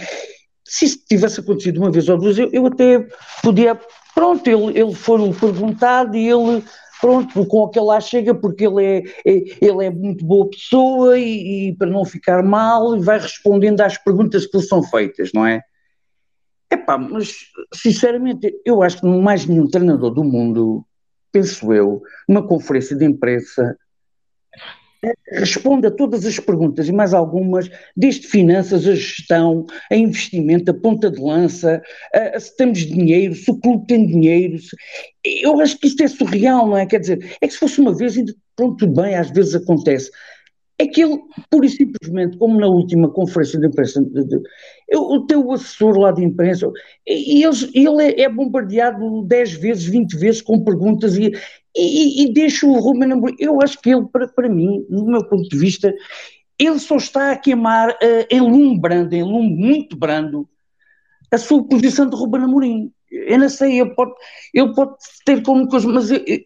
se 0.65 0.85
isso 0.85 1.05
tivesse 1.09 1.41
acontecido 1.41 1.79
uma 1.79 1.91
vez 1.91 2.09
ou 2.09 2.17
duas, 2.17 2.39
eu, 2.39 2.49
eu 2.53 2.67
até 2.67 3.05
podia, 3.43 3.79
pronto, 4.15 4.47
ele, 4.47 4.79
ele 4.79 4.95
foi 4.95 5.33
perguntado 5.33 6.17
e 6.17 6.29
ele 6.29 6.63
pronto, 7.01 7.47
com 7.47 7.65
aquele 7.65 7.87
lá 7.87 8.01
chega 8.01 8.35
porque 8.35 8.67
ele 8.67 8.85
é, 8.85 8.99
é, 9.27 9.45
ele 9.61 9.85
é 9.85 9.91
muito 9.91 10.25
boa 10.25 10.49
pessoa 10.49 11.19
e, 11.19 11.69
e, 11.69 11.77
para 11.77 11.89
não 11.89 12.05
ficar 12.05 12.43
mal 12.43 13.01
vai 13.01 13.19
respondendo 13.19 13.81
às 13.81 13.97
perguntas 13.97 14.47
que 14.47 14.59
lhe 14.59 14.63
são 14.63 14.83
feitas, 14.83 15.31
não 15.35 15.47
é? 15.47 15.63
Epá, 16.71 16.97
mas 16.97 17.35
sinceramente 17.75 18.55
eu 18.65 18.83
acho 18.83 19.01
que 19.01 19.07
mais 19.07 19.47
nenhum 19.47 19.67
treinador 19.67 20.11
do 20.11 20.23
mundo, 20.23 20.85
penso 21.33 21.73
eu, 21.73 22.03
numa 22.29 22.47
conferência 22.47 22.97
de 22.97 23.05
imprensa 23.05 23.77
responde 25.33 25.87
a 25.87 25.91
todas 25.91 26.27
as 26.27 26.39
perguntas 26.39 26.89
e 26.89 26.93
mais 26.93 27.15
algumas, 27.15 27.71
desde 27.97 28.27
finanças, 28.27 28.87
a 28.87 28.95
gestão, 28.95 29.67
a 29.91 29.97
investimento, 29.97 30.71
a 30.71 30.75
ponta 30.75 31.11
de 31.11 31.21
lança, 31.21 31.83
a, 32.15 32.37
a, 32.37 32.41
se 32.41 32.55
temos 32.57 32.81
dinheiro, 32.81 33.35
se 33.35 33.51
o 33.51 33.59
clube 33.59 33.87
tem 33.87 34.07
dinheiro. 34.07 34.59
Se, 34.59 34.77
eu 35.25 35.59
acho 35.61 35.79
que 35.79 35.87
isto 35.87 36.03
é 36.03 36.09
surreal, 36.09 36.67
não 36.67 36.77
é? 36.77 36.87
Quer 36.87 37.01
dizer, 37.01 37.37
é 37.41 37.47
que 37.47 37.53
se 37.53 37.59
fosse 37.59 37.81
uma 37.81 37.95
vez, 37.95 38.17
pronto, 38.55 38.77
tudo 38.77 39.01
bem, 39.01 39.15
às 39.15 39.31
vezes 39.31 39.55
acontece. 39.55 40.11
É 40.81 40.87
que 40.87 41.03
ele, 41.03 41.19
pura 41.51 41.67
e 41.67 41.69
simplesmente, 41.69 42.39
como 42.39 42.59
na 42.59 42.67
última 42.67 43.11
conferência 43.11 43.61
de 43.61 43.67
imprensa, 43.67 44.03
eu, 44.89 45.03
o 45.03 45.27
teu 45.27 45.53
assessor 45.53 45.99
lá 45.99 46.11
de 46.11 46.25
imprensa, 46.25 46.73
e 47.07 47.45
eles, 47.45 47.69
ele 47.75 48.03
é, 48.03 48.23
é 48.23 48.29
bombardeado 48.31 49.23
10 49.25 49.53
vezes, 49.53 49.85
20 49.85 50.17
vezes 50.17 50.41
com 50.41 50.65
perguntas 50.65 51.19
e, 51.19 51.33
e, 51.77 52.23
e 52.23 52.33
deixa 52.33 52.67
o 52.67 52.81
Ruben 52.81 53.13
Amorim. 53.13 53.37
Eu 53.39 53.61
acho 53.61 53.79
que 53.79 53.91
ele, 53.91 54.07
para, 54.11 54.27
para 54.29 54.49
mim, 54.49 54.87
no 54.89 55.05
meu 55.05 55.23
ponto 55.23 55.47
de 55.51 55.59
vista, 55.59 55.95
ele 56.59 56.79
só 56.79 56.97
está 56.97 57.33
a 57.33 57.37
queimar 57.37 57.91
uh, 57.91 58.27
em 58.31 58.41
lume 58.41 58.81
brando, 58.81 59.15
em 59.15 59.23
lume 59.23 59.55
muito 59.55 59.95
brando, 59.95 60.49
a 61.31 61.37
sua 61.37 61.63
posição 61.63 62.09
de 62.09 62.17
Ruben 62.17 62.45
Amorim. 62.45 62.91
Eu 63.11 63.39
não 63.39 63.51
sei, 63.51 63.83
ele 63.83 63.91
pode, 63.91 64.15
ele 64.55 64.75
pode 64.75 64.95
ter 65.27 65.43
como 65.43 65.69
coisa, 65.69 65.87
mas 65.89 66.11
eu, 66.11 66.25
eu, 66.27 66.39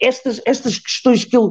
estas, 0.00 0.40
estas 0.46 0.78
questões 0.78 1.26
que 1.26 1.36
ele 1.36 1.50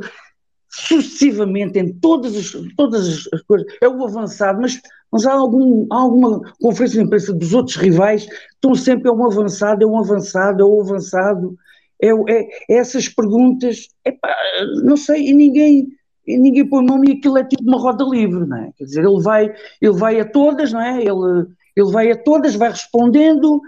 sucessivamente 0.75 1.77
em 1.77 1.93
todas 1.93 2.35
as, 2.35 2.51
todas 2.75 3.27
as 3.31 3.41
coisas, 3.43 3.67
é 3.79 3.87
o 3.87 4.03
avançado, 4.03 4.59
mas, 4.59 4.81
mas 5.11 5.23
há, 5.25 5.33
algum, 5.33 5.85
há 5.91 5.97
alguma 5.97 6.41
conferência 6.59 6.99
de 6.99 7.05
imprensa 7.05 7.31
dos 7.31 7.53
outros 7.53 7.75
rivais, 7.75 8.27
estão 8.55 8.73
sempre 8.73 9.07
é 9.07 9.11
um 9.11 9.23
avançado, 9.23 9.83
é 9.83 9.87
um 9.87 9.99
avançado, 9.99 10.63
é 10.63 10.65
um 10.65 10.81
avançado, 10.81 11.55
é, 12.01 12.09
é, 12.09 12.49
é 12.71 12.75
essas 12.75 13.07
perguntas, 13.07 13.87
epá, 14.03 14.35
não 14.83 14.97
sei, 14.97 15.29
e 15.29 15.33
ninguém, 15.35 15.89
e 16.25 16.39
ninguém 16.39 16.67
põe 16.67 16.83
nome 16.83 17.09
e 17.09 17.17
aquilo 17.17 17.37
é 17.37 17.43
tipo 17.43 17.63
uma 17.63 17.79
roda 17.79 18.03
livre, 18.03 18.43
não 18.47 18.57
é? 18.57 18.71
Quer 18.75 18.85
dizer, 18.85 19.05
ele 19.05 19.21
vai, 19.21 19.53
ele 19.79 19.93
vai 19.93 20.19
a 20.19 20.25
todas, 20.25 20.73
não 20.73 20.81
é? 20.81 21.01
Ele, 21.01 21.45
ele 21.75 21.91
vai 21.91 22.09
a 22.09 22.17
todas, 22.17 22.55
vai 22.55 22.71
respondendo, 22.71 23.61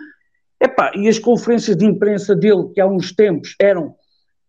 epá, 0.60 0.92
e 0.96 1.08
as 1.08 1.20
conferências 1.20 1.78
de 1.78 1.86
imprensa 1.86 2.36
dele, 2.36 2.72
que 2.74 2.82
há 2.82 2.88
uns 2.88 3.14
tempos 3.14 3.56
eram 3.62 3.94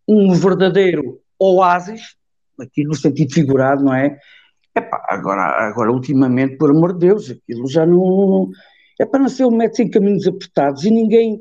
um 0.08 0.32
verdadeiro 0.32 1.20
oásis, 1.38 2.16
aqui 2.60 2.84
no 2.84 2.94
sentido 2.94 3.32
figurado, 3.32 3.84
não 3.84 3.94
é? 3.94 4.18
Epá, 4.76 5.06
agora, 5.08 5.42
agora, 5.68 5.90
ultimamente, 5.90 6.58
por 6.58 6.70
amor 6.70 6.92
de 6.92 7.06
Deus, 7.06 7.30
aquilo 7.30 7.66
já 7.66 7.86
não. 7.86 8.50
É 9.00 9.06
para 9.06 9.20
não 9.20 9.28
ser 9.28 9.46
um 9.46 9.56
método 9.56 9.82
em 9.82 9.90
caminhos 9.90 10.26
apertados 10.26 10.84
e 10.84 10.90
ninguém, 10.90 11.38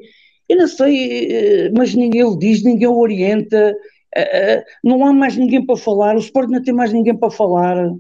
eu 0.47 0.57
não 0.57 0.67
sei, 0.67 1.27
eh, 1.31 1.71
mas 1.75 1.93
ninguém 1.93 2.23
o 2.23 2.37
diz, 2.37 2.63
ninguém 2.63 2.87
o 2.87 2.97
orienta, 2.97 3.75
eh, 4.15 4.53
eh, 4.55 4.65
não 4.83 5.05
há 5.05 5.11
mais 5.11 5.35
ninguém 5.35 5.65
para 5.65 5.75
falar, 5.77 6.15
o 6.15 6.19
Sport 6.19 6.49
não 6.49 6.61
tem 6.61 6.73
mais 6.73 6.93
ninguém 6.93 7.17
para 7.17 7.31
falar, 7.31 7.93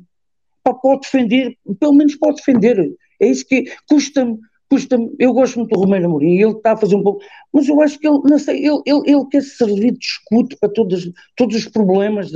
pode 0.81 1.01
defender, 1.01 1.57
pelo 1.79 1.93
menos 1.93 2.15
pode 2.15 2.37
defender. 2.37 2.93
É 3.19 3.27
isso 3.27 3.45
que 3.45 3.65
custa-me, 3.89 4.37
custa-me, 4.69 5.13
eu 5.19 5.33
gosto 5.33 5.59
muito 5.59 5.73
do 5.73 5.79
Romero 5.79 6.05
Amorim, 6.05 6.37
ele 6.37 6.51
está 6.51 6.73
a 6.73 6.77
fazer 6.77 6.95
um 6.95 7.03
pouco, 7.03 7.21
mas 7.53 7.67
eu 7.67 7.81
acho 7.81 7.99
que 7.99 8.07
ele, 8.07 8.19
não 8.23 8.39
sei, 8.39 8.65
ele, 8.65 8.81
ele, 8.85 9.01
ele 9.05 9.25
quer 9.29 9.41
servir 9.41 9.91
de 9.91 10.05
escudo 10.05 10.55
para 10.59 10.69
todos, 10.69 11.11
todos 11.35 11.55
os 11.55 11.67
problemas 11.67 12.31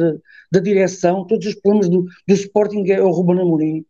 da 0.52 0.60
direção, 0.60 1.26
todos 1.26 1.46
os 1.48 1.56
problemas 1.56 1.90
do, 1.90 2.06
do 2.28 2.34
Sporting 2.34 2.84
é 2.90 3.02
o 3.02 3.12
Ruben 3.12 3.42
Amorim. 3.42 3.86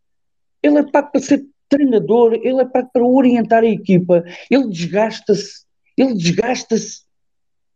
Ele 0.61 0.79
é 0.79 0.83
pago 0.83 1.11
para 1.11 1.21
ser 1.21 1.45
treinador, 1.69 2.33
ele 2.33 2.61
é 2.61 2.65
pago 2.65 2.89
para 2.91 3.05
orientar 3.05 3.63
a 3.63 3.67
equipa, 3.67 4.23
ele 4.49 4.67
desgasta-se 4.67 5.69
ele 5.99 6.13
desgasta-se, 6.13 7.01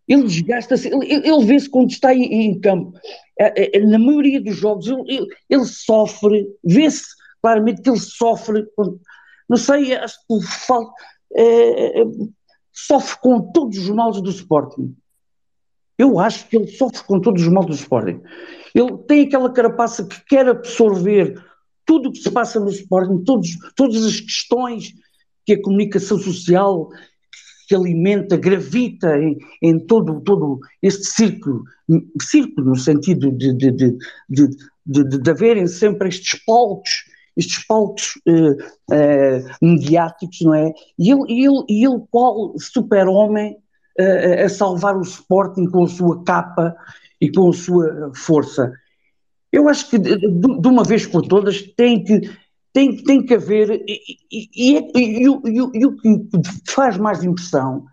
ele 0.08 0.24
desgasta-se, 0.24 0.88
ele, 0.88 1.28
ele 1.28 1.46
vê-se 1.46 1.70
quando 1.70 1.92
está 1.92 2.14
em, 2.14 2.24
em 2.24 2.60
campo. 2.60 2.98
É, 3.38 3.78
é, 3.78 3.80
na 3.82 4.00
maioria 4.00 4.42
dos 4.42 4.56
jogos 4.56 4.88
ele, 4.88 5.04
ele, 5.08 5.28
ele 5.50 5.66
sofre, 5.66 6.48
vê-se 6.64 7.04
claramente 7.42 7.82
que 7.82 7.90
ele 7.90 8.00
sofre, 8.00 8.66
não 9.50 9.58
sei, 9.58 9.94
acho 9.96 10.18
que 10.26 10.42
falta, 10.66 10.94
é, 11.36 12.02
é, 12.02 12.06
sofre 12.72 13.20
com 13.20 13.52
todos 13.52 13.78
os 13.78 13.90
males 13.90 14.22
do 14.22 14.30
Sporting. 14.30 14.96
Eu 15.98 16.18
acho 16.18 16.48
que 16.48 16.56
ele 16.56 16.68
sofre 16.68 17.04
com 17.04 17.20
todos 17.20 17.42
os 17.42 17.50
males 17.50 17.68
do 17.68 17.76
Sporting. 17.76 18.22
Ele 18.74 18.98
tem 19.08 19.22
aquela 19.28 19.52
carapaça 19.52 20.06
que 20.06 20.24
quer 20.26 20.48
absorver 20.48 21.42
tudo 21.86 22.10
o 22.10 22.12
que 22.12 22.20
se 22.20 22.32
passa 22.32 22.60
no 22.60 22.70
Sporting, 22.70 23.24
todos, 23.24 23.50
todas 23.76 24.04
as 24.04 24.20
questões 24.20 24.94
que 25.46 25.54
a 25.54 25.62
comunicação 25.62 26.18
social 26.18 26.90
que 27.68 27.76
alimenta, 27.76 28.38
gravita 28.38 29.18
em, 29.18 29.38
em 29.62 29.80
todo, 29.80 30.22
todo 30.22 30.60
este 30.82 31.06
círculo, 31.06 31.64
círculo 32.22 32.70
no 32.70 32.76
sentido 32.76 33.32
de, 33.32 33.54
de, 33.54 33.72
de, 33.72 33.98
de, 34.30 34.50
de, 34.86 35.04
de 35.20 35.30
haverem 35.30 35.68
sempre 35.68 36.10
estes 36.10 36.44
palcos, 36.46 37.06
estes 37.36 37.66
palcos 37.66 38.14
uh, 38.28 38.52
uh, 38.52 39.50
mediáticos, 39.62 40.42
não 40.42 40.54
é? 40.54 40.74
E 41.00 41.12
ele, 41.12 41.24
ele, 41.30 41.64
ele 41.70 42.04
qual 42.12 42.54
super-homem 42.60 43.58
uh, 44.00 44.46
a 44.46 44.50
salvar 44.50 44.98
o 44.98 45.02
Sporting 45.02 45.66
com 45.66 45.84
a 45.84 45.88
sua 45.88 46.24
capa 46.24 46.76
e 47.24 47.32
com 47.32 47.50
a 47.50 47.54
sua 47.54 48.12
força. 48.14 48.70
Eu 49.52 49.70
acho 49.70 49.90
que 49.90 49.98
de, 49.98 50.18
de 50.18 50.68
uma 50.68 50.84
vez 50.84 51.06
por 51.06 51.22
todas 51.22 51.62
tem 51.62 52.04
que 52.04 52.30
tem, 52.74 52.98
tem 53.04 53.24
que 53.24 53.36
haver, 53.36 53.84
e, 53.88 54.02
e, 54.32 54.80
e, 54.96 55.24
e, 55.24 55.30
o 55.30 55.96
que 55.96 56.22
faz 56.68 56.98
mais 56.98 57.24
impressão 57.24 57.86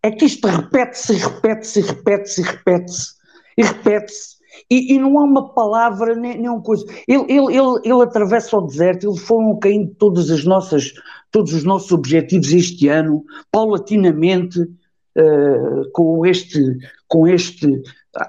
é 0.00 0.12
que 0.12 0.26
isto 0.26 0.46
repete-se, 0.46 1.14
repete-se, 1.14 1.80
repete-se, 1.80 2.42
repete-se, 2.42 3.14
e 3.58 3.64
repete-se, 3.64 4.36
e, 4.70 4.94
e, 4.94 4.98
não 5.00 5.18
há 5.18 5.24
uma 5.24 5.52
palavra, 5.52 6.14
nem, 6.14 6.38
nem 6.38 6.48
uma 6.48 6.62
coisa. 6.62 6.84
Ele, 7.08 7.24
ele, 7.28 7.56
ele, 7.56 7.80
ele 7.82 8.02
atravessa 8.02 8.56
o 8.56 8.66
deserto, 8.66 9.08
ele 9.08 9.18
foi 9.18 9.38
um 9.38 9.58
caindo 9.58 9.92
todas 9.98 10.30
as 10.30 10.44
nossas, 10.44 10.92
todos 11.32 11.52
os 11.52 11.64
nossos 11.64 11.90
objetivos 11.90 12.52
este 12.52 12.86
ano, 12.86 13.24
paulatinamente, 13.50 14.60
uh, 14.60 15.90
com, 15.92 16.24
este, 16.24 16.78
com 17.08 17.26
este 17.26 17.82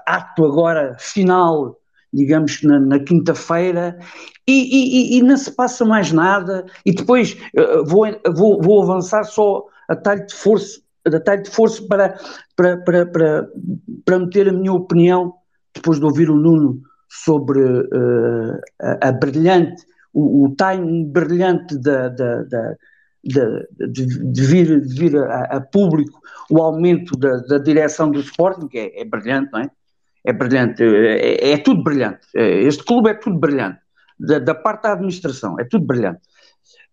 ato 0.06 0.44
agora 0.44 0.96
final 0.98 1.80
digamos, 2.12 2.62
na, 2.62 2.78
na 2.80 2.98
quinta-feira, 2.98 3.98
e, 4.46 5.14
e, 5.14 5.18
e, 5.18 5.22
não 5.22 5.36
se 5.36 5.50
passa 5.52 5.84
mais 5.84 6.10
nada, 6.12 6.66
e 6.84 6.92
depois 6.92 7.36
uh, 7.56 7.84
vou, 7.84 8.06
vou, 8.34 8.60
vou 8.60 8.82
avançar 8.82 9.24
só 9.24 9.64
a 9.88 9.94
talho 9.94 10.26
de 10.26 10.34
força, 10.34 10.80
a 11.06 11.36
de 11.36 11.50
força 11.50 11.82
para, 11.86 12.18
para, 12.56 12.76
para, 12.78 13.06
para, 13.06 13.48
para 14.04 14.18
meter 14.18 14.48
a 14.48 14.52
minha 14.52 14.72
opinião, 14.72 15.34
depois 15.74 15.98
de 15.98 16.04
ouvir 16.04 16.28
o 16.30 16.36
Nuno, 16.36 16.80
sobre 17.08 17.60
uh, 17.60 18.60
a, 18.80 19.08
a, 19.08 19.12
brilhante, 19.12 19.82
o, 20.12 20.46
o 20.46 20.54
time 20.56 21.04
brilhante 21.06 21.78
da, 21.78 22.08
da 22.08 22.74
de, 23.22 23.66
de, 23.86 24.32
de, 24.32 24.42
vir, 24.46 24.80
de 24.80 24.94
vir 24.94 25.16
a, 25.16 25.42
a, 25.56 25.60
público 25.60 26.20
o 26.50 26.60
aumento 26.60 27.16
da, 27.18 27.36
da 27.36 27.58
direção 27.58 28.10
do 28.10 28.20
Sporting, 28.20 28.66
que 28.66 28.78
é, 28.78 29.02
é 29.02 29.04
brilhante, 29.04 29.52
não 29.52 29.60
é? 29.60 29.70
É 30.24 30.32
brilhante, 30.32 30.82
é, 30.82 31.52
é, 31.52 31.58
tudo 31.58 31.82
brilhante. 31.82 32.26
É, 32.34 32.62
este 32.62 32.84
clube 32.84 33.10
é 33.10 33.14
tudo 33.14 33.38
brilhante, 33.38 33.80
da, 34.18 34.38
da 34.38 34.54
parte 34.54 34.82
da 34.82 34.92
administração, 34.92 35.58
é 35.58 35.64
tudo 35.64 35.86
brilhante. 35.86 36.20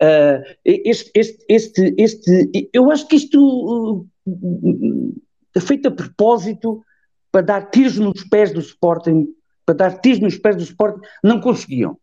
Uh, 0.02 0.44
este, 0.64 1.12
este, 1.16 1.46
este, 1.50 1.96
este, 1.98 2.70
eu 2.72 2.92
acho 2.92 3.08
que 3.08 3.16
isto 3.16 4.06
uh, 4.28 5.60
feito 5.60 5.88
a 5.88 5.92
propósito 5.92 6.84
para 7.32 7.42
dar 7.42 7.70
tiros 7.72 7.98
nos 7.98 8.24
pés 8.26 8.54
do 8.54 8.60
Sporting, 8.60 9.28
para 9.66 9.76
dar 9.76 10.00
tiros 10.00 10.20
nos 10.20 10.38
pés 10.38 10.56
do 10.56 10.62
Sporting, 10.64 11.02
não 11.24 11.42
conseguiam. 11.42 11.98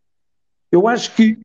Eu 0.71 0.89
acho 0.89 1.15
que 1.15 1.37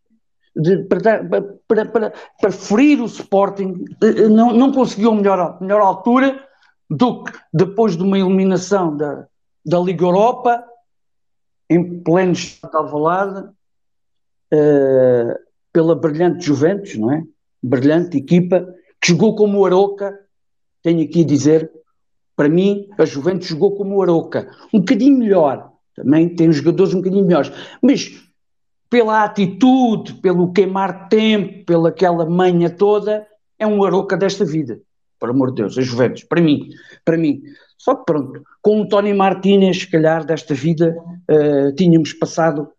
de, 0.57 0.79
para, 0.85 0.99
dar, 1.01 1.29
para, 1.69 1.87
para, 1.87 2.13
para, 2.41 2.51
ferir 2.51 3.01
o 3.01 3.07
Sporting 3.07 3.85
uh, 4.03 4.29
não, 4.29 4.53
não 4.53 4.73
conseguiu 4.73 5.15
melhor, 5.15 5.57
melhor 5.61 5.81
altura 5.81 6.45
do 6.91 7.23
que 7.23 7.33
depois 7.53 7.97
de 7.97 8.03
uma 8.03 8.19
eliminação 8.19 8.97
da, 8.97 9.29
da 9.65 9.79
Liga 9.79 10.05
Europa, 10.05 10.65
em 11.69 12.01
pleno 12.01 12.33
estado 12.33 12.89
de 12.89 13.49
uh, 14.53 15.35
pela 15.73 15.95
brilhante 15.95 16.45
Juventus, 16.45 16.97
não 16.97 17.13
é? 17.13 17.23
Brilhante 17.63 18.17
equipa, 18.17 18.75
que 19.01 19.09
jogou 19.09 19.35
como 19.35 19.59
o 19.59 19.67
Aroca, 19.67 20.19
tenho 20.83 21.05
aqui 21.05 21.23
a 21.23 21.27
dizer, 21.27 21.71
para 22.35 22.49
mim, 22.49 22.89
a 22.99 23.05
Juventus 23.05 23.49
jogou 23.49 23.77
como 23.77 23.97
o 23.97 24.03
Aroca, 24.03 24.51
um 24.73 24.81
bocadinho 24.81 25.19
melhor, 25.19 25.73
também 25.95 26.29
tem 26.29 26.51
jogadores 26.51 26.95
um 26.95 26.99
bocadinho 26.99 27.27
melhores, 27.27 27.53
mas 27.83 28.11
pela 28.89 29.23
atitude, 29.23 30.15
pelo 30.15 30.53
queimar 30.53 31.09
tempo, 31.09 31.65
pela 31.65 31.91
aquela 31.91 32.29
manha 32.29 32.69
toda, 32.69 33.27
é 33.59 33.67
um 33.67 33.85
Aroca 33.85 34.17
desta 34.17 34.45
vida, 34.45 34.81
por 35.19 35.31
amor 35.31 35.51
de 35.51 35.63
Deus, 35.63 35.79
a 35.79 35.83
Juventus, 35.83 36.25
para 36.25 36.41
mim, 36.41 36.71
para 37.05 37.17
mim. 37.17 37.43
Só 37.81 37.95
que 37.95 38.05
pronto, 38.05 38.43
com 38.61 38.83
o 38.83 38.87
Tony 38.87 39.15
Martínez, 39.15 39.79
se 39.79 39.91
calhar, 39.91 40.23
desta 40.27 40.53
vida, 40.53 40.95
uh, 41.31 41.75
tínhamos 41.75 42.13
passado 42.13 42.71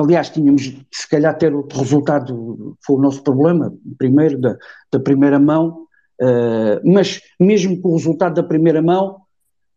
Aliás, 0.00 0.30
tínhamos, 0.30 0.62
se 0.92 1.08
calhar, 1.08 1.36
ter 1.36 1.52
outro 1.52 1.80
resultado, 1.80 2.78
foi 2.86 2.94
o 2.94 3.00
nosso 3.00 3.20
problema, 3.20 3.74
primeiro, 3.98 4.38
da, 4.38 4.56
da 4.92 5.00
primeira 5.00 5.40
mão, 5.40 5.88
uh, 6.22 6.80
mas 6.84 7.20
mesmo 7.40 7.80
com 7.80 7.88
o 7.88 7.96
resultado 7.96 8.36
da 8.36 8.44
primeira 8.44 8.80
mão, 8.80 9.16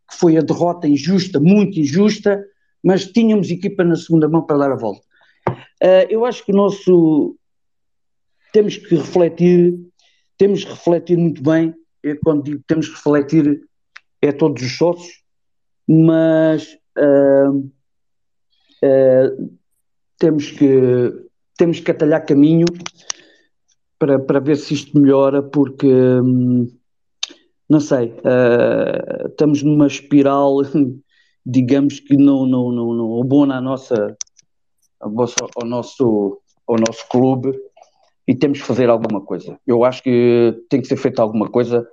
que 0.08 0.16
foi 0.18 0.38
a 0.38 0.42
derrota 0.42 0.88
injusta, 0.88 1.40
muito 1.40 1.80
injusta, 1.80 2.40
mas 2.84 3.08
tínhamos 3.08 3.50
equipa 3.50 3.84
na 3.84 3.96
segunda 3.96 4.30
mão 4.30 4.44
para 4.44 4.60
dar 4.60 4.72
a 4.72 4.76
volta. 4.76 5.02
Uh, 5.50 6.06
eu 6.08 6.24
acho 6.24 6.46
que 6.46 6.52
o 6.52 6.56
nosso. 6.56 7.36
Temos 8.54 8.78
que 8.78 8.96
refletir, 8.96 9.80
temos 10.38 10.64
que 10.64 10.70
refletir 10.70 11.18
muito 11.18 11.42
bem. 11.42 11.74
Eu, 12.04 12.20
quando 12.24 12.44
digo 12.44 12.62
temos 12.68 12.88
que 12.88 12.96
refletir, 12.96 13.62
é 14.22 14.32
todos 14.32 14.62
os 14.64 14.78
sócios, 14.78 15.24
mas. 15.88 16.78
Uh, 16.98 17.72
temos 20.22 20.52
que, 20.52 21.12
temos 21.58 21.80
que 21.80 21.90
atalhar 21.90 22.24
caminho 22.24 22.66
para, 23.98 24.20
para 24.20 24.40
ver 24.40 24.56
se 24.56 24.76
isto 24.76 25.00
melhora, 25.00 25.42
porque 25.42 25.88
hum, 25.88 26.68
não 27.68 27.80
sei, 27.80 28.10
uh, 28.10 29.28
estamos 29.28 29.64
numa 29.64 29.88
espiral, 29.88 30.58
digamos 31.44 32.00
que 32.00 32.16
não, 32.16 32.46
não, 32.46 32.72
não, 32.72 32.94
não 32.94 33.22
abona 33.22 33.58
a 33.58 33.62
nossa, 33.62 34.16
a 35.00 35.06
ao, 35.06 35.66
nosso, 35.66 36.40
ao 36.68 36.76
nosso 36.76 37.08
clube 37.10 37.52
e 38.28 38.36
temos 38.36 38.62
que 38.62 38.68
fazer 38.68 38.88
alguma 38.88 39.22
coisa. 39.22 39.60
Eu 39.66 39.84
acho 39.84 40.04
que 40.04 40.56
tem 40.70 40.82
que 40.82 40.88
ser 40.88 40.98
feita 40.98 41.24
alguma 41.24 41.50
coisa, 41.50 41.88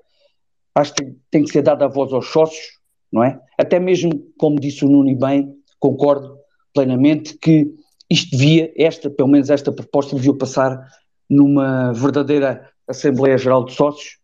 acho 0.75 0.95
que 0.95 1.15
tem 1.31 1.45
que 1.45 1.51
ser 1.51 1.63
dada 1.63 1.85
a 1.85 1.89
voz 1.89 2.13
aos 2.13 2.27
sócios, 2.29 2.79
não 3.13 3.23
é? 3.23 3.41
Até 3.59 3.81
mesmo, 3.81 4.11
como 4.39 4.61
disse 4.61 4.85
o 4.85 4.89
Nuno 4.89 5.15
bem, 5.17 5.55
concordo 5.79 6.39
plenamente 6.75 7.37
que 7.39 7.73
isto 8.11 8.31
devia, 8.37 8.73
esta, 8.77 9.11
pelo 9.11 9.29
menos 9.29 9.51
esta 9.51 9.73
proposta, 9.73 10.17
devia 10.17 10.35
passar 10.35 10.81
numa 11.29 11.93
verdadeira 11.93 12.71
Assembleia 12.87 13.37
Geral 13.37 13.65
de 13.65 13.75
Sócios 13.75 14.19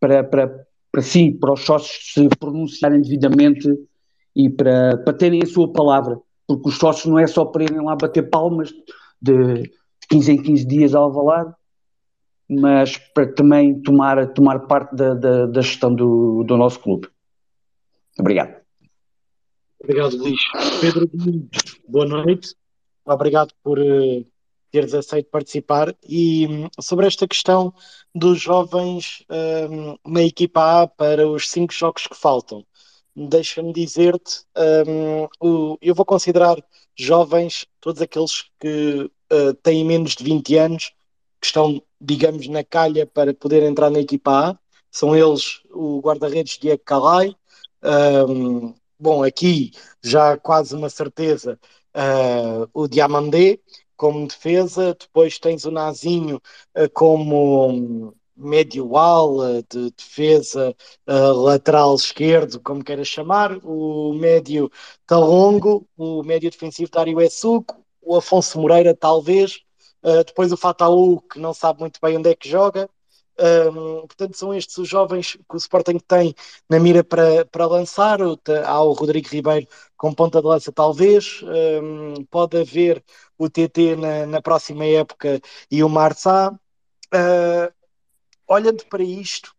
para, 0.00 0.24
para, 0.24 0.66
para 0.90 1.02
sim, 1.02 1.32
para 1.32 1.52
os 1.52 1.60
sócios 1.60 2.12
se 2.14 2.28
pronunciarem 2.38 3.02
devidamente 3.02 3.68
e 4.34 4.48
para, 4.48 4.96
para 4.98 5.12
terem 5.12 5.42
a 5.42 5.46
sua 5.46 5.70
palavra, 5.72 6.18
porque 6.46 6.68
os 6.68 6.78
sócios 6.78 7.06
não 7.06 7.18
é 7.18 7.26
só 7.26 7.44
para 7.44 7.64
irem 7.64 7.82
lá 7.82 7.96
bater 7.96 8.30
palmas 8.30 8.70
de, 9.20 9.62
de 9.62 9.70
15 10.08 10.32
em 10.32 10.42
15 10.42 10.66
dias 10.66 10.94
ao 10.94 11.04
Alvalade, 11.04 11.52
mas 12.48 12.96
para 12.96 13.32
também 13.32 13.80
tomar, 13.82 14.32
tomar 14.32 14.60
parte 14.60 14.94
da, 14.94 15.14
da, 15.14 15.46
da 15.46 15.60
gestão 15.60 15.94
do, 15.94 16.44
do 16.44 16.56
nosso 16.56 16.80
clube. 16.80 17.08
Obrigado. 18.18 18.56
Obrigado, 19.80 20.16
Luís. 20.16 20.40
Pedro 20.80 21.08
boa 21.88 22.06
noite 22.06 22.54
obrigado 23.12 23.52
por 23.62 23.78
uh, 23.78 24.24
teres 24.70 24.94
aceito 24.94 25.30
participar. 25.30 25.94
E 26.06 26.46
um, 26.46 26.68
sobre 26.80 27.06
esta 27.06 27.26
questão 27.26 27.72
dos 28.14 28.40
jovens 28.40 29.24
um, 29.70 29.96
na 30.06 30.22
equipa 30.22 30.82
A 30.82 30.86
para 30.86 31.26
os 31.28 31.50
cinco 31.50 31.72
jogos 31.72 32.06
que 32.06 32.16
faltam, 32.16 32.64
deixa-me 33.14 33.72
dizer-te, 33.72 34.42
um, 34.86 35.76
eu 35.80 35.94
vou 35.94 36.04
considerar 36.04 36.56
jovens 36.96 37.66
todos 37.80 38.02
aqueles 38.02 38.44
que 38.60 39.10
uh, 39.32 39.54
têm 39.62 39.84
menos 39.84 40.14
de 40.14 40.24
20 40.24 40.56
anos, 40.56 40.92
que 41.40 41.46
estão, 41.46 41.82
digamos, 42.00 42.46
na 42.48 42.64
calha 42.64 43.06
para 43.06 43.34
poder 43.34 43.62
entrar 43.62 43.90
na 43.90 44.00
equipa 44.00 44.50
A. 44.50 44.58
São 44.90 45.14
eles 45.16 45.60
o 45.70 46.00
guarda-redes 46.00 46.58
Diego 46.58 46.82
Calai. 46.84 47.34
Um, 47.82 48.74
bom, 48.98 49.22
aqui 49.22 49.72
já 50.02 50.36
quase 50.36 50.74
uma 50.74 50.90
certeza 50.90 51.58
uh, 51.94 52.68
o 52.72 52.88
Diamandé 52.88 53.58
como 53.96 54.26
defesa, 54.26 54.96
depois 54.98 55.38
tens 55.38 55.64
o 55.64 55.70
Nazinho 55.70 56.40
uh, 56.76 56.90
como 56.92 58.14
médio 58.36 58.96
ala 58.96 59.62
de 59.68 59.90
defesa 59.90 60.74
uh, 61.08 61.32
lateral 61.42 61.94
esquerdo, 61.96 62.60
como 62.60 62.84
queiras 62.84 63.08
chamar, 63.08 63.58
o 63.64 64.14
médio 64.14 64.70
Talongo, 65.06 65.86
o 65.96 66.22
médio 66.22 66.50
defensivo 66.50 66.90
Dário 66.90 67.20
Essuco, 67.20 67.84
o 68.00 68.16
Afonso 68.16 68.60
Moreira 68.60 68.94
talvez, 68.94 69.60
uh, 70.02 70.24
depois 70.24 70.52
o 70.52 70.56
Fataú, 70.56 71.20
que 71.22 71.38
não 71.38 71.54
sabe 71.54 71.80
muito 71.80 72.00
bem 72.02 72.16
onde 72.16 72.30
é 72.30 72.34
que 72.34 72.48
joga, 72.48 72.88
um, 73.40 74.06
portanto, 74.06 74.36
são 74.36 74.52
estes 74.52 74.76
os 74.78 74.88
jovens 74.88 75.34
que 75.34 75.54
o 75.54 75.56
Sporting 75.56 75.98
tem 75.98 76.34
na 76.68 76.80
mira 76.80 77.04
para, 77.04 77.44
para 77.46 77.66
lançar. 77.66 78.18
Há 78.20 78.82
o 78.82 78.92
Rodrigo 78.92 79.28
Ribeiro 79.28 79.66
com 79.96 80.12
ponta 80.12 80.40
de 80.40 80.46
lança, 80.46 80.72
talvez. 80.72 81.40
Um, 81.44 82.24
pode 82.24 82.58
haver 82.60 83.04
o 83.38 83.48
TT 83.48 83.96
na, 83.96 84.26
na 84.26 84.42
próxima 84.42 84.84
época 84.84 85.40
e 85.70 85.84
o 85.84 85.88
Marçá. 85.88 86.52
Uh, 87.14 87.72
olhando 88.48 88.84
para 88.86 89.02
isto 89.02 89.54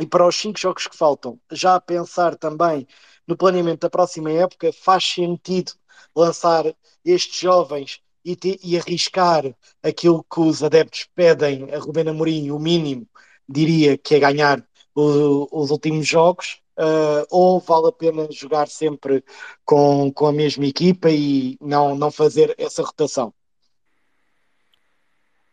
e 0.00 0.06
para 0.06 0.26
os 0.26 0.36
cinco 0.36 0.58
jogos 0.58 0.86
que 0.86 0.96
faltam, 0.96 1.40
já 1.52 1.76
a 1.76 1.80
pensar 1.80 2.36
também 2.36 2.86
no 3.26 3.36
planeamento 3.36 3.80
da 3.80 3.90
próxima 3.90 4.30
época, 4.30 4.72
faz 4.72 5.04
sentido 5.04 5.72
lançar 6.14 6.64
estes 7.04 7.40
jovens 7.40 8.00
e, 8.28 8.36
te, 8.36 8.60
e 8.62 8.76
arriscar 8.76 9.42
aquilo 9.82 10.22
que 10.22 10.40
os 10.40 10.62
adeptos 10.62 11.08
pedem 11.14 11.72
a 11.72 11.78
Rubén 11.78 12.08
Amorim, 12.08 12.50
o 12.50 12.58
mínimo, 12.58 13.08
diria 13.48 13.96
que 13.96 14.16
é 14.16 14.18
ganhar 14.18 14.62
o, 14.94 15.48
os 15.50 15.70
últimos 15.70 16.06
jogos, 16.06 16.60
uh, 16.76 17.24
ou 17.30 17.58
vale 17.58 17.88
a 17.88 17.92
pena 17.92 18.28
jogar 18.30 18.68
sempre 18.68 19.24
com, 19.64 20.12
com 20.12 20.26
a 20.26 20.32
mesma 20.32 20.66
equipa 20.66 21.10
e 21.10 21.56
não, 21.58 21.94
não 21.94 22.10
fazer 22.10 22.54
essa 22.58 22.82
rotação? 22.82 23.32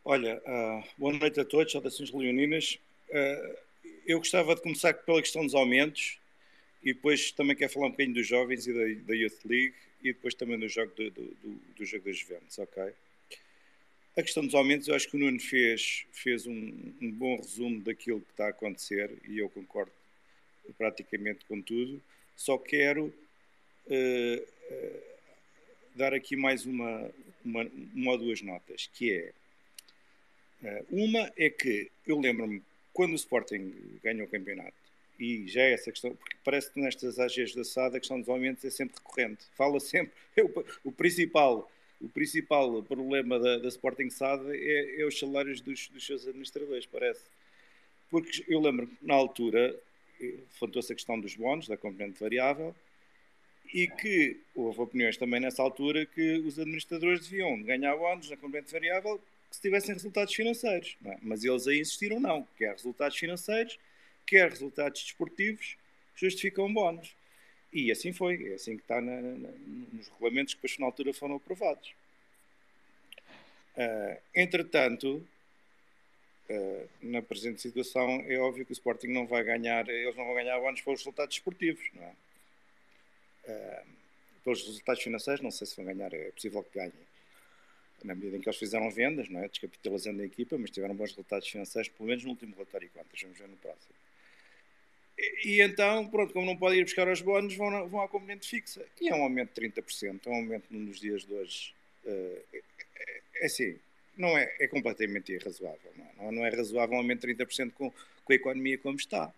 Olha, 0.03 0.41
uh, 0.45 0.83
boa 0.97 1.13
noite 1.13 1.39
a 1.39 1.45
todos, 1.45 1.71
saudações 1.71 2.11
leoninas. 2.11 2.77
Uh, 3.09 3.55
eu 4.05 4.17
gostava 4.19 4.53
de 4.53 4.61
começar 4.61 4.93
pela 4.93 5.21
questão 5.21 5.45
dos 5.45 5.55
aumentos 5.55 6.19
e 6.85 6.93
depois 6.93 7.31
também 7.31 7.55
quero 7.55 7.73
falar 7.73 7.87
um 7.87 7.91
bocadinho 7.91 8.13
dos 8.13 8.27
jovens 8.27 8.67
e 8.67 8.73
da, 8.73 9.07
da 9.07 9.15
Youth 9.15 9.43
League 9.43 9.73
e 10.03 10.13
depois 10.13 10.35
também 10.35 10.59
do 10.59 10.69
jogo 10.69 10.93
do, 10.95 11.09
do, 11.09 11.29
do 11.75 11.85
jogo 11.85 12.05
das 12.05 12.19
Juventus, 12.19 12.59
ok? 12.59 12.93
A 14.15 14.21
questão 14.21 14.45
dos 14.45 14.53
aumentos, 14.53 14.87
eu 14.87 14.93
acho 14.93 15.09
que 15.09 15.17
o 15.17 15.19
Nuno 15.19 15.39
fez, 15.39 16.05
fez 16.11 16.45
um, 16.45 16.93
um, 17.01 17.11
bom 17.11 17.35
resumo 17.37 17.81
daquilo 17.81 18.21
que 18.21 18.31
está 18.31 18.45
a 18.45 18.49
acontecer 18.49 19.11
e 19.27 19.39
eu 19.39 19.49
concordo 19.49 19.91
praticamente 20.77 21.43
com 21.45 21.59
tudo. 21.59 22.01
Só 22.35 22.57
quero 22.57 23.05
uh, 23.87 24.43
uh, 24.71 25.01
dar 25.95 26.13
aqui 26.13 26.35
mais 26.35 26.65
uma, 26.65 27.11
uma, 27.43 27.69
uma, 27.93 28.11
ou 28.11 28.17
duas 28.19 28.41
notas, 28.41 28.89
que 28.93 29.11
é 29.11 29.33
uh, 30.61 30.85
uma 30.91 31.33
é 31.35 31.49
que 31.49 31.91
eu 32.05 32.19
lembro-me 32.19 32.61
quando 32.93 33.13
o 33.13 33.15
Sporting 33.15 33.99
ganhou 34.01 34.27
o 34.27 34.29
campeonato 34.29 34.84
e 35.19 35.47
já 35.47 35.61
é 35.61 35.73
essa 35.73 35.91
questão, 35.91 36.15
porque 36.15 36.35
parece 36.43 36.71
que 36.71 36.79
nestas 36.79 37.19
AGs 37.19 37.55
da 37.55 37.63
SAD 37.63 37.97
a 37.97 37.99
questão 37.99 38.19
dos 38.19 38.29
aumentos 38.29 38.63
é 38.65 38.69
sempre 38.69 38.95
recorrente. 38.97 39.45
Fala 39.55 39.79
sempre, 39.79 40.13
o, 40.83 40.91
principal, 40.91 41.71
o 42.01 42.09
principal 42.09 42.83
problema 42.83 43.39
da, 43.39 43.57
da 43.57 43.67
Sporting 43.67 44.09
SAD 44.09 44.51
é, 44.51 45.01
é 45.01 45.05
os 45.05 45.17
salários 45.17 45.61
dos, 45.61 45.87
dos, 45.89 46.05
seus 46.05 46.27
administradores, 46.27 46.85
parece. 46.85 47.23
Porque 48.09 48.43
eu 48.47 48.59
lembro 48.59 48.87
que 48.87 48.97
na 49.01 49.15
altura 49.15 49.75
levantou-se 50.19 50.91
a 50.91 50.95
questão 50.95 51.19
dos 51.19 51.35
bónus, 51.35 51.67
da 51.67 51.77
componente 51.77 52.19
variável, 52.19 52.75
e 53.73 53.87
que 53.87 54.39
houve 54.53 54.79
opiniões 54.81 55.17
também 55.17 55.39
nessa 55.39 55.61
altura 55.61 56.05
que 56.05 56.37
os 56.39 56.59
administradores 56.59 57.27
deviam 57.27 57.61
ganhar 57.63 57.95
bónus 57.95 58.29
na 58.29 58.37
componente 58.37 58.71
variável 58.71 59.19
se 59.49 59.61
tivessem 59.61 59.93
resultados 59.93 60.33
financeiros. 60.33 60.97
É? 61.05 61.17
Mas 61.21 61.43
eles 61.43 61.67
aí 61.67 61.79
insistiram 61.79 62.19
não, 62.19 62.47
quer 62.57 62.73
resultados 62.73 63.17
financeiros 63.17 63.77
quer 64.25 64.49
resultados 64.49 65.03
desportivos, 65.03 65.77
justificam 66.15 66.73
bónus. 66.73 67.15
E 67.71 67.91
assim 67.91 68.13
foi, 68.13 68.51
é 68.51 68.53
assim 68.53 68.77
que 68.77 68.83
está 68.83 69.01
na, 69.01 69.21
na, 69.21 69.49
nos 69.91 70.07
regulamentos 70.07 70.53
que 70.53 70.61
depois 70.61 70.79
na 70.79 70.85
altura 70.85 71.13
foram 71.13 71.35
aprovados. 71.35 71.93
Uh, 73.75 74.17
entretanto, 74.33 75.27
uh, 76.49 76.89
na 77.01 77.21
presente 77.21 77.61
situação, 77.61 78.23
é 78.27 78.37
óbvio 78.37 78.65
que 78.65 78.71
o 78.71 78.73
Sporting 78.73 79.07
não 79.07 79.27
vai 79.27 79.43
ganhar, 79.43 79.87
eles 79.89 80.15
não 80.15 80.25
vão 80.25 80.35
ganhar 80.35 80.57
bónus 80.59 80.81
pelos 80.81 81.01
resultados 81.01 81.35
desportivos, 81.35 81.83
não 81.93 82.03
é? 82.03 82.13
Uh, 83.51 83.87
pelos 84.45 84.65
resultados 84.65 85.03
financeiros, 85.03 85.41
não 85.41 85.51
sei 85.51 85.67
se 85.67 85.75
vão 85.75 85.85
ganhar, 85.85 86.13
é 86.13 86.31
possível 86.31 86.63
que 86.63 86.79
ganhem. 86.79 86.93
na 88.03 88.15
medida 88.15 88.37
em 88.37 88.41
que 88.41 88.47
eles 88.47 88.59
fizeram 88.59 88.89
vendas, 88.89 89.27
não 89.27 89.43
é? 89.43 89.49
descapitalizando 89.49 90.21
a 90.21 90.25
equipa, 90.25 90.57
mas 90.57 90.71
tiveram 90.71 90.95
bons 90.95 91.09
resultados 91.09 91.49
financeiros, 91.49 91.89
pelo 91.89 92.07
menos 92.07 92.23
no 92.23 92.29
último 92.29 92.53
relatório 92.53 92.85
e 92.85 92.89
contas, 92.89 93.21
vamos 93.21 93.37
ver 93.37 93.49
no 93.49 93.57
próximo. 93.57 94.04
E, 95.17 95.61
então, 95.61 96.07
pronto, 96.07 96.33
como 96.33 96.45
não 96.45 96.57
podem 96.57 96.79
ir 96.79 96.83
buscar 96.83 97.07
os 97.07 97.21
bónus, 97.21 97.55
vão, 97.55 97.87
vão 97.87 98.01
à 98.01 98.07
componente 98.07 98.47
fixa. 98.47 98.85
E 98.99 99.09
é 99.09 99.15
um 99.15 99.23
aumento 99.23 99.59
de 99.59 99.69
30%, 99.69 100.19
é 100.25 100.29
um 100.29 100.35
aumento 100.35 100.65
nos 100.69 100.99
dias 100.99 101.25
de 101.25 101.33
hoje. 101.33 101.73
Uh, 102.03 102.43
é, 103.35 103.45
assim, 103.45 103.79
não 104.17 104.37
é, 104.37 104.53
é 104.59 104.67
completamente 104.67 105.31
irrazoável. 105.31 105.91
Não 105.95 106.27
é, 106.27 106.31
não 106.31 106.45
é 106.45 106.49
razoável 106.49 106.95
um 106.95 106.99
aumento 106.99 107.25
de 107.25 107.33
30% 107.33 107.71
com, 107.73 107.91
com 107.91 108.33
a 108.33 108.35
economia 108.35 108.77
como 108.77 108.97
está. 108.97 109.33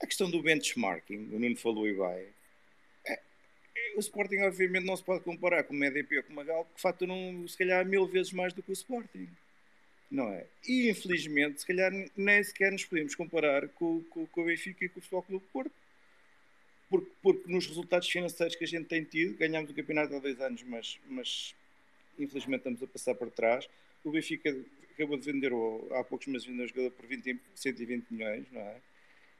A 0.00 0.06
questão 0.06 0.30
do 0.30 0.42
benchmarking, 0.42 1.30
o 1.32 1.38
Nuno 1.38 1.56
falou 1.56 1.88
e 1.88 1.92
bem, 1.92 2.26
é, 3.04 3.20
o 3.96 4.00
Sporting 4.00 4.38
obviamente 4.38 4.86
não 4.86 4.96
se 4.96 5.02
pode 5.02 5.24
comparar 5.24 5.64
com 5.64 5.74
o 5.74 5.84
EDP 5.84 6.18
ou 6.18 6.22
com 6.22 6.32
o 6.32 6.36
Magal, 6.36 6.64
que 6.74 6.80
faturam 6.80 7.46
se 7.48 7.58
calhar 7.58 7.84
mil 7.84 8.06
vezes 8.06 8.32
mais 8.32 8.52
do 8.52 8.62
que 8.62 8.70
o 8.70 8.72
Sporting. 8.72 9.28
Não 10.10 10.30
é? 10.32 10.46
E 10.66 10.88
infelizmente, 10.88 11.60
se 11.60 11.66
calhar 11.66 11.92
nem 12.16 12.42
sequer 12.42 12.72
nos 12.72 12.84
podemos 12.84 13.14
comparar 13.14 13.68
com, 13.68 14.02
com, 14.04 14.26
com 14.26 14.40
o 14.40 14.44
Benfica 14.44 14.84
e 14.84 14.88
com 14.88 15.00
o 15.00 15.02
Futebol 15.02 15.22
Clube 15.22 15.44
Porto. 15.52 15.72
Porque, 16.88 17.10
porque 17.22 17.52
nos 17.52 17.66
resultados 17.66 18.08
financeiros 18.08 18.56
que 18.56 18.64
a 18.64 18.66
gente 18.66 18.86
tem 18.86 19.04
tido, 19.04 19.36
ganhámos 19.36 19.70
o 19.70 19.74
campeonato 19.74 20.14
há 20.14 20.18
dois 20.18 20.40
anos, 20.40 20.62
mas, 20.62 20.98
mas 21.06 21.54
infelizmente 22.18 22.60
estamos 22.60 22.82
a 22.82 22.86
passar 22.86 23.14
por 23.14 23.30
trás. 23.30 23.68
O 24.02 24.10
Benfica 24.10 24.56
acabou 24.94 25.18
de 25.18 25.30
vender, 25.30 25.52
há 25.92 26.02
poucos 26.02 26.26
meses 26.26 26.46
vendeu 26.46 26.64
o 26.64 26.68
jogador 26.68 26.90
por 26.92 27.06
20, 27.06 27.38
120 27.54 28.06
milhões, 28.10 28.46
não 28.50 28.62
é? 28.62 28.76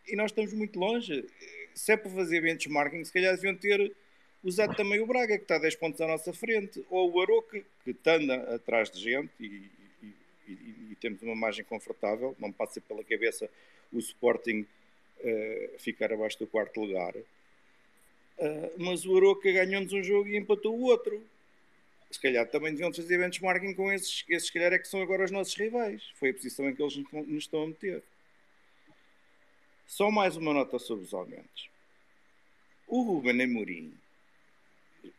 E 0.06 0.16
nós 0.16 0.30
estamos 0.30 0.52
muito 0.52 0.78
longe. 0.78 1.24
Se 1.74 1.92
é 1.92 1.96
para 1.96 2.10
fazer 2.10 2.42
benchmarking, 2.42 3.04
se 3.04 3.12
calhar 3.12 3.34
deviam 3.34 3.54
ter 3.54 3.94
usado 4.42 4.74
também 4.76 5.00
o 5.00 5.06
Braga, 5.06 5.36
que 5.36 5.44
está 5.44 5.58
10 5.58 5.76
pontos 5.76 6.00
à 6.00 6.06
nossa 6.06 6.32
frente, 6.32 6.84
ou 6.88 7.12
o 7.12 7.20
Aroca, 7.20 7.62
que 7.84 7.96
anda 8.06 8.54
atrás 8.54 8.90
de 8.90 9.00
gente 9.00 9.30
e, 9.40 9.70
e, 10.52 10.92
e, 10.92 10.96
temos 11.00 11.22
uma 11.22 11.34
margem 11.34 11.64
confortável, 11.64 12.34
não 12.38 12.52
passa 12.52 12.80
pela 12.80 13.04
cabeça 13.04 13.48
o 13.92 13.98
Sporting 13.98 14.66
uh, 15.20 15.78
ficar 15.78 16.12
abaixo 16.12 16.38
do 16.38 16.46
quarto 16.46 16.80
lugar. 16.80 17.14
Uh, 17.16 18.72
mas 18.76 19.04
o 19.04 19.16
Aroca 19.16 19.50
ganhou-nos 19.50 19.92
um 19.92 20.02
jogo 20.02 20.28
e 20.28 20.36
empatou 20.36 20.76
o 20.76 20.82
outro 20.82 21.22
se 22.10 22.20
calhar 22.20 22.46
também 22.48 22.72
deviam 22.72 22.92
fazer 22.92 23.18
benchmarking 23.18 23.74
com 23.74 23.92
esses, 23.92 24.24
esses 24.28 24.46
se 24.46 24.52
calhar 24.52 24.72
é 24.72 24.78
que 24.78 24.88
são 24.88 25.02
agora 25.02 25.24
os 25.24 25.30
nossos 25.30 25.54
rivais. 25.54 26.02
Foi 26.14 26.30
a 26.30 26.34
posição 26.34 26.68
em 26.68 26.74
que 26.74 26.82
eles 26.82 26.96
nos 26.96 27.44
estão 27.44 27.64
a 27.64 27.66
meter. 27.66 28.02
Só 29.86 30.10
mais 30.10 30.36
uma 30.36 30.54
nota 30.54 30.78
sobre 30.78 31.04
os 31.04 31.12
aumentos. 31.12 31.68
O 32.86 33.02
Ruben 33.02 33.42
Amorim 33.42 33.92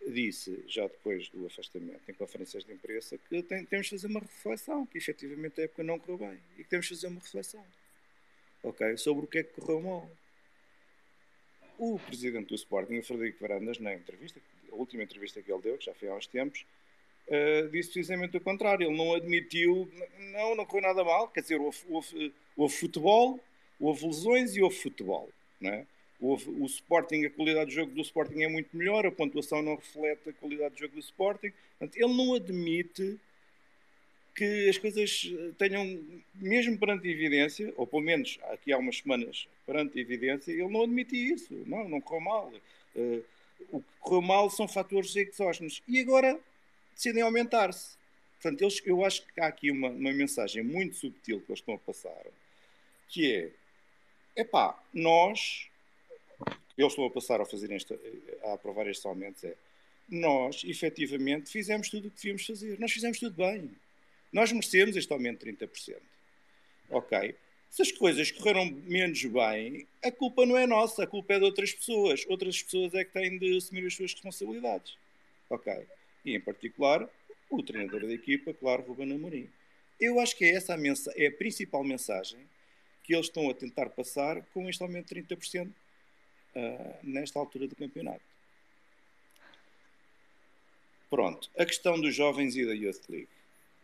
disse, 0.08 0.64
já 0.68 0.84
depois 0.84 1.30
do 1.30 1.46
afastamento 1.46 2.02
em 2.10 2.14
conferências 2.14 2.64
de 2.64 2.74
imprensa, 2.74 3.18
que 3.18 3.44
tem, 3.44 3.66
temos 3.66 3.88
de 3.88 3.92
fazer 3.92 4.08
uma 4.08 4.20
reflexão, 4.20 4.86
que 4.86 4.98
efetivamente 4.98 5.60
a 5.62 5.64
época 5.66 5.84
não 5.84 6.00
correu 6.00 6.18
bem 6.18 6.40
e 6.58 6.64
que 6.64 6.70
temos 6.70 6.88
de 6.88 6.96
fazer 6.96 7.08
uma 7.08 7.20
reflexão 7.20 7.66
ok, 8.64 8.98
sobre 8.98 9.26
o 9.26 9.28
que 9.28 9.40
é 9.40 9.44
que 9.44 9.60
correu 9.60 9.82
mal. 9.82 10.10
O 11.78 11.98
presidente 12.00 12.50
do 12.50 12.56
Sporting, 12.56 12.98
o 12.98 13.04
Frederico 13.04 13.40
Varandas, 13.40 13.80
na 13.80 13.94
entrevista, 13.94 14.40
a 14.72 14.76
última 14.76 15.04
entrevista 15.04 15.42
que 15.42 15.52
ele 15.52 15.62
deu, 15.62 15.78
que 15.78 15.86
já 15.86 15.94
foi 15.94 16.10
há 16.10 16.16
uns 16.16 16.28
tempos, 16.28 16.66
uh, 17.28 17.70
disse 17.70 17.92
precisamente 17.92 18.36
o 18.36 18.42
contrário. 18.42 18.88
Ele 18.88 18.98
não 18.98 19.14
admitiu, 19.14 19.90
não, 20.34 20.56
não 20.56 20.66
correu 20.66 20.88
nada 20.88 21.04
mal, 21.04 21.30
quer 21.30 21.42
dizer, 21.42 21.60
houve, 21.60 21.80
houve, 21.88 22.34
houve 22.58 22.76
futebol, 22.76 23.40
houve 23.80 24.06
lesões 24.06 24.56
e 24.56 24.62
houve 24.62 24.76
futebol. 24.76 25.30
Não 25.60 25.72
é? 25.72 25.88
Houve, 26.20 26.50
o 26.50 26.66
Sporting, 26.66 27.26
a 27.26 27.30
qualidade 27.30 27.70
de 27.70 27.76
jogo 27.76 27.94
do 27.94 28.02
Sporting 28.02 28.42
é 28.42 28.48
muito 28.48 28.76
melhor, 28.76 29.06
a 29.06 29.12
pontuação 29.12 29.62
não 29.62 29.76
reflete 29.76 30.30
a 30.30 30.34
qualidade 30.34 30.76
de 30.76 30.82
jogo 30.82 30.94
do 30.94 31.00
Sporting. 31.00 31.52
Portanto, 31.78 31.96
ele 31.98 32.14
não 32.14 32.34
admite 32.36 33.20
que 34.36 34.70
as 34.70 34.78
coisas 34.78 35.32
tenham, 35.58 36.02
mesmo 36.36 36.78
perante 36.78 37.08
evidência, 37.10 37.74
ou 37.76 37.86
pelo 37.86 38.02
menos 38.02 38.40
aqui 38.52 38.72
há 38.72 38.78
umas 38.78 38.98
semanas 39.00 39.48
perante 39.66 40.00
evidência, 40.00 40.52
ele 40.52 40.68
não 40.70 40.84
admite 40.84 41.16
isso. 41.16 41.54
Não, 41.66 41.88
não 41.88 42.00
correu 42.00 42.22
mal. 42.22 42.54
Uh, 42.96 43.24
o 43.72 43.82
que 43.82 43.88
correu 44.00 44.22
mal 44.22 44.50
são 44.50 44.68
fatores 44.68 45.16
exógenos. 45.16 45.82
E 45.88 46.00
agora 46.00 46.40
decidem 46.96 47.22
aumentar-se. 47.22 47.98
Portanto, 48.42 48.62
eles, 48.62 48.82
eu 48.86 49.04
acho 49.04 49.26
que 49.28 49.42
há 49.42 49.48
aqui 49.48 49.70
uma, 49.70 49.90
uma 49.90 50.14
mensagem 50.14 50.64
muito 50.64 50.96
subtil 50.96 51.42
que 51.42 51.52
eles 51.52 51.60
estão 51.60 51.76
a 51.76 51.78
passar, 51.78 52.26
que 53.10 53.52
é, 54.36 54.42
epá, 54.42 54.82
nós, 54.94 55.69
eles 56.82 56.94
estão 56.94 57.06
a 57.06 57.10
passar 57.10 57.42
a 57.42 57.46
fazer 57.46 57.72
esta, 57.72 58.00
a 58.44 58.54
aprovar 58.54 58.88
estes 58.88 59.06
aumentos, 59.06 59.44
é, 59.44 59.56
nós, 60.08 60.64
efetivamente, 60.64 61.50
fizemos 61.50 61.90
tudo 61.90 62.08
o 62.08 62.12
que 62.12 62.18
devíamos 62.18 62.46
fazer. 62.46 62.80
Nós 62.80 62.92
fizemos 62.92 63.20
tudo 63.20 63.36
bem. 63.36 63.70
Nós 64.32 64.52
merecemos 64.52 64.96
este 64.96 65.12
aumento 65.12 65.46
de 65.46 65.52
30%. 65.54 65.98
Ok? 66.90 67.36
Se 67.70 67.84
as 67.84 67.92
coisas 67.92 68.32
correram 68.32 68.66
menos 68.66 69.24
bem, 69.26 69.86
a 70.04 70.12
culpa 70.12 70.46
não 70.46 70.58
é 70.58 70.66
nossa, 70.66 71.04
a 71.04 71.08
culpa 71.08 71.34
é 71.34 71.40
de 71.40 71.46
outras 71.46 71.74
pessoas. 71.74 72.26
Outras 72.28 72.64
pessoas 72.64 72.94
é 72.96 73.04
que 73.04 73.12
têm 73.12 73.38
de 73.38 73.58
assumir 73.58 73.86
as 73.86 73.94
suas 73.94 74.14
responsabilidades. 74.14 74.98
Ok? 75.50 75.72
E 76.26 76.36
em 76.36 76.40
particular, 76.40 77.08
o 77.50 77.62
treinador 77.62 78.02
da 78.02 78.14
equipa, 78.14 78.54
claro, 78.54 78.84
Ruben 78.84 79.14
Amorim. 79.14 79.50
Eu 80.00 80.20
acho 80.20 80.36
que 80.36 80.46
é 80.46 80.56
essa 80.56 80.76
é 81.16 81.28
a 81.28 81.32
principal 81.32 81.84
mensagem 81.84 82.40
que 83.04 83.14
eles 83.14 83.28
estão 83.28 83.50
a 83.50 83.54
tentar 83.54 83.90
passar 83.90 84.42
com 84.54 84.70
este 84.70 84.82
aumento 84.82 85.14
de 85.14 85.22
30% 85.22 85.70
ah, 86.60 87.00
nesta 87.04 87.40
altura 87.40 87.68
do 87.68 87.76
campeonato. 87.76 88.22
Pronto, 91.10 91.50
a 91.58 91.66
questão 91.66 92.00
dos 92.00 92.14
jovens 92.14 92.56
e 92.56 92.66
da 92.66 92.74
Youth 92.74 93.10
League. 93.10 93.28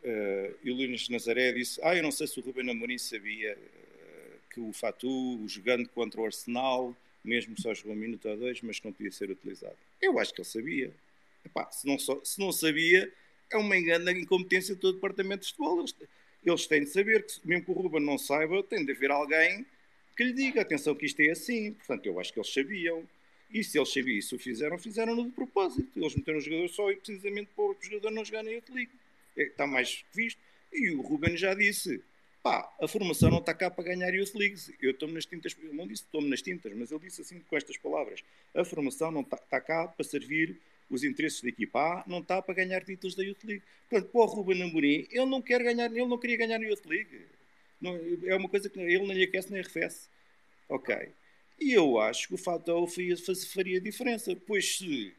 Uh, 0.03 0.55
e 0.63 0.69
o 0.69 0.75
Luís 0.75 1.09
Nazaré 1.09 1.51
disse: 1.51 1.79
Ah, 1.81 1.95
eu 1.95 2.03
não 2.03 2.11
sei 2.11 2.27
se 2.27 2.39
o 2.39 2.43
Ruben 2.43 2.69
Amorim 2.69 2.99
sabia 2.99 3.57
uh, 3.57 4.39
que 4.53 4.59
o 4.59 4.71
Fatu, 4.71 5.43
jogando 5.47 5.89
contra 5.89 6.21
o 6.21 6.25
Arsenal, 6.25 6.95
mesmo 7.23 7.59
só 7.59 7.73
jogou 7.73 7.93
um 7.93 7.95
minuto 7.95 8.29
ou 8.29 8.37
dois, 8.37 8.61
mas 8.61 8.79
não 8.83 8.93
podia 8.93 9.11
ser 9.11 9.31
utilizado. 9.31 9.75
Eu 9.99 10.19
acho 10.19 10.31
que 10.31 10.41
ele 10.41 10.47
sabia. 10.47 10.93
Epá, 11.43 11.71
se, 11.71 11.87
não 11.87 11.97
se 11.97 12.39
não 12.39 12.51
sabia, 12.51 13.11
é 13.51 13.57
uma 13.57 13.75
engana 13.75 14.11
incompetência 14.11 14.75
do 14.75 14.93
departamento 14.93 15.41
de 15.41 15.47
futebol. 15.47 15.79
Eles, 15.79 15.95
eles 16.43 16.67
têm 16.67 16.83
de 16.83 16.89
saber 16.91 17.25
que, 17.25 17.39
mesmo 17.43 17.65
que 17.65 17.71
o 17.71 17.73
Ruben 17.73 18.01
não 18.01 18.19
saiba, 18.19 18.61
tem 18.61 18.85
de 18.85 18.91
haver 18.91 19.09
alguém 19.09 19.65
que 20.15 20.23
lhe 20.23 20.33
diga: 20.33 20.61
atenção, 20.61 20.95
que 20.95 21.05
isto 21.05 21.19
é 21.21 21.31
assim. 21.31 21.73
Portanto, 21.73 22.05
eu 22.05 22.19
acho 22.19 22.33
que 22.33 22.39
eles 22.39 22.53
sabiam. 22.53 23.03
E 23.51 23.63
se 23.63 23.77
eles 23.77 23.93
sabiam 23.93 24.17
isso 24.17 24.37
fizeram, 24.39 24.77
fizeram-no 24.77 25.25
de 25.25 25.31
propósito. 25.31 25.89
Eles 25.95 26.15
meteram 26.15 26.39
o 26.39 26.41
jogador 26.41 26.67
só 26.67 26.91
e 26.91 26.95
precisamente 26.95 27.49
para 27.55 27.63
o 27.63 27.77
jogador 27.79 28.11
não 28.11 28.25
jogar 28.25 28.45
outro 28.45 28.75
liga 28.75 28.91
está 29.43 29.67
mais 29.67 30.05
visto. 30.13 30.39
E 30.71 30.91
o 30.91 31.01
Ruben 31.01 31.37
já 31.37 31.53
disse: 31.53 32.01
pá, 32.41 32.71
a 32.81 32.87
formação 32.87 33.29
não 33.29 33.39
está 33.39 33.53
cá 33.53 33.69
para 33.69 33.83
ganhar 33.83 34.13
Youth 34.13 34.35
Leagues. 34.35 34.71
Eu 34.81 34.91
estou 34.91 35.09
nas 35.09 35.25
tintas, 35.25 35.55
ele 35.61 35.73
não 35.73 35.87
disse 35.87 36.03
estou 36.03 36.21
nas 36.21 36.41
tintas, 36.41 36.73
mas 36.73 36.91
ele 36.91 37.01
disse 37.01 37.21
assim 37.21 37.39
com 37.39 37.57
estas 37.57 37.77
palavras: 37.77 38.23
a 38.53 38.63
formação 38.63 39.11
não 39.11 39.21
está, 39.21 39.37
está 39.37 39.61
cá 39.61 39.87
para 39.87 40.03
servir 40.03 40.57
os 40.89 41.03
interesses 41.03 41.41
da 41.41 41.49
equipa 41.49 41.79
A, 41.79 42.03
não 42.07 42.19
está 42.19 42.41
para 42.41 42.53
ganhar 42.53 42.83
títulos 42.83 43.15
da 43.15 43.23
Youth 43.23 43.43
League. 43.43 43.63
Portanto, 43.89 44.11
para 44.11 44.21
o 44.21 44.25
Ruben 44.25 44.63
Amorim, 44.63 45.07
ele 45.09 45.25
não 45.25 45.41
quer 45.41 45.63
ganhar, 45.63 45.91
ele 45.91 46.05
não 46.05 46.17
queria 46.17 46.37
ganhar 46.37 46.59
na 46.59 46.65
Youth 46.65 46.85
League. 46.85 47.21
Não, 47.85 48.29
é 48.29 48.35
uma 48.35 48.49
coisa 48.49 48.69
que 48.69 48.79
ele 48.79 49.05
nem 49.05 49.23
aquece 49.23 49.51
nem 49.51 49.61
arrefece. 49.61 50.07
Ok. 50.67 50.95
E 51.59 51.71
eu 51.71 51.99
acho 51.99 52.27
que 52.27 52.33
o 52.33 52.37
fato 52.37 52.85
faria, 52.87 53.79
diferença, 53.79 54.35
pois 54.47 54.77
se 54.77 55.13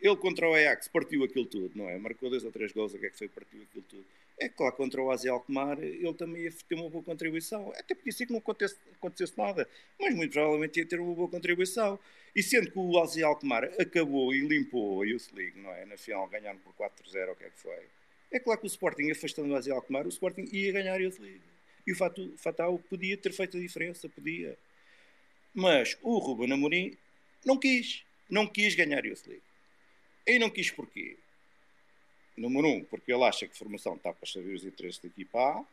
ele 0.00 0.16
contra 0.16 0.48
o 0.48 0.54
Ajax 0.54 0.88
partiu 0.88 1.22
aquilo 1.22 1.46
tudo, 1.46 1.70
não 1.74 1.88
é? 1.88 1.98
Marcou 1.98 2.30
dois 2.30 2.44
ou 2.44 2.50
três 2.50 2.72
gols, 2.72 2.94
o 2.94 2.98
que 2.98 3.06
é 3.06 3.10
que 3.10 3.18
foi 3.18 3.28
partiu 3.28 3.62
aquilo 3.62 3.84
tudo. 3.88 4.04
É 4.38 4.48
claro, 4.48 4.74
contra 4.74 5.00
o 5.00 5.10
Azi 5.10 5.28
Alkmaar 5.28 5.78
ele 5.80 6.14
também 6.14 6.42
ia 6.42 6.52
ter 6.68 6.74
uma 6.74 6.88
boa 6.88 7.04
contribuição. 7.04 7.70
Até 7.76 7.94
podia 7.94 8.12
ser 8.12 8.26
que 8.26 8.32
não 8.32 8.40
acontecesse, 8.40 8.80
acontecesse, 8.94 9.36
nada, 9.36 9.68
mas 10.00 10.14
muito 10.14 10.32
provavelmente 10.32 10.80
ia 10.80 10.86
ter 10.86 10.98
uma 10.98 11.14
boa 11.14 11.28
contribuição. 11.28 11.98
E 12.34 12.42
sendo 12.42 12.70
que 12.70 12.78
o 12.78 12.98
Azi 12.98 13.22
Alkmaar 13.22 13.70
acabou 13.78 14.34
e 14.34 14.40
limpou 14.40 15.02
a 15.02 15.06
Youth 15.06 15.30
League, 15.34 15.58
não 15.60 15.70
é? 15.70 15.84
Na 15.84 15.96
final 15.96 16.26
ganharam 16.28 16.58
por 16.58 16.72
4-0, 16.72 17.32
o 17.32 17.36
que 17.36 17.44
é 17.44 17.50
que 17.50 17.58
foi? 17.58 17.84
É 18.32 18.40
claro 18.40 18.58
que 18.58 18.66
o 18.66 18.68
Sporting, 18.68 19.10
afastando 19.10 19.52
o 19.52 19.56
Azi 19.56 19.70
Alkmaar, 19.70 20.06
o 20.06 20.08
Sporting 20.08 20.48
ia 20.50 20.72
ganhar 20.72 20.94
a 20.94 20.98
Youth 20.98 21.18
League. 21.20 21.51
E 21.86 21.92
o 21.92 21.96
Fatal 22.36 22.78
podia 22.78 23.16
ter 23.16 23.32
feito 23.32 23.56
a 23.56 23.60
diferença, 23.60 24.08
podia. 24.08 24.56
Mas 25.54 25.96
o 26.02 26.18
Ruben 26.18 26.52
Amorim 26.52 26.96
não 27.44 27.58
quis. 27.58 28.04
Não 28.30 28.46
quis 28.46 28.74
ganhar 28.74 29.04
a 29.04 29.06
Youth 29.06 29.26
League. 29.26 29.42
E 30.26 30.38
não 30.38 30.48
quis 30.48 30.70
porquê? 30.70 31.16
Número 32.36 32.68
um, 32.68 32.84
porque 32.84 33.12
ele 33.12 33.24
acha 33.24 33.46
que 33.46 33.52
a 33.52 33.56
formação 33.56 33.96
está 33.96 34.12
para 34.12 34.26
saber 34.26 34.54
os 34.54 34.64
interesses 34.64 34.98
da 34.98 35.08
equipa 35.08 35.38
A. 35.38 35.64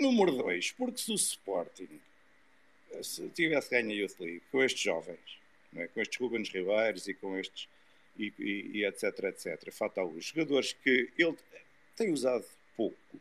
Número 0.00 0.32
dois, 0.32 0.72
porque 0.72 0.98
se 0.98 1.12
o 1.12 1.14
Sporting 1.14 2.00
se 3.02 3.28
tivesse 3.30 3.70
ganho 3.70 3.90
a 3.90 3.94
Youth 3.94 4.18
League 4.20 4.42
com 4.50 4.62
estes 4.62 4.82
jovens, 4.82 5.38
é? 5.76 5.86
com 5.88 6.00
estes 6.00 6.18
Rubens 6.18 6.48
Ribeiros 6.48 7.08
e 7.08 7.14
com 7.14 7.36
estes 7.36 7.68
e, 8.18 8.32
e, 8.38 8.70
e 8.78 8.84
etc, 8.84 9.04
etc, 9.24 9.72
falta 9.72 10.04
os 10.04 10.26
jogadores 10.26 10.72
que 10.72 11.10
ele 11.18 11.36
tem 11.96 12.12
usado 12.12 12.44
pouco. 12.76 13.20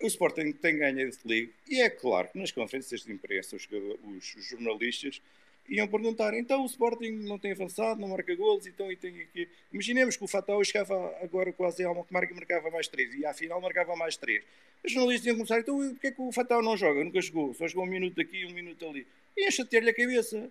O 0.00 0.06
Sporting 0.06 0.52
tem 0.52 0.76
ganho 0.76 1.08
a 1.08 1.28
League 1.28 1.52
e 1.68 1.80
é 1.80 1.88
claro 1.88 2.28
que 2.28 2.38
nas 2.38 2.50
conferências 2.50 3.02
de 3.04 3.12
imprensa 3.12 3.56
os, 3.56 3.66
os 3.66 4.48
jornalistas 4.48 5.20
iam 5.68 5.88
perguntar, 5.88 6.34
então 6.34 6.62
o 6.62 6.66
Sporting 6.66 7.10
não 7.10 7.38
tem 7.38 7.52
avançado, 7.52 8.00
não 8.00 8.08
marca 8.08 8.34
golos, 8.34 8.66
então 8.66 8.92
e 8.92 8.96
tem 8.96 9.22
aqui. 9.22 9.48
Imaginemos 9.72 10.16
que 10.16 10.24
o 10.24 10.26
Fatal 10.26 10.62
chegava 10.62 11.16
agora 11.22 11.52
quase 11.52 11.82
a 11.82 11.88
alma 11.88 12.04
que 12.04 12.12
marca 12.12 12.34
marcava 12.34 12.70
mais 12.70 12.86
três, 12.86 13.14
e 13.14 13.24
afinal 13.24 13.60
marcava 13.60 13.96
mais 13.96 14.16
três. 14.16 14.44
Os 14.84 14.92
jornalistas 14.92 15.26
iam 15.26 15.36
começar, 15.36 15.60
então 15.60 15.78
porquê 15.78 16.08
é 16.08 16.10
que 16.10 16.20
o 16.20 16.30
Fatal 16.30 16.62
não 16.62 16.76
joga? 16.76 17.02
Nunca 17.02 17.20
jogou, 17.22 17.54
só 17.54 17.66
jogou 17.66 17.84
um 17.84 17.90
minuto 17.90 18.20
aqui, 18.20 18.44
um 18.44 18.50
minuto 18.50 18.86
ali. 18.86 19.06
Iam 19.36 19.50
chatear-lhe 19.50 19.88
a 19.90 19.94
cabeça. 19.94 20.50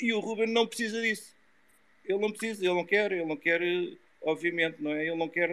E 0.00 0.12
o 0.12 0.20
Ruben 0.20 0.48
não 0.48 0.66
precisa 0.66 1.00
disso. 1.00 1.34
Ele 2.04 2.18
não 2.18 2.30
precisa, 2.30 2.64
ele 2.64 2.74
não 2.74 2.84
quer, 2.84 3.12
ele 3.12 3.24
não 3.24 3.36
quer, 3.36 3.60
obviamente, 4.22 4.76
não 4.80 4.92
é? 4.92 5.06
Ele 5.06 5.16
não 5.16 5.28
quer 5.28 5.50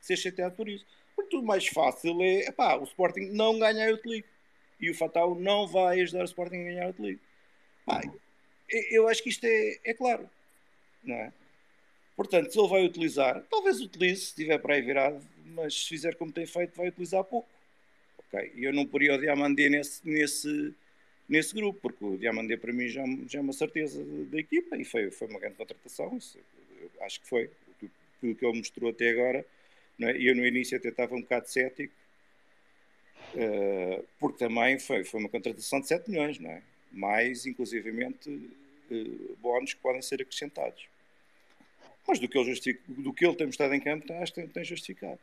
ser 0.00 0.16
chateado 0.16 0.54
por 0.54 0.68
isso. 0.68 0.84
Muito 1.20 1.42
mais 1.42 1.66
fácil 1.66 2.22
é, 2.22 2.48
epá, 2.48 2.76
o 2.76 2.84
Sporting 2.84 3.30
não 3.32 3.58
ganha 3.58 3.88
a 3.88 3.98
League. 4.06 4.24
E 4.80 4.90
o 4.90 4.94
Fatal 4.94 5.34
não 5.34 5.66
vai 5.66 6.00
ajudar 6.00 6.22
o 6.22 6.24
Sporting 6.24 6.56
a 6.56 6.64
ganhar 6.64 6.94
a 6.98 7.02
League. 7.02 7.20
Eu 8.90 9.06
acho 9.06 9.22
que 9.22 9.28
isto 9.28 9.44
é, 9.44 9.78
é 9.84 9.92
claro, 9.92 10.30
não 11.04 11.14
é? 11.14 11.32
Portanto, 12.16 12.50
se 12.50 12.58
ele 12.58 12.68
vai 12.68 12.84
utilizar, 12.84 13.44
talvez 13.50 13.80
utilize, 13.80 14.22
se 14.22 14.26
estiver 14.28 14.58
para 14.58 14.74
aí 14.74 14.82
virado, 14.82 15.20
mas 15.44 15.74
se 15.74 15.88
fizer 15.88 16.14
como 16.14 16.32
tem 16.32 16.46
feito, 16.46 16.76
vai 16.76 16.88
utilizar 16.88 17.22
pouco. 17.24 17.48
Eu 18.56 18.72
não 18.72 18.86
poria 18.86 19.14
o 19.14 19.18
Diamandé 19.18 19.68
nesse, 19.68 20.06
nesse, 20.08 20.74
nesse 21.28 21.54
grupo, 21.54 21.80
porque 21.80 22.04
o 22.04 22.16
Diamandé 22.16 22.56
para 22.56 22.72
mim 22.72 22.88
já, 22.88 23.04
já 23.26 23.40
é 23.40 23.42
uma 23.42 23.52
certeza 23.52 24.02
da 24.04 24.38
equipa 24.38 24.76
e 24.76 24.84
foi, 24.84 25.10
foi 25.10 25.28
uma 25.28 25.40
grande 25.40 25.56
contratação. 25.56 26.16
Isso, 26.16 26.38
acho 27.00 27.20
que 27.20 27.28
foi. 27.28 27.50
Tudo 28.20 28.34
que 28.34 28.44
ele 28.46 28.58
mostrou 28.58 28.90
até 28.90 29.10
agora. 29.10 29.44
É? 30.00 30.16
Eu 30.16 30.34
no 30.34 30.46
início 30.46 30.76
até 30.76 30.88
estava 30.88 31.14
um 31.14 31.20
bocado 31.20 31.48
cético, 31.48 31.92
uh, 33.34 34.04
porque 34.18 34.38
também 34.38 34.78
foi, 34.78 35.04
foi 35.04 35.20
uma 35.20 35.28
contratação 35.28 35.80
de 35.80 35.88
7 35.88 36.10
milhões, 36.10 36.38
não 36.38 36.50
é? 36.50 36.62
mais 36.90 37.46
inclusivamente 37.46 38.28
uh, 38.28 39.36
bónus 39.40 39.74
que 39.74 39.80
podem 39.80 40.02
ser 40.02 40.20
acrescentados. 40.20 40.88
Mas 42.06 42.18
do 42.18 42.28
que 42.28 42.38
ele, 42.38 42.80
do 42.88 43.12
que 43.12 43.24
ele 43.24 43.36
tem 43.36 43.46
mostrado 43.46 43.74
em 43.74 43.80
campo, 43.80 44.12
acho 44.14 44.32
que 44.32 44.40
tem, 44.40 44.48
tem 44.48 44.64
justificado. 44.64 45.20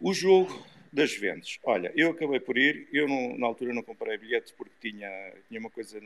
O 0.00 0.12
jogo 0.12 0.66
das 0.92 1.10
Juventus. 1.10 1.58
Olha, 1.64 1.92
eu 1.94 2.10
acabei 2.10 2.40
por 2.40 2.56
ir, 2.56 2.88
eu 2.92 3.06
não, 3.06 3.36
na 3.36 3.46
altura 3.46 3.74
não 3.74 3.82
comprei 3.82 4.16
bilhetes 4.16 4.52
porque 4.52 4.90
tinha, 4.90 5.32
tinha 5.48 5.60
uma 5.60 5.70
coisa 5.70 6.00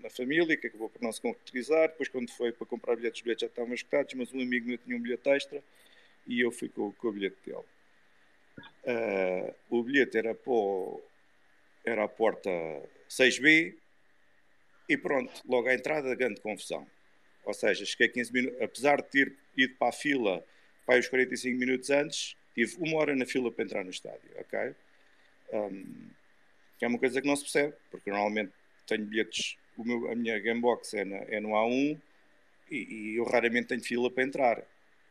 na 0.00 0.10
família 0.10 0.56
que 0.56 0.66
acabou 0.66 0.88
por 0.88 1.00
não 1.02 1.12
se 1.12 1.20
concretizar. 1.20 1.88
Depois, 1.88 2.08
quando 2.08 2.30
foi 2.30 2.52
para 2.52 2.66
comprar 2.66 2.96
bilhetes, 2.96 3.20
os 3.20 3.22
bilhetes 3.22 3.42
já 3.42 3.46
estavam 3.46 3.74
esgotados, 3.74 4.14
mas 4.14 4.32
um 4.32 4.40
amigo 4.40 4.68
meu 4.68 4.78
tinha 4.78 4.96
um 4.96 5.00
bilhete 5.00 5.28
extra 5.28 5.62
e 6.26 6.40
eu 6.40 6.50
fui 6.50 6.68
com, 6.68 6.92
com 6.92 7.08
o 7.08 7.12
bilhete 7.12 7.36
dele. 7.44 7.64
Uh, 8.84 9.54
o 9.70 9.82
bilhete 9.82 10.18
era 10.18 10.34
para 10.34 10.52
o, 10.52 11.02
era 11.84 12.04
a 12.04 12.08
porta 12.08 12.50
6B 13.08 13.74
e 14.88 14.96
pronto, 14.96 15.32
logo 15.48 15.68
à 15.68 15.74
entrada, 15.74 16.14
grande 16.14 16.40
confusão. 16.40 16.86
Ou 17.44 17.54
seja, 17.54 17.84
cheguei 17.86 18.08
15 18.08 18.32
minutos, 18.32 18.62
apesar 18.62 18.96
de 18.96 19.08
ter 19.08 19.36
ido 19.56 19.74
para 19.76 19.88
a 19.88 19.92
fila 19.92 20.44
para 20.84 20.98
os 20.98 21.08
45 21.08 21.58
minutos 21.58 21.90
antes, 21.90 22.36
tive 22.54 22.76
uma 22.78 22.98
hora 22.98 23.14
na 23.14 23.24
fila 23.24 23.50
para 23.50 23.64
entrar 23.64 23.84
no 23.84 23.90
estádio, 23.90 24.30
ok? 24.36 24.74
Um, 25.52 26.10
que 26.78 26.84
é 26.84 26.88
uma 26.88 26.98
coisa 26.98 27.20
que 27.20 27.28
não 27.28 27.36
se 27.36 27.42
percebe, 27.42 27.74
porque 27.90 28.10
normalmente 28.10 28.52
tenho 28.86 29.04
bilhetes, 29.04 29.56
meu, 29.78 30.10
a 30.10 30.14
minha 30.14 30.38
Gamebox 30.38 30.94
é, 30.94 31.02
é 31.28 31.40
no 31.40 31.50
A1 31.50 31.98
e, 32.70 32.76
e, 32.76 33.16
eu 33.16 33.24
raramente 33.24 33.68
tenho 33.68 33.82
fila 33.82 34.10
para 34.10 34.24
entrar. 34.24 34.62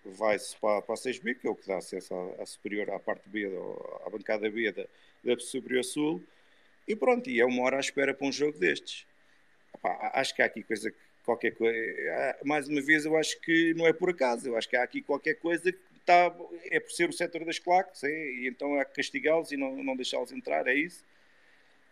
Vai-se 0.06 0.56
para, 0.58 0.82
para 0.82 0.96
a 0.96 0.98
6B, 0.98 1.36
que 1.36 1.48
é 1.48 1.50
o 1.50 1.56
que 1.56 1.68
dá 1.68 1.78
acesso 1.78 2.14
à, 2.14 2.44
à 2.44 2.46
superior, 2.46 2.90
à 2.90 3.00
parte 3.00 3.28
B, 3.28 3.50
à 4.06 4.10
bancada 4.10 4.50
B 4.50 4.72
da, 4.72 4.86
da 5.24 5.40
Superior 5.40 5.84
Sul, 5.84 6.24
e 6.88 6.96
pronto, 6.96 7.30
e 7.30 7.40
é 7.40 7.46
uma 7.46 7.64
hora 7.64 7.78
à 7.78 7.80
espera 7.80 8.14
para 8.14 8.26
um 8.26 8.32
jogo 8.32 8.58
destes. 8.58 9.06
Epá, 9.76 10.12
acho 10.16 10.36
que 10.36 10.42
há 10.42 10.46
aqui 10.46 10.64
coisa, 10.64 10.94
qualquer 11.24 11.52
coisa. 11.52 11.78
Mais 12.44 12.68
uma 12.68 12.82
vez, 12.82 13.06
eu 13.06 13.16
acho 13.18 13.40
que 13.42 13.74
não 13.76 13.86
é 13.86 13.94
por 13.94 14.10
acaso. 14.10 14.50
Eu 14.50 14.58
acho 14.58 14.68
que 14.68 14.76
há 14.76 14.84
aqui 14.84 15.02
qualquer 15.02 15.36
coisa 15.36 15.72
que 15.72 15.80
está. 16.00 16.36
É 16.66 16.80
por 16.80 16.92
ser 16.92 17.10
o 17.10 17.14
setor 17.14 17.46
das 17.46 17.60
claques, 17.60 18.04
é, 18.04 18.10
e 18.10 18.48
então 18.48 18.80
há 18.80 18.86
que 18.86 18.96
castigá-los 18.96 19.52
e 19.52 19.58
não, 19.58 19.84
não 19.84 19.96
deixá-los 19.96 20.32
entrar, 20.32 20.68
é 20.68 20.74
isso? 20.74 21.04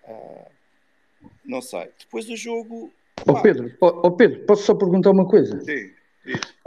Ah, 0.04 0.52
não 1.46 1.62
sei. 1.62 1.90
Depois 2.00 2.26
do 2.26 2.36
jogo. 2.36 2.92
Ó 3.28 3.32
oh 3.32 3.42
Pedro, 3.42 3.72
oh, 3.82 4.12
Pedro, 4.12 4.46
posso 4.46 4.64
só 4.64 4.76
perguntar 4.76 5.12
uma 5.12 5.28
coisa? 5.28 5.60
Sim. 5.62 5.92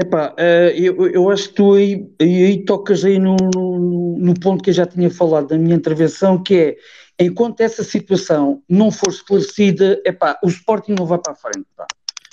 Epá, 0.00 0.34
uh, 0.38 0.70
eu, 0.74 1.06
eu 1.10 1.30
acho 1.30 1.50
que 1.50 1.54
tu 1.54 1.74
aí, 1.74 2.10
aí 2.18 2.64
tocas 2.64 3.04
aí 3.04 3.18
no, 3.18 3.36
no, 3.36 4.18
no, 4.18 4.34
ponto 4.40 4.64
que 4.64 4.70
eu 4.70 4.74
já 4.74 4.86
tinha 4.86 5.10
falado 5.10 5.48
da 5.48 5.58
minha 5.58 5.76
intervenção, 5.76 6.42
que 6.42 6.54
é 6.54 6.76
enquanto 7.24 7.60
essa 7.60 7.84
situação 7.84 8.62
não 8.66 8.90
for 8.90 9.10
esclarecida, 9.10 10.00
epá, 10.06 10.38
o 10.42 10.48
Sporting 10.48 10.94
não 10.98 11.04
vai 11.04 11.18
para 11.18 11.34
a 11.34 11.36
frente. 11.36 11.66
Pá. 11.76 11.86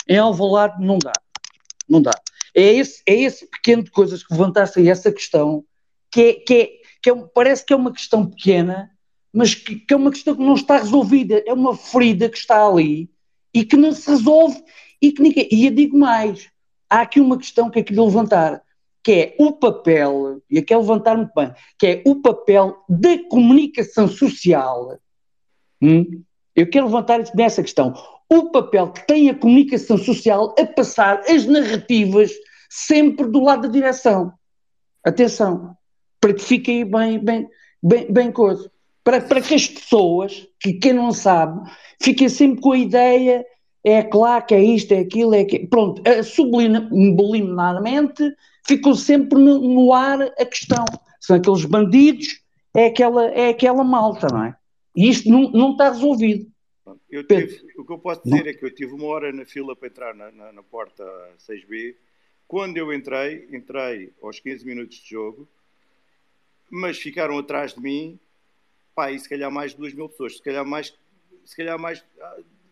Em 0.08 0.16
Alvalade 0.16 0.82
não 0.84 0.98
dá. 0.98 1.12
Não 1.86 2.00
dá. 2.00 2.12
É 2.54 2.72
esse, 2.72 3.02
é 3.06 3.14
esse 3.14 3.46
pequeno 3.46 3.82
de 3.82 3.90
coisas 3.90 4.24
que 4.24 4.32
levantaste 4.32 4.78
aí 4.78 4.88
essa 4.88 5.12
questão, 5.12 5.62
que, 6.10 6.20
é, 6.20 6.32
que, 6.34 6.54
é, 6.54 6.68
que 7.02 7.10
é, 7.10 7.14
parece 7.34 7.64
que 7.64 7.74
é 7.74 7.76
uma 7.76 7.92
questão 7.92 8.26
pequena, 8.26 8.90
mas 9.32 9.54
que, 9.54 9.76
que, 9.76 9.94
é 9.94 9.96
uma 9.96 10.10
questão 10.10 10.34
que 10.34 10.42
não 10.42 10.54
está 10.54 10.78
resolvida. 10.78 11.42
É 11.46 11.52
uma 11.52 11.76
ferida 11.76 12.28
que 12.28 12.38
está 12.38 12.66
ali 12.66 13.10
e 13.54 13.64
que 13.64 13.76
não 13.76 13.92
se 13.92 14.08
resolve 14.08 14.62
e 15.00 15.12
que 15.12 15.22
ninguém. 15.22 15.48
E 15.50 15.66
eu 15.66 15.70
digo 15.70 15.98
mais: 15.98 16.48
há 16.88 17.02
aqui 17.02 17.20
uma 17.20 17.38
questão 17.38 17.70
que 17.70 17.78
é 17.78 17.82
que 17.82 17.92
lhe 17.92 18.00
levantar 18.00 18.62
que 19.08 19.12
é 19.12 19.36
o 19.38 19.52
papel, 19.52 20.42
e 20.50 20.58
aqui 20.58 20.74
é 20.74 20.76
levantar 20.76 21.16
muito 21.16 21.32
bem, 21.34 21.50
que 21.78 21.86
é 21.86 22.02
o 22.04 22.16
papel 22.16 22.84
da 22.86 23.18
comunicação 23.30 24.06
social. 24.06 24.98
Hum? 25.80 26.22
Eu 26.54 26.68
quero 26.68 26.84
levantar 26.84 27.20
nessa 27.34 27.62
questão. 27.62 27.94
O 28.28 28.50
papel 28.50 28.92
que 28.92 29.06
tem 29.06 29.30
a 29.30 29.34
comunicação 29.34 29.96
social 29.96 30.54
a 30.58 30.66
passar 30.66 31.20
as 31.20 31.46
narrativas 31.46 32.32
sempre 32.68 33.26
do 33.26 33.40
lado 33.40 33.62
da 33.62 33.68
direção. 33.68 34.30
Atenção, 35.02 35.74
para 36.20 36.34
que 36.34 36.42
fiquem 36.42 36.84
bem, 36.84 37.18
bem, 37.18 37.48
bem, 37.82 38.12
bem 38.12 38.30
coisa. 38.30 38.70
Para, 39.08 39.22
para 39.22 39.40
que 39.40 39.54
as 39.54 39.66
pessoas, 39.66 40.46
que 40.60 40.74
quem 40.74 40.92
não 40.92 41.12
sabe, 41.12 41.66
fiquem 41.98 42.28
sempre 42.28 42.60
com 42.60 42.72
a 42.72 42.78
ideia 42.78 43.42
é 43.82 44.02
claro 44.02 44.44
que 44.44 44.54
é 44.54 44.62
isto, 44.62 44.92
é 44.92 44.98
aquilo, 44.98 45.34
é 45.34 45.40
aquilo. 45.40 45.66
Pronto, 45.66 46.02
subliminarmente 46.22 48.22
ficou 48.66 48.94
sempre 48.94 49.38
no, 49.38 49.60
no, 49.60 49.94
ar 49.94 50.20
a 50.20 50.44
questão. 50.44 50.84
São 51.22 51.36
aqueles 51.36 51.64
bandidos, 51.64 52.42
é 52.76 52.84
aquela, 52.84 53.24
é 53.28 53.48
aquela 53.48 53.82
malta, 53.82 54.26
não 54.30 54.44
é? 54.44 54.54
E 54.94 55.08
isto 55.08 55.30
não, 55.30 55.50
não 55.52 55.72
está 55.72 55.88
resolvido. 55.88 56.46
Eu 57.08 57.26
tive, 57.26 57.62
o 57.78 57.86
que 57.86 57.92
eu 57.94 57.98
posso 57.98 58.20
dizer 58.22 58.42
não. 58.42 58.50
é 58.50 58.52
que 58.52 58.66
eu 58.66 58.74
tive 58.74 58.92
uma 58.92 59.06
hora 59.06 59.32
na 59.32 59.46
fila 59.46 59.74
para 59.74 59.88
entrar 59.88 60.14
na, 60.14 60.30
na, 60.30 60.52
na, 60.52 60.62
porta 60.62 61.02
6B. 61.48 61.94
Quando 62.46 62.76
eu 62.76 62.92
entrei, 62.92 63.48
entrei 63.50 64.12
aos 64.22 64.38
15 64.38 64.66
minutos 64.66 64.98
de 64.98 65.08
jogo, 65.08 65.48
mas 66.70 66.98
ficaram 66.98 67.38
atrás 67.38 67.72
de 67.72 67.80
mim, 67.80 68.20
pá, 68.98 69.16
se 69.16 69.28
calhar 69.28 69.48
mais 69.48 69.70
de 69.70 69.76
2 69.78 69.94
mil 69.94 70.08
pessoas, 70.08 70.38
se 70.38 70.42
calhar 70.42 70.66
mais, 70.66 70.92
se 71.44 71.56
calhar 71.56 71.78
mais 71.78 72.04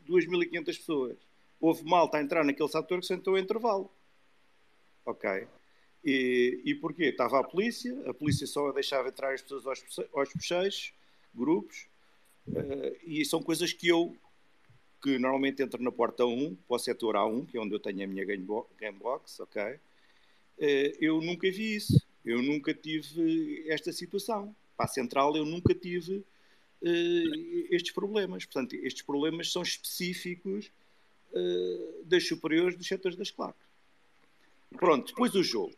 2.500 0.08 0.58
ah, 0.58 0.64
pessoas. 0.64 1.16
Houve 1.60 1.84
malta 1.84 2.18
a 2.18 2.20
entrar 2.20 2.44
naquele 2.44 2.68
setor 2.68 2.98
que 2.98 3.06
sentou 3.06 3.38
em 3.38 3.42
intervalo. 3.42 3.88
Ok? 5.04 5.46
E, 6.04 6.62
e 6.64 6.74
porquê? 6.74 7.04
Estava 7.04 7.38
a 7.38 7.44
polícia, 7.44 7.96
a 8.10 8.12
polícia 8.12 8.44
só 8.44 8.72
deixava 8.72 9.08
entrar 9.08 9.34
as 9.34 9.42
pessoas 9.42 9.66
aos, 9.68 9.84
aos 10.12 10.92
grupos, 11.32 11.86
uh, 12.48 12.96
e 13.04 13.24
são 13.24 13.40
coisas 13.40 13.72
que 13.72 13.86
eu, 13.86 14.16
que 15.00 15.20
normalmente 15.20 15.62
entro 15.62 15.80
na 15.80 15.92
porta 15.92 16.26
1, 16.26 16.56
para 16.56 16.76
o 16.76 16.78
setor 16.78 17.14
A1, 17.14 17.46
que 17.46 17.56
é 17.56 17.60
onde 17.60 17.72
eu 17.72 17.78
tenho 17.78 18.02
a 18.02 18.06
minha 18.06 18.24
gamebox, 18.24 19.38
ok? 19.38 19.62
Uh, 19.62 19.78
eu 21.00 21.20
nunca 21.20 21.48
vi 21.52 21.76
isso, 21.76 22.04
eu 22.24 22.42
nunca 22.42 22.74
tive 22.74 23.64
esta 23.68 23.92
situação. 23.92 24.52
Para 24.76 24.86
a 24.86 24.88
central 24.88 25.36
eu 25.36 25.44
nunca 25.44 25.74
tive 25.74 26.16
uh, 26.16 27.66
estes 27.70 27.92
problemas. 27.92 28.44
Portanto, 28.44 28.74
estes 28.76 29.02
problemas 29.02 29.50
são 29.52 29.62
específicos 29.62 30.70
das 32.04 32.26
superiores 32.26 32.78
dos 32.78 32.86
setores 32.86 33.14
das 33.14 33.30
claques. 33.30 33.66
Pronto, 34.70 35.08
depois 35.08 35.34
o 35.34 35.42
jogo. 35.42 35.74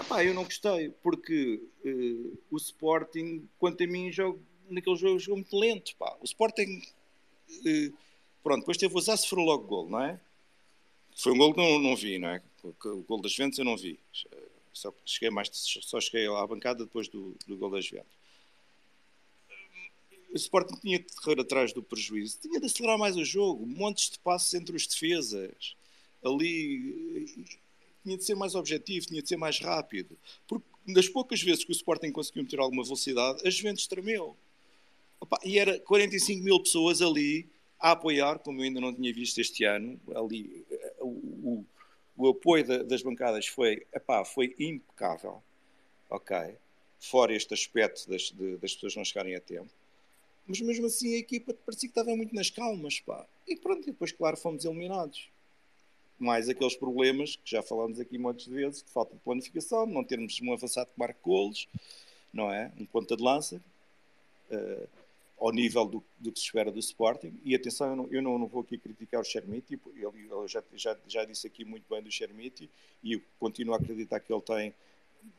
Epá, 0.00 0.24
eu 0.24 0.32
não 0.32 0.44
gostei, 0.44 0.90
porque 1.02 1.60
uh, 1.84 2.38
o 2.50 2.56
Sporting, 2.56 3.46
quanto 3.58 3.82
a 3.84 3.86
mim, 3.86 4.10
jogo, 4.10 4.40
naquele 4.68 4.96
jogo 4.96 5.18
jogou 5.18 5.36
muito 5.36 5.58
lento. 5.58 5.94
Pá. 5.96 6.16
O 6.20 6.24
Sporting, 6.24 6.82
uh, 7.50 7.96
pronto, 8.42 8.60
depois 8.60 8.78
teve 8.78 8.96
o 8.96 9.00
Zasse 9.00 9.28
foi 9.28 9.44
logo 9.44 9.66
gol, 9.66 9.90
não 9.90 10.00
é? 10.02 10.20
Foi 11.16 11.32
um 11.32 11.38
gol 11.38 11.52
que 11.52 11.60
não, 11.60 11.78
não 11.78 11.96
vi, 11.96 12.18
não 12.18 12.28
é? 12.28 12.42
O, 12.62 12.68
o 12.88 13.02
gol 13.02 13.20
das 13.20 13.32
Juventus 13.32 13.58
eu 13.58 13.64
não 13.64 13.76
vi. 13.76 13.98
Só 14.72 14.92
cheguei, 15.04 15.30
mais, 15.30 15.50
só 15.52 16.00
cheguei 16.00 16.26
à 16.26 16.46
bancada 16.46 16.84
depois 16.84 17.08
do, 17.08 17.36
do 17.46 17.56
gol 17.56 17.70
das 17.70 17.84
Juventus. 17.84 18.20
O 20.32 20.36
Sporting 20.36 20.76
tinha 20.80 20.98
de 20.98 21.12
correr 21.16 21.40
atrás 21.40 21.72
do 21.72 21.82
prejuízo, 21.82 22.38
tinha 22.40 22.60
de 22.60 22.66
acelerar 22.66 22.96
mais 22.96 23.16
o 23.16 23.24
jogo, 23.24 23.66
montes 23.66 24.10
de 24.10 24.18
passos 24.20 24.54
entre 24.54 24.76
os 24.76 24.86
defesas. 24.86 25.74
Ali 26.22 27.26
tinha 28.04 28.16
de 28.16 28.24
ser 28.24 28.36
mais 28.36 28.54
objetivo, 28.54 29.06
tinha 29.06 29.22
de 29.22 29.28
ser 29.28 29.36
mais 29.36 29.58
rápido. 29.58 30.16
Porque 30.46 30.64
das 30.86 31.08
poucas 31.08 31.42
vezes 31.42 31.64
que 31.64 31.70
o 31.70 31.72
Sporting 31.72 32.12
conseguiu 32.12 32.44
meter 32.44 32.60
alguma 32.60 32.84
velocidade, 32.84 33.46
a 33.46 33.50
Juventus 33.50 33.86
tremeu. 33.86 34.36
Opa, 35.20 35.38
e 35.44 35.58
era 35.58 35.78
45 35.80 36.42
mil 36.42 36.60
pessoas 36.60 37.02
ali 37.02 37.48
a 37.78 37.92
apoiar, 37.92 38.38
como 38.38 38.60
eu 38.60 38.64
ainda 38.64 38.80
não 38.80 38.94
tinha 38.94 39.12
visto 39.12 39.38
este 39.38 39.64
ano, 39.64 40.00
ali 40.14 40.64
o 42.20 42.28
apoio 42.30 42.66
da, 42.66 42.82
das 42.82 43.02
bancadas 43.02 43.46
foi, 43.46 43.86
epá, 43.92 44.24
foi 44.24 44.54
impecável, 44.58 45.42
ok, 46.08 46.56
fora 46.98 47.34
este 47.34 47.54
aspecto 47.54 48.08
das, 48.08 48.30
de, 48.30 48.56
das 48.58 48.74
pessoas 48.74 48.96
não 48.96 49.04
chegarem 49.04 49.34
a 49.34 49.40
tempo, 49.40 49.70
mas 50.46 50.60
mesmo 50.60 50.86
assim 50.86 51.14
a 51.14 51.18
equipa 51.18 51.54
parecia 51.54 51.88
que 51.88 51.98
estava 51.98 52.14
muito 52.16 52.34
nas 52.34 52.50
calmas, 52.50 53.00
pá, 53.00 53.26
e 53.46 53.56
pronto, 53.56 53.82
e 53.82 53.92
depois 53.92 54.12
claro 54.12 54.36
fomos 54.36 54.64
eliminados. 54.64 55.30
Mais 56.18 56.50
aqueles 56.50 56.76
problemas 56.76 57.36
que 57.36 57.50
já 57.50 57.62
falámos 57.62 57.98
aqui 57.98 58.18
muitas 58.18 58.46
vezes, 58.46 58.82
de 58.82 58.90
falta 58.90 59.14
de 59.14 59.22
planificação, 59.22 59.86
de 59.86 59.94
não 59.94 60.04
termos 60.04 60.38
um 60.42 60.52
avançado 60.52 60.90
que 60.92 60.98
marque 60.98 61.20
golos, 61.22 61.66
não 62.30 62.52
é? 62.52 62.70
Um 62.78 62.84
ponta 62.84 63.16
de 63.16 63.22
lança, 63.22 63.62
uh, 64.50 64.88
ao 65.40 65.50
nível 65.50 65.86
do, 65.86 66.04
do, 66.18 66.30
que 66.30 66.38
se 66.38 66.46
espera 66.46 66.70
do 66.70 66.78
Sporting. 66.78 67.40
E 67.42 67.54
atenção, 67.54 67.88
eu 67.88 67.96
não, 67.96 68.08
eu 68.10 68.22
não, 68.22 68.38
não 68.38 68.46
vou 68.46 68.60
aqui 68.60 68.76
criticar 68.76 69.22
o 69.22 69.24
Chermiti, 69.24 69.80
ele, 69.96 70.28
já, 70.46 70.62
já, 70.74 70.96
já, 71.08 71.24
disse 71.24 71.46
aqui 71.46 71.64
muito 71.64 71.84
bem 71.88 72.02
do 72.02 72.10
Chermiti 72.10 72.70
e 73.02 73.18
continuo 73.38 73.74
a 73.74 73.78
acreditar 73.78 74.20
que 74.20 74.30
ele 74.30 74.42
tem 74.42 74.74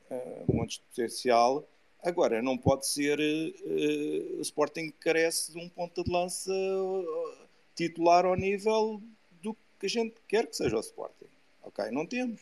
uh, 0.10 0.52
um 0.52 0.58
monte 0.58 0.80
de 0.80 0.82
potencial. 0.90 1.64
Agora, 2.04 2.42
não 2.42 2.58
pode 2.58 2.88
ser. 2.88 3.20
Uh, 3.20 4.40
o 4.40 4.42
Sporting 4.42 4.92
carece 5.00 5.52
de 5.52 5.60
um 5.60 5.70
ponta 5.70 6.04
de 6.04 6.12
lança 6.12 6.52
uh, 6.52 7.48
titular 7.76 8.26
ao 8.26 8.36
nível 8.36 9.00
do 9.40 9.56
que 9.80 9.86
a 9.86 9.90
gente 9.90 10.16
quer 10.28 10.48
que 10.48 10.58
seja 10.58 10.76
o 10.76 10.80
Sporting. 10.80 11.30
Ok? 11.62 11.92
Não 11.92 12.08
temos. 12.08 12.42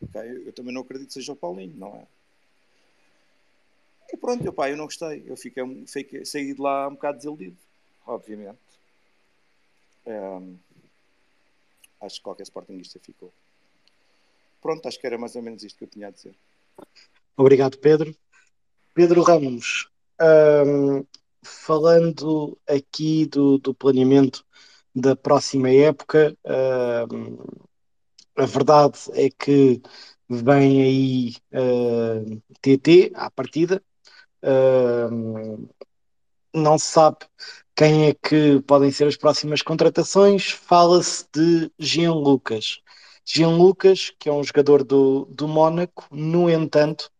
Ok? 0.00 0.20
Eu 0.46 0.52
também 0.54 0.72
não 0.72 0.80
acredito 0.80 1.08
que 1.08 1.14
seja 1.14 1.32
o 1.32 1.36
Paulinho, 1.36 1.76
não 1.76 1.94
é? 1.94 2.06
E 4.12 4.16
pronto, 4.16 4.52
pá, 4.52 4.70
eu 4.70 4.76
não 4.76 4.84
gostei. 4.84 5.24
Eu 5.26 5.36
fiquei, 5.36 5.62
fiquei, 5.86 6.24
saí 6.24 6.54
de 6.54 6.60
lá 6.60 6.88
um 6.88 6.94
bocado 6.94 7.18
desiludido, 7.18 7.56
obviamente. 8.06 8.58
Um, 10.06 10.56
acho 12.00 12.16
que 12.16 12.22
qualquer 12.22 12.44
Sportingista 12.44 13.00
ficou. 13.00 13.32
Pronto, 14.62 14.86
acho 14.86 14.98
que 14.98 15.06
era 15.06 15.18
mais 15.18 15.34
ou 15.34 15.42
menos 15.42 15.62
isto 15.62 15.76
que 15.76 15.84
eu 15.84 15.88
tinha 15.88 16.08
a 16.08 16.10
dizer. 16.10 16.34
Obrigado, 17.36 17.78
Pedro. 17.78 18.14
Pedro 18.94 19.22
Ramos, 19.22 19.88
um, 20.20 21.04
falando 21.42 22.58
aqui 22.66 23.26
do, 23.26 23.58
do, 23.58 23.74
planeamento 23.74 24.44
da 24.94 25.14
próxima 25.14 25.70
época, 25.70 26.36
um, 27.12 27.36
a 28.36 28.46
verdade 28.46 28.98
é 29.12 29.28
que 29.28 29.82
vem 30.28 30.82
aí 30.82 31.34
uh, 31.52 32.42
TT 32.60 33.12
à 33.14 33.30
partida, 33.30 33.82
Não 36.54 36.78
se 36.78 36.86
sabe 36.86 37.18
quem 37.74 38.08
é 38.08 38.14
que 38.14 38.60
podem 38.62 38.90
ser 38.90 39.06
as 39.06 39.16
próximas 39.16 39.62
contratações. 39.62 40.50
Fala-se 40.50 41.26
de 41.32 41.70
Jean 41.78 42.14
Lucas. 42.14 42.80
Jean 43.24 43.56
Lucas, 43.56 44.12
que 44.18 44.28
é 44.28 44.32
um 44.32 44.42
jogador 44.42 44.84
do, 44.84 45.26
do 45.26 45.48
Mónaco, 45.48 46.06
no 46.10 46.48
entanto, 46.48 47.10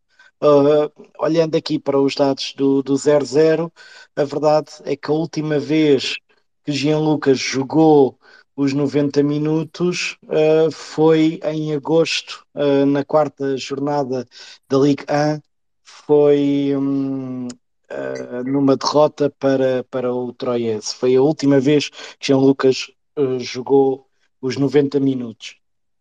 uh, 0.42 0.90
olhando 1.18 1.56
aqui 1.56 1.78
para 1.78 2.00
os 2.00 2.14
dados 2.14 2.54
do, 2.54 2.82
do 2.82 2.94
0-0, 2.94 3.70
a 4.14 4.24
verdade 4.24 4.70
é 4.84 4.96
que 4.96 5.10
a 5.10 5.14
última 5.14 5.58
vez 5.58 6.16
que 6.64 6.72
Jean 6.72 6.98
Lucas 7.00 7.38
jogou 7.38 8.18
os 8.56 8.72
90 8.72 9.22
minutos 9.22 10.16
uh, 10.24 10.70
foi 10.70 11.40
em 11.44 11.74
agosto, 11.74 12.46
uh, 12.54 12.86
na 12.86 13.04
quarta 13.04 13.56
jornada 13.56 14.26
da 14.68 14.78
Ligue 14.78 15.04
1, 15.04 15.40
foi 16.06 16.72
uh, 16.76 18.44
numa 18.44 18.76
derrota 18.76 19.30
para, 19.38 19.84
para 19.84 20.14
o 20.14 20.32
Troyense. 20.32 20.94
Foi 20.94 21.16
a 21.16 21.22
última 21.22 21.58
vez 21.60 21.88
que 21.88 22.26
Jean 22.28 22.38
Lucas 22.38 22.90
uh, 23.18 23.40
jogou 23.40 24.06
os 24.40 24.56
90 24.56 25.00
minutos. 25.00 25.56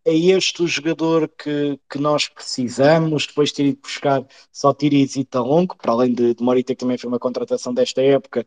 É 0.08 0.14
este 0.16 0.62
o 0.62 0.68
jogador 0.68 1.28
que, 1.28 1.80
que 1.90 1.98
nós 1.98 2.28
precisamos, 2.28 3.26
depois 3.26 3.50
de 3.50 3.56
ter 3.56 3.66
ido 3.66 3.80
buscar 3.82 4.24
só 4.52 4.72
Tiriz 4.72 5.16
e 5.16 5.26
Talonco, 5.26 5.76
para 5.78 5.94
além 5.94 6.14
de, 6.14 6.36
de 6.36 6.44
Morita, 6.44 6.76
que 6.76 6.80
também 6.80 6.98
foi 6.98 7.08
uma 7.08 7.18
contratação 7.18 7.74
desta 7.74 8.04
época, 8.04 8.46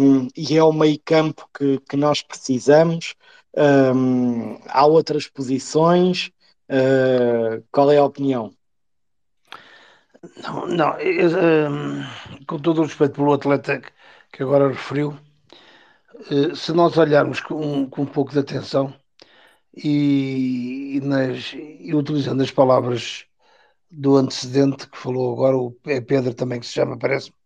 um, 0.00 0.28
e 0.36 0.56
é 0.56 0.62
o 0.62 0.72
meio 0.72 1.00
campo 1.04 1.48
que, 1.52 1.80
que 1.80 1.96
nós 1.96 2.22
precisamos. 2.22 3.14
Um, 3.56 4.60
há 4.68 4.86
outras 4.86 5.26
posições. 5.26 6.30
Uh, 6.70 7.62
qual 7.72 7.90
é 7.90 7.98
a 7.98 8.04
opinião? 8.04 8.52
Não, 10.42 10.66
não 10.66 10.98
eu, 10.98 11.70
um, 11.70 12.02
com 12.46 12.58
todo 12.58 12.80
o 12.80 12.84
respeito 12.84 13.14
pelo 13.14 13.32
atleta 13.34 13.80
que 14.32 14.42
agora 14.42 14.68
referiu, 14.68 15.18
uh, 16.30 16.56
se 16.56 16.72
nós 16.72 16.96
olharmos 16.96 17.40
com, 17.40 17.88
com, 17.88 18.02
um 18.02 18.06
pouco 18.06 18.32
de 18.32 18.38
atenção 18.40 18.94
e, 19.74 20.96
e, 20.96 21.00
nas, 21.00 21.52
e, 21.54 21.94
utilizando 21.94 22.42
as 22.42 22.50
palavras 22.50 23.26
do 23.90 24.16
antecedente 24.16 24.88
que 24.88 24.98
falou 24.98 25.32
agora, 25.34 25.56
o 25.56 25.76
é 25.86 26.00
Pedro 26.00 26.34
também 26.34 26.60
que 26.60 26.66
se 26.66 26.72
chama, 26.74 26.98
parece-me, 26.98 27.36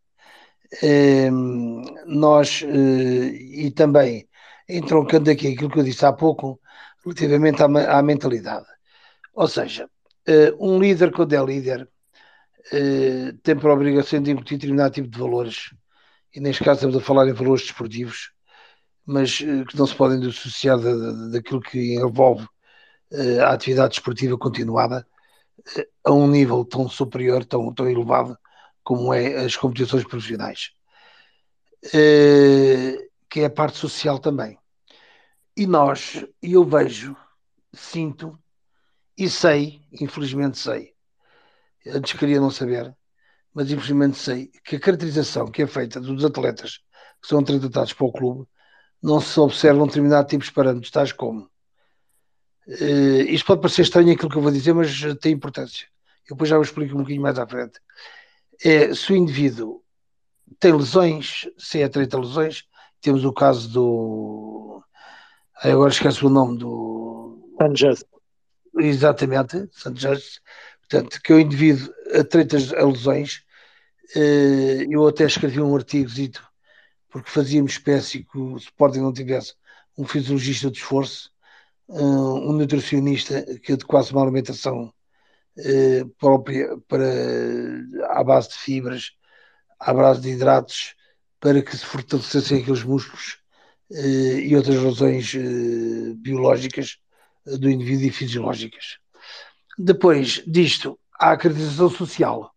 um, 1.32 1.82
nós, 2.06 2.62
uh, 2.62 2.66
e 2.66 3.70
também 3.72 4.28
entroncando 4.68 5.30
aqui 5.30 5.48
aquilo 5.48 5.70
que 5.70 5.80
eu 5.80 5.84
disse 5.84 6.06
há 6.06 6.12
pouco, 6.12 6.60
relativamente 7.04 7.62
à, 7.62 7.66
à 7.98 8.02
mentalidade. 8.02 8.66
Ou 9.34 9.48
seja, 9.48 9.88
uh, 10.28 10.66
um 10.66 10.78
líder 10.80 11.12
quando 11.12 11.34
é 11.34 11.44
líder 11.44 11.88
eh, 12.72 13.32
tem 13.42 13.56
por 13.56 13.70
obrigação 13.70 14.22
de 14.22 14.30
incutir 14.30 14.58
determinado 14.58 14.94
tipo 14.94 15.08
de 15.08 15.18
valores, 15.18 15.74
e 16.34 16.40
neste 16.40 16.64
caso 16.64 16.78
estamos 16.78 16.96
a 16.96 17.00
falar 17.00 17.28
em 17.28 17.32
valores 17.32 17.62
desportivos, 17.62 18.32
mas 19.04 19.40
eh, 19.40 19.64
que 19.64 19.76
não 19.76 19.86
se 19.86 19.94
podem 19.94 20.20
dissociar 20.20 20.78
daquilo 21.30 21.60
que 21.60 21.94
envolve 21.94 22.46
eh, 23.12 23.40
a 23.40 23.52
atividade 23.52 23.94
desportiva 23.94 24.38
continuada 24.38 25.06
a 26.04 26.12
um 26.12 26.26
nível 26.26 26.64
tão 26.64 26.88
superior, 26.88 27.44
tão, 27.44 27.72
tão 27.74 27.88
elevado 27.88 28.38
como 28.82 29.12
é 29.12 29.44
as 29.44 29.56
competições 29.56 30.04
profissionais, 30.04 30.72
que 33.28 33.40
é 33.40 33.44
a 33.44 33.50
parte 33.50 33.78
social 33.78 34.18
também. 34.18 34.58
E 35.56 35.66
nós, 35.66 36.24
eu 36.42 36.64
vejo, 36.64 37.14
sinto 37.74 38.38
e 39.18 39.28
sei, 39.28 39.82
infelizmente 39.92 40.58
sei, 40.58 40.94
antes 41.86 42.12
queria 42.12 42.40
não 42.40 42.50
saber, 42.50 42.94
mas 43.54 43.70
infelizmente 43.70 44.18
sei 44.18 44.50
que 44.64 44.76
a 44.76 44.80
caracterização 44.80 45.50
que 45.50 45.62
é 45.62 45.66
feita 45.66 46.00
dos 46.00 46.24
atletas 46.24 46.80
que 47.20 47.28
são 47.28 47.42
tratados 47.42 47.92
para 47.92 48.06
o 48.06 48.12
clube 48.12 48.46
não 49.02 49.20
se 49.20 49.38
observam 49.40 49.86
determinado 49.86 50.28
tipos 50.28 50.46
de 50.46 50.52
parâmetros, 50.52 50.90
tais 50.90 51.12
como 51.12 51.50
uh, 52.68 53.22
isto 53.28 53.46
pode 53.46 53.60
parecer 53.60 53.82
estranho 53.82 54.12
aquilo 54.12 54.30
que 54.30 54.36
eu 54.36 54.42
vou 54.42 54.50
dizer, 54.50 54.72
mas 54.72 55.00
tem 55.20 55.32
importância. 55.32 55.86
Eu 56.28 56.36
depois 56.36 56.48
já 56.48 56.56
vos 56.56 56.68
explico 56.68 56.94
um 56.94 56.98
bocadinho 56.98 57.22
mais 57.22 57.38
à 57.38 57.46
frente. 57.46 57.80
É, 58.62 58.94
se 58.94 59.12
o 59.12 59.16
indivíduo 59.16 59.82
tem 60.58 60.72
lesões, 60.72 61.48
se 61.58 61.80
é 61.80 61.84
atleta 61.84 62.18
lesões, 62.18 62.64
temos 63.00 63.24
o 63.24 63.32
caso 63.32 63.68
do. 63.68 64.84
agora 65.56 65.90
esqueço 65.90 66.26
o 66.26 66.30
nome 66.30 66.58
do. 66.58 67.56
Santos. 67.60 68.04
Exatamente, 68.78 69.68
Santos 69.72 70.40
Portanto, 70.90 71.20
que 71.22 71.32
o 71.32 71.38
indivíduo 71.38 71.94
atreita 72.18 72.56
a 72.76 72.84
lesões, 72.84 73.44
eh, 74.16 74.86
eu 74.90 75.06
até 75.06 75.24
escrevi 75.24 75.60
um 75.60 75.76
artigo 75.76 76.10
porque 77.08 77.30
fazíamos 77.30 77.72
espécie 77.72 78.24
que 78.24 78.38
o 78.38 78.56
Sporting 78.56 78.98
não 79.00 79.12
tivesse 79.12 79.54
um 79.96 80.04
fisiologista 80.04 80.68
de 80.70 80.78
esforço, 80.78 81.30
eh, 81.90 81.94
um 81.94 82.52
nutricionista 82.54 83.44
que 83.60 83.74
adequasse 83.74 84.12
uma 84.12 84.22
alimentação 84.22 84.92
eh, 85.58 86.04
própria 86.18 86.76
para, 86.88 87.06
à 88.08 88.24
base 88.24 88.48
de 88.50 88.56
fibras, 88.56 89.12
à 89.78 89.94
base 89.94 90.20
de 90.22 90.30
hidratos, 90.30 90.96
para 91.40 91.62
que 91.62 91.76
se 91.76 91.84
fortalecessem 91.86 92.62
aqueles 92.62 92.82
músculos 92.84 93.38
e 93.90 94.54
outras 94.56 94.76
razões 94.82 95.34
biológicas 96.18 96.98
do 97.46 97.70
indivíduo 97.70 98.06
e 98.08 98.10
fisiológicas. 98.12 98.99
Depois 99.82 100.42
disto, 100.46 100.98
há 101.18 101.30
a 101.30 101.32
acreditação 101.32 101.88
social. 101.88 102.54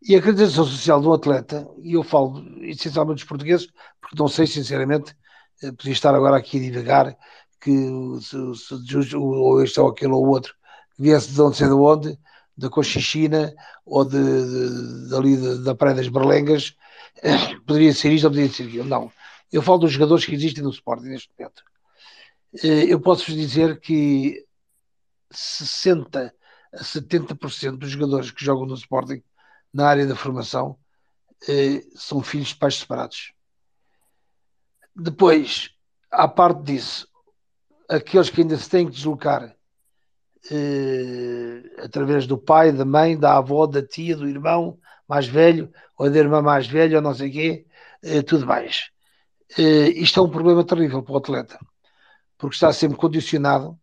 E 0.00 0.14
a 0.14 0.18
acreditação 0.20 0.64
social 0.64 1.00
de 1.00 1.08
um 1.08 1.12
atleta, 1.12 1.68
e 1.82 1.94
eu 1.94 2.04
falo 2.04 2.40
essencialmente 2.62 3.16
dos 3.16 3.28
portugueses, 3.28 3.66
porque 4.00 4.16
não 4.16 4.28
sei, 4.28 4.46
sinceramente, 4.46 5.12
eh, 5.60 5.72
podia 5.72 5.92
estar 5.92 6.14
agora 6.14 6.36
aqui 6.36 6.58
a 6.58 6.60
divagar 6.60 7.16
que 7.60 7.72
se, 8.20 8.36
se, 8.54 9.16
ou 9.16 9.60
este 9.60 9.80
ou 9.80 9.88
aquele 9.88 10.12
ou 10.12 10.24
outro 10.24 10.54
viesse 10.96 11.32
de 11.32 11.40
onde 11.40 11.56
sei 11.56 11.66
de 11.66 11.72
onde, 11.72 12.18
da 12.56 12.70
Cochichina 12.70 13.52
ou 13.84 14.04
de, 14.04 14.18
de, 14.20 15.08
dali 15.10 15.64
da 15.64 15.74
Praia 15.74 15.96
das 15.96 16.08
Berlengas, 16.08 16.76
poderia 17.66 17.92
ser 17.92 18.12
isto 18.12 18.26
ou 18.26 18.30
poderia 18.30 18.52
ser 18.52 18.68
aquilo. 18.68 18.84
Não. 18.84 19.10
Eu 19.52 19.62
falo 19.62 19.78
dos 19.78 19.92
jogadores 19.92 20.24
que 20.24 20.34
existem 20.34 20.62
no 20.62 20.70
Sporting 20.70 21.08
neste 21.08 21.28
momento. 21.36 21.64
Eh, 22.62 22.92
eu 22.92 23.00
posso-vos 23.00 23.34
dizer 23.34 23.80
que 23.80 24.44
60 25.28 26.32
a 26.72 26.82
70% 26.82 27.76
dos 27.76 27.90
jogadores 27.90 28.30
que 28.30 28.44
jogam 28.44 28.66
no 28.66 28.74
Sporting 28.74 29.22
na 29.72 29.88
área 29.88 30.06
da 30.06 30.16
formação 30.16 30.78
eh, 31.48 31.82
são 31.94 32.22
filhos 32.22 32.48
de 32.48 32.56
pais 32.56 32.76
separados. 32.76 33.32
Depois, 34.94 35.70
à 36.10 36.28
parte 36.28 36.62
disso, 36.62 37.08
aqueles 37.88 38.30
que 38.30 38.42
ainda 38.42 38.56
se 38.56 38.68
têm 38.68 38.86
que 38.86 38.92
deslocar 38.92 39.54
eh, 40.50 41.62
através 41.78 42.26
do 42.26 42.38
pai, 42.38 42.72
da 42.72 42.84
mãe, 42.84 43.18
da 43.18 43.36
avó, 43.36 43.66
da 43.66 43.82
tia, 43.82 44.16
do 44.16 44.28
irmão 44.28 44.78
mais 45.08 45.26
velho, 45.26 45.72
ou 45.98 46.10
da 46.10 46.18
irmã 46.18 46.40
mais 46.40 46.66
velha, 46.66 46.98
ou 46.98 47.02
não 47.02 47.14
sei 47.14 47.28
o 47.28 47.32
quê, 47.32 47.66
eh, 48.02 48.22
tudo 48.22 48.46
mais. 48.46 48.90
Isto 49.96 50.20
é 50.20 50.22
um 50.22 50.30
problema 50.30 50.64
terrível 50.64 51.02
para 51.02 51.12
o 51.12 51.18
atleta, 51.18 51.58
porque 52.38 52.54
está 52.54 52.72
sempre 52.72 52.96
condicionado 52.96 53.78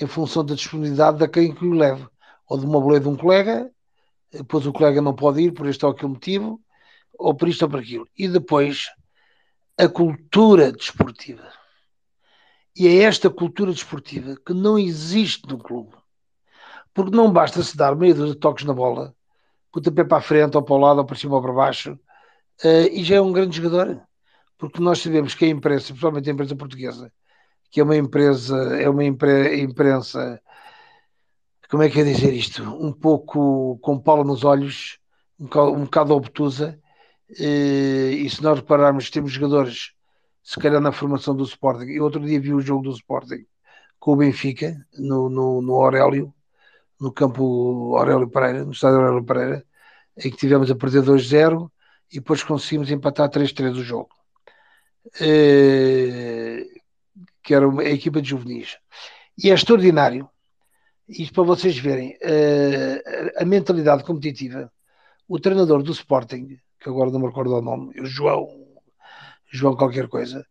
em 0.00 0.06
função 0.06 0.44
da 0.44 0.54
disponibilidade 0.54 1.18
da 1.18 1.26
quem 1.26 1.52
que 1.52 1.64
o 1.64 1.72
leva, 1.72 2.08
ou 2.48 2.58
de 2.58 2.66
uma 2.66 2.80
boleia 2.80 3.00
de 3.00 3.08
um 3.08 3.16
colega, 3.16 3.70
depois 4.32 4.66
o 4.66 4.72
colega 4.72 5.00
não 5.00 5.14
pode 5.14 5.42
ir 5.42 5.52
por 5.52 5.66
este 5.66 5.84
ou 5.84 5.92
aquele 5.92 6.12
motivo, 6.12 6.60
ou 7.18 7.34
por 7.34 7.48
isto 7.48 7.62
ou 7.62 7.70
por 7.70 7.80
aquilo. 7.80 8.08
E 8.16 8.28
depois 8.28 8.86
a 9.76 9.88
cultura 9.88 10.72
desportiva. 10.72 11.48
E 12.76 12.86
é 12.86 13.02
esta 13.02 13.30
cultura 13.30 13.72
desportiva 13.72 14.36
que 14.44 14.52
não 14.52 14.78
existe 14.78 15.48
no 15.48 15.58
clube. 15.58 15.96
Porque 16.94 17.14
não 17.16 17.32
basta 17.32 17.62
se 17.62 17.76
dar 17.76 17.94
meio 17.94 18.14
de 18.14 18.34
toques 18.36 18.64
na 18.64 18.72
bola, 18.72 19.14
pé 19.94 20.04
para 20.04 20.18
a 20.18 20.20
frente, 20.20 20.56
ou 20.56 20.62
para 20.62 20.74
o 20.74 20.78
lado, 20.78 20.98
ou 20.98 21.04
para 21.04 21.16
cima, 21.16 21.36
ou 21.36 21.42
para 21.42 21.52
baixo, 21.52 21.92
uh, 22.64 22.88
e 22.90 23.04
já 23.04 23.16
é 23.16 23.20
um 23.20 23.32
grande 23.32 23.56
jogador. 23.56 24.00
Porque 24.56 24.80
nós 24.80 25.00
sabemos 25.00 25.34
que 25.34 25.44
a 25.44 25.48
imprensa, 25.48 25.86
principalmente 25.88 26.28
a 26.28 26.32
imprensa 26.32 26.56
portuguesa, 26.56 27.12
que 27.70 27.80
é 27.80 27.84
uma 27.84 27.96
empresa, 27.96 28.56
é 28.76 28.88
uma 28.88 29.04
impre, 29.04 29.60
imprensa, 29.60 30.40
como 31.68 31.82
é 31.82 31.90
que 31.90 32.00
é 32.00 32.04
dizer 32.04 32.32
isto? 32.32 32.62
Um 32.62 32.92
pouco 32.92 33.78
com 33.78 33.98
pala 33.98 34.24
nos 34.24 34.44
olhos, 34.44 34.98
um 35.38 35.44
bocado, 35.44 35.72
um 35.72 35.84
bocado 35.84 36.14
obtusa, 36.14 36.80
uh, 37.30 38.12
e 38.12 38.28
se 38.30 38.42
nós 38.42 38.58
repararmos, 38.58 39.10
temos 39.10 39.32
jogadores 39.32 39.92
se 40.42 40.58
calhar 40.58 40.80
na 40.80 40.92
formação 40.92 41.36
do 41.36 41.44
Sporting. 41.44 41.90
Eu 41.90 42.04
outro 42.04 42.24
dia 42.24 42.40
vi 42.40 42.54
o 42.54 42.60
jogo 42.60 42.84
do 42.84 42.90
Sporting 42.92 43.44
com 43.98 44.12
o 44.12 44.16
Benfica, 44.16 44.76
no, 44.98 45.28
no, 45.28 45.60
no 45.60 45.74
Aurélio, 45.74 46.32
no 46.98 47.12
campo 47.12 47.96
Aurélio 47.96 48.28
Pereira, 48.30 48.64
no 48.64 48.72
estádio 48.72 48.98
Aurélio 48.98 49.24
Pereira, 49.24 49.64
em 50.16 50.30
que 50.30 50.36
tivemos 50.36 50.70
a 50.70 50.74
perder 50.74 51.02
2-0 51.02 51.70
e 52.10 52.14
depois 52.16 52.42
conseguimos 52.42 52.90
empatar 52.90 53.28
3-3 53.28 53.72
o 53.72 53.82
jogo. 53.82 54.08
É, 55.20 56.64
que 57.42 57.54
era 57.54 57.66
a 57.66 57.90
equipa 57.90 58.20
de 58.20 58.30
juvenis. 58.30 58.78
E 59.42 59.50
é 59.50 59.54
extraordinário, 59.54 60.28
isto 61.08 61.32
para 61.32 61.42
vocês 61.42 61.78
verem, 61.78 62.16
é, 62.20 63.34
a 63.38 63.44
mentalidade 63.44 64.04
competitiva. 64.04 64.70
O 65.26 65.38
treinador 65.38 65.82
do 65.82 65.92
Sporting, 65.92 66.58
que 66.78 66.88
agora 66.88 67.10
não 67.10 67.20
me 67.20 67.26
recordo 67.26 67.54
o 67.54 67.62
nome, 67.62 67.98
o 68.00 68.06
João, 68.06 68.48
João 69.50 69.76
qualquer 69.76 70.08
coisa. 70.08 70.46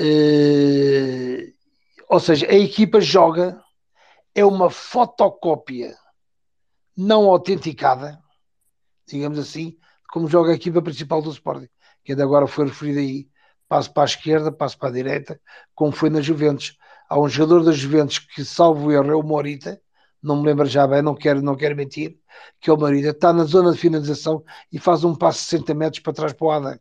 Uh, 0.00 1.52
ou 2.08 2.20
seja, 2.20 2.46
a 2.46 2.54
equipa 2.54 3.00
joga, 3.00 3.62
é 4.34 4.44
uma 4.44 4.70
fotocópia 4.70 5.96
não 6.96 7.28
autenticada, 7.28 8.18
digamos 9.06 9.38
assim, 9.38 9.76
como 10.10 10.28
joga 10.28 10.52
a 10.52 10.54
equipa 10.54 10.82
principal 10.82 11.22
do 11.22 11.30
Sporting, 11.30 11.68
que 12.04 12.12
ainda 12.12 12.24
agora 12.24 12.46
foi 12.46 12.66
referido 12.66 12.98
aí, 12.98 13.28
passo 13.68 13.92
para 13.92 14.02
a 14.02 14.06
esquerda, 14.06 14.52
passo 14.52 14.78
para 14.78 14.88
a 14.88 14.92
direita, 14.92 15.40
como 15.74 15.92
foi 15.92 16.10
na 16.10 16.20
Juventus. 16.20 16.76
Há 17.08 17.18
um 17.18 17.28
jogador 17.28 17.64
da 17.64 17.72
Juventus 17.72 18.18
que, 18.18 18.44
salvo 18.44 18.92
erro, 18.92 19.10
é 19.10 19.14
o 19.14 19.22
Morita, 19.22 19.80
não 20.22 20.36
me 20.36 20.46
lembro 20.46 20.66
já 20.66 20.86
bem, 20.86 21.00
não 21.00 21.14
quero, 21.14 21.40
não 21.40 21.56
quero 21.56 21.76
mentir, 21.76 22.18
que 22.60 22.68
é 22.68 22.72
o 22.72 22.76
Morita, 22.76 23.10
está 23.10 23.32
na 23.32 23.44
zona 23.44 23.72
de 23.72 23.78
finalização 23.78 24.44
e 24.70 24.78
faz 24.78 25.04
um 25.04 25.14
passo 25.14 25.40
de 25.40 25.46
60 25.46 25.74
metros 25.74 26.02
para 26.02 26.12
trás 26.12 26.32
para 26.32 26.46
o 26.46 26.50
Adam. 26.50 26.78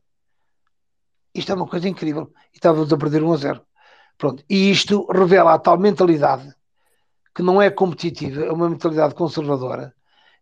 Isto 1.34 1.52
é 1.52 1.56
uma 1.56 1.68
coisa 1.68 1.88
incrível. 1.88 2.32
E 2.54 2.58
estávamos 2.58 2.92
a 2.92 2.98
perder 2.98 3.24
1 3.24 3.34
a 3.34 3.38
0. 3.38 3.62
Pronto. 4.18 4.44
E 4.50 4.72
isto 4.72 5.06
revela 5.12 5.54
a 5.54 5.60
tal 5.60 5.78
mentalidade 5.78 6.52
que 7.38 7.44
não 7.44 7.62
é 7.62 7.70
competitiva, 7.70 8.46
é 8.46 8.52
uma 8.52 8.68
mentalidade 8.68 9.14
conservadora, 9.14 9.94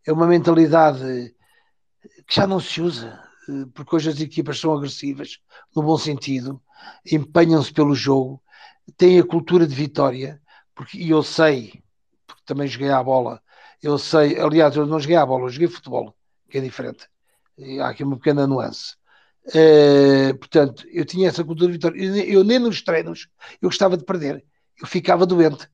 é 0.08 0.14
uma 0.14 0.26
mentalidade 0.26 1.36
que 2.26 2.36
já 2.36 2.48
não 2.48 2.58
se 2.58 2.82
usa, 2.82 3.20
porque 3.74 3.98
hoje 3.98 4.12
as 4.12 4.22
equipas 4.22 4.58
são 4.58 4.74
agressivas, 4.74 5.40
no 5.76 5.84
bom 5.84 5.98
sentido, 5.98 6.62
empenham-se 7.12 7.74
pelo 7.74 7.94
jogo, 7.94 8.42
têm 8.94 9.20
a 9.20 9.26
cultura 9.26 9.68
de 9.68 9.76
vitória, 9.76 10.42
porque, 10.74 10.98
e 10.98 11.10
eu 11.10 11.24
sei, 11.24 11.82
porque 12.28 12.44
também 12.46 12.68
joguei 12.68 12.90
à 12.90 13.02
bola, 13.04 13.42
eu 13.82 13.98
sei, 13.98 14.40
aliás, 14.40 14.76
eu 14.76 14.86
não 14.86 15.00
joguei 15.00 15.16
à 15.16 15.26
bola, 15.26 15.46
eu 15.46 15.50
joguei 15.50 15.68
futebol, 15.68 16.16
que 16.50 16.58
é 16.58 16.62
diferente. 16.62 17.08
E 17.58 17.80
há 17.80 17.90
aqui 17.90 18.04
uma 18.04 18.18
pequena 18.18 18.48
nuance. 18.48 18.96
Uh, 19.48 20.36
portanto, 20.38 20.86
eu 20.92 21.06
tinha 21.06 21.30
essa 21.30 21.44
cultura 21.44 21.68
de 21.68 21.74
vitória. 21.74 22.04
Eu, 22.04 22.16
eu, 22.16 22.44
nem 22.44 22.58
nos 22.58 22.82
treinos 22.82 23.28
eu 23.62 23.70
gostava 23.70 23.96
de 23.96 24.04
perder. 24.04 24.44
Eu 24.82 24.88
ficava 24.88 25.26
doente. 25.26 25.70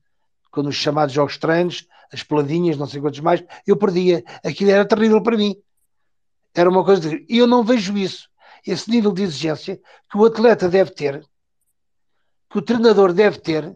Quando 0.50 0.68
os 0.68 0.76
chamados 0.76 1.14
jogos 1.14 1.38
treinos, 1.38 1.86
as 2.12 2.22
peladinhas, 2.22 2.76
não 2.76 2.86
sei 2.86 3.00
quantos 3.00 3.20
mais, 3.20 3.42
eu 3.66 3.76
perdia. 3.76 4.22
Aquilo 4.44 4.70
era 4.70 4.84
terrível 4.84 5.22
para 5.22 5.36
mim. 5.36 5.56
Era 6.54 6.68
uma 6.68 6.84
coisa 6.84 7.08
de... 7.08 7.24
E 7.28 7.38
eu 7.38 7.46
não 7.46 7.64
vejo 7.64 7.96
isso. 7.96 8.28
Esse 8.66 8.90
nível 8.90 9.10
de 9.10 9.22
exigência 9.22 9.80
que 10.10 10.18
o 10.18 10.24
atleta 10.24 10.68
deve 10.68 10.90
ter, 10.90 11.24
que 12.52 12.58
o 12.58 12.62
treinador 12.62 13.14
deve 13.14 13.38
ter, 13.38 13.74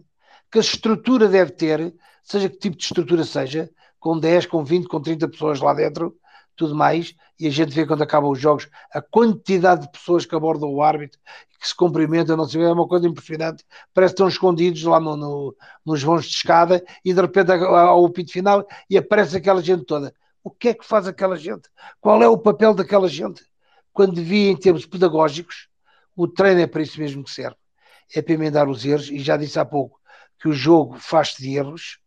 que 0.53 0.59
a 0.59 0.61
estrutura 0.61 1.29
deve 1.29 1.51
ter, 1.53 1.95
seja 2.23 2.49
que 2.49 2.59
tipo 2.59 2.77
de 2.77 2.85
estrutura 2.85 3.25
seja, 3.25 3.71
com 3.99 4.19
10, 4.19 4.47
com 4.47 4.63
20, 4.63 4.87
com 4.87 5.01
30 5.01 5.29
pessoas 5.29 5.61
lá 5.61 5.73
dentro, 5.73 6.15
tudo 6.55 6.75
mais, 6.75 7.15
e 7.41 7.47
a 7.47 7.51
gente 7.51 7.75
vê 7.75 7.87
quando 7.87 8.03
acabam 8.03 8.31
os 8.31 8.39
jogos 8.39 8.69
a 8.93 9.01
quantidade 9.01 9.83
de 9.83 9.91
pessoas 9.91 10.27
que 10.27 10.35
abordam 10.35 10.73
o 10.73 10.83
árbitro, 10.83 11.19
que 11.59 11.67
se 11.67 11.75
cumprimentam, 11.75 12.37
não 12.37 12.47
sei, 12.47 12.63
é 12.63 12.71
uma 12.71 12.87
coisa 12.87 13.07
impressionante. 13.07 13.65
Parece 13.95 14.13
que 14.13 14.17
estão 14.17 14.29
escondidos 14.29 14.83
lá 14.83 15.01
no, 15.01 15.17
no, 15.17 15.57
nos 15.85 16.03
vãos 16.03 16.27
de 16.27 16.35
escada 16.35 16.85
e 17.03 17.15
de 17.15 17.21
repente 17.21 17.51
ao 17.51 18.09
pito 18.11 18.31
final 18.31 18.67
e 18.91 18.99
aparece 18.99 19.39
aquela 19.39 19.63
gente 19.63 19.85
toda. 19.85 20.15
O 20.45 20.51
que 20.51 20.69
é 20.69 20.75
que 20.75 20.85
faz 20.85 21.09
aquela 21.09 21.37
gente? 21.37 21.69
Qual 21.99 22.23
é 22.23 22.29
o 22.29 22.39
papel 22.39 22.75
daquela 22.75 23.09
gente? 23.09 23.43
Quando 23.93 24.15
devia, 24.15 24.51
em 24.51 24.57
termos 24.57 24.85
pedagógicos, 24.85 25.69
o 26.15 26.29
treino 26.29 26.61
é 26.61 26.67
para 26.67 26.83
isso 26.83 27.01
mesmo 27.01 27.25
que 27.25 27.31
serve. 27.31 27.57
É 28.15 28.23
para 28.23 28.35
emendar 28.35 28.69
os 28.69 28.85
erros, 28.85 29.11
e 29.11 29.19
já 29.19 29.37
disse 29.37 29.59
há 29.59 29.65
pouco 29.65 30.01
que 30.41 30.49
o 30.49 30.53
jogo 30.53 30.99
faz-se 30.99 31.43
de 31.43 31.57
erros, 31.57 31.99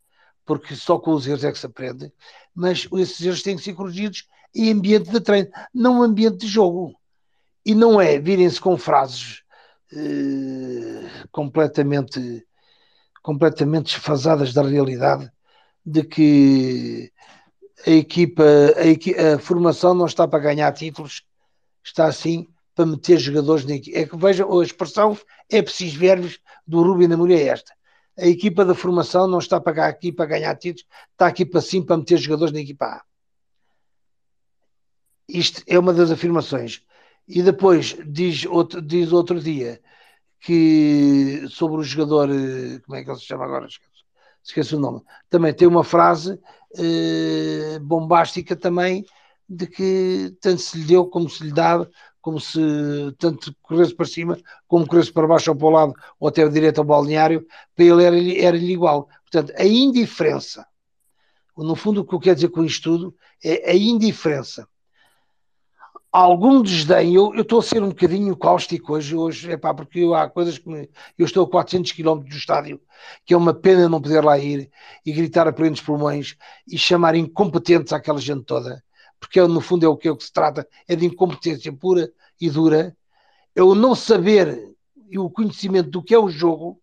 porque 0.46 0.76
só 0.76 0.98
com 0.98 1.12
os 1.12 1.28
erros 1.28 1.44
é 1.44 1.52
que 1.52 1.60
se 1.60 1.66
aprende, 1.66 2.12
mas 2.56 2.88
esses 2.94 3.22
erros 3.22 3.44
têm 3.44 3.56
que 3.56 3.64
ser 3.64 3.74
corrigidos 3.74 4.28
em 4.54 4.72
ambiente 4.72 5.10
de 5.10 5.20
treino, 5.20 5.50
não 5.74 6.02
ambiente 6.02 6.38
de 6.38 6.48
jogo. 6.48 6.96
E 7.66 7.76
não 7.76 8.02
é 8.02 8.18
virem-se 8.18 8.60
com 8.60 8.78
frases 8.78 9.44
eh, 9.94 11.10
completamente, 11.32 12.46
completamente 13.22 13.94
desfasadas 13.94 14.54
da 14.54 14.64
realidade 14.64 15.32
de 15.86 16.04
que 16.04 17.12
a 17.86 17.92
equipa, 17.92 18.44
a, 18.44 19.36
a 19.36 19.40
formação 19.40 19.94
não 19.94 20.06
está 20.06 20.28
para 20.28 20.40
ganhar 20.40 20.72
títulos, 20.74 21.24
está 21.84 22.08
assim 22.08 22.48
para 22.80 22.86
meter 22.86 23.20
jogadores 23.20 23.66
na 23.66 23.76
equipa. 23.76 23.98
É 23.98 24.06
que 24.06 24.16
vejam, 24.16 24.58
a 24.58 24.64
expressão 24.64 25.18
é 25.50 25.62
preciso 25.62 26.00
ver 26.00 26.40
do 26.66 26.82
Rubem 26.82 27.12
Amorim 27.12 27.34
é 27.34 27.48
esta. 27.48 27.74
A 28.18 28.26
equipa 28.26 28.64
da 28.64 28.74
formação 28.74 29.28
não 29.28 29.40
está 29.40 29.60
para 29.60 29.86
aqui 29.86 30.14
para 30.14 30.28
ganhar 30.28 30.56
títulos, 30.56 30.88
está 31.12 31.28
aqui 31.28 31.46
para 31.46 31.60
sim 31.60 31.82
para 31.82 31.98
meter 31.98 32.18
jogadores 32.18 32.54
na 32.54 32.62
equipa 32.62 32.86
A. 32.86 33.04
Isto 35.28 35.62
é 35.68 35.78
uma 35.78 35.92
das 35.92 36.10
afirmações. 36.10 36.82
E 37.28 37.44
depois 37.44 37.98
diz 38.08 38.46
outro, 38.46 38.82
diz 38.82 39.12
outro 39.12 39.42
dia 39.42 39.82
que 40.40 41.46
sobre 41.50 41.82
o 41.82 41.84
jogador, 41.84 42.30
eh, 42.30 42.80
como 42.86 42.96
é 42.96 43.04
que 43.04 43.10
ele 43.12 43.20
se 43.20 43.26
chama 43.26 43.44
agora? 43.44 43.66
Esqueço, 43.66 44.06
esqueço 44.42 44.78
o 44.78 44.80
nome. 44.80 45.02
Também 45.30 45.54
tem 45.54 45.68
uma 45.68 45.84
frase 45.84 46.40
eh, 46.78 47.78
bombástica 47.82 48.56
também 48.56 49.04
de 49.50 49.66
que 49.66 50.38
tanto 50.40 50.62
se 50.62 50.78
lhe 50.78 50.86
deu 50.86 51.08
como 51.08 51.28
se 51.28 51.44
lhe 51.44 51.52
dava, 51.52 51.90
como 52.22 52.40
se 52.40 52.60
tanto 53.18 53.56
corresse 53.62 53.96
para 53.96 54.06
cima, 54.06 54.38
como 54.68 54.88
corresse 54.88 55.12
para 55.12 55.28
baixo 55.28 55.52
ou 55.52 55.58
para 55.58 55.68
o 55.68 55.70
lado, 55.70 55.94
ou 56.20 56.28
até 56.28 56.48
direito 56.48 56.80
ao 56.80 56.86
balneário, 56.86 57.46
para 57.76 57.86
ele 57.86 58.04
era-lhe 58.04 58.42
era 58.42 58.58
igual. 58.58 59.08
Portanto, 59.24 59.54
a 59.58 59.66
indiferença, 59.66 60.66
no 61.58 61.76
fundo 61.76 62.02
o 62.02 62.06
que 62.06 62.16
eu 62.16 62.20
quero 62.20 62.36
dizer 62.36 62.50
com 62.50 62.64
isto 62.64 62.84
tudo 62.84 63.16
é 63.44 63.72
a 63.72 63.76
indiferença 63.76 64.68
algum 66.12 66.62
desdém. 66.62 67.14
Eu, 67.14 67.34
eu 67.34 67.42
estou 67.42 67.60
a 67.60 67.64
ser 67.64 67.82
um 67.84 67.90
bocadinho 67.90 68.36
cáustico 68.36 68.94
hoje, 68.94 69.16
hoje 69.16 69.52
é 69.52 69.58
pá, 69.58 69.74
porque 69.74 70.00
eu, 70.00 70.14
há 70.16 70.30
coisas 70.30 70.58
que 70.58 70.70
me, 70.70 70.90
eu 71.18 71.26
estou 71.26 71.46
a 71.46 71.50
400 71.50 71.92
km 71.92 72.20
do 72.20 72.36
estádio, 72.36 72.82
que 73.26 73.34
é 73.34 73.38
uma 73.38 73.54
pena 73.54 73.88
não 73.88 74.02
poder 74.02 74.24
lá 74.24 74.38
ir 74.38 74.70
e 75.06 75.12
gritar 75.12 75.48
a 75.48 75.54
plenos 75.54 75.82
pulmões 75.82 76.36
e 76.68 76.78
chamar 76.78 77.16
incompetentes 77.16 77.94
àquela 77.94 78.20
gente 78.20 78.44
toda, 78.44 78.84
porque 79.20 79.42
no 79.42 79.62
fundo 79.62 79.86
é 79.86 79.90
o 79.90 79.98
que, 79.98 80.08
é 80.08 80.12
o 80.12 80.16
que 80.16 80.24
se 80.24 80.34
trata, 80.34 80.68
é 80.88 80.96
de 80.96 81.06
incompetência 81.06 81.72
pura 81.74 82.12
e 82.40 82.50
dura. 82.50 82.96
Eu 83.56 83.76
não 83.76 83.94
saber 83.96 84.74
e 85.10 85.18
o 85.18 85.30
conhecimento 85.30 85.90
do 85.90 86.04
que 86.04 86.14
é 86.14 86.20
o 86.20 86.30
jogo, 86.30 86.80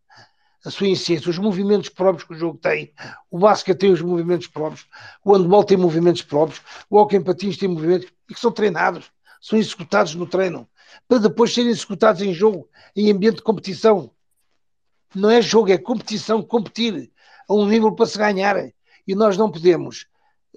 a 0.65 0.71
sua 0.71 0.89
essência, 0.89 1.31
os 1.31 1.39
movimentos 1.39 1.89
próprios 1.89 2.27
que 2.27 2.35
o 2.35 2.39
jogo 2.39 2.59
tem. 2.59 2.93
O 3.31 3.39
basquete 3.39 3.79
tem 3.79 3.93
os 3.93 4.03
movimentos 4.03 4.49
próprios, 4.49 4.87
o 5.25 5.33
handball 5.33 5.65
tem 5.65 5.77
movimentos 5.77 6.23
próprios, 6.23 6.61
o 6.91 6.99
hockey 6.99 7.17
em 7.17 7.23
patins 7.23 7.57
tem 7.57 7.69
movimentos 7.69 8.09
e 8.29 8.35
que 8.35 8.41
são 8.41 8.51
treinados 8.51 9.11
são 9.41 9.59
executados 9.59 10.15
no 10.17 10.27
treino, 10.27 10.69
para 11.07 11.19
depois 11.19 11.55
serem 11.55 11.71
executados 11.71 12.21
em 12.21 12.35
jogo, 12.35 12.69
em 12.97 13.13
ambiente 13.13 13.37
de 13.37 13.43
competição. 13.43 14.11
não 15.15 15.31
é 15.31 15.41
jogo, 15.41 15.71
é 15.71 15.79
competição, 15.79 16.43
competir 16.43 17.13
a 17.49 17.55
um 17.55 17.67
nível 17.67 17.95
para 17.95 18.07
se 18.07 18.19
ganhar. 18.19 18.57
E 19.07 19.15
nós 19.15 19.37
não 19.37 19.51
podemos 19.51 20.07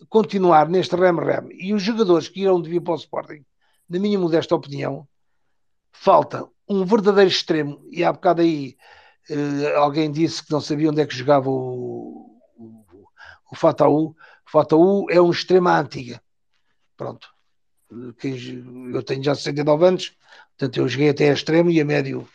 continuar 0.07 0.69
neste 0.69 0.95
rem-rem. 0.95 1.49
E 1.51 1.73
os 1.73 1.81
jogadores 1.81 2.27
que 2.27 2.41
irão 2.41 2.61
de 2.61 2.69
vir 2.69 2.81
para 2.81 2.93
o 2.93 2.97
Sporting, 2.97 3.43
na 3.89 3.99
minha 3.99 4.19
modesta 4.19 4.55
opinião, 4.55 5.07
falta 5.91 6.47
um 6.67 6.85
verdadeiro 6.85 7.29
extremo. 7.29 7.81
E 7.91 8.03
há 8.03 8.13
bocado 8.13 8.41
aí 8.41 8.77
uh, 9.29 9.77
alguém 9.77 10.11
disse 10.11 10.45
que 10.45 10.51
não 10.51 10.61
sabia 10.61 10.89
onde 10.89 11.01
é 11.01 11.05
que 11.05 11.15
jogava 11.15 11.49
o, 11.49 12.39
o, 12.55 13.05
o 13.51 13.55
Fataú. 13.55 14.15
O 14.47 14.51
Fataú 14.51 15.09
é 15.09 15.19
um 15.19 15.31
extremo 15.31 15.69
à 15.69 15.79
antiga. 15.79 16.21
Pronto. 16.95 17.29
Eu 17.91 19.03
tenho 19.03 19.23
já 19.23 19.33
69 19.33 19.85
anos, 19.85 20.15
portanto 20.49 20.77
eu 20.77 20.87
joguei 20.87 21.09
até 21.09 21.29
a 21.29 21.33
extremo 21.33 21.71
e 21.71 21.81
a 21.81 21.85
médio, 21.85 22.27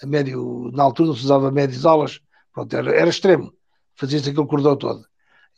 a 0.00 0.06
médio 0.06 0.70
na 0.72 0.84
altura 0.84 1.08
não 1.08 1.16
se 1.16 1.24
usava 1.24 1.50
médios 1.50 1.84
aulas, 1.84 2.20
pronto, 2.52 2.76
era, 2.76 2.94
era 2.94 3.10
extremo, 3.10 3.52
fazia-se 3.96 4.30
aquele 4.30 4.46
corredor 4.46 4.76
todo, 4.76 5.04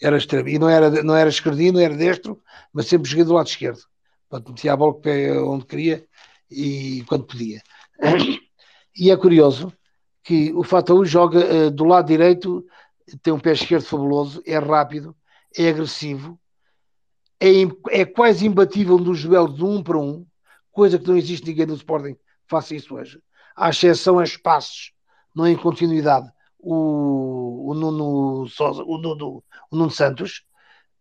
era 0.02 0.16
extremo, 0.16 0.48
e 0.48 0.58
não 0.58 0.68
era, 0.68 1.02
não 1.02 1.14
era 1.14 1.30
esquerdino, 1.30 1.78
não 1.78 1.84
era 1.84 1.96
destro, 1.96 2.42
mas 2.72 2.86
sempre 2.86 3.08
joguei 3.08 3.24
do 3.24 3.34
lado 3.34 3.46
esquerdo, 3.46 3.80
portanto 4.28 4.50
metia 4.50 4.72
a 4.72 4.76
bola 4.76 5.00
onde 5.46 5.64
queria 5.64 6.04
e 6.50 7.04
quando 7.08 7.24
podia. 7.24 7.62
E 8.94 9.10
é 9.10 9.16
curioso 9.16 9.72
que 10.22 10.52
o 10.52 10.62
Fataú 10.62 11.02
joga 11.02 11.38
uh, 11.38 11.70
do 11.70 11.84
lado 11.84 12.08
direito, 12.08 12.62
tem 13.22 13.32
um 13.32 13.40
pé 13.40 13.52
esquerdo 13.52 13.84
fabuloso, 13.84 14.42
é 14.44 14.58
rápido, 14.58 15.16
é 15.56 15.70
agressivo, 15.70 16.38
é, 17.40 18.00
é 18.02 18.04
quase 18.04 18.46
imbatível 18.46 18.98
nos 18.98 19.24
duelos 19.24 19.56
de 19.56 19.64
um 19.64 19.82
para 19.82 19.96
um, 19.96 20.26
coisa 20.70 20.98
que 20.98 21.08
não 21.08 21.16
existe 21.16 21.46
ninguém 21.46 21.64
no 21.64 21.74
Sporting 21.74 22.14
faça 22.46 22.74
isso 22.74 22.94
hoje. 22.94 23.18
À 23.56 23.70
exceção 23.70 24.18
a 24.18 24.24
espaços, 24.24 24.92
não 25.34 25.46
em 25.46 25.56
continuidade, 25.56 26.30
o, 26.62 27.70
o, 27.70 27.74
Nuno, 27.74 28.46
o, 28.86 28.98
Nuno, 28.98 29.44
o 29.70 29.76
Nuno 29.76 29.90
Santos, 29.90 30.44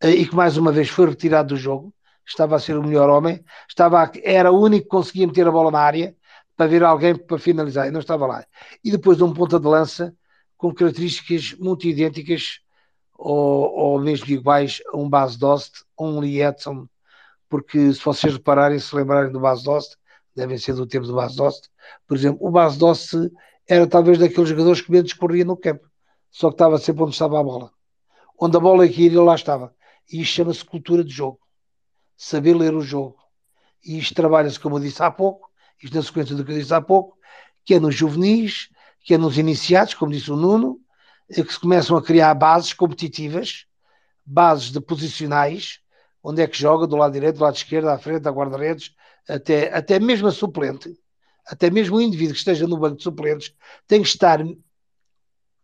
eh, 0.02 0.12
e 0.12 0.28
que 0.28 0.36
mais 0.36 0.58
uma 0.58 0.72
vez 0.72 0.90
foi 0.90 1.08
retirado 1.08 1.50
do 1.50 1.58
jogo, 1.58 1.94
estava 2.26 2.56
a 2.56 2.60
ser 2.60 2.78
o 2.78 2.84
melhor 2.84 3.10
homem, 3.10 3.44
estava 3.70 4.04
a, 4.04 4.12
era 4.24 4.52
o 4.52 4.60
único 4.60 4.86
que 4.86 4.90
conseguia 4.90 5.28
meter 5.28 5.48
a 5.48 5.52
bola 5.52 5.72
na 5.72 5.80
área 5.80 6.16
para 6.58 6.68
ver 6.68 6.84
alguém 6.84 7.16
para 7.16 7.38
finalizar, 7.38 7.88
e 7.88 7.92
não 7.92 8.00
estava 8.00 8.26
lá. 8.26 8.46
E 8.84 8.92
depois 8.92 9.22
um 9.22 9.34
ponta 9.34 9.60
de 9.60 9.68
lança 9.68 10.16
com 10.58 10.74
características 10.74 11.54
muito 11.60 11.88
idênticas 11.88 12.60
ou, 13.18 13.72
ou 13.72 14.00
mesmo 14.00 14.28
iguais 14.32 14.82
a 14.92 14.98
um 14.98 15.10
Bas 15.10 15.38
Dost 15.38 15.84
um 16.00 16.20
Lee 16.20 16.42
Edson, 16.42 16.88
porque 17.48 17.94
se 17.94 18.04
vocês 18.04 18.34
repararem, 18.34 18.80
se 18.80 18.96
lembrarem 18.96 19.32
do 19.32 19.40
Bas 19.40 19.64
Dost, 19.64 19.96
devem 20.36 20.58
ser 20.58 20.74
do 20.74 20.88
tempo 20.88 21.06
do 21.06 21.16
Bas 21.16 21.36
Dost, 21.36 21.70
por 22.08 22.18
exemplo, 22.18 22.48
o 22.48 22.52
Bas 22.52 22.78
Dost 22.78 23.14
era 23.68 23.88
talvez 23.88 24.18
daqueles 24.18 24.50
jogadores 24.50 24.82
que 24.82 24.92
menos 24.92 25.14
corria 25.14 25.46
no 25.46 25.58
campo, 25.58 25.88
só 26.30 26.50
que 26.50 26.56
estava 26.56 26.78
sempre 26.78 27.04
onde 27.04 27.14
estava 27.14 27.40
a 27.40 27.44
bola. 27.44 27.72
Onde 28.40 28.58
a 28.58 28.60
bola 28.60 28.86
ia, 28.86 29.06
ele 29.06 29.18
lá 29.18 29.36
estava. 29.36 29.74
E 30.12 30.22
isto 30.22 30.36
chama-se 30.36 30.66
cultura 30.66 31.04
de 31.04 31.12
jogo. 31.12 31.40
Saber 32.18 32.56
ler 32.56 32.74
o 32.74 32.82
jogo. 32.82 33.18
E 33.84 33.98
isto 33.98 34.16
trabalha-se, 34.16 34.60
como 34.60 34.78
eu 34.78 34.82
disse 34.82 35.02
há 35.02 35.12
pouco, 35.12 35.50
isto 35.82 35.96
na 35.96 36.04
sequência 36.04 36.36
do 36.36 36.44
que 36.46 36.52
eu 36.52 36.58
disse 36.58 36.74
há 36.74 36.82
pouco, 36.82 37.18
que 37.66 37.76
é 37.76 37.80
nos 37.80 37.96
juvenis, 37.96 38.70
que 39.04 39.14
é 39.14 39.18
nos 39.18 39.38
iniciados, 39.38 39.94
como 39.94 40.12
disse 40.12 40.32
o 40.32 40.36
Nuno, 40.36 40.80
que 41.28 41.54
se 41.54 41.60
começam 41.60 41.96
a 41.98 42.04
criar 42.04 42.34
bases 42.34 42.74
competitivas, 42.74 43.66
bases 44.26 44.72
de 44.72 44.80
posicionais, 44.80 45.80
onde 46.24 46.42
é 46.42 46.48
que 46.48 46.58
joga, 46.58 46.86
do 46.86 46.96
lado 46.96 47.14
direito, 47.14 47.38
do 47.38 47.44
lado 47.44 47.56
esquerdo, 47.56 47.90
à 47.90 47.98
frente, 47.98 48.28
à 48.28 48.32
guarda-redes, 48.32 48.94
até, 49.28 49.74
até 49.74 50.00
mesmo 50.00 50.28
a 50.28 50.32
suplente, 50.32 50.94
até 51.52 51.70
mesmo 51.70 51.98
o 51.98 52.02
indivíduo 52.02 52.34
que 52.34 52.40
esteja 52.40 52.66
no 52.66 52.78
banco 52.78 52.96
de 52.96 53.04
suplentes, 53.04 53.54
tem 53.86 54.02
que 54.02 54.08
estar 54.08 54.42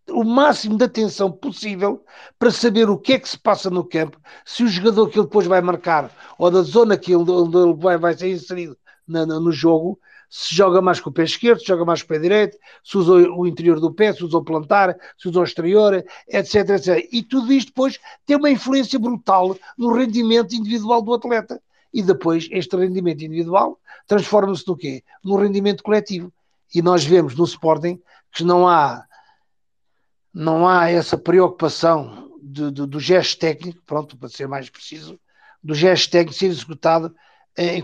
o 0.09 0.23
máximo 0.23 0.77
de 0.77 0.84
atenção 0.84 1.31
possível 1.31 2.03
para 2.38 2.51
saber 2.51 2.89
o 2.89 2.97
que 2.97 3.14
é 3.14 3.19
que 3.19 3.30
se 3.30 3.39
passa 3.39 3.69
no 3.69 3.85
campo, 3.85 4.19
se 4.45 4.64
o 4.64 4.68
jogador 4.68 5.09
que 5.09 5.18
ele 5.18 5.26
depois 5.26 5.47
vai 5.47 5.61
marcar, 5.61 6.11
ou 6.38 6.51
da 6.51 6.61
zona 6.61 6.97
que 6.97 7.14
ele, 7.14 7.30
onde 7.31 7.57
ele 7.57 7.73
vai, 7.73 7.97
vai 7.97 8.14
ser 8.14 8.30
inserido 8.30 8.77
no, 9.07 9.26
no 9.39 9.51
jogo, 9.51 9.97
se 10.30 10.53
joga 10.53 10.81
mais 10.81 10.99
com 10.99 11.09
o 11.09 11.14
pé 11.14 11.23
esquerdo, 11.23 11.59
se 11.59 11.68
joga 11.68 11.85
mais 11.85 12.01
com 12.01 12.07
o 12.07 12.09
pé 12.09 12.19
direito, 12.19 12.57
se 12.84 12.97
usa 12.97 13.14
o 13.14 13.47
interior 13.47 13.80
do 13.80 13.93
pé, 13.93 14.11
se 14.11 14.26
usa 14.26 14.38
o 14.38 14.43
plantar, 14.43 14.97
se 15.18 15.30
usa 15.30 15.39
o 15.39 15.43
exterior, 15.43 16.03
etc, 16.27 16.69
etc. 16.69 17.07
E 17.14 17.23
tudo 17.23 17.53
isto 17.53 17.69
depois 17.69 17.97
tem 18.26 18.35
uma 18.35 18.49
influência 18.49 18.99
brutal 18.99 19.57
no 19.77 19.93
rendimento 19.93 20.53
individual 20.53 21.01
do 21.01 21.14
atleta. 21.14 21.61
E 21.93 22.03
depois 22.03 22.49
este 22.51 22.76
rendimento 22.76 23.23
individual 23.23 23.80
transforma-se 24.07 24.67
no 24.67 24.75
quê? 24.75 25.03
No 25.23 25.35
rendimento 25.35 25.84
coletivo. 25.84 26.34
E 26.73 26.81
nós 26.81 27.03
vemos 27.03 27.35
no 27.35 27.43
Sporting 27.43 28.01
que 28.31 28.43
não 28.43 28.67
há 28.67 29.03
não 30.34 30.67
há 30.67 30.89
essa 30.89 31.17
preocupação 31.17 32.31
de, 32.41 32.71
de, 32.71 32.85
do 32.85 32.99
gesto 32.99 33.39
técnico, 33.39 33.81
pronto, 33.85 34.15
para 34.15 34.29
ser 34.29 34.47
mais 34.47 34.69
preciso, 34.69 35.19
do 35.63 35.73
gesto 35.73 36.11
técnico 36.11 36.38
ser 36.38 36.45
executado 36.47 37.15
em, 37.57 37.84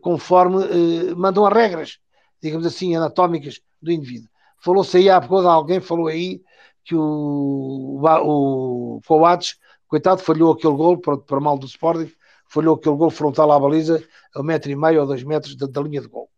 conforme 0.00 0.64
eh, 0.64 1.14
mandam 1.14 1.46
as 1.46 1.54
regras, 1.54 1.98
digamos 2.42 2.66
assim, 2.66 2.96
anatómicas 2.96 3.60
do 3.80 3.92
indivíduo. 3.92 4.28
Falou-se 4.58 4.96
aí 4.96 5.08
há 5.08 5.20
pouco, 5.20 5.46
alguém 5.46 5.80
falou 5.80 6.08
aí 6.08 6.42
que 6.84 6.94
o, 6.96 8.00
o, 8.02 8.96
o 8.96 9.00
Coates, 9.06 9.56
coitado, 9.86 10.22
falhou 10.22 10.52
aquele 10.52 10.74
gol 10.74 10.98
para, 10.98 11.16
para 11.18 11.40
mal 11.40 11.56
do 11.56 11.66
Sporting, 11.66 12.12
falhou 12.52 12.76
aquele 12.76 12.96
gol 12.96 13.10
frontal 13.10 13.50
à 13.50 13.58
baliza 13.58 14.02
a 14.34 14.40
um 14.40 14.42
metro 14.42 14.70
e 14.70 14.76
meio 14.76 15.00
ou 15.00 15.06
dois 15.06 15.22
metros 15.22 15.56
da, 15.56 15.66
da 15.66 15.80
linha 15.80 16.00
de 16.00 16.08
gol. 16.08 16.28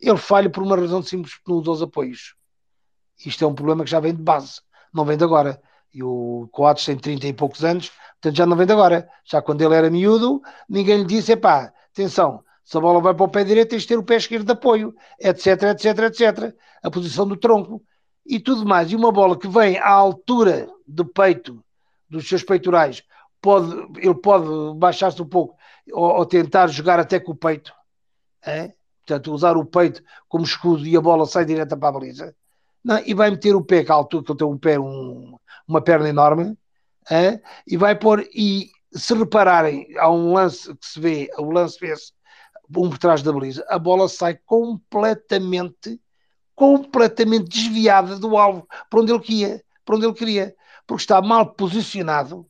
Ele 0.00 0.16
falha 0.16 0.48
por 0.50 0.62
uma 0.62 0.76
razão 0.76 1.02
simples, 1.02 1.34
não 1.46 1.56
usa 1.56 1.70
os 1.70 1.82
apoios. 1.82 2.34
Isto 3.24 3.44
é 3.44 3.48
um 3.48 3.54
problema 3.54 3.84
que 3.84 3.90
já 3.90 4.00
vem 4.00 4.14
de 4.14 4.22
base, 4.22 4.60
não 4.92 5.04
vem 5.04 5.16
de 5.16 5.24
agora. 5.24 5.60
E 5.92 6.02
o 6.02 6.48
Coates 6.52 6.84
tem 6.84 6.96
30 6.96 7.26
e 7.26 7.32
poucos 7.32 7.64
anos, 7.64 7.90
portanto 8.20 8.36
já 8.36 8.46
não 8.46 8.56
vem 8.56 8.66
de 8.66 8.72
agora. 8.72 9.08
Já 9.24 9.40
quando 9.40 9.62
ele 9.62 9.74
era 9.74 9.90
miúdo, 9.90 10.42
ninguém 10.68 10.98
lhe 10.98 11.04
disse, 11.04 11.32
epá, 11.32 11.72
Atenção, 11.94 12.42
se 12.64 12.76
a 12.76 12.80
bola 12.80 13.00
vai 13.00 13.14
para 13.14 13.24
o 13.24 13.28
pé 13.28 13.44
direito, 13.44 13.70
tens 13.70 13.82
de 13.82 13.88
ter 13.88 13.96
o 13.96 14.02
pé 14.02 14.16
esquerdo 14.16 14.46
de 14.46 14.52
apoio, 14.52 14.92
etc, 15.20 15.62
etc, 15.62 15.98
etc. 16.00 16.54
A 16.82 16.90
posição 16.90 17.24
do 17.24 17.36
tronco 17.36 17.80
e 18.26 18.40
tudo 18.40 18.66
mais. 18.66 18.90
E 18.90 18.96
uma 18.96 19.12
bola 19.12 19.38
que 19.38 19.46
vem 19.46 19.78
à 19.78 19.90
altura 19.90 20.68
do 20.84 21.04
peito, 21.04 21.64
dos 22.10 22.28
seus 22.28 22.42
peitorais, 22.42 23.04
pode, 23.44 23.98
ele 23.98 24.14
pode 24.14 24.78
baixar-se 24.78 25.20
um 25.20 25.28
pouco 25.28 25.54
ou, 25.92 26.16
ou, 26.16 26.24
tentar 26.24 26.66
jogar 26.68 26.98
até 26.98 27.20
com 27.20 27.32
o 27.32 27.36
peito. 27.36 27.74
É? 28.42 28.72
Portanto, 29.00 29.32
usar 29.34 29.54
o 29.58 29.66
peito 29.66 30.02
como 30.26 30.44
escudo 30.44 30.86
e 30.86 30.96
a 30.96 31.00
bola 31.00 31.26
sai 31.26 31.44
direta 31.44 31.76
para 31.76 31.90
a 31.90 31.92
baliza. 31.92 32.34
Não, 32.82 32.98
e 33.04 33.12
vai 33.12 33.30
meter 33.30 33.54
o 33.54 33.62
pé, 33.62 33.84
que 33.84 33.92
à 33.92 33.94
altura 33.94 34.24
que 34.24 34.32
ele 34.32 34.38
tem 34.38 34.46
um 34.46 34.58
pé, 34.58 34.80
um, 34.80 35.36
uma 35.68 35.82
perna 35.82 36.08
enorme, 36.08 36.56
é? 37.10 37.38
e 37.66 37.76
vai 37.76 37.94
pôr, 37.94 38.26
e 38.34 38.70
se 38.92 39.12
repararem, 39.14 39.88
há 39.98 40.10
um 40.10 40.32
lance 40.32 40.74
que 40.74 40.86
se 40.86 40.98
vê, 40.98 41.30
o 41.38 41.50
lance 41.50 41.78
vê-se 41.78 42.12
um 42.74 42.88
por 42.88 42.98
trás 42.98 43.22
da 43.22 43.32
baliza, 43.32 43.64
a 43.68 43.78
bola 43.78 44.08
sai 44.08 44.38
completamente, 44.46 46.00
completamente 46.54 47.48
desviada 47.48 48.18
do 48.18 48.38
alvo, 48.38 48.66
para 48.88 49.00
onde 49.00 49.12
ele 49.12 49.62
para 49.84 49.96
onde 49.96 50.06
ele 50.06 50.14
queria, 50.14 50.54
porque 50.86 51.02
está 51.02 51.20
mal 51.20 51.54
posicionado, 51.54 52.46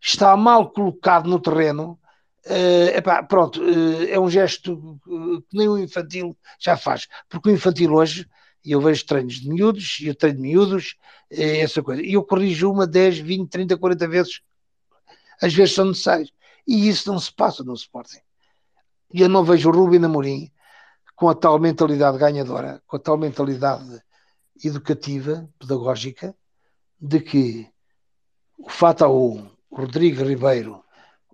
está 0.00 0.36
mal 0.36 0.70
colocado 0.70 1.28
no 1.28 1.40
terreno. 1.40 1.98
Uh, 2.46 2.96
epá, 2.96 3.22
pronto, 3.22 3.60
uh, 3.62 4.08
é 4.08 4.18
um 4.18 4.30
gesto 4.30 4.98
uh, 5.06 5.42
que 5.42 5.56
nem 5.56 5.68
o 5.68 5.76
infantil 5.76 6.36
já 6.58 6.76
faz, 6.76 7.06
porque 7.28 7.50
o 7.50 7.52
infantil 7.52 7.92
hoje, 7.92 8.26
eu 8.64 8.80
vejo 8.80 9.04
treinos 9.04 9.34
de 9.34 9.48
miúdos, 9.48 9.98
e 10.00 10.06
eu 10.06 10.14
treino 10.14 10.38
de 10.38 10.42
miúdos, 10.42 10.96
essa 11.30 11.82
coisa, 11.82 12.02
e 12.02 12.14
eu 12.14 12.24
corrijo 12.24 12.70
uma 12.70 12.86
10, 12.86 13.18
20, 13.18 13.50
30, 13.50 13.76
40 13.76 14.08
vezes 14.08 14.40
às 15.40 15.54
vezes 15.54 15.74
são 15.74 15.86
necessários. 15.86 16.32
E 16.66 16.88
isso 16.88 17.10
não 17.10 17.18
se 17.18 17.32
passa 17.32 17.64
no 17.64 17.74
Sporting. 17.74 18.20
E 19.12 19.22
eu 19.22 19.28
não 19.28 19.44
vejo 19.44 19.70
o 19.70 19.72
Rubem 19.72 20.04
Amorim 20.04 20.52
com 21.16 21.28
a 21.28 21.34
tal 21.34 21.58
mentalidade 21.58 22.18
ganhadora, 22.18 22.82
com 22.86 22.96
a 22.96 22.98
tal 22.98 23.16
mentalidade 23.16 24.02
educativa, 24.62 25.48
pedagógica, 25.58 26.34
de 27.00 27.20
que 27.20 27.68
o 28.58 28.68
Fataú, 28.68 29.38
o 29.38 29.57
Rodrigo 29.70 30.24
Ribeiro, 30.24 30.82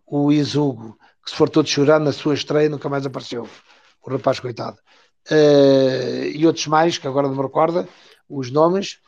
o 0.07 0.33
Izugo, 0.33 0.99
que 1.25 1.31
se 1.31 1.37
for 1.37 1.49
todo 1.49 1.69
chorar 1.69 2.01
na 2.01 2.13
sua 2.13 2.35
estreia, 2.35 2.69
nunca 2.69 2.89
mais 2.89 3.07
apareceu. 3.07 3.49
O 4.03 4.11
rapaz, 4.11 4.39
coitado. 4.41 4.79
Uh, 5.31 6.27
e 6.35 6.47
outros 6.47 6.67
mais, 6.67 6.99
que 6.99 7.07
agora 7.07 7.29
não 7.29 7.37
me 7.37 7.43
recorda 7.43 7.89
os 8.29 8.51
nomes, 8.51 8.99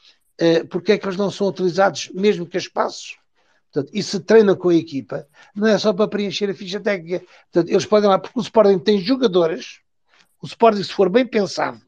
uh, 0.40 0.66
porque 0.68 0.92
é 0.92 0.98
que 0.98 1.04
eles 1.04 1.18
não 1.18 1.30
são 1.30 1.48
utilizados, 1.48 2.10
mesmo 2.14 2.46
que 2.46 2.56
a 2.56 2.60
espaços? 2.60 3.18
Portanto, 3.70 3.90
e 3.94 4.02
se 4.02 4.20
treina 4.20 4.56
com 4.56 4.70
a 4.70 4.74
equipa, 4.74 5.26
não 5.54 5.66
é 5.66 5.76
só 5.76 5.92
para 5.92 6.08
preencher 6.08 6.48
a 6.48 6.54
ficha 6.54 6.80
técnica. 6.80 7.22
Portanto, 7.52 7.70
eles 7.70 7.84
podem 7.84 8.08
lá, 8.08 8.18
porque 8.18 8.38
o 8.38 8.42
Sporting 8.42 8.78
tem 8.78 8.98
jogadores, 8.98 9.80
o 10.40 10.46
Sporting, 10.46 10.82
se 10.82 10.92
for 10.92 11.10
bem 11.10 11.26
pensado, 11.26 11.78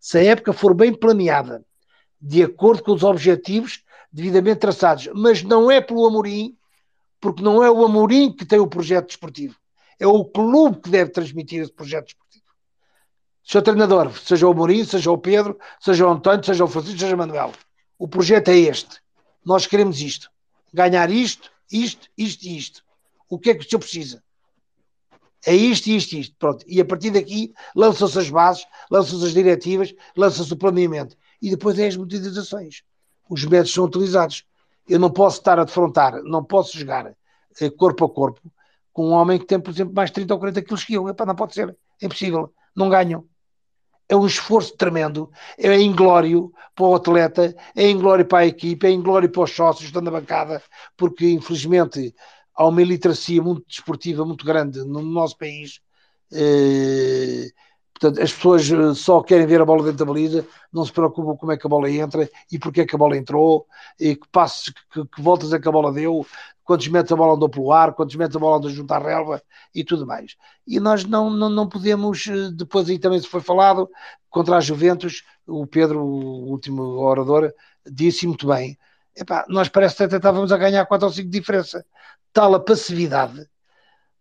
se 0.00 0.16
a 0.16 0.24
época 0.24 0.54
for 0.54 0.72
bem 0.72 0.94
planeada, 0.94 1.62
de 2.18 2.42
acordo 2.42 2.82
com 2.82 2.92
os 2.92 3.02
objetivos 3.02 3.84
devidamente 4.10 4.60
traçados, 4.60 5.10
mas 5.14 5.42
não 5.42 5.70
é 5.70 5.82
pelo 5.82 6.06
Amorim, 6.06 6.56
porque 7.24 7.42
não 7.42 7.64
é 7.64 7.70
o 7.70 7.82
Amorim 7.82 8.30
que 8.30 8.44
tem 8.44 8.58
o 8.58 8.66
projeto 8.66 9.06
desportivo, 9.06 9.56
é 9.98 10.06
o 10.06 10.26
clube 10.26 10.82
que 10.82 10.90
deve 10.90 11.10
transmitir 11.10 11.62
esse 11.62 11.72
projeto 11.72 12.04
desportivo. 12.04 12.44
Seu 13.42 13.62
treinador, 13.62 14.12
seja 14.18 14.46
o 14.46 14.50
Amorim, 14.50 14.84
seja 14.84 15.10
o 15.10 15.16
Pedro, 15.16 15.58
seja 15.80 16.06
o 16.06 16.10
António, 16.10 16.44
seja 16.44 16.62
o 16.62 16.68
Francisco, 16.68 16.98
seja 16.98 17.14
o 17.14 17.18
Manuel. 17.18 17.50
O 17.98 18.06
projeto 18.06 18.48
é 18.48 18.58
este. 18.58 19.00
Nós 19.42 19.66
queremos 19.66 20.02
isto. 20.02 20.30
Ganhar 20.70 21.10
isto, 21.10 21.50
isto, 21.72 22.10
isto 22.18 22.44
e 22.44 22.58
isto. 22.58 22.84
O 23.26 23.38
que 23.38 23.48
é 23.48 23.54
que 23.54 23.64
o 23.64 23.70
senhor 23.70 23.80
precisa? 23.80 24.22
É 25.46 25.56
isto, 25.56 25.86
isto, 25.86 26.18
isto. 26.18 26.36
Pronto. 26.38 26.62
E 26.68 26.78
a 26.78 26.84
partir 26.84 27.10
daqui 27.10 27.54
lançam-se 27.74 28.18
as 28.18 28.28
bases, 28.28 28.66
lançam-se 28.90 29.24
as 29.24 29.32
diretivas, 29.32 29.94
lança-se 30.14 30.52
o 30.52 30.58
planeamento. 30.58 31.16
E 31.40 31.48
depois 31.48 31.78
é 31.78 31.86
as 31.86 31.96
motivações. 31.96 32.82
Os 33.30 33.46
métodos 33.46 33.72
são 33.72 33.84
utilizados. 33.84 34.44
Eu 34.88 34.98
não 34.98 35.10
posso 35.10 35.38
estar 35.38 35.58
a 35.58 35.64
defrontar, 35.64 36.22
não 36.22 36.44
posso 36.44 36.78
jogar 36.78 37.14
eh, 37.60 37.70
corpo 37.70 38.04
a 38.04 38.10
corpo 38.10 38.40
com 38.92 39.08
um 39.08 39.12
homem 39.12 39.38
que 39.38 39.44
tem, 39.44 39.60
por 39.60 39.70
exemplo, 39.70 39.92
mais 39.92 40.10
30 40.10 40.32
ou 40.32 40.38
40 40.40 40.62
quilos 40.62 40.84
que 40.84 40.94
eu. 40.94 41.08
Epá, 41.08 41.26
não 41.26 41.34
pode 41.34 41.52
ser. 41.52 41.76
É 42.00 42.06
impossível. 42.06 42.54
Não 42.74 42.88
ganham. 42.88 43.26
É 44.08 44.14
um 44.14 44.26
esforço 44.26 44.76
tremendo. 44.76 45.30
É 45.58 45.78
inglório 45.80 46.52
para 46.74 46.84
o 46.86 46.94
atleta, 46.94 47.54
é 47.74 47.90
inglório 47.90 48.24
para 48.24 48.40
a 48.40 48.46
equipe, 48.46 48.86
é 48.86 48.90
inglório 48.90 49.30
para 49.30 49.42
os 49.42 49.50
sócios 49.50 49.86
estão 49.86 50.02
na 50.02 50.10
bancada, 50.10 50.62
porque 50.96 51.28
infelizmente 51.30 52.14
há 52.54 52.66
uma 52.66 52.82
iliteracia 52.82 53.42
muito 53.42 53.66
desportiva, 53.66 54.24
muito 54.24 54.44
grande 54.44 54.80
no 54.84 55.02
nosso 55.02 55.36
país. 55.36 55.80
Eh, 56.32 57.48
portanto, 57.94 58.22
as 58.22 58.32
pessoas 58.32 58.70
eh, 58.70 58.94
só 58.94 59.22
querem 59.22 59.46
ver 59.46 59.60
a 59.60 59.64
bola 59.64 59.84
dentro 59.84 59.98
da 59.98 60.04
baliza, 60.04 60.46
não 60.72 60.84
se 60.84 60.92
preocupam 60.92 61.36
como 61.36 61.52
é 61.52 61.56
que 61.56 61.66
a 61.66 61.70
bola 61.70 61.90
entra 61.90 62.28
e 62.50 62.58
porque 62.58 62.82
é 62.82 62.86
que 62.86 62.94
a 62.94 62.98
bola 62.98 63.16
entrou, 63.16 63.66
e 63.98 64.16
que 64.16 64.28
passos, 64.28 64.72
que, 64.92 65.06
que 65.06 65.22
voltas 65.22 65.52
é 65.52 65.58
que 65.58 65.68
a 65.68 65.72
bola 65.72 65.92
deu, 65.92 66.26
quantos 66.64 66.88
metros 66.88 67.12
a 67.12 67.16
bola 67.16 67.34
andou 67.34 67.48
pelo 67.48 67.72
ar, 67.72 67.92
quantos 67.92 68.16
metros 68.16 68.36
a 68.36 68.40
bola 68.40 68.56
andou 68.56 68.70
junto 68.70 68.92
à 68.92 68.98
relva 68.98 69.42
e 69.74 69.84
tudo 69.84 70.06
mais. 70.06 70.36
E 70.66 70.80
nós 70.80 71.04
não, 71.04 71.30
não, 71.30 71.48
não 71.48 71.68
podemos, 71.68 72.26
eh, 72.26 72.50
depois 72.52 72.88
aí 72.88 72.98
também 72.98 73.20
se 73.20 73.28
foi 73.28 73.40
falado, 73.40 73.88
contra 74.28 74.56
a 74.56 74.60
Juventus, 74.60 75.22
o 75.46 75.66
Pedro, 75.66 76.00
o 76.02 76.50
último 76.50 76.82
orador, 76.98 77.52
disse 77.86 78.26
muito 78.26 78.46
bem, 78.48 78.78
epá, 79.14 79.44
nós 79.48 79.68
parece 79.68 79.96
que 79.96 80.02
até 80.04 80.16
estávamos 80.16 80.50
a 80.50 80.56
ganhar 80.56 80.84
4 80.86 81.06
ou 81.06 81.12
5 81.12 81.30
de 81.30 81.38
diferença. 81.38 81.84
Tal 82.32 82.54
a 82.54 82.60
passividade, 82.60 83.48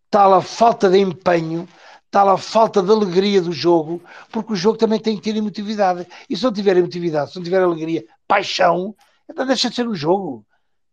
tal 0.09 0.33
a 0.35 0.41
falta 0.41 0.89
de 0.89 0.99
empenho, 0.99 1.67
tal 2.13 2.29
a 2.29 2.37
falta 2.37 2.83
de 2.83 2.91
alegria 2.91 3.41
do 3.41 3.51
jogo, 3.51 3.99
porque 4.31 4.53
o 4.53 4.55
jogo 4.55 4.77
também 4.77 4.99
tem 4.99 5.17
que 5.17 5.23
ter 5.23 5.35
emotividade. 5.35 6.07
E 6.29 6.37
se 6.37 6.43
não 6.43 6.53
tiver 6.53 6.77
emotividade, 6.77 7.31
se 7.31 7.37
não 7.37 7.43
tiver 7.43 7.59
alegria, 7.63 8.05
paixão, 8.27 8.95
então 9.27 9.47
deixa 9.47 9.67
de 9.67 9.75
ser 9.75 9.87
um 9.87 9.95
jogo 9.95 10.45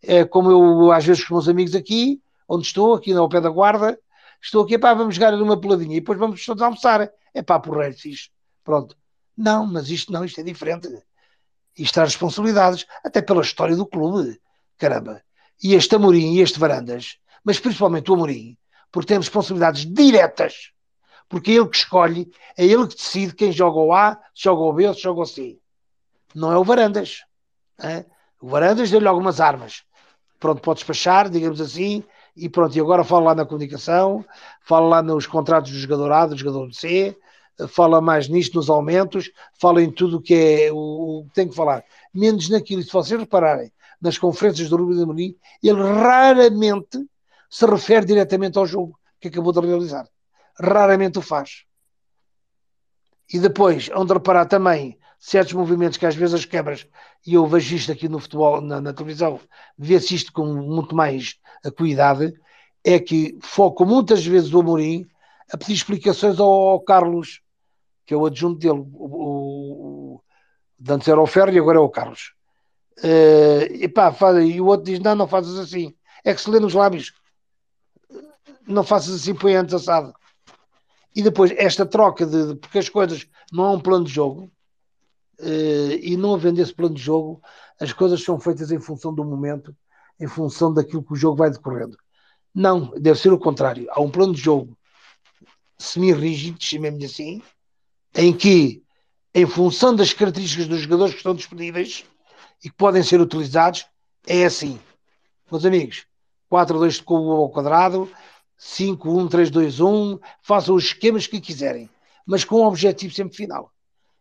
é, 0.03 0.25
como 0.25 0.51
eu 0.51 0.91
às 0.91 1.05
vezes 1.05 1.23
com 1.23 1.35
os 1.35 1.45
meus 1.45 1.49
amigos 1.51 1.75
aqui, 1.75 2.23
onde 2.49 2.67
estou, 2.67 2.95
aqui 2.95 3.13
ao 3.13 3.29
pé 3.29 3.39
da 3.39 3.51
guarda, 3.51 4.01
estou 4.41 4.65
aqui, 4.65 4.79
pá, 4.79 4.95
vamos 4.95 5.15
jogar 5.15 5.33
numa 5.33 5.61
peladinha 5.61 5.99
e 5.99 6.01
depois 6.01 6.19
vamos 6.19 6.43
todos 6.43 6.63
almoçar. 6.63 7.13
É 7.35 7.43
pá, 7.43 7.61
porreiro, 7.61 7.95
fixe. 7.95 8.31
Pronto. 8.65 8.97
Não, 9.37 9.67
mas 9.67 9.91
isto 9.91 10.11
não, 10.11 10.25
isto 10.25 10.41
é 10.41 10.43
diferente. 10.43 10.89
Isto 11.77 12.01
há 12.01 12.05
responsabilidades, 12.05 12.87
até 13.05 13.21
pela 13.21 13.43
história 13.43 13.77
do 13.77 13.85
clube. 13.85 14.41
Caramba. 14.79 15.23
E 15.63 15.75
este 15.75 15.95
Amorim 15.97 16.37
e 16.37 16.41
este 16.41 16.59
Varandas, 16.59 17.19
mas 17.45 17.61
principalmente 17.61 18.11
o 18.11 18.15
Amorim, 18.15 18.57
porque 18.91 19.09
tem 19.09 19.19
responsabilidades 19.19 19.85
diretas, 19.85 20.73
porque 21.31 21.53
é 21.53 21.55
ele 21.55 21.69
que 21.69 21.77
escolhe, 21.77 22.31
é 22.59 22.67
ele 22.67 22.87
que 22.87 22.97
decide 22.97 23.35
quem 23.35 23.51
joga 23.51 23.79
o 23.79 23.95
A, 23.95 24.21
se 24.35 24.45
joga 24.45 24.61
o 24.61 24.73
B 24.75 24.87
ou 24.87 24.93
se 24.93 25.01
joga 25.01 25.23
o 25.23 25.27
C. 25.27 25.59
Não 26.35 26.53
é 26.53 26.59
o 26.59 26.65
Varandas. 26.65 27.23
É? 27.83 28.05
O 28.39 28.49
Varandas 28.49 28.91
deu-lhe 28.91 29.09
algumas 29.09 29.41
armas 29.41 29.85
pronto, 30.41 30.63
pode 30.63 30.79
despachar, 30.79 31.29
digamos 31.29 31.61
assim, 31.61 32.03
e 32.35 32.49
pronto, 32.49 32.75
e 32.75 32.81
agora 32.81 33.05
fala 33.05 33.27
lá 33.27 33.35
na 33.35 33.45
comunicação, 33.45 34.25
fala 34.63 34.89
lá 34.89 35.03
nos 35.03 35.27
contratos 35.27 35.71
do 35.71 35.79
jogador 35.79 36.11
A, 36.11 36.27
do 36.27 36.37
jogador 36.37 36.73
C, 36.73 37.17
fala 37.69 38.01
mais 38.01 38.27
nisto, 38.27 38.57
nos 38.57 38.71
aumentos, 38.71 39.31
fala 39.61 39.83
em 39.83 39.93
tudo 39.93 40.17
o 40.17 40.23
que 40.23 40.35
é 40.35 40.73
o, 40.73 41.27
que 41.29 41.35
tem 41.35 41.47
que 41.47 41.55
falar, 41.55 41.85
menos 42.13 42.49
naquilo, 42.49 42.83
se 42.83 42.91
vocês 42.91 43.21
repararem, 43.21 43.71
nas 44.01 44.17
conferências 44.17 44.71
do 44.71 44.79
Rubem 44.79 44.97
de 44.97 45.03
Amorim, 45.03 45.37
ele 45.63 45.83
raramente 45.83 47.07
se 47.51 47.67
refere 47.67 48.07
diretamente 48.07 48.57
ao 48.57 48.65
jogo 48.65 48.99
que 49.21 49.29
acabou 49.29 49.53
de 49.53 49.61
realizar. 49.61 50.09
Raramente 50.61 51.19
o 51.19 51.23
faz. 51.23 51.65
E 53.33 53.39
depois, 53.39 53.89
onde 53.95 54.13
reparar 54.13 54.47
também 54.47 54.99
certos 55.19 55.53
movimentos 55.53 55.99
que 55.99 56.07
às 56.07 56.15
vezes 56.15 56.35
as 56.35 56.45
quebras, 56.45 56.87
e 57.27 57.35
eu 57.35 57.47
vejo 57.47 57.77
isto 57.77 57.93
aqui 57.93 58.09
no 58.09 58.19
futebol, 58.19 58.61
na, 58.61 58.81
na 58.81 58.93
televisão, 58.93 59.39
vê-se 59.79 60.15
isto 60.15 60.33
com 60.33 60.47
muito 60.47 60.95
mais 60.95 61.37
cuidado, 61.77 62.33
é 62.83 62.99
que 62.99 63.39
foco 63.43 63.85
muitas 63.85 64.25
vezes 64.25 64.53
o 64.53 64.61
Amorim 64.61 65.07
a 65.53 65.59
pedir 65.59 65.75
explicações 65.75 66.39
ao, 66.41 66.51
ao 66.51 66.81
Carlos, 66.81 67.43
que 68.07 68.15
é 68.15 68.17
o 68.17 68.27
adjunto 68.27 68.59
dele. 68.59 68.81
O, 68.95 70.19
o, 70.19 70.23
antes 70.89 71.09
era 71.09 71.21
o 71.21 71.27
Ferro 71.27 71.53
e 71.53 71.59
agora 71.59 71.79
é 71.79 71.81
o 71.81 71.89
Carlos. 71.89 72.35
Uh, 72.99 73.73
e, 73.73 73.89
pá, 73.89 74.13
faz, 74.13 74.45
e 74.45 74.61
o 74.61 74.67
outro 74.67 74.87
diz: 74.87 75.01
Não, 75.01 75.15
não 75.15 75.29
fazes 75.29 75.59
assim. 75.59 75.95
É 76.25 76.35
que 76.35 76.41
se 76.41 76.51
lê 76.51 76.61
nos 76.61 76.75
lábios. 76.75 77.13
Não 78.67 78.85
faças 78.85 79.15
assim, 79.15 79.35
põe 79.35 79.55
antes 79.55 79.75
assado. 79.75 80.15
E 81.15 81.23
depois, 81.23 81.53
esta 81.57 81.85
troca 81.85 82.25
de. 82.25 82.55
Porque 82.57 82.79
as 82.79 82.89
coisas 82.89 83.27
não 83.53 83.65
há 83.65 83.71
um 83.73 83.81
plano 83.81 84.05
de 84.05 84.13
jogo. 84.13 84.51
Uh, 85.39 85.97
e 86.03 86.17
não 86.19 86.35
havendo 86.35 86.61
esse 86.61 86.75
plano 86.75 86.95
de 86.95 87.03
jogo, 87.03 87.41
as 87.81 87.93
coisas 87.95 88.23
são 88.23 88.39
feitas 88.39 88.71
em 88.71 88.79
função 88.79 89.13
do 89.15 89.25
momento, 89.25 89.75
em 90.21 90.27
função 90.27 90.73
daquilo 90.73 91.03
que 91.03 91.15
o 91.15 91.17
jogo 91.17 91.37
vai 91.37 91.51
decorrendo. 91.51 91.97
Não, 92.55 92.93
deve 92.99 93.19
ser 93.19 93.33
o 93.33 93.39
contrário. 93.39 93.87
Há 93.91 94.01
um 94.03 94.11
plano 94.11 94.35
de 94.35 94.41
jogo 94.41 94.77
semi-rígido, 95.79 96.59
chamemos 96.61 97.03
assim, 97.03 97.43
em 98.15 98.37
que, 98.37 98.83
em 99.35 99.47
função 99.47 99.95
das 99.95 100.13
características 100.13 100.69
dos 100.69 100.81
jogadores 100.81 101.15
que 101.15 101.21
estão 101.21 101.35
disponíveis 101.35 102.05
e 102.63 102.69
que 102.69 102.77
podem 102.77 103.03
ser 103.03 103.19
utilizados, 103.19 103.87
é 104.27 104.45
assim. 104.45 104.79
Meus 105.51 105.65
amigos, 105.65 106.05
4-2 106.53 106.91
de 106.91 107.03
cubo 107.03 107.31
ao 107.31 107.51
quadrado, 107.51 108.11
5-1-3-2-1, 108.61 110.21
façam 110.43 110.75
os 110.75 110.85
esquemas 110.85 111.27
que 111.27 111.41
quiserem, 111.41 111.89
mas 112.27 112.45
com 112.45 112.61
um 112.61 112.67
objetivo 112.67 113.15
sempre 113.15 113.37
final 113.37 113.73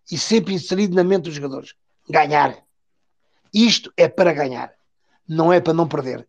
e 0.09 0.17
sempre 0.17 0.53
inserido 0.53 0.95
na 0.95 1.03
mente 1.03 1.23
dos 1.23 1.35
jogadores: 1.35 1.75
ganhar. 2.09 2.57
Isto 3.53 3.91
é 3.97 4.07
para 4.07 4.31
ganhar, 4.31 4.71
não 5.27 5.51
é 5.51 5.59
para 5.59 5.73
não 5.73 5.87
perder. 5.87 6.27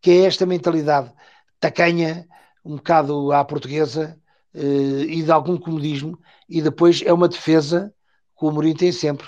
Que 0.00 0.10
é 0.10 0.24
esta 0.26 0.44
mentalidade 0.44 1.12
tacanha, 1.58 2.26
um 2.64 2.76
bocado 2.76 3.32
à 3.32 3.44
portuguesa 3.44 4.20
eh, 4.54 5.06
e 5.08 5.22
de 5.22 5.32
algum 5.32 5.56
comodismo, 5.56 6.18
e 6.48 6.60
depois 6.60 7.02
é 7.04 7.12
uma 7.12 7.28
defesa 7.28 7.94
que 8.38 8.44
o 8.44 8.50
Mourinho 8.50 8.76
tem 8.76 8.92
sempre. 8.92 9.26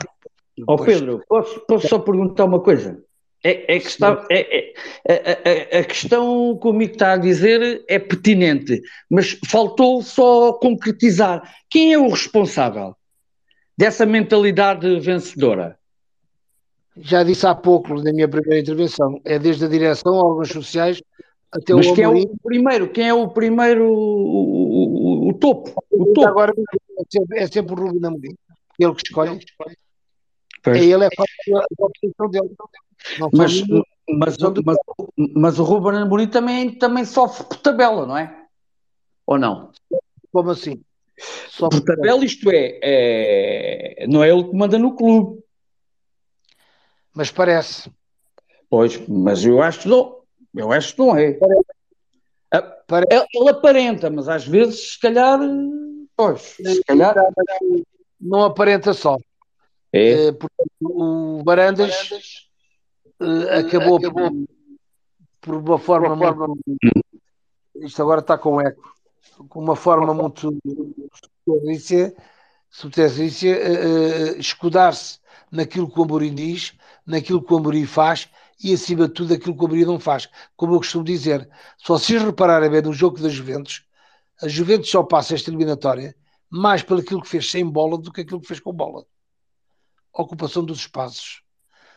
Ó 0.66 0.74
oh, 0.74 0.84
Pedro, 0.84 1.22
posso, 1.28 1.60
posso 1.60 1.88
só 1.88 1.98
perguntar 1.98 2.44
uma 2.44 2.60
coisa? 2.60 3.02
É, 3.44 3.76
é 3.76 3.80
que 3.80 3.86
está, 3.86 4.26
é, 4.30 4.72
é, 5.06 5.76
a, 5.76 5.78
a, 5.78 5.84
questão 5.84 6.58
que 6.60 6.66
o 6.66 6.70
amigo 6.70 6.92
está 6.92 7.12
a 7.12 7.16
dizer 7.16 7.84
é 7.86 7.98
pertinente, 7.98 8.82
mas 9.08 9.38
faltou 9.46 10.02
só 10.02 10.52
concretizar. 10.54 11.42
Quem 11.70 11.92
é 11.92 11.98
o 11.98 12.08
responsável? 12.08 12.96
dessa 13.78 14.04
mentalidade 14.04 14.98
vencedora? 14.98 15.78
Já 16.96 17.22
disse 17.22 17.46
há 17.46 17.54
pouco, 17.54 17.94
na 18.02 18.12
minha 18.12 18.26
primeira 18.26 18.58
intervenção, 18.58 19.20
é 19.24 19.38
desde 19.38 19.64
a 19.64 19.68
direção, 19.68 20.14
órgãos 20.14 20.48
sociais, 20.48 21.00
até 21.52 21.72
Mas 21.72 21.86
o 21.86 21.94
quem 21.94 22.04
é 22.04 22.08
o 22.08 22.36
primeiro? 22.42 22.88
Quem 22.88 23.08
é 23.08 23.14
o 23.14 23.28
primeiro, 23.28 23.84
o, 23.84 25.26
o, 25.26 25.28
o 25.28 25.34
topo? 25.34 25.72
O 25.92 26.06
topo. 26.06 26.26
Agora 26.26 26.52
é 26.52 27.02
sempre, 27.08 27.38
é 27.38 27.46
sempre 27.46 27.72
o 27.72 27.76
Rubem 27.76 28.04
Amorim, 28.04 28.36
ele 28.80 28.94
que 28.94 29.02
escolhe. 29.06 29.38
Pois. 30.70 30.82
Ele 30.82 31.04
é 31.04 31.08
a 31.08 32.28
dele. 32.28 32.56
Não 33.18 33.30
mas, 33.32 33.62
mas, 34.08 34.36
mas, 34.38 34.76
mas, 35.34 35.58
o 35.58 35.64
Ruben 35.64 36.00
Amorim 36.00 36.28
também, 36.28 36.70
também 36.70 37.04
sofre 37.04 37.44
por 37.44 37.56
tabela, 37.58 38.06
não 38.06 38.16
é? 38.16 38.44
Ou 39.26 39.38
não? 39.38 39.70
Como 40.32 40.50
assim? 40.50 40.82
Só 41.48 41.68
por 41.68 41.80
tabela, 41.80 42.24
isto 42.24 42.50
é, 42.50 42.78
é, 42.82 44.06
não 44.08 44.22
é 44.22 44.30
ele 44.30 44.44
que 44.44 44.54
manda 44.54 44.78
no 44.78 44.94
clube. 44.94 45.42
Mas 47.14 47.30
parece. 47.30 47.90
Pois, 48.70 49.00
mas 49.08 49.44
eu 49.44 49.62
acho 49.62 49.80
que 49.80 49.88
não. 49.88 50.18
Eu 50.54 50.72
acho 50.72 50.94
que 50.94 50.98
não 51.00 51.16
é. 51.16 51.32
Parece. 51.32 51.64
Ele, 53.10 53.26
ele 53.34 53.50
aparenta, 53.50 54.10
mas 54.10 54.28
às 54.28 54.46
vezes, 54.46 54.92
se 54.92 55.00
calhar, 55.00 55.38
pois, 56.16 56.40
se 56.40 56.82
calhar. 56.84 57.14
Não 58.20 58.44
aparenta 58.44 58.92
só. 58.92 59.16
É. 59.92 60.28
Eh, 60.28 60.38
o 60.80 61.42
Barandas, 61.42 62.48
uh, 63.20 63.58
acabou, 63.58 63.96
acabou 63.96 64.30
por, 64.30 64.46
por, 65.40 65.54
uma 65.56 65.78
forma, 65.78 66.12
uma 66.12 66.34
forma 66.34 66.46
muito, 66.48 67.06
isto 67.76 68.02
agora 68.02 68.20
está 68.20 68.36
com 68.36 68.60
eco 68.60 68.98
com 69.48 69.60
uma 69.60 69.76
forma 69.76 70.12
muito 70.14 70.56
subterrícia, 72.70 73.56
uh, 73.56 74.38
escudar-se 74.38 75.18
naquilo 75.50 75.90
que 75.90 75.98
o 75.98 76.04
Amorim 76.04 76.34
diz, 76.34 76.74
naquilo 77.06 77.42
que 77.42 77.52
o 77.52 77.56
Amorim 77.56 77.86
faz 77.86 78.28
e, 78.62 78.72
acima 78.72 79.06
de 79.06 79.14
tudo, 79.14 79.34
aquilo 79.34 79.56
que 79.56 79.62
o 79.62 79.66
Amorim 79.66 79.84
não 79.84 80.00
faz. 80.00 80.28
Como 80.56 80.74
eu 80.74 80.78
costumo 80.78 81.04
dizer, 81.04 81.48
se 81.78 81.88
vocês 81.88 82.22
repararem 82.22 82.70
bem 82.70 82.82
no 82.82 82.92
jogo 82.92 83.20
das 83.20 83.32
Juventus, 83.32 83.84
a 84.42 84.48
Juventus 84.48 84.90
só 84.90 85.02
passa 85.02 85.34
esta 85.34 85.50
eliminatória 85.50 86.14
mais 86.50 86.82
pelo 86.82 87.00
aquilo 87.00 87.22
que 87.22 87.28
fez 87.28 87.50
sem 87.50 87.64
bola 87.64 87.98
do 87.98 88.12
que 88.12 88.22
aquilo 88.22 88.40
que 88.40 88.48
fez 88.48 88.60
com 88.60 88.72
bola. 88.72 89.04
Ocupação 90.18 90.64
dos 90.64 90.80
espaços. 90.80 91.42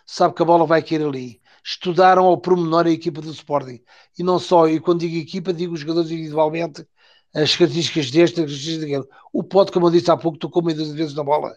sabe 0.05 0.35
que 0.35 0.41
a 0.43 0.45
bola 0.45 0.65
vai 0.65 0.83
cair 0.83 1.03
ali. 1.03 1.41
Estudaram 1.63 2.25
ao 2.25 2.37
pormenor 2.37 2.85
a 2.87 2.91
equipa 2.91 3.21
do 3.21 3.31
Sporting. 3.31 3.81
E 4.17 4.23
não 4.23 4.39
só, 4.39 4.67
e 4.67 4.79
quando 4.79 4.99
digo 5.01 5.15
equipa, 5.17 5.53
digo 5.53 5.73
os 5.73 5.81
jogadores 5.81 6.11
individualmente, 6.11 6.85
as 7.33 7.55
características 7.55 8.11
deste, 8.11 8.41
as 8.41 8.45
características 8.47 8.79
daquele. 8.81 9.07
O 9.33 9.43
Pote, 9.43 9.71
como 9.71 9.87
eu 9.87 9.91
disse 9.91 10.11
há 10.11 10.17
pouco, 10.17 10.37
tocou 10.37 10.63
meio 10.63 10.77
de 10.77 10.93
vezes 10.93 11.15
na 11.15 11.23
bola. 11.23 11.55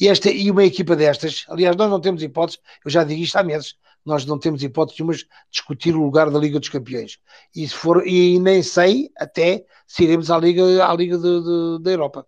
E, 0.00 0.08
esta, 0.08 0.30
e 0.30 0.50
uma 0.50 0.64
equipa 0.64 0.96
destas, 0.96 1.44
aliás, 1.48 1.76
nós 1.76 1.90
não 1.90 2.00
temos 2.00 2.22
hipótese, 2.22 2.58
eu 2.84 2.90
já 2.90 3.04
digo 3.04 3.22
isto 3.22 3.36
há 3.36 3.42
meses, 3.42 3.76
nós 4.04 4.24
não 4.24 4.38
temos 4.38 4.62
hipótese 4.62 5.00
nenhuma 5.00 5.14
de 5.16 5.26
discutir 5.50 5.94
o 5.94 6.02
lugar 6.02 6.30
da 6.30 6.38
Liga 6.38 6.58
dos 6.58 6.68
Campeões. 6.70 7.18
E, 7.54 7.68
se 7.68 7.74
for, 7.74 8.06
e 8.06 8.38
nem 8.38 8.62
sei 8.62 9.10
até 9.16 9.64
se 9.86 10.04
iremos 10.04 10.30
à 10.30 10.38
Liga, 10.38 10.86
à 10.86 10.94
Liga 10.94 11.18
de, 11.18 11.42
de, 11.42 11.82
da 11.82 11.90
Europa, 11.90 12.26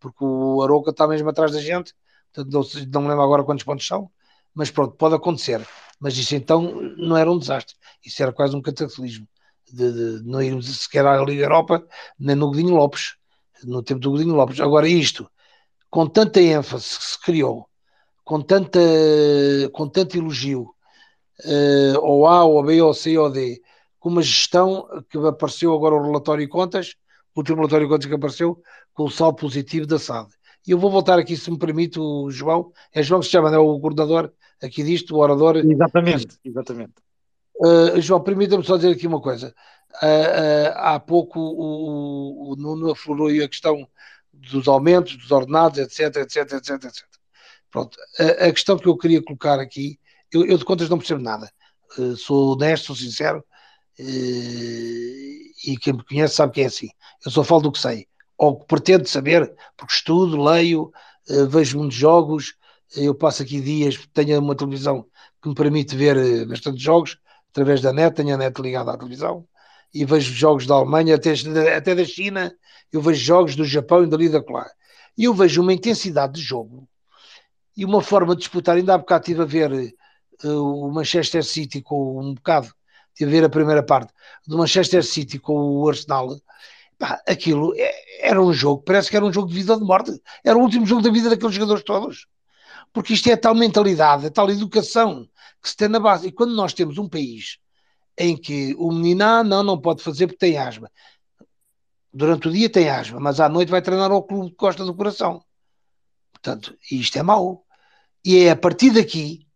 porque 0.00 0.24
o 0.24 0.62
Aroca 0.62 0.90
está 0.90 1.06
mesmo 1.06 1.28
atrás 1.28 1.52
da 1.52 1.60
gente, 1.60 1.94
não, 2.36 2.62
não 2.92 3.02
me 3.02 3.08
lembro 3.08 3.22
agora 3.22 3.44
quantos 3.44 3.64
pontos 3.64 3.86
são, 3.86 4.10
mas 4.54 4.70
pronto, 4.70 4.96
pode 4.96 5.14
acontecer. 5.14 5.66
Mas 5.98 6.16
isso 6.16 6.34
então 6.34 6.80
não 6.96 7.16
era 7.16 7.30
um 7.30 7.38
desastre, 7.38 7.76
isso 8.04 8.22
era 8.22 8.32
quase 8.32 8.56
um 8.56 8.62
cataclismo. 8.62 9.28
De, 9.72 9.92
de, 9.92 10.18
de 10.20 10.28
não 10.28 10.42
irmos 10.42 10.66
sequer 10.66 11.06
à 11.06 11.22
Liga 11.22 11.44
Europa, 11.44 11.86
nem 12.18 12.34
no 12.34 12.48
Godinho 12.48 12.74
Lopes, 12.74 13.14
no 13.62 13.82
tempo 13.82 14.00
do 14.00 14.10
Godinho 14.10 14.34
Lopes. 14.34 14.58
Agora, 14.60 14.88
isto, 14.88 15.30
com 15.88 16.06
tanta 16.08 16.40
ênfase 16.40 16.98
que 16.98 17.04
se 17.04 17.20
criou, 17.20 17.68
com, 18.24 18.40
tanta, 18.40 18.80
com 19.72 19.88
tanto 19.88 20.16
elogio, 20.16 20.74
uh, 21.44 21.98
ou 22.00 22.26
A, 22.26 22.44
ou 22.44 22.62
B, 22.64 22.80
ou 22.80 22.94
C, 22.94 23.16
ou 23.16 23.30
D, 23.30 23.60
com 23.98 24.08
uma 24.08 24.22
gestão 24.22 24.86
que 25.08 25.18
apareceu 25.18 25.74
agora 25.74 25.94
o 25.94 26.02
relatório 26.02 26.44
de 26.44 26.50
contas, 26.50 26.94
o 27.34 27.40
último 27.40 27.58
relatório 27.58 27.86
de 27.86 27.92
contas 27.92 28.06
que 28.06 28.14
apareceu, 28.14 28.60
com 28.92 29.04
o 29.04 29.10
saldo 29.10 29.36
positivo 29.36 29.86
da 29.86 29.98
SAD. 29.98 30.30
E 30.66 30.72
eu 30.72 30.78
vou 30.78 30.90
voltar 30.90 31.18
aqui, 31.18 31.36
se 31.36 31.50
me 31.50 31.58
permite, 31.58 31.98
o 31.98 32.30
João, 32.30 32.72
é 32.92 33.02
João 33.02 33.20
que 33.20 33.26
se 33.26 33.32
chama, 33.32 33.54
é 33.54 33.58
o 33.58 33.80
coordenador 33.80 34.32
aqui 34.62 34.82
disto, 34.82 35.16
o 35.16 35.18
orador. 35.18 35.56
Exatamente, 35.56 36.38
exatamente. 36.44 36.94
Uh, 37.56 38.00
João, 38.00 38.22
permita-me 38.22 38.64
só 38.64 38.76
dizer 38.76 38.92
aqui 38.92 39.06
uma 39.06 39.20
coisa. 39.20 39.54
Uh, 40.02 40.06
uh, 40.06 40.72
há 40.76 41.00
pouco 41.00 41.40
o, 41.40 42.50
o, 42.50 42.52
o 42.52 42.56
Nuno 42.56 42.92
aflorou 42.92 43.28
a 43.28 43.48
questão 43.48 43.86
dos 44.32 44.68
aumentos, 44.68 45.16
dos 45.16 45.30
ordenados, 45.30 45.78
etc, 45.78 46.16
etc, 46.16 46.52
etc, 46.52 46.84
etc. 46.84 47.04
Pronto, 47.70 47.98
a, 48.18 48.46
a 48.46 48.52
questão 48.52 48.78
que 48.78 48.86
eu 48.86 48.96
queria 48.96 49.22
colocar 49.22 49.58
aqui 49.58 49.98
eu, 50.32 50.46
eu 50.46 50.56
de 50.56 50.64
contas 50.64 50.88
não 50.88 50.98
percebo 50.98 51.20
nada. 51.20 51.50
Uh, 51.98 52.16
sou 52.16 52.52
honesto, 52.52 52.86
sou 52.86 52.96
sincero. 52.96 53.44
Uh, 53.98 54.02
e 55.66 55.76
quem 55.80 55.92
me 55.92 56.04
conhece 56.04 56.36
sabe 56.36 56.52
que 56.52 56.60
é 56.62 56.66
assim. 56.66 56.88
Eu 57.24 57.30
só 57.30 57.42
falo 57.42 57.62
do 57.62 57.72
que 57.72 57.78
sei. 57.78 58.06
Ou 58.42 58.58
que 58.58 58.66
pretendo 58.66 59.06
saber, 59.06 59.54
porque 59.76 59.92
estudo, 59.92 60.42
leio, 60.42 60.90
uh, 61.28 61.46
vejo 61.46 61.78
muitos 61.78 61.96
jogos. 61.96 62.54
Eu 62.96 63.14
passo 63.14 63.42
aqui 63.42 63.60
dias, 63.60 63.98
tenho 64.14 64.40
uma 64.40 64.56
televisão 64.56 65.06
que 65.42 65.48
me 65.50 65.54
permite 65.54 65.94
ver 65.94 66.46
bastante 66.46 66.82
jogos 66.82 67.18
através 67.50 67.80
da 67.80 67.92
net, 67.92 68.16
tenho 68.16 68.34
a 68.34 68.38
net 68.38 68.60
ligada 68.60 68.92
à 68.92 68.96
televisão 68.96 69.46
e 69.92 70.04
vejo 70.04 70.32
jogos 70.32 70.66
da 70.66 70.74
Alemanha, 70.74 71.16
até, 71.16 71.32
até 71.76 71.94
da 71.94 72.04
China, 72.04 72.54
eu 72.92 73.02
vejo 73.02 73.22
jogos 73.22 73.56
do 73.56 73.64
Japão 73.64 74.04
e 74.04 74.06
dali 74.06 74.28
da 74.28 74.42
Colar. 74.42 74.70
E 75.18 75.24
eu 75.24 75.34
vejo 75.34 75.60
uma 75.62 75.72
intensidade 75.72 76.34
de 76.34 76.40
jogo 76.40 76.88
e 77.76 77.84
uma 77.84 78.00
forma 78.00 78.34
de 78.34 78.40
disputar. 78.40 78.76
Ainda 78.76 78.94
há 78.94 78.98
bocado 78.98 79.22
estive 79.22 79.42
a 79.42 79.44
ver 79.44 79.94
o 80.44 80.90
Manchester 80.90 81.44
City 81.44 81.82
com 81.82 82.20
um 82.20 82.34
bocado, 82.34 82.72
de 83.18 83.26
ver 83.26 83.44
a 83.44 83.48
primeira 83.50 83.82
parte 83.82 84.12
do 84.46 84.56
Manchester 84.56 85.04
City 85.04 85.38
com 85.38 85.54
o 85.54 85.88
Arsenal, 85.88 86.36
pá, 87.00 87.20
aquilo 87.26 87.74
é, 87.76 88.28
era 88.28 88.40
um 88.40 88.52
jogo, 88.52 88.82
parece 88.82 89.10
que 89.10 89.16
era 89.16 89.24
um 89.24 89.32
jogo 89.32 89.48
de 89.48 89.54
vida 89.54 89.72
ou 89.72 89.80
de 89.80 89.86
morte, 89.86 90.12
era 90.44 90.56
o 90.56 90.60
último 90.60 90.86
jogo 90.86 91.02
da 91.02 91.10
vida 91.10 91.30
daqueles 91.30 91.54
jogadores 91.54 91.82
todos. 91.82 92.26
Porque 92.92 93.14
isto 93.14 93.28
é 93.30 93.36
tal 93.36 93.54
mentalidade, 93.54 94.26
é 94.26 94.30
tal 94.30 94.50
educação 94.50 95.26
que 95.62 95.68
se 95.68 95.76
tem 95.76 95.88
na 95.88 95.98
base. 95.98 96.28
E 96.28 96.32
quando 96.32 96.54
nós 96.54 96.74
temos 96.74 96.98
um 96.98 97.08
país 97.08 97.58
em 98.18 98.36
que 98.36 98.74
o 98.78 98.92
menino, 98.92 99.24
ah, 99.24 99.42
não, 99.42 99.62
não 99.62 99.80
pode 99.80 100.02
fazer 100.02 100.26
porque 100.26 100.38
tem 100.38 100.58
asma. 100.58 100.90
Durante 102.12 102.48
o 102.48 102.52
dia 102.52 102.68
tem 102.68 102.90
asma, 102.90 103.18
mas 103.18 103.40
à 103.40 103.48
noite 103.48 103.70
vai 103.70 103.80
treinar 103.80 104.10
ao 104.10 104.22
clube 104.22 104.50
de 104.50 104.56
Costa 104.56 104.84
do 104.84 104.94
Coração. 104.94 105.42
Portanto, 106.32 106.76
isto 106.90 107.16
é 107.18 107.22
mau. 107.22 107.64
E 108.24 108.44
é 108.44 108.50
a 108.50 108.56
partir 108.56 108.90
daqui 108.90 109.46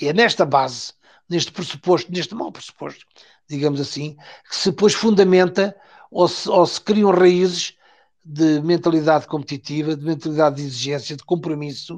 e 0.00 0.08
é 0.08 0.12
nesta 0.12 0.46
base, 0.46 0.92
neste 1.28 1.52
pressuposto, 1.52 2.10
neste 2.10 2.34
mau 2.34 2.50
pressuposto, 2.50 3.04
digamos 3.48 3.80
assim, 3.80 4.16
que 4.48 4.56
se 4.56 4.70
depois 4.70 4.94
fundamenta 4.94 5.76
ou 6.14 6.28
se, 6.28 6.48
ou 6.48 6.64
se 6.64 6.80
criam 6.80 7.10
raízes 7.10 7.76
de 8.24 8.60
mentalidade 8.60 9.26
competitiva, 9.26 9.96
de 9.96 10.04
mentalidade 10.04 10.56
de 10.56 10.62
exigência, 10.62 11.16
de 11.16 11.24
compromisso 11.24 11.96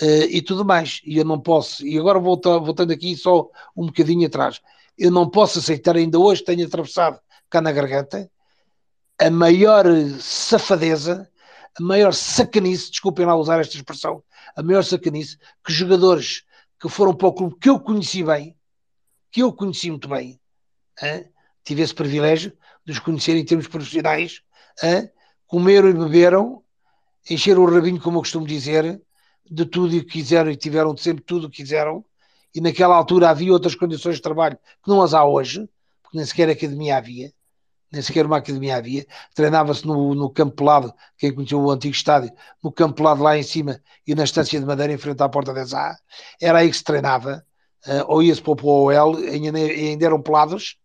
uh, 0.00 0.24
e 0.30 0.40
tudo 0.40 0.64
mais. 0.64 1.00
E 1.04 1.18
eu 1.18 1.24
não 1.24 1.40
posso, 1.40 1.84
e 1.84 1.98
agora 1.98 2.20
voltando, 2.20 2.64
voltando 2.64 2.92
aqui 2.92 3.16
só 3.16 3.50
um 3.76 3.86
bocadinho 3.86 4.26
atrás, 4.26 4.60
eu 4.96 5.10
não 5.10 5.28
posso 5.28 5.58
aceitar, 5.58 5.96
ainda 5.96 6.18
hoje 6.18 6.44
tenho 6.44 6.64
atravessado 6.64 7.20
cá 7.50 7.60
na 7.60 7.72
garganta, 7.72 8.30
a 9.18 9.28
maior 9.28 9.84
safadeza, 10.20 11.28
a 11.78 11.82
maior 11.82 12.14
sacanice, 12.14 12.90
desculpem 12.90 13.26
lá 13.26 13.34
usar 13.34 13.60
esta 13.60 13.74
expressão, 13.74 14.22
a 14.54 14.62
maior 14.62 14.84
sacanice 14.84 15.36
que 15.64 15.72
jogadores 15.72 16.44
que 16.78 16.88
foram 16.88 17.14
para 17.14 17.26
o 17.26 17.32
clube 17.32 17.56
que 17.60 17.68
eu 17.68 17.80
conheci 17.80 18.22
bem, 18.22 18.56
que 19.32 19.42
eu 19.42 19.52
conheci 19.52 19.90
muito 19.90 20.08
bem, 20.08 20.40
hein? 21.02 21.28
privilégio 21.94 22.52
de 22.84 22.92
os 22.92 22.98
conhecer 22.98 23.36
em 23.36 23.44
termos 23.44 23.66
profissionais, 23.66 24.42
hein? 24.82 25.10
comeram 25.46 25.88
e 25.88 25.92
beberam, 25.92 26.62
encheram 27.28 27.62
o 27.62 27.70
rabinho, 27.70 28.00
como 28.00 28.18
eu 28.18 28.22
costumo 28.22 28.46
dizer, 28.46 29.00
de 29.50 29.64
tudo 29.66 29.96
o 29.96 30.00
que 30.00 30.04
quiseram 30.04 30.50
e 30.50 30.56
tiveram 30.56 30.96
sempre 30.96 31.24
tudo 31.24 31.46
o 31.46 31.50
que 31.50 31.62
quiseram, 31.62 32.04
e 32.54 32.60
naquela 32.60 32.96
altura 32.96 33.30
havia 33.30 33.52
outras 33.52 33.74
condições 33.74 34.16
de 34.16 34.22
trabalho 34.22 34.56
que 34.82 34.88
não 34.88 35.02
as 35.02 35.14
há 35.14 35.24
hoje, 35.24 35.68
porque 36.02 36.16
nem 36.16 36.26
sequer 36.26 36.48
academia 36.48 36.96
havia, 36.96 37.32
nem 37.90 38.02
sequer 38.02 38.26
uma 38.26 38.36
academia 38.36 38.76
havia, 38.76 39.06
treinava-se 39.34 39.86
no, 39.86 40.14
no 40.14 40.30
campo 40.30 40.54
pelado, 40.56 40.94
quem 41.18 41.34
conheceu 41.34 41.60
o 41.60 41.70
antigo 41.70 41.94
estádio, 41.94 42.32
no 42.62 42.70
campo 42.70 42.94
pelado 42.94 43.22
lá 43.22 43.36
em 43.36 43.42
cima 43.42 43.80
e 44.06 44.14
na 44.14 44.24
estância 44.24 44.58
de 44.58 44.66
madeira 44.66 44.92
em 44.92 44.98
frente 44.98 45.22
à 45.22 45.28
porta 45.28 45.52
da 45.52 45.64
ZA, 45.64 45.96
era 46.40 46.58
aí 46.58 46.70
que 46.70 46.76
se 46.76 46.84
treinava, 46.84 47.44
uh, 47.86 48.04
ou 48.06 48.22
ia-se 48.22 48.40
para 48.40 48.52
o 48.52 48.84
OL, 48.84 49.16
ainda 49.16 50.06
eram 50.06 50.22
pelados, 50.22 50.76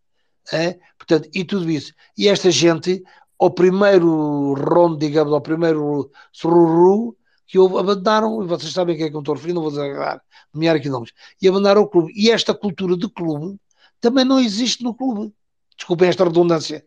uh, 0.54 0.80
portanto, 0.98 1.30
e 1.34 1.44
tudo 1.44 1.70
isso. 1.70 1.94
E 2.18 2.28
esta 2.28 2.50
gente, 2.52 3.04
ao 3.40 3.52
primeiro 3.52 4.54
rondo, 4.54 4.98
digamos, 4.98 5.34
ao 5.34 5.42
primeiro 5.42 6.12
sururu, 6.32 7.16
que 7.48 7.60
houve, 7.60 7.78
abandonaram, 7.78 8.44
e 8.44 8.48
vocês 8.48 8.74
sabem 8.74 8.96
quem 8.98 9.06
é 9.06 9.10
que 9.10 9.16
eu 9.16 9.20
estou 9.20 9.34
a 9.34 9.36
referir, 9.38 9.54
não 9.54 9.62
vou 9.62 9.72
desagradar, 9.72 10.22
nomear 10.54 10.76
aqui 10.76 10.90
nomes, 10.90 11.12
e 11.42 11.48
abandonaram 11.48 11.82
o 11.82 11.88
clube. 11.88 12.12
E 12.16 12.32
esta 12.32 12.54
cultura 12.54 12.98
de 12.98 13.08
clube 13.08 13.60
também 14.02 14.26
não 14.26 14.40
existe 14.40 14.84
no 14.84 14.94
clube 14.94 15.34
desculpem 15.78 16.10
esta 16.10 16.24
redundância, 16.24 16.86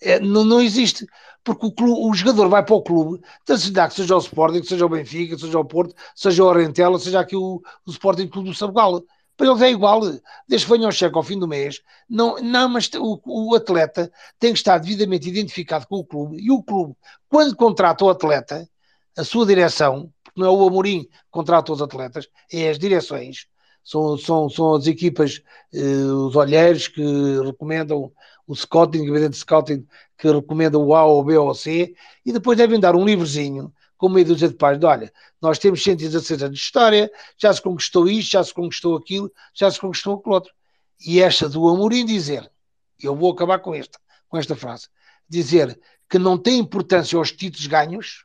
é, 0.00 0.20
não, 0.20 0.44
não 0.44 0.60
existe. 0.60 1.06
Porque 1.44 1.66
o, 1.66 1.72
clube, 1.72 1.92
o 1.92 2.12
jogador 2.14 2.48
vai 2.48 2.64
para 2.64 2.74
o 2.74 2.82
clube, 2.82 3.22
tanto 3.44 3.60
que 3.60 3.94
seja 3.94 4.16
o 4.16 4.18
Sporting, 4.18 4.62
seja 4.62 4.84
o 4.84 4.88
Benfica, 4.88 5.38
seja 5.38 5.58
o 5.58 5.64
Porto, 5.64 5.94
seja 6.14 6.44
o 6.44 6.46
Orentela, 6.46 6.98
seja 6.98 7.20
aqui 7.20 7.36
o, 7.36 7.62
o 7.86 7.90
Sporting 7.90 8.28
Clube 8.28 8.50
do 8.50 8.54
Sabugal. 8.54 9.02
Para 9.38 9.46
eles 9.46 9.62
é 9.62 9.70
igual, 9.70 10.00
desde 10.48 10.66
que 10.66 10.72
venham 10.72 10.88
o 10.88 10.92
cheque 10.92 11.16
ao 11.16 11.22
fim 11.22 11.38
do 11.38 11.46
mês. 11.46 11.80
Não, 12.10 12.38
não 12.42 12.68
mas 12.68 12.90
o, 12.94 13.20
o 13.24 13.54
atleta 13.54 14.10
tem 14.36 14.52
que 14.52 14.58
estar 14.58 14.78
devidamente 14.78 15.28
identificado 15.28 15.86
com 15.86 15.96
o 15.96 16.04
clube. 16.04 16.38
E 16.40 16.50
o 16.50 16.60
clube, 16.60 16.96
quando 17.28 17.54
contrata 17.54 18.04
o 18.04 18.10
atleta, 18.10 18.68
a 19.16 19.22
sua 19.22 19.46
direção, 19.46 20.12
porque 20.24 20.40
não 20.40 20.48
é 20.48 20.50
o 20.50 20.66
Amorim 20.66 21.04
que 21.04 21.10
contrata 21.30 21.72
os 21.72 21.80
atletas, 21.80 22.28
é 22.52 22.68
as 22.68 22.80
direções, 22.80 23.46
são, 23.84 24.18
são, 24.18 24.50
são 24.50 24.74
as 24.74 24.88
equipas, 24.88 25.40
eh, 25.72 25.78
os 25.78 26.34
olheiros 26.34 26.88
que 26.88 27.00
recomendam 27.44 28.12
o 28.44 28.56
scouting, 28.56 29.08
o 29.08 29.16
evidente 29.16 29.36
scouting 29.36 29.86
que 30.18 30.32
recomenda 30.32 30.76
o 30.78 30.96
A 30.96 31.04
ou 31.04 31.20
o 31.20 31.24
B 31.24 31.38
ou 31.38 31.48
o 31.48 31.54
C, 31.54 31.94
e 32.26 32.32
depois 32.32 32.58
devem 32.58 32.80
dar 32.80 32.96
um 32.96 33.04
livrozinho 33.04 33.72
com 33.98 34.08
meia 34.08 34.24
dúzia 34.24 34.48
de 34.48 34.54
páginas. 34.54 34.90
Olha, 34.90 35.12
nós 35.42 35.58
temos 35.58 35.82
116 35.82 36.42
anos 36.42 36.58
de 36.58 36.64
história, 36.64 37.10
já 37.36 37.52
se 37.52 37.60
conquistou 37.60 38.08
isto, 38.08 38.30
já 38.30 38.42
se 38.42 38.54
conquistou 38.54 38.96
aquilo, 38.96 39.30
já 39.52 39.70
se 39.70 39.78
conquistou 39.78 40.14
aquilo 40.14 40.34
outro. 40.34 40.52
E 41.04 41.20
esta 41.20 41.48
do 41.48 41.68
Amorim 41.68 42.06
dizer, 42.06 42.50
eu 43.02 43.14
vou 43.14 43.32
acabar 43.32 43.58
com 43.58 43.74
esta, 43.74 43.98
com 44.28 44.38
esta 44.38 44.56
frase, 44.56 44.88
dizer 45.28 45.78
que 46.08 46.18
não 46.18 46.38
tem 46.38 46.58
importância 46.58 47.18
aos 47.18 47.30
títulos 47.30 47.66
ganhos, 47.66 48.24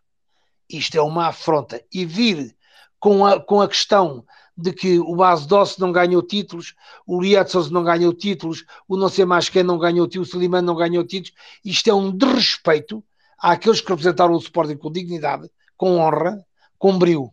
isto 0.70 0.96
é 0.98 1.02
uma 1.02 1.28
afronta. 1.28 1.84
E 1.94 2.06
vir 2.06 2.56
com 3.00 3.26
a, 3.26 3.40
com 3.40 3.62
a 3.62 3.68
questão 3.68 4.26
de 4.56 4.72
que 4.72 5.00
o 5.00 5.16
Base 5.16 5.48
Doce 5.48 5.80
não 5.80 5.92
ganhou 5.92 6.22
títulos, 6.22 6.76
o 7.06 7.22
Lietzos 7.22 7.70
não 7.70 7.84
ganhou 7.84 8.14
títulos, 8.14 8.64
o 8.88 8.96
não 8.96 9.10
sei 9.10 9.26
mais 9.26 9.50
quem 9.50 9.64
não 9.64 9.78
ganhou 9.78 10.08
títulos, 10.08 10.30
o 10.30 10.38
Slimane 10.38 10.66
não 10.66 10.76
ganhou 10.76 11.04
títulos. 11.04 11.36
Isto 11.66 11.90
é 11.90 11.94
um 11.94 12.16
desrespeito 12.16 13.04
àqueles 13.38 13.82
que 13.82 13.90
representaram 13.90 14.34
o 14.34 14.38
Sporting 14.38 14.78
com 14.78 14.92
dignidade, 14.92 15.50
com 15.78 15.98
honra, 15.98 16.46
com 16.78 16.98
brilho. 16.98 17.32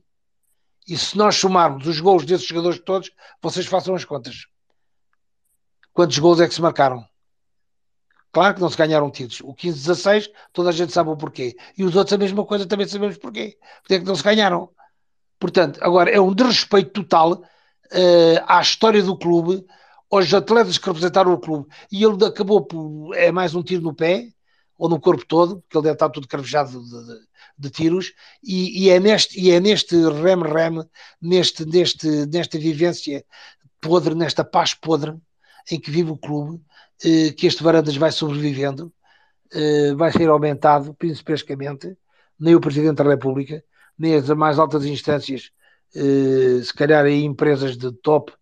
E 0.88 0.96
se 0.96 1.16
nós 1.16 1.36
somarmos 1.36 1.86
os 1.86 2.00
gols 2.00 2.24
desses 2.24 2.46
jogadores 2.46 2.80
todos, 2.80 3.10
vocês 3.40 3.66
façam 3.66 3.94
as 3.94 4.04
contas. 4.04 4.46
Quantos 5.92 6.18
gols 6.18 6.40
é 6.40 6.48
que 6.48 6.54
se 6.54 6.62
marcaram? 6.62 7.04
Claro 8.32 8.54
que 8.54 8.60
não 8.60 8.70
se 8.70 8.76
ganharam 8.76 9.10
títulos. 9.10 9.40
O 9.40 9.54
15-16, 9.54 10.30
toda 10.52 10.70
a 10.70 10.72
gente 10.72 10.92
sabe 10.92 11.10
o 11.10 11.16
porquê. 11.16 11.56
E 11.76 11.84
os 11.84 11.94
outros 11.96 12.12
a 12.12 12.18
mesma 12.18 12.44
coisa, 12.44 12.66
também 12.66 12.86
sabemos 12.86 13.18
porquê. 13.18 13.58
Porque 13.82 13.94
é 13.94 13.98
que 13.98 14.04
não 14.04 14.14
se 14.14 14.22
ganharam. 14.22 14.70
Portanto, 15.38 15.80
agora 15.82 16.10
é 16.10 16.20
um 16.20 16.32
desrespeito 16.32 16.90
total 17.02 17.32
uh, 17.32 18.44
à 18.46 18.60
história 18.60 19.02
do 19.02 19.16
clube, 19.16 19.64
aos 20.10 20.32
atletas 20.32 20.78
que 20.78 20.86
representaram 20.86 21.32
o 21.32 21.38
clube. 21.38 21.68
E 21.90 22.04
ele 22.04 22.24
acabou 22.24 22.64
por. 22.64 23.14
É 23.16 23.32
mais 23.32 23.54
um 23.54 23.62
tiro 23.62 23.82
no 23.82 23.94
pé, 23.94 24.28
ou 24.78 24.88
no 24.88 25.00
corpo 25.00 25.26
todo, 25.26 25.60
porque 25.60 25.76
ele 25.76 25.84
deve 25.84 25.94
estar 25.94 26.08
tudo 26.08 26.28
cravejado 26.28 26.82
de, 26.82 27.06
de, 27.06 27.26
de 27.60 27.70
tiros, 27.70 28.12
e, 28.42 28.86
e, 28.86 28.90
é 28.90 28.98
neste, 28.98 29.38
e 29.38 29.50
é 29.50 29.60
neste 29.60 29.94
rem-rem, 29.94 30.82
neste, 31.20 31.66
neste, 31.66 32.26
nesta 32.26 32.58
vivência 32.58 33.24
podre, 33.80 34.14
nesta 34.14 34.44
paz 34.44 34.74
podre 34.74 35.14
em 35.70 35.78
que 35.78 35.90
vive 35.90 36.10
o 36.10 36.16
clube, 36.16 36.60
eh, 37.04 37.32
que 37.32 37.46
este 37.46 37.62
Varandas 37.62 37.96
vai 37.96 38.10
sobrevivendo, 38.10 38.92
eh, 39.52 39.94
vai 39.94 40.10
ser 40.12 40.28
aumentado 40.28 40.94
principescamente, 40.94 41.96
nem 42.38 42.54
o 42.54 42.60
Presidente 42.60 42.96
da 42.96 43.04
República, 43.04 43.62
nem 43.98 44.14
as 44.14 44.28
mais 44.30 44.58
altas 44.58 44.84
instâncias, 44.86 45.50
eh, 45.94 46.62
se 46.62 46.72
calhar 46.74 47.04
aí 47.04 47.22
empresas 47.24 47.76
de 47.76 47.92
top 47.92 48.32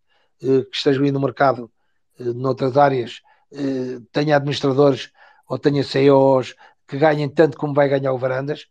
eh, 0.43 0.62
que 0.70 0.77
estejam 0.77 1.05
aí 1.05 1.11
no 1.12 1.20
mercado, 1.20 1.70
eh, 2.19 2.24
noutras 2.24 2.77
áreas, 2.77 3.20
eh, 3.53 3.99
tenha 4.12 4.36
administradores 4.36 5.11
ou 5.49 5.59
tenha 5.59 5.82
CEOs 5.82 6.55
que 6.86 6.99
ganhem 6.99 7.28
tanto 7.28 7.57
como 7.59 7.74
vai 7.74 7.89
ganhar 7.89 8.12
o 8.12 8.19
Varandas, 8.19 8.66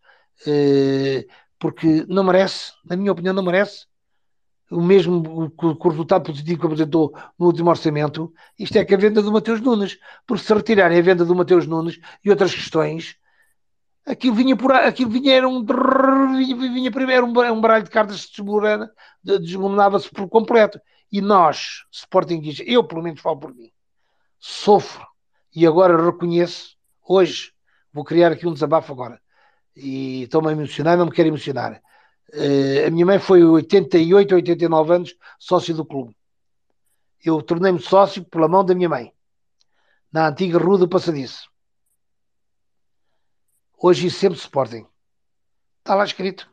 porque 1.60 2.06
não 2.08 2.24
merece, 2.24 2.74
na 2.86 2.96
minha 2.96 3.12
opinião, 3.12 3.34
não 3.34 3.44
merece. 3.44 3.86
O 4.70 4.82
mesmo 4.82 5.50
com 5.52 5.68
o 5.68 5.90
resultado 5.90 6.24
positivo 6.24 6.60
que 6.60 6.66
apresentou 6.66 7.14
no 7.40 7.46
último 7.46 7.70
orçamento, 7.70 8.34
isto 8.60 8.78
é 8.78 8.84
que 8.84 8.94
a 8.94 8.98
venda 8.98 9.22
do 9.22 9.32
Mateus 9.32 9.62
Nunes, 9.62 9.98
porque 10.26 10.44
se 10.44 10.54
retirarem 10.54 11.00
a 11.00 11.02
venda 11.02 11.24
do 11.24 11.34
Mateus 11.34 11.66
Nunes 11.66 12.00
e 12.24 12.30
outras 12.30 12.54
questões, 12.54 13.16
aquilo 14.06 14.36
vinha 14.36 14.58
por 14.58 14.74
aquilo 14.74 15.10
vinha 15.10 15.36
era 15.36 15.48
um 15.48 15.64
vinha, 15.64 16.92
primeiro 16.92 17.26
um, 17.26 17.62
baralho 17.62 17.86
de 17.86 17.90
cartas 17.90 18.30
desmoronava-se 19.24 20.10
por 20.10 20.28
completo. 20.28 20.82
E 21.10 21.22
nós 21.22 21.86
Sportingistas, 21.90 22.68
eu 22.68 22.84
pelo 22.84 23.02
menos 23.02 23.22
falo 23.22 23.40
por 23.40 23.56
mim 23.56 23.72
sofro. 24.38 25.08
E 25.56 25.66
agora 25.66 26.06
reconheço 26.06 26.76
hoje 27.08 27.54
vou 27.94 28.04
criar 28.04 28.34
aqui 28.34 28.46
um 28.46 28.54
desabafo 28.54 28.92
agora 28.92 29.20
e 29.78 30.24
estou-me 30.24 30.50
a 30.50 30.52
emocionar, 30.52 30.98
não 30.98 31.06
me 31.06 31.12
quero 31.12 31.28
emocionar. 31.28 31.82
Uh, 32.34 32.88
a 32.88 32.90
minha 32.90 33.06
mãe 33.06 33.20
foi 33.20 33.44
88, 33.44 34.36
89 34.36 34.94
anos 34.94 35.16
sócio 35.40 35.74
do 35.76 35.86
clube. 35.86 36.16
Eu 37.24 37.42
tornei-me 37.42 37.80
sócio 37.80 38.24
pela 38.26 38.48
mão 38.48 38.66
da 38.66 38.76
minha 38.76 38.90
mãe, 38.90 39.14
na 40.12 40.28
antiga 40.28 40.58
Rua 40.58 40.80
do 40.80 40.90
Passadiço. 40.90 41.50
Hoje 43.80 44.10
sempre 44.10 44.40
Sporting. 44.40 44.86
Está 45.80 45.94
lá 45.96 46.04
escrito. 46.04 46.50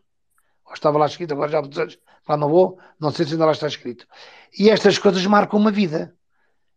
Ou 0.67 0.75
estava 0.75 0.99
lá 0.99 1.07
escrito, 1.07 1.33
agora 1.33 1.51
já 1.51 1.61
lá 2.29 2.37
não 2.37 2.49
vou, 2.49 2.79
não 2.99 3.11
sei 3.11 3.27
se 3.27 3.33
ainda 3.33 3.47
lá 3.47 3.53
está 3.53 3.67
escrito. 3.67 4.07
E 4.59 4.71
estas 4.71 4.99
coisas 4.99 5.25
marcam 5.27 5.59
uma 5.59 5.71
vida. 5.71 6.17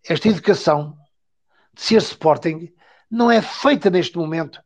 Esta 0.07 0.29
educação 0.29 0.97
de 1.73 1.81
ser 1.81 1.97
Sporting 1.97 2.73
não 3.09 3.29
é 3.29 3.41
feita 3.41 3.89
neste 3.89 4.17
momento 4.17 4.61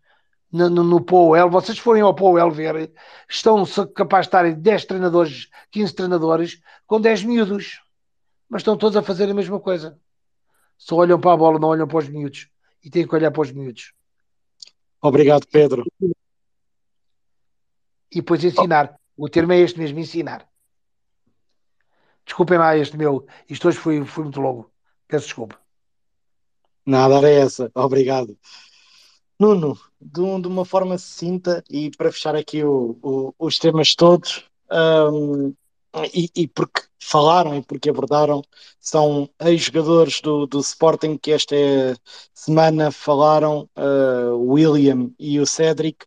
no, 0.51 0.69
no, 0.69 1.01
Powell, 1.01 1.49
vocês 1.49 1.77
forem 1.77 2.01
ao 2.01 2.13
Powell 2.13 2.51
ver, 2.51 2.91
estão 3.29 3.63
capazes 3.95 4.25
de 4.25 4.27
estarem 4.27 4.53
10 4.53 4.85
treinadores, 4.85 5.49
15 5.71 5.93
treinadores, 5.95 6.61
com 6.85 6.99
10 6.99 7.23
miúdos, 7.23 7.81
mas 8.49 8.61
estão 8.61 8.77
todos 8.77 8.97
a 8.97 9.01
fazer 9.01 9.29
a 9.29 9.33
mesma 9.33 9.59
coisa. 9.59 9.97
Só 10.77 10.95
olham 10.95 11.19
para 11.19 11.33
a 11.33 11.37
bola, 11.37 11.59
não 11.59 11.69
olham 11.69 11.87
para 11.87 11.99
os 11.99 12.09
miúdos. 12.09 12.49
E 12.83 12.89
têm 12.89 13.07
que 13.07 13.15
olhar 13.15 13.31
para 13.31 13.41
os 13.41 13.51
miúdos. 13.51 13.93
Obrigado, 14.99 15.47
Pedro. 15.47 15.85
E 18.11 18.15
depois 18.15 18.43
ensinar. 18.43 18.99
O 19.15 19.29
termo 19.29 19.53
é 19.53 19.59
este 19.59 19.79
mesmo, 19.79 19.99
ensinar. 19.99 20.47
Desculpem 22.25 22.57
lá 22.57 22.75
este 22.75 22.97
meu. 22.97 23.25
Isto 23.47 23.67
hoje 23.67 23.77
foi, 23.77 24.03
foi 24.05 24.23
muito 24.23 24.41
longo. 24.41 24.71
Peço 25.07 25.25
desculpa. 25.27 25.59
Nada, 26.85 27.17
era 27.17 27.29
essa. 27.29 27.71
Obrigado. 27.75 28.37
Nuno, 29.41 29.75
de, 29.99 30.21
de, 30.21 30.47
uma 30.47 30.63
forma 30.63 30.99
sucinta 30.99 31.63
e 31.67 31.89
para 31.97 32.11
fechar 32.11 32.35
aqui 32.35 32.63
o, 32.63 32.95
o, 33.01 33.33
os 33.39 33.57
temas 33.57 33.95
todos, 33.95 34.45
um, 34.71 35.51
e, 36.13 36.29
e, 36.35 36.47
porque 36.47 36.83
falaram 37.01 37.57
e 37.57 37.63
porque 37.63 37.89
abordaram, 37.89 38.43
são 38.79 39.27
ex-jogadores 39.39 40.21
do, 40.21 40.45
do 40.45 40.59
Sporting 40.59 41.17
que 41.17 41.31
esta 41.31 41.55
semana 42.35 42.91
falaram, 42.91 43.67
uh, 43.75 44.37
William 44.37 45.09
e 45.17 45.39
o 45.39 45.47
Cédric, 45.47 46.05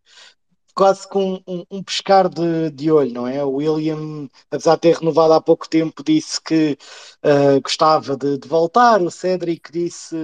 quase 0.74 1.08
com 1.08 1.40
um, 1.46 1.64
um, 1.70 1.82
pescar 1.82 2.28
de, 2.28 2.70
de, 2.70 2.90
olho, 2.90 3.12
não 3.12 3.26
é? 3.26 3.42
O 3.44 3.52
William, 3.52 4.28
apesar 4.50 4.74
de 4.74 4.80
ter 4.80 4.96
renovado 4.96 5.32
há 5.32 5.40
pouco 5.40 5.68
tempo, 5.68 6.02
disse 6.02 6.40
que 6.42 6.76
uh, 7.24 7.60
gostava 7.62 8.16
de, 8.16 8.38
de, 8.38 8.48
voltar. 8.48 9.00
O 9.00 9.10
Cédric 9.10 9.70
disse: 9.70 10.16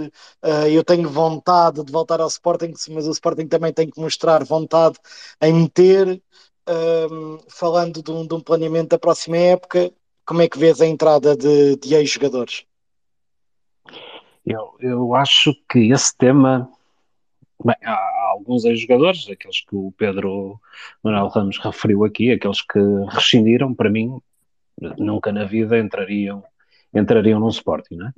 uh, 0.43 0.67
Eu 0.71 0.83
tenho 0.85 1.09
vontade 1.09 1.85
de 1.85 1.93
voltar 1.93 2.21
ao 2.21 2.29
Sporting, 2.29 2.73
mas 2.91 3.07
o 3.07 3.13
Sporting 3.13 3.47
também 3.47 3.73
tem 3.73 3.89
que 3.89 4.01
mostrar 4.01 4.45
vontade 4.45 4.99
em 5.41 5.53
meter. 5.53 6.21
Uh, 6.69 7.43
falando 7.49 8.03
de 8.03 8.11
um, 8.13 8.25
de 8.27 8.35
um, 8.35 8.41
planeamento 8.41 8.91
da 8.91 8.99
próxima 8.99 9.37
época, 9.37 9.91
como 10.25 10.43
é 10.43 10.49
que 10.49 10.59
vês 10.59 10.81
a 10.81 10.87
entrada 10.87 11.37
de, 11.37 11.75
de 11.77 11.95
ex-jogadores? 11.95 12.65
Eu, 14.47 14.77
eu 14.79 15.15
acho 15.15 15.53
que 15.69 15.91
esse 15.91 16.17
tema. 16.17 16.71
Bem, 17.65 17.77
alguns 18.31 18.65
ex-jogadores, 18.65 19.29
aqueles 19.29 19.61
que 19.61 19.75
o 19.75 19.93
Pedro 19.97 20.61
Manuel 21.03 21.29
Ramos 21.29 21.59
referiu 21.59 22.05
aqui, 22.05 22.31
aqueles 22.31 22.63
que 22.63 22.79
rescindiram, 23.09 23.75
para 23.75 23.91
mim, 23.91 24.21
nunca 24.99 25.33
na 25.33 25.45
vida 25.45 25.79
entrariam, 25.79 26.43
entrariam 26.95 27.41
num 27.41 27.49
Sporting, 27.49 27.97
não 27.97 28.09
é? 28.09 28.13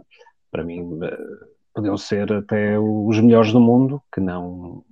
Para 0.51 0.65
mim, 0.65 0.99
eh, 1.03 1.47
podiam 1.75 1.97
ser 1.97 2.33
até 2.33 2.79
os 2.79 3.19
melhores 3.21 3.53
do 3.53 3.61
mundo, 3.61 4.03
que 4.13 4.21
não 4.21 4.85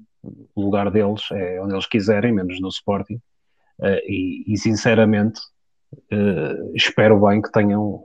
o 0.55 0.63
lugar 0.63 0.91
deles 0.91 1.23
é 1.33 1.61
onde 1.63 1.75
eles 1.75 1.87
quiserem, 1.87 2.33
menos 2.33 2.61
no 2.61 2.69
Sporting. 2.69 3.21
Eh, 3.83 4.03
e, 4.07 4.53
e 4.53 4.59
sinceramente, 4.59 5.41
eh, 6.11 6.57
espero 6.75 7.21
bem 7.21 7.41
que 7.43 7.53
tenham 7.53 8.03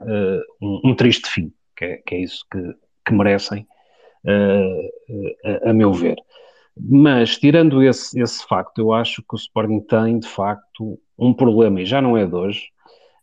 um, 0.60 0.90
um 0.90 0.94
triste 0.94 1.28
fim, 1.28 1.52
que 1.76 1.84
é, 1.84 1.96
que 1.98 2.14
é 2.14 2.20
isso 2.20 2.44
que, 2.50 2.74
que 3.04 3.12
merecem, 3.12 3.66
a, 5.44 5.70
a 5.70 5.72
meu 5.72 5.92
ver. 5.92 6.16
Mas, 6.78 7.38
tirando 7.38 7.82
esse, 7.82 8.20
esse 8.20 8.46
facto, 8.46 8.78
eu 8.78 8.92
acho 8.92 9.22
que 9.22 9.34
o 9.34 9.36
Sporting 9.36 9.80
tem, 9.80 10.18
de 10.18 10.28
facto, 10.28 11.00
um 11.18 11.32
problema, 11.32 11.80
e 11.80 11.86
já 11.86 12.02
não 12.02 12.16
é 12.16 12.26
de 12.26 12.34
hoje, 12.34 12.68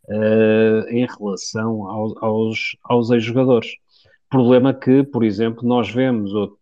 uh, 0.08 0.88
em 0.90 1.06
relação 1.06 1.88
aos, 1.88 2.14
aos, 2.20 2.76
aos 2.82 3.10
ex-jogadores. 3.10 3.70
Problema 4.28 4.74
que, 4.74 5.04
por 5.04 5.22
exemplo, 5.22 5.66
nós 5.66 5.88
vemos 5.88 6.34
outro, 6.34 6.58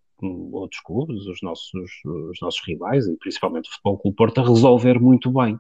outros 0.53 0.81
clubes, 0.83 1.27
os 1.27 1.41
nossos, 1.43 1.91
os 2.05 2.39
nossos 2.41 2.61
rivais, 2.67 3.07
e 3.07 3.17
principalmente 3.17 3.71
o 3.71 3.73
Futebol 3.73 3.99
Clube 3.99 4.17
Porto, 4.17 4.41
a 4.41 4.47
resolver 4.47 5.01
muito 5.01 5.31
bem. 5.31 5.59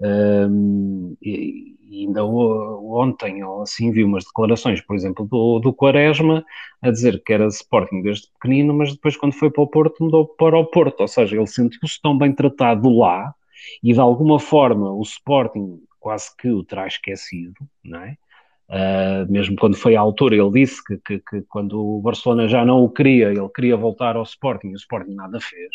Um, 0.00 1.16
e, 1.20 1.76
e, 1.90 2.06
ainda 2.06 2.24
ontem, 2.24 3.42
ou 3.42 3.62
assim, 3.62 3.90
vi 3.90 4.04
umas 4.04 4.24
declarações, 4.24 4.80
por 4.80 4.94
exemplo, 4.94 5.26
do, 5.26 5.58
do 5.58 5.72
Quaresma, 5.72 6.44
a 6.80 6.90
dizer 6.90 7.22
que 7.24 7.32
era 7.32 7.46
Sporting 7.46 8.02
desde 8.02 8.30
pequenino, 8.32 8.74
mas 8.74 8.92
depois, 8.92 9.16
quando 9.16 9.32
foi 9.32 9.50
para 9.50 9.62
o 9.62 9.66
Porto, 9.66 10.04
mudou 10.04 10.26
para 10.26 10.58
o 10.58 10.66
Porto. 10.66 11.00
Ou 11.00 11.08
seja, 11.08 11.36
ele 11.36 11.46
sentiu-se 11.46 12.00
tão 12.00 12.16
bem 12.16 12.32
tratado 12.32 12.88
lá 12.90 13.34
e, 13.82 13.92
de 13.92 14.00
alguma 14.00 14.38
forma, 14.38 14.92
o 14.92 15.02
Sporting 15.02 15.80
quase 15.98 16.34
que 16.36 16.48
o 16.48 16.62
terá 16.62 16.86
esquecido, 16.86 17.56
não 17.84 18.00
é? 18.02 18.16
Uh, 18.70 19.32
mesmo 19.32 19.56
quando 19.56 19.76
foi 19.78 19.96
à 19.96 20.00
altura, 20.00 20.36
ele 20.36 20.50
disse 20.50 20.84
que, 20.84 20.98
que, 20.98 21.18
que, 21.20 21.42
quando 21.48 21.80
o 21.80 22.02
Barcelona 22.02 22.46
já 22.46 22.66
não 22.66 22.84
o 22.84 22.90
queria, 22.90 23.28
ele 23.28 23.48
queria 23.48 23.78
voltar 23.78 24.14
ao 24.14 24.22
Sporting 24.24 24.68
e 24.68 24.74
o 24.74 24.76
Sporting 24.76 25.14
nada 25.14 25.40
fez 25.40 25.70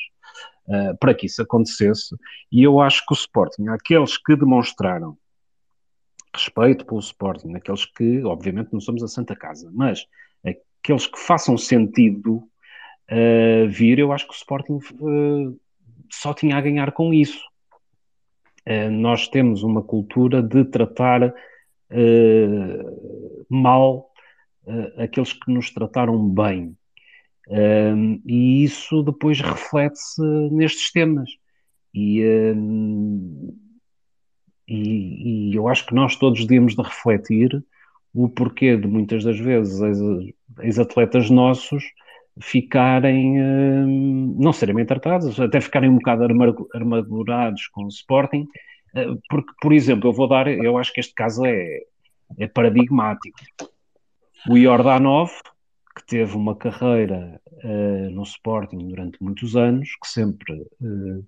uh, 0.68 0.98
para 0.99 1.14
que 1.14 1.26
isso 1.26 1.41
acontecesse. 1.41 2.15
E 2.52 2.64
eu 2.64 2.80
acho 2.80 3.06
que 3.06 3.14
o 3.14 3.15
Sporting, 3.15 3.68
aqueles 3.68 4.18
que 4.18 4.35
demonstraram 4.35 5.18
respeito 6.35 6.85
pelo 6.85 6.99
Sporting, 6.99 7.53
aqueles 7.53 7.85
que, 7.85 8.23
obviamente, 8.23 8.73
não 8.73 8.80
somos 8.80 9.03
a 9.03 9.07
Santa 9.07 9.35
Casa, 9.35 9.69
mas 9.73 10.06
aqueles 10.44 11.07
que 11.07 11.19
façam 11.19 11.57
sentido 11.57 12.44
uh, 13.11 13.68
vir, 13.69 13.99
eu 13.99 14.11
acho 14.11 14.27
que 14.27 14.34
o 14.34 14.35
Sporting 14.35 14.80
uh, 14.99 15.60
só 16.11 16.34
tinha 16.34 16.57
a 16.57 16.61
ganhar 16.61 16.91
com 16.91 17.14
isso. 17.14 17.44
Uh, 18.68 18.90
nós 18.90 19.27
temos 19.27 19.64
uma 19.64 19.81
cultura 19.81 20.41
de 20.41 20.65
tratar 20.65 21.34
mal 23.48 24.10
aqueles 24.98 25.31
que 25.31 25.52
nos 25.52 25.69
trataram 25.69 26.27
bem. 26.27 26.76
Um, 27.48 28.22
e 28.26 28.64
isso 28.64 29.03
depois 29.03 29.40
reflete-se 29.41 30.22
nestes 30.52 30.91
temas. 30.91 31.30
E, 31.94 32.24
um, 32.56 33.56
e, 34.68 35.52
e, 35.52 35.56
eu 35.56 35.68
acho 35.68 35.86
que 35.86 35.94
nós 35.94 36.15
todos 36.15 36.41
devíamos 36.41 36.76
de 36.76 36.82
refletir 36.82 37.64
o 38.14 38.30
porquê 38.30 38.78
de 38.78 38.88
muitas 38.88 39.24
das 39.24 39.38
vezes 39.40 39.80
ex-atletas 40.61 41.30
nossos 41.30 41.84
ficarem, 42.41 43.40
um, 43.41 44.36
não 44.40 44.53
serem 44.53 44.76
bem 44.76 44.86
tratados, 44.86 45.40
até 45.40 45.61
ficarem 45.61 45.90
um 45.90 45.95
bocado 45.95 46.24
armadurados 46.74 47.68
com 47.68 47.84
o 47.84 47.90
Sporting, 47.90 48.48
porque, 49.30 49.52
por 49.61 49.74
exemplo, 49.74 50.10
eu 50.10 50.14
vou 50.14 50.28
dar, 50.28 50.48
eu 50.48 50.78
acho 50.78 50.94
que 50.94 50.99
este 50.99 51.14
caso 51.14 51.45
é, 51.45 51.80
é 52.38 52.48
paradigmático. 52.48 53.38
O 54.49 54.57
Jordanov, 54.57 55.32
que 55.95 56.06
teve 56.06 56.36
uma 56.36 56.56
carreira 56.56 57.40
uh, 57.64 58.10
no 58.10 58.24
Sporting 58.24 58.78
durante 58.78 59.22
muitos 59.22 59.56
anos, 59.56 59.90
que 60.02 60.07
sempre 60.07 60.53
uh, 60.82 61.26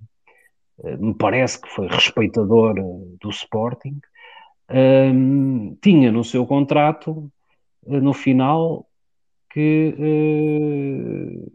me 0.99 1.13
parece 1.13 1.61
que 1.61 1.69
foi 1.69 1.87
respeitador 1.87 2.75
do 3.21 3.29
Sporting, 3.29 3.99
um, 4.69 5.77
tinha 5.81 6.11
no 6.11 6.23
seu 6.23 6.45
contrato, 6.45 7.31
no 7.85 8.13
final, 8.13 8.87
que 9.51 9.95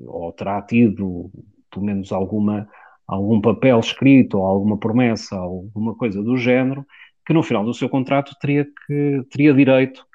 ou 0.06 0.32
terá 0.32 0.62
tido 0.62 1.30
pelo 1.70 1.84
menos 1.84 2.12
alguma 2.12 2.66
algum 3.06 3.40
papel 3.40 3.80
escrito 3.80 4.38
ou 4.38 4.46
alguma 4.46 4.78
promessa, 4.78 5.36
alguma 5.36 5.96
coisa 5.96 6.22
do 6.22 6.36
género, 6.36 6.86
que 7.26 7.32
no 7.32 7.42
final 7.42 7.64
do 7.64 7.74
seu 7.74 7.88
contrato 7.88 8.36
teria, 8.40 8.64
que, 8.64 9.22
teria 9.30 9.52
direito 9.52 10.06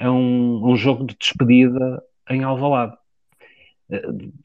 a 0.00 0.10
um, 0.10 0.68
um 0.68 0.76
jogo 0.76 1.06
de 1.06 1.16
despedida 1.16 2.02
em 2.30 2.42
Alvalade. 2.44 2.96
Eh, 3.90 4.02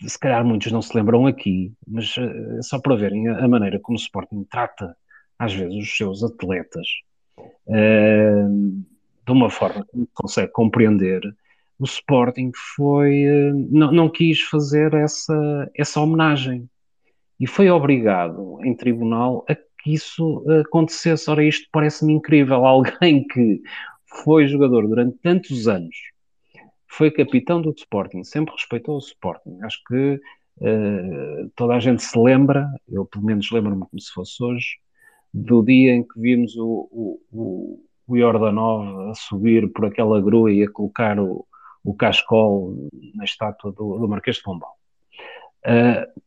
se 0.08 0.20
calhar 0.20 0.44
muitos 0.46 0.72
não 0.72 0.82
se 0.82 0.96
lembram 0.96 1.26
aqui, 1.28 1.74
mas 1.88 2.16
é 2.18 2.62
só 2.62 2.80
para 2.80 2.96
verem 2.96 3.28
a, 3.28 3.48
maneira 3.48 3.80
como 3.80 3.98
o 3.98 4.02
Sporting 4.02 4.44
trata 4.50 4.96
às 5.38 5.54
vezes 5.54 5.76
os 5.76 5.98
seus 5.98 6.24
atletas 6.24 6.88
uh, 7.68 8.50
de 9.26 9.32
uma 9.32 9.50
forma 9.50 9.86
que 9.86 10.08
consegue 10.14 10.52
compreender, 10.54 11.22
o 11.78 11.84
Sporting 11.84 12.52
foi 12.76 13.26
não, 13.70 13.92
não 13.92 14.10
quis 14.10 14.42
fazer 14.42 14.94
essa, 14.94 15.70
essa 15.76 16.00
homenagem 16.00 16.70
e 17.40 17.46
foi 17.46 17.70
obrigado 17.70 18.60
em 18.64 18.74
tribunal 18.74 19.44
a 19.50 19.56
que 19.86 19.94
isso 19.94 20.44
acontecesse. 20.62 21.30
Ora, 21.30 21.44
isto 21.44 21.68
parece-me 21.72 22.14
incrível. 22.14 22.66
Alguém 22.66 23.26
que 23.28 23.62
foi 24.24 24.48
jogador 24.48 24.88
durante 24.88 25.18
tantos 25.20 25.68
anos, 25.68 25.96
foi 26.98 27.12
capitão 27.12 27.62
do 27.62 27.72
Sporting, 27.72 28.24
sempre 28.24 28.54
respeitou 28.54 28.96
o 28.96 29.00
Sporting. 29.00 29.60
Acho 29.64 29.80
que 29.88 30.20
uh, 30.62 31.52
toda 31.56 31.76
a 31.76 31.80
gente 31.80 32.02
se 32.02 32.18
lembra, 32.18 32.70
eu 32.88 33.06
pelo 33.06 33.26
menos 33.26 33.52
lembro-me 33.52 33.86
como 33.90 34.00
se 34.00 34.12
fosse 34.12 34.42
hoje, 34.42 34.78
do 35.34 35.62
dia 35.62 35.94
em 35.94 36.04
que 36.04 36.20
vimos 36.20 36.56
o, 36.56 36.88
o, 36.92 37.22
o, 37.32 37.84
o 38.08 38.18
Jordanov 38.18 39.10
a 39.10 39.14
subir 39.14 39.72
por 39.74 39.86
aquela 39.86 40.22
grua 40.22 40.52
e 40.54 40.64
a 40.64 40.72
colocar 40.72 41.20
o, 41.20 41.46
o 41.84 41.94
cascol 41.94 42.90
na 43.14 43.26
estátua 43.26 43.74
do, 43.74 43.98
do 43.98 44.08
Marquês 44.08 44.38
de 44.38 44.44
Pombal. 44.44 44.74
Uh, 45.66 46.22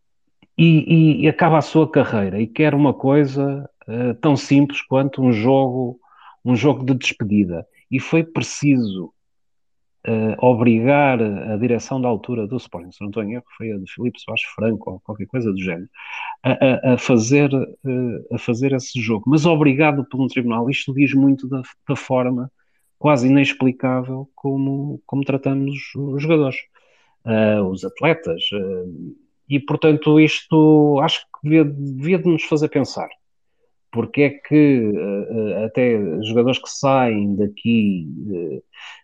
e, 0.59 1.23
e, 1.23 1.29
acaba 1.29 1.59
a 1.59 1.63
sua 1.63 1.91
carreira 1.91 2.41
e 2.41 2.47
quer 2.47 2.75
uma 2.75 2.93
coisa 2.93 3.71
uh, 3.87 4.15
tão 4.21 4.37
simples 4.37 4.83
quanto 4.83 5.23
um 5.23 5.33
jogo, 5.33 5.99
um 6.45 6.55
jogo 6.55 6.85
de 6.85 6.95
despedida. 6.95 7.67
E 7.91 7.99
foi 7.99 8.23
preciso 8.23 9.15
uh, 10.09 10.45
obrigar 10.45 11.23
a 11.23 11.57
direção 11.57 12.01
da 12.01 12.09
altura 12.09 12.47
do 12.47 12.57
Sporting, 12.57 12.91
se 12.91 13.01
não 13.01 13.09
estou 13.09 13.23
em 13.23 13.35
erro, 13.35 13.45
foi 13.57 13.73
a 13.73 13.79
de 13.79 13.91
Filipe 13.93 14.21
Soares 14.21 14.43
Franco 14.55 14.91
ou 14.91 15.01
qualquer 15.01 15.27
coisa 15.27 15.53
do 15.53 15.61
género, 15.61 15.89
a, 16.43 16.53
a, 16.91 16.95
a 16.95 16.99
fazer, 16.99 17.53
uh, 17.55 18.35
a 18.35 18.39
fazer 18.39 18.73
esse 18.73 19.01
jogo. 19.01 19.25
Mas 19.29 19.47
obrigado 19.47 20.05
por 20.05 20.21
um 20.21 20.27
tribunal. 20.27 20.71
Isto 20.71 20.95
diz 20.95 21.13
muito 21.15 21.49
da, 21.49 21.63
da 21.89 21.97
forma 21.97 22.51
quase 22.99 23.29
inexplicável 23.29 24.29
como, 24.35 25.01
como 25.07 25.23
tratamos 25.25 25.77
os 25.97 26.23
jogadores, 26.23 26.57
os 27.71 27.85
atletas 27.85 28.43
e, 29.49 29.59
portanto, 29.59 30.21
isto 30.21 31.01
acho 31.03 31.21
que 31.21 31.49
devia, 31.49 31.65
devia 31.65 32.19
de 32.19 32.29
nos 32.29 32.45
fazer 32.45 32.69
pensar. 32.69 33.09
Porque 33.91 34.23
é 34.23 34.31
que 34.31 34.83
uh, 34.83 35.65
até 35.65 35.99
jogadores 36.23 36.59
que 36.59 36.71
saem 36.71 37.37
daqui 37.37 38.07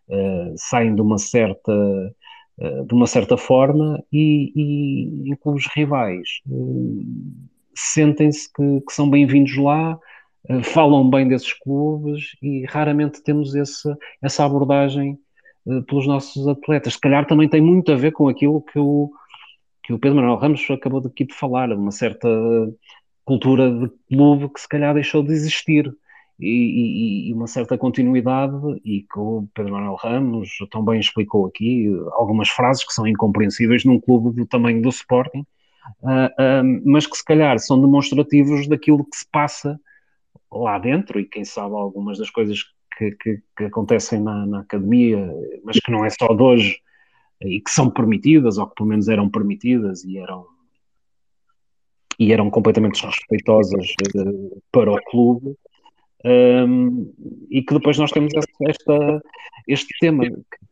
uh, 0.08 0.54
saem 0.56 0.94
de 0.94 1.00
uma 1.00 1.18
certa 1.18 1.72
de 2.86 2.94
uma 2.94 3.08
certa 3.08 3.36
forma 3.36 4.00
e, 4.12 4.52
e 4.54 5.28
em 5.28 5.34
clubes 5.34 5.66
rivais 5.74 6.40
sentem-se 7.74 8.48
que, 8.52 8.80
que, 8.80 8.92
são 8.92 9.10
bem-vindos 9.10 9.56
lá, 9.56 9.98
falam 10.62 11.10
bem 11.10 11.26
desses 11.26 11.52
clubes 11.52 12.36
e 12.40 12.64
raramente 12.66 13.24
temos 13.24 13.56
esse, 13.56 13.92
essa 14.22 14.44
abordagem 14.44 15.18
pelos 15.86 16.06
nossos 16.06 16.46
atletas. 16.46 16.94
Se 16.94 17.00
calhar 17.00 17.26
também 17.26 17.48
tem 17.48 17.60
muito 17.60 17.90
a 17.90 17.96
ver 17.96 18.12
com 18.12 18.28
aquilo 18.28 18.60
que 18.62 18.78
o, 18.78 19.10
que 19.82 19.92
o 19.92 19.98
Pedro 19.98 20.16
Manuel 20.16 20.36
Ramos 20.36 20.64
acabou 20.70 21.02
aqui 21.04 21.24
de 21.24 21.34
falar, 21.34 21.72
uma 21.72 21.90
certa 21.90 22.28
cultura 23.24 23.70
de 23.70 23.90
clube 24.08 24.52
que 24.52 24.60
se 24.60 24.68
calhar 24.68 24.94
deixou 24.94 25.22
de 25.22 25.32
existir. 25.32 25.92
E, 26.38 26.48
e, 26.48 27.28
e, 27.28 27.32
uma 27.32 27.46
certa 27.46 27.78
continuidade 27.78 28.56
e 28.84 29.02
que 29.02 29.18
o 29.20 29.46
Pedro 29.54 29.72
Manuel 29.72 29.94
Ramos 29.94 30.50
também 30.68 30.98
explicou 30.98 31.46
aqui 31.46 31.86
algumas 32.10 32.48
frases 32.48 32.84
que 32.84 32.92
são 32.92 33.06
incompreensíveis 33.06 33.84
num 33.84 34.00
clube 34.00 34.34
do 34.34 34.44
tamanho 34.44 34.82
do 34.82 34.88
Sporting, 34.88 35.46
uh, 36.02 36.26
uh, 36.26 36.82
mas 36.84 37.06
que 37.06 37.16
se 37.16 37.24
calhar 37.24 37.56
são 37.60 37.80
demonstrativos 37.80 38.66
daquilo 38.66 39.04
que 39.04 39.16
se 39.16 39.26
passa 39.30 39.78
lá 40.50 40.76
dentro 40.76 41.20
e 41.20 41.24
quem 41.24 41.44
sabe 41.44 41.76
algumas 41.76 42.18
das 42.18 42.30
coisas 42.30 42.64
que, 42.98 43.12
que, 43.12 43.42
que 43.56 43.64
acontecem 43.64 44.20
na, 44.20 44.44
na, 44.44 44.60
academia, 44.60 45.32
mas 45.64 45.78
que 45.78 45.90
não 45.90 46.04
é 46.04 46.10
só 46.10 46.34
de 46.34 46.42
hoje, 46.42 46.78
e 47.42 47.60
que 47.60 47.70
são 47.70 47.90
permitidas, 47.90 48.58
ou 48.58 48.66
que 48.66 48.74
pelo 48.74 48.88
menos 48.88 49.08
eram 49.08 49.28
permitidas 49.28 50.04
e 50.04 50.18
eram 50.18 50.46
e 52.18 52.32
eram 52.32 52.50
completamente 52.50 53.04
respeitosas 53.04 53.86
uh, 54.16 54.62
para 54.72 54.92
o 54.92 55.02
clube. 55.04 55.56
Um, 56.24 57.12
e 57.50 57.62
que 57.62 57.74
depois 57.74 57.98
nós 57.98 58.10
temos 58.10 58.32
esta, 58.62 59.22
este 59.68 59.94
tema 60.00 60.24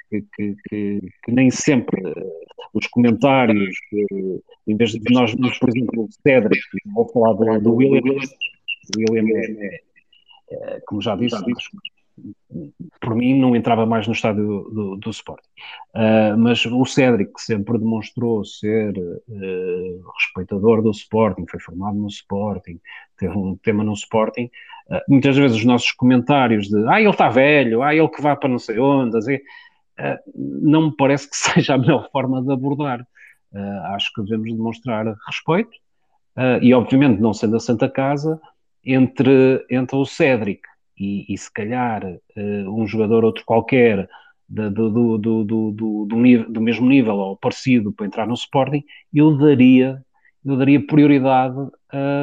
que, 0.09 0.25
que, 0.35 0.57
que, 0.69 1.01
que 1.23 1.31
nem 1.31 1.51
sempre 1.51 2.01
uh, 2.03 2.33
os 2.73 2.87
comentários, 2.87 3.75
uh, 3.93 4.43
em 4.67 4.77
vez 4.77 4.93
de 4.93 5.13
nós, 5.13 5.35
por 5.59 5.69
exemplo, 5.69 6.05
o 6.05 6.09
Cedric, 6.27 6.63
vou 6.95 7.07
falar 7.09 7.35
do, 7.35 7.61
do 7.61 7.75
William, 7.75 8.17
William 8.99 9.27
é, 9.39 9.81
é, 10.51 10.81
como 10.87 11.01
já 11.01 11.17
disse, 11.17 11.37
por 13.01 13.15
mim 13.15 13.39
não 13.39 13.57
entrava 13.57 13.87
mais 13.87 14.07
no 14.07 14.13
estádio 14.13 14.47
do, 14.47 14.71
do, 14.71 14.97
do 14.97 15.11
Sporting. 15.11 15.49
Uh, 15.95 16.37
mas 16.37 16.65
o 16.67 16.85
Cédric, 16.85 17.33
que 17.33 17.41
sempre 17.41 17.79
demonstrou 17.79 18.45
ser 18.45 18.97
uh, 18.97 20.11
respeitador 20.17 20.83
do 20.83 20.91
Sporting, 20.91 21.47
foi 21.51 21.61
formado 21.61 21.97
no 21.97 22.09
Sporting, 22.09 22.79
teve 23.19 23.37
um 23.37 23.57
tema 23.57 23.83
no 23.83 23.93
Sporting, 23.95 24.51
uh, 24.91 25.01
muitas 25.09 25.37
vezes 25.37 25.57
os 25.59 25.65
nossos 25.65 25.93
comentários 25.93 26.69
de 26.69 26.87
ah, 26.89 27.01
ele 27.01 27.11
está 27.11 27.29
velho, 27.29 27.83
ah, 27.83 27.95
ele 27.95 28.09
que 28.09 28.23
vai 28.23 28.37
para 28.37 28.49
não 28.49 28.59
sei 28.59 28.79
onde, 28.79 29.17
assim, 29.17 29.39
não 30.35 30.87
me 30.87 30.97
parece 30.97 31.29
que 31.29 31.37
seja 31.37 31.75
a 31.75 31.79
melhor 31.79 32.09
forma 32.11 32.43
de 32.43 32.53
abordar. 32.53 33.07
acho 33.95 34.13
que 34.15 34.23
devemos 34.23 34.53
demonstrar 34.53 35.07
respeito 35.27 35.71
e, 36.63 36.73
obviamente, 36.73 37.21
não 37.21 37.35
sendo 37.35 37.57
a 37.57 37.61
Santa 37.61 37.89
Casa, 37.89 38.41
entre, 38.85 39.65
entre 39.71 39.97
o 39.97 40.05
Cédric 40.05 40.63
e, 40.99 41.33
e 41.33 41.39
se 41.39 41.53
calhar 41.53 42.05
uh, 42.05 42.81
um 42.81 42.87
jogador 42.87 43.25
outro 43.25 43.45
qualquer 43.45 44.09
do, 44.49 44.71
do, 44.71 45.19
do, 45.19 45.45
do, 45.45 46.07
do, 46.07 46.61
mesmo 46.61 46.87
nível 46.87 47.15
ou 47.15 47.37
parecido 47.37 47.93
para 47.93 48.07
entrar 48.07 48.27
no 48.27 48.35
Sporting, 48.35 48.85
eu 49.13 49.37
daria, 49.37 50.05
eu 50.45 50.57
daria 50.57 50.87
prioridade 50.87 51.57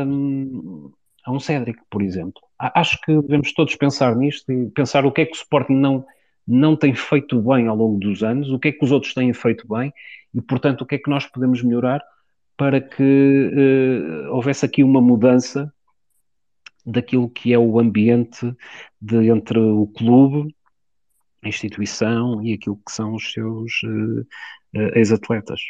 um, 0.05 0.91
a 1.25 1.31
um 1.31 1.39
Cédric, 1.39 1.79
por 1.89 2.01
exemplo. 2.01 2.41
Acho 2.59 2.99
que 3.01 3.19
devemos 3.21 3.53
todos 3.53 3.75
pensar 3.75 4.15
nisto 4.15 4.51
e 4.51 4.69
pensar 4.69 5.05
o 5.05 5.11
que 5.11 5.21
é 5.21 5.25
que 5.25 5.31
o 5.31 5.35
Sporting 5.35 5.73
não, 5.73 6.05
não 6.47 6.75
tem 6.75 6.93
feito 6.93 7.41
bem 7.41 7.67
ao 7.67 7.75
longo 7.75 7.99
dos 7.99 8.21
anos, 8.21 8.51
o 8.51 8.59
que 8.59 8.67
é 8.67 8.71
que 8.71 8.83
os 8.83 8.91
outros 8.91 9.13
têm 9.13 9.33
feito 9.33 9.67
bem 9.67 9.91
e, 10.33 10.41
portanto, 10.41 10.81
o 10.81 10.85
que 10.85 10.95
é 10.95 10.97
que 10.99 11.09
nós 11.09 11.25
podemos 11.25 11.63
melhorar 11.63 12.01
para 12.55 12.81
que 12.81 13.01
uh, 14.33 14.35
houvesse 14.35 14.65
aqui 14.65 14.83
uma 14.83 15.01
mudança 15.01 15.73
daquilo 16.85 17.29
que 17.29 17.53
é 17.53 17.59
o 17.59 17.79
ambiente 17.79 18.55
de, 19.01 19.29
entre 19.29 19.59
o 19.59 19.87
clube, 19.87 20.55
a 21.43 21.47
instituição 21.47 22.43
e 22.43 22.53
aquilo 22.53 22.79
que 22.85 22.91
são 22.91 23.15
os 23.15 23.31
seus 23.31 23.71
uh, 23.83 24.21
uh, 24.75 24.97
ex-atletas. 24.97 25.61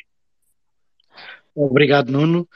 Obrigado, 1.55 2.11
Nuno. 2.11 2.47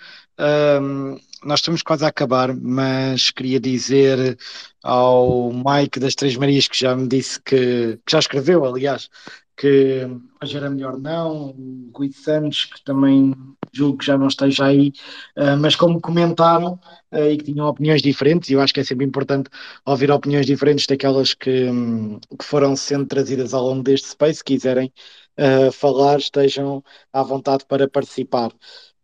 Nós 1.44 1.60
estamos 1.60 1.82
quase 1.82 2.06
a 2.06 2.08
acabar, 2.08 2.56
mas 2.56 3.30
queria 3.30 3.60
dizer 3.60 4.38
ao 4.82 5.52
Mike 5.52 6.00
das 6.00 6.16
Três 6.16 6.38
Marias, 6.38 6.68
que 6.68 6.80
já 6.80 6.96
me 6.96 7.08
disse 7.08 7.42
que, 7.42 8.00
que 8.06 8.12
já 8.12 8.20
escreveu, 8.20 8.64
aliás, 8.64 9.10
que 9.56 10.08
hoje 10.42 10.58
era 10.58 10.70
melhor 10.70 11.00
não, 11.00 11.52
o 11.52 11.92
Rui 11.96 12.12
Santos, 12.12 12.66
que 12.66 12.84
também 12.84 13.34
julgo 13.72 13.98
que 14.00 14.06
já 14.06 14.18
não 14.18 14.28
esteja 14.28 14.66
aí, 14.66 14.94
uh, 15.38 15.58
mas 15.60 15.76
como 15.76 16.02
comentaram 16.02 16.80
uh, 17.12 17.30
e 17.32 17.38
que 17.38 17.46
tinham 17.46 17.68
opiniões 17.68 18.02
diferentes, 18.02 18.50
e 18.50 18.54
eu 18.54 18.62
acho 18.62 18.74
que 18.74 18.80
é 18.80 18.84
sempre 18.84 19.06
importante 19.06 19.50
ouvir 19.86 20.12
opiniões 20.12 20.46
diferentes 20.46 20.86
daquelas 20.86 21.34
que, 21.34 21.66
um, 21.66 22.20
que 22.20 22.46
foram 22.46 22.76
sendo 22.76 23.06
trazidas 23.06 23.54
ao 23.54 23.64
longo 23.64 23.84
deste 23.84 24.10
space, 24.10 24.40
se 24.40 24.44
quiserem 24.44 24.92
uh, 25.40 25.72
falar, 25.72 26.20
estejam 26.20 26.84
à 27.12 27.24
vontade 27.24 27.66
para 27.66 27.88
participar. 27.88 28.52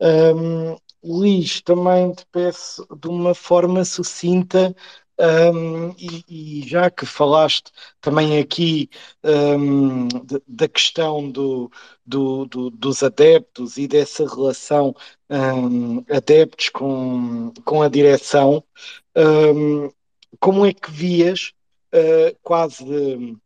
Um, 0.01 0.75
Luís, 1.03 1.61
também 1.61 2.11
te 2.11 2.25
peço 2.31 2.85
de 3.01 3.07
uma 3.07 3.33
forma 3.33 3.85
sucinta 3.85 4.75
Um, 5.21 5.89
e, 5.97 6.23
e, 6.61 6.67
já 6.67 6.89
que 6.89 7.05
falaste 7.05 7.71
também 7.99 8.39
aqui 8.39 8.89
um, 9.21 10.07
de, 10.07 10.41
da 10.47 10.67
questão 10.67 11.29
do, 11.29 11.69
do, 12.05 12.45
do, 12.45 12.69
dos 12.69 13.03
adeptos 13.03 13.77
e 13.77 13.85
dessa 13.85 14.25
relação 14.25 14.95
um, 15.29 16.05
adeptos 16.09 16.69
com, 16.69 17.51
com 17.65 17.81
a 17.81 17.89
direção, 17.89 18.63
como 20.39 20.65
é 20.65 20.73
que 20.73 20.89
vias 20.89 21.51
uh, 21.93 22.37
quase 22.41 23.37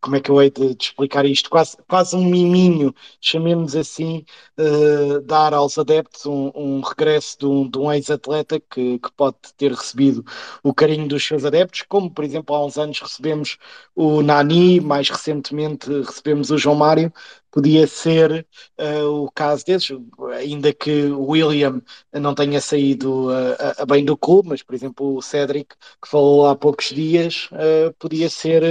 como 0.00 0.16
é 0.16 0.20
que 0.20 0.30
eu 0.30 0.40
hei 0.40 0.50
de, 0.50 0.74
de, 0.74 0.84
explicar 0.84 1.24
isto? 1.24 1.50
Quase, 1.50 1.76
quase 1.88 2.16
um 2.16 2.24
miminho, 2.24 2.94
chamemos 3.20 3.76
assim, 3.76 4.24
uh, 4.58 5.20
dar 5.22 5.52
aos 5.54 5.78
adeptos 5.78 6.26
um, 6.26 6.50
um 6.54 6.80
regresso 6.80 7.38
de 7.38 7.46
um, 7.46 7.70
um 7.76 7.92
ex-atleta 7.92 8.60
que, 8.60 8.98
que, 8.98 9.12
pode 9.16 9.36
ter 9.56 9.72
recebido 9.72 10.24
o 10.62 10.74
carinho 10.74 11.08
dos 11.08 11.24
seus 11.24 11.44
adeptos, 11.44 11.82
como 11.88 12.10
por 12.10 12.24
exemplo 12.24 12.54
há 12.54 12.64
uns 12.64 12.78
anos 12.78 13.00
recebemos 13.00 13.58
o 13.94 14.22
Nani, 14.22 14.80
mais 14.80 15.08
recentemente 15.10 15.88
recebemos 16.02 16.50
o 16.50 16.58
João 16.58 16.76
Mário, 16.76 17.12
podia 17.50 17.86
ser 17.86 18.46
uh, 18.78 19.24
o 19.24 19.30
caso 19.32 19.64
desses, 19.64 19.96
ainda 20.38 20.72
que 20.72 21.06
o 21.06 21.26
William 21.30 21.80
não 22.12 22.34
tenha 22.34 22.60
saído 22.60 23.28
uh, 23.28 23.56
a, 23.78 23.82
a, 23.82 23.86
bem 23.86 24.04
do 24.04 24.16
clube, 24.16 24.50
mas 24.50 24.62
por 24.62 24.74
exemplo 24.74 25.16
o 25.16 25.22
Cédric, 25.22 25.74
que 26.02 26.08
falou 26.08 26.46
há 26.46 26.56
poucos 26.56 26.90
dias, 26.90 27.48
podia 27.98 28.28
ser 28.28 28.62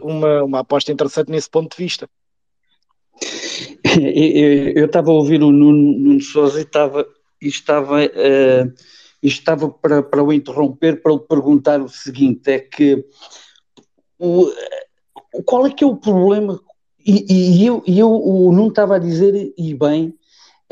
uma, 0.00 0.44
uma 0.44 0.58
aposta 0.60 0.92
interessante 0.92 1.30
nesse 1.30 1.50
ponto 1.50 1.76
de 1.76 1.82
vista. 1.82 2.08
Eu 4.74 4.86
estava 4.86 5.10
a 5.10 5.14
ouvir 5.14 5.42
o 5.42 5.50
Nuno, 5.50 5.98
Nuno 5.98 6.20
Souza 6.20 6.60
e 6.60 6.62
estava, 6.62 7.06
e 7.40 7.48
estava, 7.48 8.04
uh, 8.04 8.72
estava 9.22 9.68
para, 9.68 10.02
para 10.02 10.22
o 10.22 10.32
interromper 10.32 11.02
para 11.02 11.12
lhe 11.12 11.20
perguntar 11.20 11.80
o 11.80 11.88
seguinte: 11.88 12.50
é 12.50 12.58
que 12.58 13.04
o, 14.18 14.50
qual 15.44 15.66
é 15.66 15.70
que 15.70 15.84
é 15.84 15.86
o 15.86 15.96
problema? 15.96 16.60
E, 17.04 17.60
e 17.62 17.66
eu, 17.66 17.82
eu, 17.86 18.10
o 18.10 18.52
Nuno 18.52 18.68
estava 18.68 18.96
a 18.96 18.98
dizer, 18.98 19.52
e 19.56 19.74
bem, 19.74 20.14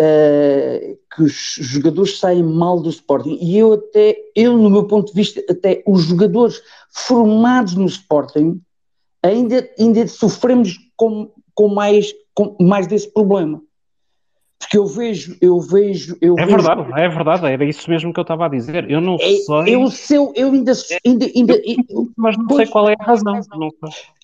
uh, 0.00 0.98
que 1.14 1.22
os 1.22 1.56
jogadores 1.58 2.18
saem 2.18 2.42
mal 2.42 2.80
do 2.80 2.90
Sporting, 2.90 3.38
e 3.40 3.56
eu 3.56 3.72
até, 3.72 4.16
eu 4.34 4.56
no 4.56 4.68
meu 4.68 4.86
ponto 4.86 5.08
de 5.08 5.14
vista, 5.14 5.42
até 5.50 5.82
os 5.86 6.02
jogadores 6.02 6.60
formados 6.90 7.74
no 7.74 7.86
Sporting 7.86 8.60
ainda, 9.22 9.68
ainda 9.78 10.06
sofremos 10.06 10.78
com, 10.96 11.30
com, 11.54 11.68
mais, 11.68 12.12
com 12.34 12.56
mais 12.60 12.86
desse 12.86 13.12
problema. 13.12 13.62
Porque 14.58 14.76
eu 14.76 14.86
vejo, 14.86 15.36
eu 15.40 15.60
vejo, 15.60 16.16
eu 16.20 16.34
É 16.36 16.44
vejo... 16.44 16.56
verdade, 16.56 17.00
é 17.00 17.08
verdade, 17.08 17.46
era 17.46 17.64
isso 17.64 17.88
mesmo 17.88 18.12
que 18.12 18.18
eu 18.18 18.22
estava 18.22 18.46
a 18.46 18.48
dizer. 18.48 18.90
Eu 18.90 19.00
não 19.00 19.14
é, 19.14 19.18
sei. 19.18 19.74
Eu, 19.74 19.88
seu, 19.88 20.32
eu 20.34 20.50
ainda, 20.50 20.72
ainda, 21.06 21.26
ainda 21.26 21.62
mas 22.16 22.36
não 22.36 22.46
pois, 22.48 22.62
sei 22.62 22.72
qual 22.72 22.88
é 22.88 22.96
a 22.98 23.04
razão. 23.04 23.40
Não, 23.52 23.70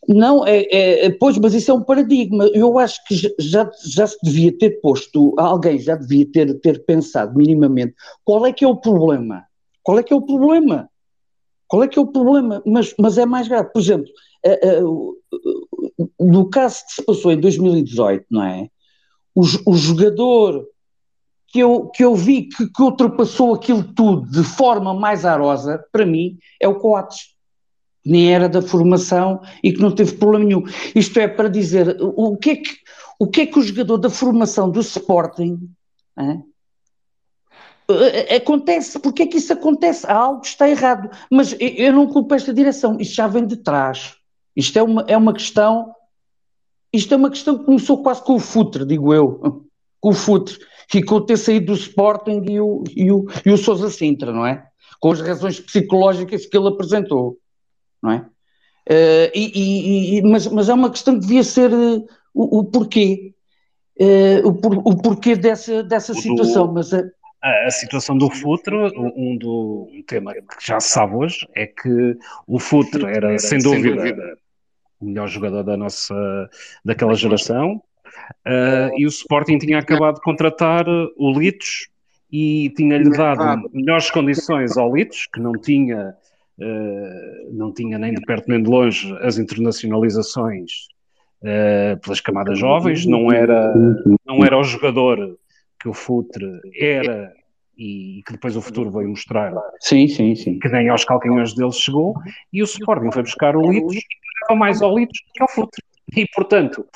não 0.09 0.47
é, 0.47 0.67
é, 1.07 1.11
pois, 1.11 1.39
mas 1.39 1.55
isso 1.55 1.71
é 1.71 1.75
um 1.75 1.83
paradigma. 1.83 2.47
Eu 2.49 2.79
acho 2.81 3.03
que 3.07 3.15
já, 3.39 3.71
já 3.87 4.07
se 4.09 4.19
devia 4.25 4.57
ter 4.59 4.81
posto, 4.81 5.35
alguém 5.39 5.79
já 5.79 5.95
devia 5.95 6.27
ter, 6.27 6.53
ter 6.61 6.85
pensado 6.85 7.37
minimamente 7.37 7.95
qual 8.25 8.45
é 8.45 8.53
que 8.53 8.65
é 8.65 8.69
o 8.69 8.77
problema. 8.77 9.45
Qual 9.85 9.99
é 10.01 10.03
que 10.03 10.13
é 10.13 10.17
o 10.17 10.23
problema? 10.23 10.89
Qual 11.69 11.83
é 11.85 11.89
que 11.89 11.99
é 11.99 12.03
o 12.03 12.07
problema? 12.07 12.61
Mas, 12.67 12.93
mas 12.99 13.19
é 13.19 13.25
mais 13.25 13.47
grave. 13.47 13.71
Por 13.73 13.81
exemplo, 13.81 14.11
no 16.21 16.51
caso 16.51 16.85
que 16.87 16.93
se 16.93 17.03
passou 17.03 17.33
em 17.33 17.41
2018, 17.41 18.27
não 18.31 18.43
é? 18.43 18.69
O, 19.35 19.43
o 19.67 19.77
jogador 19.77 20.67
que 21.49 21.61
eu, 21.61 21.87
que 21.89 22.05
eu 22.05 22.15
vi 22.15 22.49
que, 22.49 22.67
que, 22.67 22.83
ultrapassou 22.83 23.55
aquilo 23.55 23.83
tudo 23.83 24.31
de 24.31 24.43
forma 24.43 24.93
mais 24.93 25.25
arosa, 25.25 25.85
para 25.93 26.05
mim, 26.05 26.39
é 26.61 26.69
o 26.69 26.79
Coates. 26.79 27.35
Nem 28.05 28.35
era 28.35 28.49
da 28.49 28.61
formação 28.61 29.41
e 29.63 29.73
que 29.73 29.81
não 29.81 29.91
teve 29.91 30.13
problema 30.17 30.45
nenhum. 30.45 30.65
Isto 30.95 31.19
é 31.21 31.29
para 31.29 31.49
dizer 31.49 31.97
o 32.01 32.37
que 32.37 32.51
é 32.51 32.57
que 32.57 32.77
o, 33.19 33.27
que 33.27 33.43
é 33.43 33.47
que 33.47 33.59
o 33.59 33.63
jogador 33.63 33.97
da 33.97 34.11
formação 34.11 34.71
do 34.71 34.81
Sporting 34.81 35.71
é? 36.19 36.41
acontece, 38.37 38.99
porque 38.99 39.23
é 39.23 39.27
que 39.27 39.39
isso 39.39 39.53
acontece? 39.53 40.07
Há 40.07 40.15
algo 40.15 40.41
que 40.41 40.49
está 40.49 40.69
errado, 40.69 41.11
mas 41.31 41.55
eu 41.59 41.93
não 41.93 42.07
culpo 42.07 42.35
esta 42.35 42.53
direção, 42.53 42.97
isso 42.99 43.15
já 43.15 43.27
vem 43.27 43.47
de 43.47 43.57
trás. 43.57 44.17
Isto 44.57 44.79
é 44.79 44.83
uma, 44.83 45.05
é 45.09 45.17
uma 45.17 45.33
questão. 45.33 45.95
Isto 46.93 47.15
é 47.15 47.17
uma 47.17 47.31
questão 47.31 47.59
que 47.59 47.65
começou 47.65 48.03
quase 48.03 48.23
com 48.23 48.35
o 48.35 48.41
Futre, 48.41 48.87
digo 48.87 49.13
eu. 49.13 49.65
Com 50.01 50.11
o 50.11 50.15
Futre. 50.15 50.59
Ficou 50.91 51.23
ter 51.23 51.39
saído 51.39 51.73
do 51.73 51.73
Sporting 51.73 52.43
e 52.47 52.61
o, 52.61 52.85
e 52.95 53.11
o, 53.11 53.25
e 53.47 53.51
o 53.51 53.57
Sousa 53.57 53.89
Sintra, 53.89 54.33
não 54.33 54.47
é? 54.47 54.63
Com 55.01 55.13
as 55.13 55.21
razões 55.23 55.59
psicológicas 55.59 56.45
que 56.45 56.55
ele 56.55 56.69
apresentou, 56.69 57.39
não 58.03 58.11
é? 58.11 58.17
Uh, 58.87 59.33
e, 59.35 60.19
e, 60.19 60.23
mas, 60.23 60.47
mas 60.47 60.69
é 60.69 60.75
uma 60.75 60.91
questão 60.91 61.15
que 61.15 61.21
devia 61.21 61.43
ser 61.43 61.73
uh, 61.73 62.07
o, 62.35 62.59
o, 62.59 62.65
porquê. 62.65 63.33
Uh, 63.99 64.47
o, 64.47 64.55
por, 64.55 64.77
o, 64.77 64.97
porquê 65.01 65.35
dessa, 65.37 65.83
dessa 65.83 66.13
o 66.13 66.17
situação. 66.17 66.67
Do, 66.67 66.75
mas, 66.75 66.93
a, 66.93 67.71
situação 67.71 68.17
do 68.17 68.31
Futre, 68.31 68.75
um, 68.77 69.39
do, 69.39 69.89
um 69.91 70.03
tema 70.07 70.35
que 70.35 70.67
já 70.67 70.81
se 70.81 70.91
sabe 70.91 71.15
hoje, 71.15 71.49
é 71.55 71.67
que 71.67 72.19
o 72.47 72.59
Futre 72.59 73.05
era, 73.05 73.39
sem 73.39 73.59
dúvida, 73.59 74.03
sem 74.03 74.15
dúvida 74.15 74.39
o 75.01 75.07
melhor 75.07 75.29
jogador 75.29 75.63
da 75.63 75.77
nossa, 75.77 76.15
daquela 76.85 77.15
geração, 77.15 77.83
uh, 78.47 78.91
e 78.97 79.05
o 79.05 79.09
Sporting 79.09 79.59
tinha 79.59 79.79
acabado 79.79 80.17
de 80.17 80.21
contratar 80.23 80.87
o 80.89 81.39
Litos 81.39 81.89
e 82.31 82.71
tinha-lhe 82.77 83.11
dado 83.11 83.69
melhores 83.73 84.11
condições 84.11 84.77
ao 84.77 84.95
Litos, 84.95 85.29
que 85.33 85.41
não 85.41 85.53
tinha, 85.53 86.15
uh, 86.59 87.53
não 87.53 87.73
tinha 87.73 87.99
nem 87.99 88.15
de 88.15 88.21
perto 88.23 88.49
nem 88.49 88.63
de 88.63 88.69
longe 88.69 89.17
as 89.21 89.39
internacionalizações 89.39 90.89
uh, 91.43 92.01
pelas 92.01 92.21
camadas 92.21 92.59
jovens, 92.59 93.07
não 93.07 93.31
era, 93.31 93.75
não 94.27 94.45
era 94.45 94.59
o 94.59 94.65
jogador 94.65 95.39
que 95.81 95.89
o 95.89 95.95
Futre 95.95 96.61
era 96.79 97.33
e 97.77 98.23
que 98.25 98.33
depois 98.33 98.57
o 98.57 98.63
futuro 98.63 98.91
veio 98.91 99.09
mostrar 99.09 99.53
sim, 99.81 100.07
sim, 100.07 100.35
sim. 100.37 100.59
que 100.61 100.69
nem 100.69 100.89
aos 100.89 101.05
calcanhões 101.05 101.55
deles 101.55 101.77
chegou, 101.77 102.15
e 102.53 102.63
o 102.63 102.65
Sporting 102.65 103.11
foi 103.13 103.23
buscar 103.23 103.57
o 103.57 103.71
Litos 103.71 103.97
leva 104.49 104.59
mais 104.59 104.83
ao 104.83 104.97
Litos 104.97 105.19
que 105.33 105.43
ao 105.43 105.49
Futre. 105.49 105.83
E 106.17 106.27
portanto. 106.35 106.87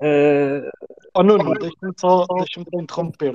Uh... 0.00 0.68
Oh, 1.14 1.22
Nuno, 1.22 1.54
deixa-me 1.54 1.92
só, 1.98 2.24
deixa 2.26 2.62
interromper. 2.74 3.34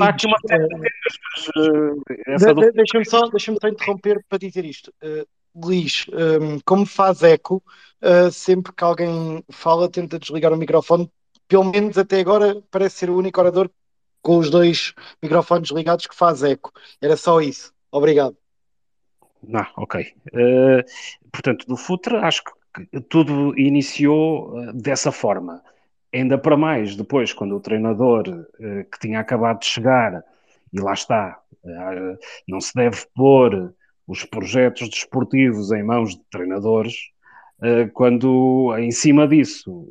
Há 0.00 0.08
aqui 0.08 0.26
uma 0.26 0.38
série 0.46 0.68
de 0.68 0.68
temas, 0.68 2.56
de, 2.56 2.72
Deixa-me 2.72 3.04
só, 3.04 3.28
deixa 3.28 3.54
só 3.60 3.68
interromper 3.68 4.24
para 4.28 4.38
dizer 4.38 4.64
isto. 4.64 4.92
Uh, 5.02 5.26
Luís, 5.54 6.06
um, 6.12 6.60
como 6.64 6.84
faz 6.84 7.22
eco, 7.22 7.62
uh, 8.02 8.30
sempre 8.30 8.72
que 8.72 8.84
alguém 8.84 9.42
fala, 9.50 9.88
tenta 9.88 10.18
desligar 10.18 10.52
o 10.52 10.56
microfone. 10.56 11.10
Pelo 11.48 11.64
menos 11.64 11.96
até 11.96 12.20
agora 12.20 12.62
parece 12.70 12.98
ser 12.98 13.10
o 13.10 13.16
único 13.16 13.40
orador 13.40 13.70
com 14.20 14.38
os 14.38 14.50
dois 14.50 14.92
microfones 15.22 15.70
ligados 15.70 16.06
que 16.06 16.14
faz 16.14 16.42
eco. 16.42 16.72
Era 17.00 17.16
só 17.16 17.40
isso. 17.40 17.72
Obrigado. 17.90 18.36
Ah, 19.54 19.70
ok. 19.76 20.14
Uh, 20.32 20.84
portanto, 21.32 21.66
do 21.66 21.76
Futre, 21.76 22.16
acho 22.16 22.44
que 22.44 22.52
tudo 23.08 23.58
iniciou 23.58 24.56
uh, 24.56 24.72
dessa 24.72 25.12
forma. 25.12 25.62
Ainda 26.12 26.38
para 26.38 26.56
mais, 26.56 26.96
depois, 26.96 27.32
quando 27.32 27.56
o 27.56 27.60
treinador 27.60 28.28
uh, 28.28 28.90
que 28.90 28.98
tinha 29.00 29.20
acabado 29.20 29.60
de 29.60 29.66
chegar, 29.66 30.22
e 30.72 30.80
lá 30.80 30.92
está, 30.92 31.40
não 32.46 32.60
se 32.60 32.74
deve 32.74 33.06
pôr 33.14 33.72
os 34.06 34.24
projetos 34.24 34.88
desportivos 34.88 35.72
em 35.72 35.82
mãos 35.82 36.10
de 36.10 36.22
treinadores, 36.30 36.94
quando 37.94 38.76
em 38.76 38.90
cima 38.90 39.26
disso 39.26 39.88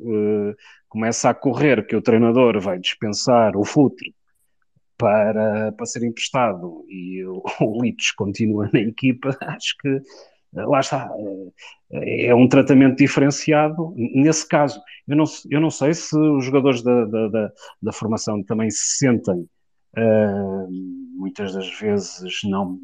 começa 0.88 1.30
a 1.30 1.34
correr 1.34 1.86
que 1.86 1.96
o 1.96 2.02
treinador 2.02 2.60
vai 2.60 2.78
dispensar 2.78 3.56
o 3.56 3.64
Futre 3.64 4.14
para, 4.96 5.72
para 5.72 5.86
ser 5.86 6.04
emprestado 6.04 6.84
e 6.88 7.24
o, 7.24 7.42
o 7.60 7.82
Litos 7.82 8.10
continua 8.12 8.70
na 8.72 8.80
equipa, 8.80 9.36
acho 9.42 9.76
que 9.78 10.00
lá 10.64 10.80
está, 10.80 11.08
é, 11.90 12.26
é 12.26 12.34
um 12.34 12.48
tratamento 12.48 12.96
diferenciado 12.96 13.92
nesse 13.96 14.48
caso. 14.48 14.80
Eu 15.06 15.16
não, 15.16 15.24
eu 15.50 15.60
não 15.60 15.70
sei 15.70 15.94
se 15.94 16.16
os 16.16 16.44
jogadores 16.44 16.82
da, 16.82 17.04
da, 17.04 17.28
da, 17.28 17.52
da 17.82 17.92
formação 17.92 18.42
também 18.42 18.70
se 18.70 18.98
sentem 18.98 19.48
uh, 19.96 20.68
muitas 21.16 21.54
das 21.54 21.68
vezes 21.78 22.40
não 22.44 22.78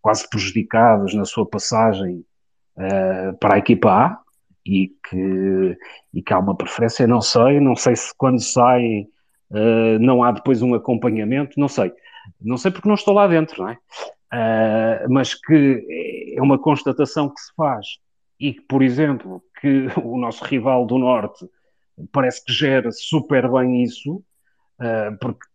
quase 0.00 0.28
prejudicados 0.28 1.14
na 1.14 1.24
sua 1.24 1.46
passagem 1.46 2.24
uh, 2.76 3.36
para 3.38 3.54
a 3.54 3.58
equipa 3.58 3.90
A 3.90 4.18
e 4.66 4.92
que, 5.08 5.78
e 6.14 6.22
que 6.22 6.32
há 6.32 6.38
uma 6.38 6.56
preferência, 6.56 7.06
não 7.06 7.20
sei, 7.20 7.60
não 7.60 7.74
sei 7.74 7.96
se 7.96 8.12
quando 8.16 8.40
saem 8.40 9.08
Uh, 9.52 9.98
não 10.00 10.24
há 10.24 10.32
depois 10.32 10.62
um 10.62 10.74
acompanhamento, 10.74 11.60
não 11.60 11.68
sei. 11.68 11.92
Não 12.40 12.56
sei 12.56 12.70
porque 12.70 12.88
não 12.88 12.94
estou 12.94 13.12
lá 13.12 13.26
dentro, 13.26 13.62
não 13.62 13.68
é? 13.68 13.78
Uh, 14.32 15.10
mas 15.10 15.34
que 15.34 16.34
é 16.36 16.40
uma 16.40 16.58
constatação 16.58 17.28
que 17.28 17.40
se 17.40 17.52
faz 17.54 17.86
e 18.40 18.54
que, 18.54 18.62
por 18.62 18.82
exemplo, 18.82 19.42
que 19.60 19.88
o 20.02 20.18
nosso 20.18 20.42
rival 20.44 20.86
do 20.86 20.98
Norte 20.98 21.46
parece 22.10 22.42
que 22.44 22.52
gera 22.52 22.90
super 22.90 23.50
bem 23.50 23.82
isso, 23.82 24.16
uh, 24.16 25.18
porque 25.20 25.46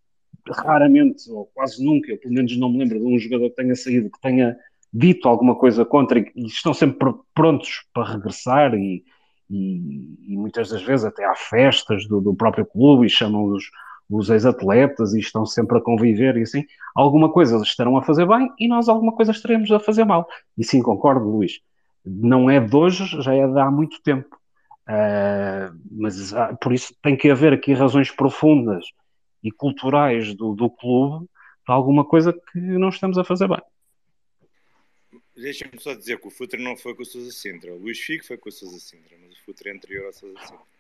raramente, 0.49 1.29
ou 1.31 1.47
quase 1.53 1.83
nunca, 1.83 2.11
eu 2.11 2.19
pelo 2.19 2.35
menos 2.35 2.55
não 2.57 2.69
me 2.69 2.77
lembro 2.77 2.99
de 2.99 3.05
um 3.05 3.17
jogador 3.17 3.49
que 3.49 3.55
tenha 3.55 3.75
saído 3.75 4.11
que 4.11 4.21
tenha 4.21 4.55
dito 4.93 5.27
alguma 5.27 5.55
coisa 5.55 5.83
contra 5.83 6.19
e 6.19 6.45
estão 6.45 6.73
sempre 6.73 7.13
prontos 7.33 7.83
para 7.93 8.13
regressar 8.13 8.73
e, 8.75 9.03
e, 9.49 10.33
e 10.33 10.37
muitas 10.37 10.69
das 10.69 10.81
vezes 10.83 11.05
até 11.05 11.25
há 11.25 11.35
festas 11.35 12.07
do, 12.07 12.21
do 12.21 12.35
próprio 12.35 12.65
clube 12.65 13.05
e 13.05 13.09
chamam 13.09 13.43
os, 13.45 13.65
os 14.09 14.29
ex-atletas 14.29 15.13
e 15.13 15.19
estão 15.19 15.45
sempre 15.45 15.77
a 15.77 15.81
conviver 15.81 16.37
e 16.37 16.43
assim, 16.43 16.65
alguma 16.95 17.31
coisa 17.31 17.55
eles 17.55 17.67
estarão 17.67 17.97
a 17.97 18.01
fazer 18.01 18.25
bem 18.25 18.49
e 18.57 18.67
nós 18.67 18.87
alguma 18.87 19.13
coisa 19.13 19.31
estaremos 19.31 19.69
a 19.71 19.79
fazer 19.79 20.05
mal. 20.05 20.27
E 20.57 20.63
sim, 20.63 20.81
concordo, 20.81 21.29
Luís. 21.29 21.59
Não 22.05 22.49
é 22.49 22.59
de 22.59 22.75
hoje, 22.75 23.21
já 23.21 23.33
é 23.33 23.45
de 23.45 23.59
há 23.59 23.69
muito 23.69 24.01
tempo. 24.01 24.37
Uh, 24.87 25.77
mas 25.91 26.33
ah, 26.33 26.55
por 26.55 26.71
isso 26.71 26.95
tem 27.01 27.17
que 27.17 27.29
haver 27.29 27.51
aqui 27.51 27.73
razões 27.73 28.09
profundas 28.09 28.85
e 29.43 29.51
culturais 29.51 30.33
do, 30.33 30.55
do 30.55 30.69
clube 30.69 31.25
de 31.25 31.73
alguma 31.73 32.05
coisa 32.05 32.31
que 32.31 32.57
não 32.57 32.87
estamos 32.87 33.17
a 33.17 33.23
fazer 33.25 33.49
bem. 33.49 33.61
Deixa-me 35.35 35.79
só 35.79 35.93
dizer 35.93 36.19
que 36.19 36.27
o 36.27 36.31
Futre 36.31 36.63
não 36.63 36.77
foi 36.77 36.95
com 36.95 37.03
o 37.03 37.05
Sousa 37.05 37.31
Sintra. 37.31 37.73
O 37.73 37.77
Luís 37.77 37.99
Figo 37.99 38.25
foi 38.25 38.37
com 38.37 38.47
o 38.47 38.51
Sousa 38.51 38.79
Sintra, 38.79 39.15
mas 39.21 39.37
o 39.37 39.43
Futre 39.43 39.69
é 39.69 39.73
anterior 39.73 40.05
ao 40.05 40.13
Sousa 40.13 40.39
Sintra. 40.39 40.76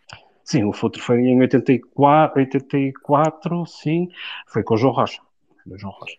Sim, 0.47 0.63
o 0.63 0.71
Futre 0.71 1.01
foi 1.01 1.19
em 1.19 1.41
84, 1.41 2.39
84 2.39 3.65
sim, 3.65 4.07
foi 4.47 4.63
com 4.63 4.75
o 4.75 4.77
João 4.77 4.93
Rocha. 4.93 5.21
O 5.69 5.77
João 5.77 5.91
Rocha. 5.91 6.15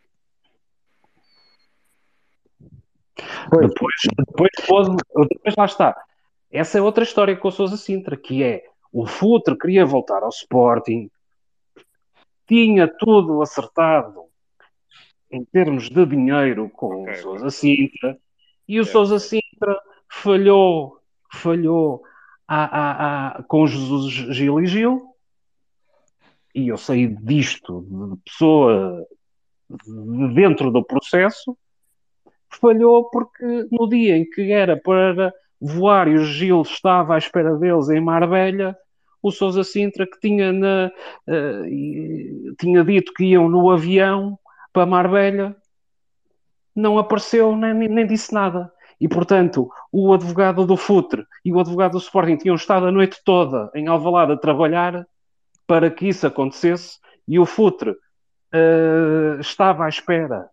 Depois, 3.51 3.95
depois, 4.19 4.51
depois, 4.59 4.89
depois 5.31 5.57
lá 5.57 5.65
está. 5.65 6.05
Essa 6.53 6.77
é 6.77 6.83
outra 6.83 7.05
história 7.05 7.35
com 7.39 7.49
o 7.49 7.51
Sousa 7.51 7.79
Sintra, 7.79 8.19
que 8.19 8.45
é 8.45 8.65
o 8.93 9.07
Futre 9.07 9.57
queria 9.57 9.87
voltar 9.87 10.23
ao 10.23 10.29
Sporting, 10.29 11.11
tinha 12.47 12.87
tudo 12.87 13.41
acertado 13.41 14.25
em 15.31 15.43
termos 15.43 15.89
de 15.89 16.05
dinheiro 16.05 16.69
com 16.69 17.01
okay, 17.01 17.15
o 17.15 17.23
Sousa 17.23 17.51
Sintra, 17.51 18.19
e 18.69 18.79
o 18.79 18.85
Sousa 18.85 19.19
Sintra 19.19 19.81
falhou, 20.07 21.01
falhou 21.33 22.03
com 23.47 23.67
Jesus 23.67 24.13
Gil 24.35 24.61
e 24.61 24.67
Gil, 24.67 25.15
e 26.55 26.69
eu 26.69 26.77
saí 26.77 27.07
disto 27.07 27.83
de 27.83 28.17
pessoa 28.25 29.07
de 29.69 30.35
dentro 30.35 30.71
do 30.71 30.83
processo, 30.83 31.57
falhou 32.49 33.11
porque 33.11 33.67
no 33.71 33.89
dia 33.89 34.17
em 34.17 34.29
que 34.29 34.51
era 34.51 34.77
para 34.77 35.33
voar 35.61 36.09
e 36.09 36.15
o 36.15 36.25
Gil 36.25 36.63
estava 36.63 37.15
à 37.15 37.19
espera 37.19 37.55
deles 37.57 37.91
em 37.91 38.01
Marbella, 38.01 38.77
o 39.23 39.31
Sousa 39.31 39.65
Sintra 39.65 40.07
que 40.07 40.19
tinha, 40.21 40.53
na, 40.53 40.91
uh, 41.27 42.55
tinha 42.59 42.85
dito 42.85 43.13
que 43.13 43.25
iam 43.25 43.49
no 43.49 43.71
avião 43.71 44.39
para 44.73 44.87
Marbella, 44.87 45.57
não 46.75 46.99
apareceu 46.99 47.55
nem, 47.57 47.75
nem 47.75 48.07
disse 48.07 48.33
nada. 48.33 48.73
E, 49.01 49.09
portanto, 49.09 49.71
o 49.93 50.13
advogado 50.13 50.67
do 50.67 50.77
Futre 50.77 51.25
e 51.45 51.53
o 51.53 51.61
advogado 51.61 51.93
do 51.93 51.99
Sporting 51.99 52.37
tinham 52.37 52.57
estado 52.57 52.87
a 52.87 52.93
noite 52.93 53.21
toda 53.25 53.71
em 53.75 53.87
Alvalade 53.87 54.33
a 54.33 54.37
trabalhar 54.37 55.07
para 55.67 55.91
que 55.91 56.09
isso 56.09 56.27
acontecesse 56.27 56.99
e 57.27 57.39
o 57.39 57.47
Futre 57.47 57.91
uh, 57.91 59.41
estava 59.41 59.85
à 59.85 59.89
espera 59.89 60.49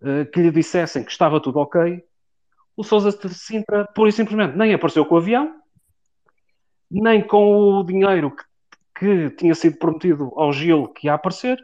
uh, 0.00 0.28
que 0.30 0.40
lhe 0.40 0.50
dissessem 0.50 1.04
que 1.04 1.10
estava 1.10 1.40
tudo 1.40 1.60
ok. 1.60 2.02
O 2.76 2.82
Sousa 2.82 3.12
Sintra, 3.28 3.86
pura 3.94 4.08
e 4.08 4.12
simplesmente, 4.12 4.56
nem 4.56 4.74
apareceu 4.74 5.04
com 5.06 5.14
o 5.14 5.18
avião, 5.18 5.54
nem 6.90 7.22
com 7.22 7.78
o 7.78 7.84
dinheiro 7.84 8.34
que, 8.34 8.44
que 8.98 9.30
tinha 9.36 9.54
sido 9.54 9.78
prometido 9.78 10.32
ao 10.36 10.52
Gil 10.52 10.88
que 10.88 11.06
ia 11.06 11.14
aparecer, 11.14 11.58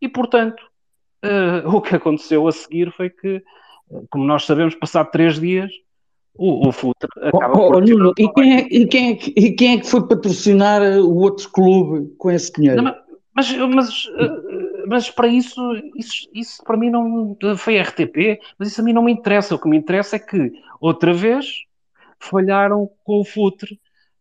e, 0.00 0.08
portanto, 0.08 0.60
uh, 1.24 1.68
o 1.76 1.80
que 1.80 1.94
aconteceu 1.94 2.48
a 2.48 2.52
seguir 2.52 2.92
foi 2.92 3.10
que 3.10 3.42
como 4.10 4.24
nós 4.24 4.44
sabemos, 4.44 4.74
passado 4.74 5.10
três 5.10 5.38
dias, 5.40 5.70
o, 6.34 6.68
o 6.68 6.72
Futre 6.72 7.08
acaba 7.22 7.52
oh, 7.52 7.70
por. 7.70 7.76
Oh, 7.76 7.80
Nuno, 7.80 8.12
e, 8.18 8.28
quem 8.32 8.56
é, 8.56 8.66
e, 8.70 8.86
quem 8.86 9.10
é 9.10 9.14
que, 9.16 9.32
e 9.36 9.52
quem 9.52 9.74
é 9.74 9.80
que 9.80 9.86
foi 9.86 10.06
patrocinar 10.06 10.82
o 10.82 11.16
outro 11.16 11.50
clube 11.50 12.14
com 12.18 12.30
esse 12.30 12.52
dinheiro? 12.52 12.82
Não, 12.82 12.94
mas, 13.34 13.52
mas, 13.56 14.10
mas 14.86 15.10
para 15.10 15.28
isso, 15.28 15.60
isso, 15.94 16.28
isso 16.34 16.62
para 16.64 16.76
mim 16.76 16.90
não 16.90 17.36
foi 17.56 17.80
RTP, 17.80 18.38
mas 18.58 18.68
isso 18.68 18.80
a 18.80 18.84
mim 18.84 18.92
não 18.92 19.02
me 19.02 19.12
interessa. 19.12 19.54
O 19.54 19.58
que 19.58 19.68
me 19.68 19.76
interessa 19.76 20.16
é 20.16 20.18
que 20.18 20.52
outra 20.80 21.12
vez 21.12 21.46
falharam 22.18 22.88
com 23.04 23.20
o 23.20 23.24
Futre, 23.24 23.78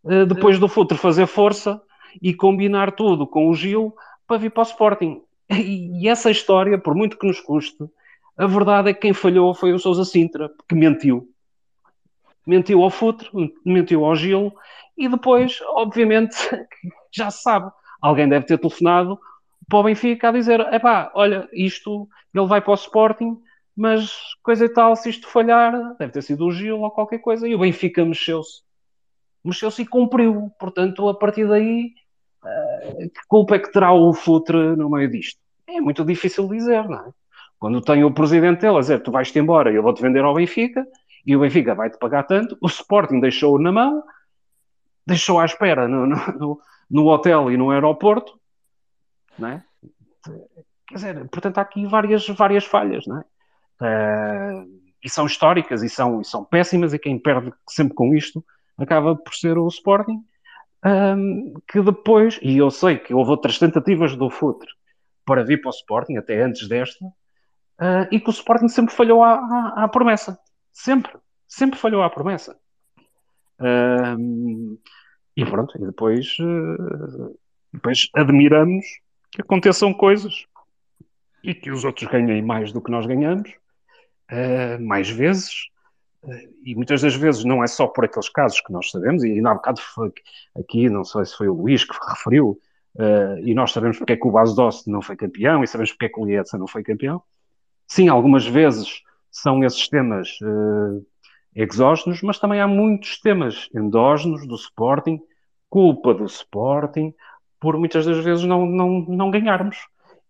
eh, 0.08 0.26
depois 0.26 0.60
do 0.60 0.68
Futre 0.68 0.98
fazer 0.98 1.28
força 1.28 1.82
e 2.22 2.34
combinar 2.34 2.92
tudo 2.92 3.26
com 3.28 3.50
o 3.50 3.54
Gil 3.54 3.94
para 4.28 4.38
vir 4.38 4.52
para 4.52 4.64
o 4.64 4.66
Sporting. 4.66 5.22
E 5.50 6.08
essa 6.08 6.32
história, 6.32 6.78
por 6.78 6.96
muito 6.96 7.18
que 7.18 7.28
nos 7.28 7.40
custe, 7.40 7.86
a 8.38 8.48
verdade 8.48 8.90
é 8.90 8.94
que 8.94 9.02
quem 9.02 9.14
falhou 9.14 9.54
foi 9.54 9.74
o 9.74 9.80
Sousa 9.80 10.04
Sintra, 10.04 10.52
que 10.68 10.76
mentiu. 10.76 11.30
Mentiu 12.46 12.84
ao 12.84 12.90
Futre, 12.90 13.30
mentiu 13.66 14.06
ao 14.06 14.16
Gil, 14.16 14.54
e 14.98 15.08
depois, 15.08 15.60
obviamente, 15.70 16.36
já 17.12 17.32
se 17.32 17.42
sabe, 17.42 17.72
alguém 18.02 18.28
deve 18.28 18.46
ter 18.46 18.58
telefonado 18.58 19.20
para 19.68 19.80
o 19.80 19.84
Benfica 19.84 20.30
a 20.30 20.32
dizer: 20.32 20.60
epá, 20.74 21.12
olha, 21.16 21.50
isto, 21.54 22.08
ele 22.34 22.46
vai 22.46 22.62
para 22.62 22.72
o 22.72 22.76
Sporting, 22.76 23.38
mas 23.76 24.12
coisa 24.44 24.66
e 24.66 24.70
tal, 24.70 24.96
se 24.96 25.10
isto 25.10 25.28
falhar, 25.28 25.96
deve 25.98 26.14
ter 26.14 26.22
sido 26.22 26.46
o 26.46 26.52
Gil 26.52 26.82
ou 26.82 26.92
qualquer 26.92 27.20
coisa, 27.20 27.48
e 27.48 27.56
o 27.56 27.60
Benfica 27.60 28.06
mexeu-se. 28.06 28.62
Mexeu-se 29.44 29.82
e 29.82 29.88
cumpriu. 29.88 30.52
Portanto, 30.60 31.08
a 31.08 31.14
partir 31.14 31.48
daí, 31.48 31.94
uh, 32.44 33.10
que 33.10 33.28
culpa 33.28 33.56
é 33.56 33.60
que 33.60 33.72
terá 33.72 33.92
o 33.94 34.14
Futre 34.14 34.76
no 34.76 34.90
meio 34.90 35.10
disto? 35.10 35.40
É 35.68 35.80
muito 35.80 36.04
difícil 36.04 36.48
dizer, 36.48 36.88
não 36.88 37.00
é? 37.00 37.10
Quando 37.60 37.82
tem 37.82 38.04
o 38.04 38.14
presidente 38.14 38.62
dele 38.62 38.78
a 38.78 38.80
dizer 38.80 39.02
tu 39.02 39.12
vais-te 39.12 39.38
embora, 39.40 39.72
eu 39.72 39.82
vou-te 39.82 40.02
vender 40.02 40.24
ao 40.24 40.34
Benfica, 40.34 40.86
e 41.26 41.36
o 41.36 41.40
Benfica 41.40 41.74
vai-te 41.74 41.98
pagar 41.98 42.24
tanto, 42.24 42.58
o 42.62 42.68
Sporting 42.68 43.20
deixou-o 43.20 43.60
na 43.60 43.72
mão, 43.72 44.04
deixou 45.06 45.40
à 45.40 45.46
espera 45.46 45.88
no, 45.88 46.06
no, 46.06 46.62
no, 46.90 47.06
hotel 47.08 47.52
e 47.52 47.58
no 47.58 47.72
aeroporto, 47.72 48.40
não 49.38 49.50
é? 49.50 49.64
Quer 50.88 50.96
dizer, 50.96 51.30
portanto, 51.30 51.58
há 51.58 51.62
aqui 51.62 51.86
várias, 51.86 52.28
várias 52.28 52.66
falhas, 52.66 53.06
não 53.08 53.20
é? 53.20 53.26
Uh, 53.82 54.86
e 55.04 55.10
são 55.10 55.26
históricas 55.26 55.84
e 55.84 55.90
são, 55.90 56.22
e 56.22 56.26
são 56.26 56.44
péssimas, 56.44 56.94
e 56.94 57.00
quem 57.00 57.20
perde 57.20 57.52
sempre 57.68 57.96
com 57.96 58.14
isto 58.14 58.44
acaba 58.78 59.16
por 59.16 59.34
ser 59.34 59.58
o 59.58 59.68
Sporting, 59.68 60.24
um, 60.86 61.54
que 61.68 61.82
depois, 61.82 62.40
e 62.42 62.58
eu 62.58 62.70
sei 62.70 62.98
que 62.98 63.14
houve 63.14 63.32
outras 63.32 63.58
tentativas 63.58 64.16
do 64.16 64.30
Futre 64.30 64.70
para 65.26 65.44
vir 65.44 65.60
para 65.62 65.70
o 65.70 65.74
Sporting, 65.74 66.18
até 66.18 66.42
antes 66.42 66.68
desta, 66.68 67.06
uh, 67.80 68.08
e 68.12 68.20
que 68.20 68.30
o 68.30 68.32
Sporting 68.32 68.68
sempre 68.68 68.94
falhou 68.94 69.24
à, 69.24 69.34
à, 69.34 69.84
à, 69.84 69.88
promessa. 69.88 70.38
Sempre. 70.72 71.14
Sempre 71.48 71.80
falhou 71.80 72.04
à 72.04 72.10
promessa. 72.10 72.58
Uh, 73.60 74.78
e 75.36 75.46
pronto, 75.46 75.78
e 75.78 75.86
depois, 75.86 76.38
uh, 76.40 77.38
depois 77.74 78.10
admiramos 78.14 78.86
que 79.32 79.42
aconteçam 79.42 79.94
coisas 79.94 80.46
e 81.44 81.54
que 81.54 81.72
os 81.72 81.84
outros 81.84 82.10
ganhem 82.10 82.42
mais 82.42 82.72
do 82.72 82.82
que 82.82 82.90
nós 82.90 83.06
ganhamos, 83.06 83.54
mais 84.80 85.08
vezes, 85.08 85.70
e 86.64 86.74
muitas 86.74 87.02
das 87.02 87.16
vezes 87.16 87.44
não 87.44 87.64
é 87.64 87.68
só 87.68 87.88
por 87.88 88.06
aqueles 88.06 88.30
casos 88.30 88.60
que 88.62 88.74
nós 88.74 88.90
sabemos, 88.90 89.24
e 89.24 89.32
ainda 89.32 89.52
há 89.52 89.54
bocado 89.54 89.80
foi 89.82 90.12
aqui, 90.58 90.90
não 90.90 91.04
sei 91.04 91.26
se 91.26 91.36
foi 91.36 91.48
o 91.48 91.54
Luís 91.54 91.84
que 91.84 91.96
referiu, 92.10 92.60
uh, 92.96 93.38
e 93.44 93.54
nós 93.54 93.72
sabemos 93.72 93.98
porque 93.98 94.14
é 94.14 94.18
que 94.18 94.28
o 94.28 94.32
Bas 94.32 94.56
Dost 94.56 94.90
não 94.90 95.02
foi 95.02 95.16
campeão, 95.16 95.64
e 95.64 95.68
sabemos 95.68 95.92
porque 95.92 96.06
é 96.06 96.10
que 96.10 96.20
o 96.20 96.26
Lietza 96.26 96.58
não 96.58 96.68
foi 96.68 96.84
campeão, 96.84 97.22
Sim, 97.88 98.10
algumas 98.10 98.46
vezes 98.46 99.02
são 99.32 99.64
esses 99.64 99.88
temas 99.88 100.30
uh, 100.42 101.06
exógenos, 101.56 102.22
mas 102.22 102.40
também 102.40 102.60
há 102.60 102.68
muitos 102.68 103.20
temas 103.20 103.70
endógenos 103.76 104.48
do 104.48 104.56
Sporting, 104.56 105.20
culpa 105.70 106.14
do 106.14 106.26
Sporting, 106.26 107.14
por 107.60 107.78
muitas 107.78 108.06
das 108.06 108.24
vezes 108.24 108.46
não, 108.46 108.66
não, 108.66 109.02
não 109.02 109.32
ganharmos. 109.32 109.78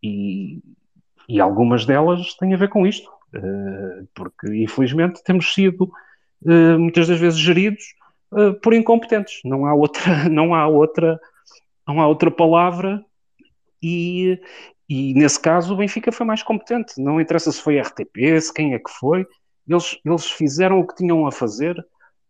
E, 0.03 0.61
e 1.29 1.39
algumas 1.39 1.85
delas 1.85 2.33
têm 2.35 2.53
a 2.53 2.57
ver 2.57 2.69
com 2.69 2.85
isto, 2.85 3.09
uh, 3.35 4.07
porque 4.13 4.47
infelizmente 4.63 5.23
temos 5.23 5.53
sido 5.53 5.91
uh, 6.43 6.79
muitas 6.79 7.07
das 7.07 7.19
vezes 7.19 7.39
geridos 7.39 7.83
por 8.61 8.73
incompetentes. 8.73 9.39
Não 9.45 9.65
há 9.65 9.73
outra, 9.73 10.27
não 10.29 10.53
há 10.53 10.67
outra, 10.67 11.17
não 11.87 12.01
há 12.01 12.07
outra 12.07 12.29
palavra 12.29 13.05
e, 13.81 14.39
e 14.87 15.13
nesse 15.13 15.39
caso 15.39 15.73
o 15.73 15.77
Benfica 15.77 16.11
foi 16.11 16.25
mais 16.25 16.43
competente. 16.43 17.01
Não 17.01 17.19
interessa 17.19 17.51
se 17.51 17.61
foi 17.61 17.79
RTP, 17.79 18.39
se 18.39 18.53
quem 18.53 18.73
é 18.73 18.79
que 18.79 18.91
foi. 18.91 19.25
Eles, 19.67 19.99
eles 20.05 20.29
fizeram 20.29 20.79
o 20.79 20.87
que 20.87 20.95
tinham 20.95 21.25
a 21.25 21.31
fazer 21.31 21.75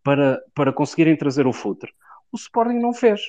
para, 0.03 0.41
para 0.53 0.71
conseguirem 0.71 1.17
trazer 1.17 1.45
o 1.47 1.53
Futre. 1.53 1.91
O 2.31 2.37
Sporting 2.37 2.79
não 2.79 2.93
fez. 2.93 3.21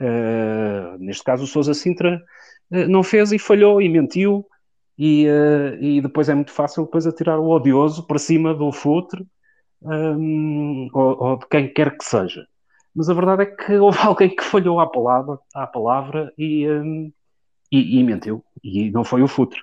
Uh, 0.00 0.96
neste 0.98 1.24
caso 1.24 1.42
o 1.42 1.46
Sousa 1.46 1.74
Sintra 1.74 2.22
uh, 2.70 2.88
não 2.88 3.02
fez 3.02 3.32
e 3.32 3.38
falhou 3.38 3.82
e 3.82 3.88
mentiu. 3.88 4.46
E, 4.96 5.26
uh, 5.26 5.82
e 5.82 6.00
depois 6.00 6.28
é 6.28 6.34
muito 6.34 6.52
fácil 6.52 6.84
depois 6.84 7.06
atirar 7.06 7.38
o 7.38 7.48
odioso 7.48 8.06
para 8.06 8.18
cima 8.18 8.54
do 8.54 8.70
Futre 8.72 9.24
um, 9.82 10.88
ou, 10.92 11.22
ou, 11.22 11.38
de 11.38 11.46
quem 11.48 11.72
quer 11.72 11.96
que 11.96 12.04
seja. 12.04 12.46
Mas 12.94 13.08
a 13.08 13.14
verdade 13.14 13.42
é 13.42 13.46
que 13.46 13.74
houve 13.78 13.98
alguém 14.00 14.34
que 14.34 14.44
falhou 14.44 14.80
à 14.80 14.90
palavra, 14.90 15.38
à 15.54 15.66
palavra 15.66 16.32
e, 16.36 16.68
um, 16.68 17.12
e, 17.70 17.98
e 17.98 18.04
mentiu. 18.04 18.44
E 18.62 18.90
não 18.90 19.04
foi 19.04 19.22
o 19.22 19.28
Futre. 19.28 19.60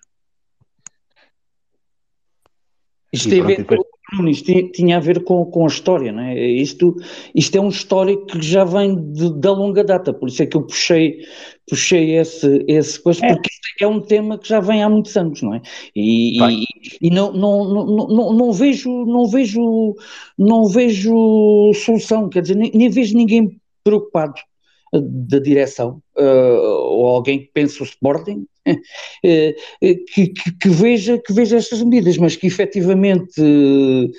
Isto, 3.15 3.29
tem 3.29 3.41
a 3.41 3.45
ver 3.45 3.65
com, 3.65 4.27
isto 4.27 4.71
tinha 4.71 4.97
a 4.97 4.99
ver 4.99 5.23
com, 5.23 5.45
com 5.45 5.63
a 5.63 5.67
história, 5.67 6.11
não 6.11 6.21
é? 6.21 6.37
Isto, 6.37 6.95
isto 7.33 7.55
é 7.55 7.61
um 7.61 7.69
histórico 7.69 8.25
que 8.25 8.41
já 8.41 8.65
vem 8.65 9.11
de, 9.13 9.33
da 9.39 9.51
longa 9.51 9.83
data, 9.83 10.13
por 10.13 10.27
isso 10.27 10.43
é 10.43 10.45
que 10.45 10.57
eu 10.57 10.63
puxei, 10.63 11.19
puxei 11.67 12.17
esse, 12.17 12.65
esse 12.67 13.01
coisa, 13.01 13.25
é. 13.25 13.33
porque 13.33 13.49
é 13.81 13.87
um 13.87 14.01
tema 14.01 14.37
que 14.37 14.47
já 14.47 14.59
vem 14.59 14.83
há 14.83 14.89
muitos 14.89 15.15
anos, 15.15 15.41
não 15.41 15.53
é? 15.53 15.61
E, 15.95 16.37
e, 16.41 16.65
e, 17.01 17.09
não, 17.09 17.31
não, 17.31 17.63
não, 17.65 18.07
não, 18.07 18.33
não, 18.33 18.51
vejo, 18.51 18.89
não 19.05 19.27
vejo, 19.27 19.95
não 20.37 20.67
vejo 20.67 21.71
solução, 21.73 22.29
quer 22.29 22.41
dizer, 22.41 22.55
nem, 22.55 22.71
nem 22.73 22.89
vejo 22.89 23.15
ninguém 23.15 23.59
preocupado 23.83 24.35
da 24.93 25.39
direção, 25.39 26.01
uh, 26.17 26.21
ou 26.21 27.05
alguém 27.07 27.39
que 27.39 27.49
pense 27.53 27.81
o 27.81 27.85
Sporting, 27.85 28.45
que, 29.21 30.27
que, 30.27 30.57
que, 30.59 30.69
veja, 30.69 31.17
que 31.19 31.33
veja 31.33 31.57
estas 31.57 31.81
medidas, 31.83 32.17
mas 32.17 32.35
que 32.35 32.47
efetivamente 32.47 33.41
uh, 33.41 34.11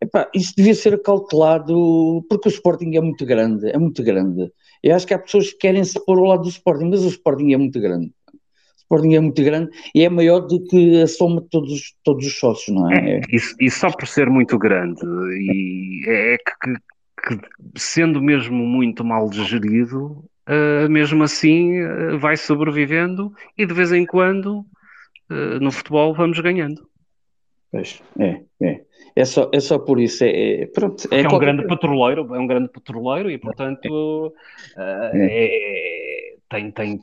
epá, 0.00 0.28
isso 0.34 0.54
devia 0.56 0.74
ser 0.74 0.94
acautelado, 0.94 2.24
porque 2.28 2.48
o 2.48 2.50
Sporting 2.50 2.96
é 2.96 3.00
muito 3.00 3.26
grande, 3.26 3.70
é 3.70 3.78
muito 3.78 4.02
grande. 4.02 4.50
Eu 4.82 4.96
acho 4.96 5.06
que 5.06 5.14
há 5.14 5.18
pessoas 5.18 5.50
que 5.52 5.58
querem 5.58 5.84
se 5.84 6.02
pôr 6.04 6.18
ao 6.18 6.24
lado 6.24 6.42
do 6.42 6.48
Sporting, 6.48 6.86
mas 6.86 7.04
o 7.04 7.08
Sporting 7.08 7.52
é 7.52 7.56
muito 7.58 7.78
grande. 7.80 8.12
O 8.32 8.76
Sporting 8.78 9.14
é 9.14 9.20
muito 9.20 9.44
grande 9.44 9.70
e 9.94 10.02
é 10.02 10.08
maior 10.08 10.40
do 10.40 10.64
que 10.64 11.02
a 11.02 11.06
soma 11.06 11.42
de 11.42 11.48
todos, 11.48 11.94
todos 12.02 12.26
os 12.26 12.38
sócios, 12.38 12.74
não 12.74 12.90
é? 12.90 13.16
é 13.16 13.20
e, 13.30 13.66
e, 13.66 13.70
só 13.70 13.90
por 13.90 14.08
ser 14.08 14.28
muito 14.28 14.58
grande, 14.58 15.00
e 15.04 16.04
é 16.08 16.36
que, 16.38 17.36
que 17.36 17.40
sendo 17.76 18.20
mesmo 18.20 18.66
muito 18.66 19.04
mal 19.04 19.30
gerido, 19.32 20.24
uh, 20.50 20.90
mesmo 20.90 21.22
assim 21.22 21.80
uh, 21.82 22.18
vai 22.18 22.36
sobrevivendo 22.36 23.32
e 23.56 23.64
de 23.64 23.72
vez 23.72 23.92
em 23.92 24.04
quando 24.04 24.64
uh, 25.30 25.60
no 25.60 25.70
futebol 25.70 26.12
vamos 26.14 26.38
ganhando. 26.40 26.82
Pois, 27.70 28.02
é, 28.18 28.42
é. 28.62 28.80
É 29.16 29.24
só, 29.24 29.50
é 29.52 29.60
só 29.60 29.78
por 29.78 30.00
isso. 30.00 30.24
É, 30.24 30.62
é 30.62 30.66
pronto, 30.66 31.08
é, 31.10 31.22
é 31.22 31.28
um 31.28 31.38
grande 31.38 31.66
petroleiro, 31.66 32.34
é 32.34 32.38
um 32.38 32.46
grande 32.46 32.68
petroleiro 32.68 33.30
e 33.30 33.38
portanto 33.38 34.32
é. 34.76 35.10
é 35.14 36.30
tem, 36.50 36.70
tem 36.72 37.00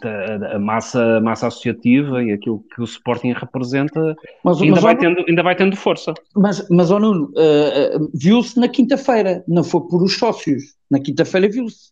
a 0.54 0.60
massa, 0.60 1.18
a 1.18 1.22
massa 1.22 1.48
associativa 1.48 2.22
e 2.22 2.34
aquilo 2.34 2.64
que 2.76 2.82
o 2.82 2.84
Sporting 2.84 3.32
representa 3.32 4.16
mas, 4.44 4.62
ainda, 4.62 4.74
mas, 4.74 4.84
vai 4.84 4.98
tendo, 4.98 5.26
ainda 5.26 5.42
vai 5.42 5.56
tendo 5.56 5.76
força. 5.78 6.14
Mas, 6.36 6.68
mas 6.70 6.92
oh 6.92 7.00
Nuno, 7.00 7.32
uh, 7.32 8.12
viu-se 8.14 8.60
na 8.60 8.68
quinta-feira, 8.68 9.44
não 9.48 9.64
foi 9.64 9.82
por 9.88 10.04
os 10.04 10.18
sócios. 10.18 10.76
Na 10.92 11.00
quinta-feira 11.00 11.48
viu-se. 11.48 11.92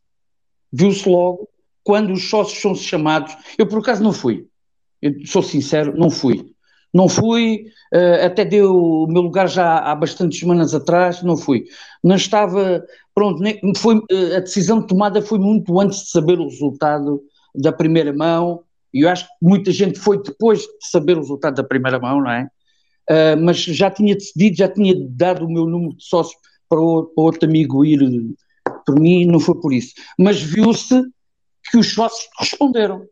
Viu-se 0.78 1.08
logo 1.08 1.48
quando 1.84 2.12
os 2.12 2.30
sócios 2.30 2.62
são 2.62 2.76
chamados. 2.76 3.36
Eu 3.58 3.66
por 3.66 3.80
acaso 3.80 4.04
não 4.04 4.12
fui. 4.12 4.46
Eu 5.02 5.14
sou 5.26 5.42
sincero, 5.42 5.98
não 5.98 6.10
fui. 6.10 6.52
Não 6.94 7.08
fui, 7.10 7.66
uh, 7.94 8.26
até 8.26 8.44
deu 8.44 8.74
o 8.74 9.08
meu 9.08 9.22
lugar 9.22 9.50
já 9.50 9.80
há 9.80 9.94
bastantes 9.94 10.40
semanas 10.40 10.74
atrás, 10.74 11.22
não 11.22 11.36
fui. 11.36 11.66
Não 12.04 12.16
estava, 12.16 12.86
pronto, 13.14 13.42
nem, 13.42 13.60
foi, 13.76 13.98
uh, 13.98 14.38
a 14.38 14.40
decisão 14.40 14.82
tomada 14.82 15.22
foi 15.22 15.38
muito 15.38 15.78
antes 15.80 16.04
de 16.04 16.10
saber 16.10 16.40
o 16.40 16.48
resultado 16.48 17.22
da 17.54 17.72
primeira 17.74 18.14
mão, 18.14 18.64
e 18.94 19.02
eu 19.02 19.10
acho 19.10 19.26
que 19.26 19.32
muita 19.42 19.74
gente 19.74 20.00
foi 20.00 20.24
depois 20.24 20.60
de 20.60 20.90
saber 20.90 21.18
o 21.18 21.22
resultado 21.22 21.56
da 21.56 21.64
primeira 21.66 22.00
mão, 22.00 22.22
não 22.22 22.32
é? 22.32 22.48
Uh, 23.10 23.44
mas 23.44 23.58
já 23.58 23.92
tinha 23.92 24.16
decidido, 24.16 24.56
já 24.56 24.70
tinha 24.70 24.96
dado 25.10 25.46
o 25.46 25.52
meu 25.52 25.66
número 25.66 25.98
de 25.98 26.04
sócio 26.06 26.38
para, 26.70 26.80
o, 26.80 27.04
para 27.04 27.24
outro 27.24 27.48
amigo 27.48 27.84
ir 27.84 28.00
por 28.86 29.00
mim, 29.00 29.26
não 29.26 29.40
foi 29.40 29.60
por 29.60 29.74
isso. 29.74 29.94
Mas 30.18 30.42
viu-se 30.42 31.02
que 31.70 31.78
os 31.78 31.94
sócios 31.94 32.30
responderam. 32.40 33.06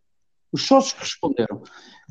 Os 0.52 0.66
sócios 0.66 1.00
responderam. 1.00 1.62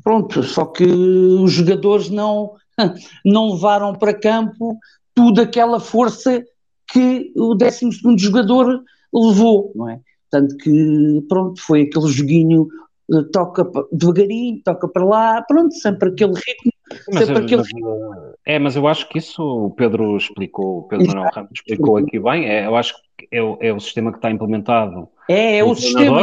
Pronto, 0.03 0.43
só 0.43 0.65
que 0.65 0.83
os 0.83 1.51
jogadores 1.51 2.09
não, 2.09 2.53
não 3.25 3.53
levaram 3.53 3.95
para 3.95 4.13
campo 4.13 4.77
toda 5.15 5.43
aquela 5.43 5.79
força 5.79 6.43
que 6.91 7.31
o 7.35 7.55
12 7.55 7.89
jogador 8.17 8.83
levou, 9.13 9.71
não 9.75 9.89
é? 9.89 9.99
Tanto 10.29 10.57
que, 10.57 11.23
pronto, 11.29 11.61
foi 11.61 11.83
aquele 11.83 12.07
joguinho, 12.07 12.67
eh, 13.11 13.23
toca 13.31 13.69
devagarinho, 13.91 14.61
toca 14.63 14.87
para 14.87 15.05
lá, 15.05 15.41
pronto, 15.43 15.73
sempre 15.75 16.09
aquele 16.09 16.33
ritmo. 16.33 16.71
Mas, 17.11 17.27
sempre 17.27 17.43
aquele... 17.43 17.61
Mas, 17.61 18.33
é, 18.45 18.59
mas 18.59 18.75
eu 18.75 18.87
acho 18.87 19.07
que 19.09 19.19
isso 19.19 19.41
o 19.41 19.71
Pedro 19.71 20.17
explicou, 20.17 20.79
o 20.79 20.83
Pedro 20.83 21.07
Manuel 21.07 21.29
Ramos 21.33 21.51
explicou 21.53 21.97
aqui 21.97 22.19
bem, 22.19 22.49
é, 22.49 22.65
eu 22.65 22.75
acho 22.75 22.95
que 22.95 23.01
é 23.31 23.41
o, 23.41 23.57
é 23.61 23.73
o 23.73 23.79
sistema 23.79 24.11
que 24.11 24.17
está 24.17 24.29
implementado. 24.31 25.07
É, 25.29 25.57
é 25.57 25.63
o 25.63 25.73
sistema, 25.75 26.21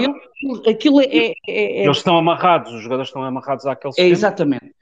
aquilo 0.69 1.01
é, 1.01 1.07
é, 1.07 1.35
é, 1.49 1.85
Eles 1.85 1.99
estão 1.99 2.17
amarrados, 2.17 2.73
os 2.73 2.83
jogadores 2.83 3.09
estão 3.09 3.23
amarrados 3.23 3.67
àquele 3.67 3.91
é, 3.91 3.93
sistema. 3.93 4.09
É, 4.09 4.13
exatamente. 4.13 4.75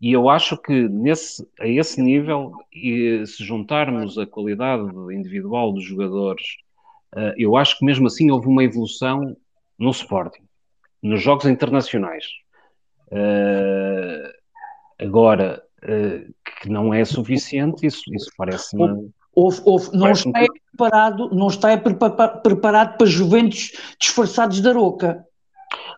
E 0.00 0.12
eu 0.12 0.28
acho 0.28 0.56
que 0.56 0.88
nesse, 0.88 1.46
a 1.58 1.66
esse 1.66 2.00
nível, 2.00 2.52
e 2.72 3.26
se 3.26 3.42
juntarmos 3.44 4.16
a 4.16 4.24
qualidade 4.24 4.84
individual 5.12 5.72
dos 5.72 5.84
jogadores 5.84 6.44
uh, 7.14 7.34
eu 7.36 7.56
acho 7.56 7.78
que 7.78 7.84
mesmo 7.84 8.06
assim 8.06 8.30
houve 8.30 8.46
uma 8.48 8.64
evolução 8.64 9.36
no 9.78 9.90
Sporting, 9.90 10.42
nos 11.02 11.22
jogos 11.22 11.46
internacionais. 11.46 12.24
Uh, 13.10 14.30
agora, 14.98 15.62
uh, 15.82 16.34
que 16.60 16.68
não 16.68 16.92
é 16.92 17.04
suficiente, 17.04 17.86
isso, 17.86 18.02
isso 18.12 18.30
parece-me. 18.36 19.10
Houve, 19.38 19.62
houve, 19.64 19.96
não, 19.96 20.10
está 20.10 20.32
preparado, 20.76 21.30
não 21.30 21.46
está 21.46 21.76
preparado 22.42 22.98
para 22.98 23.06
Juventus 23.06 23.70
disfarçados 24.00 24.60
da 24.60 24.72
roca. 24.72 25.24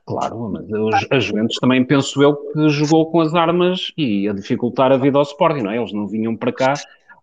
Claro, 0.05 0.53
mas 0.53 1.07
a 1.11 1.19
Juventus 1.19 1.57
também 1.59 1.83
penso 1.83 2.23
eu 2.23 2.37
que 2.37 2.69
jogou 2.69 3.11
com 3.11 3.23
as 3.23 3.35
armas 3.35 3.93
e 3.97 4.29
a 4.29 4.35
dificultar 4.35 4.93
a 4.93 4.99
vida 4.99 5.17
ao 5.17 5.23
Sporting, 5.23 5.63
não 5.63 5.71
é? 5.71 5.79
Eles 5.79 5.91
não 5.91 6.07
vinham 6.07 6.37
para 6.37 6.53
cá 6.53 6.75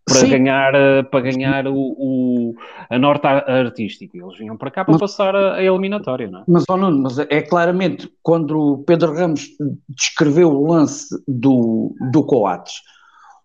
para 0.07 0.21
Sim. 0.21 0.29
ganhar, 0.29 0.73
eh, 0.73 1.03
para 1.03 1.19
ganhar 1.19 1.67
o, 1.67 1.75
o, 1.75 2.55
a 2.89 2.97
nota 2.97 3.27
artística. 3.27 4.17
Eles 4.17 4.39
vinham 4.39 4.57
para 4.57 4.71
cá 4.71 4.85
para 4.85 4.93
mas, 4.93 5.01
passar 5.01 5.35
a, 5.35 5.55
a, 5.55 5.63
eliminatória, 5.63 6.31
não 6.31 6.39
é? 6.39 6.43
Mas, 6.47 6.63
oh 6.67 6.77
Nuno, 6.77 7.03
mas 7.03 7.19
é 7.19 7.41
claramente 7.43 8.11
quando 8.23 8.57
o 8.57 8.77
Pedro 8.79 9.13
Ramos 9.13 9.49
descreveu 9.89 10.49
o 10.49 10.65
lance 10.65 11.09
do, 11.27 11.93
do 12.11 12.23
Coates, 12.23 12.81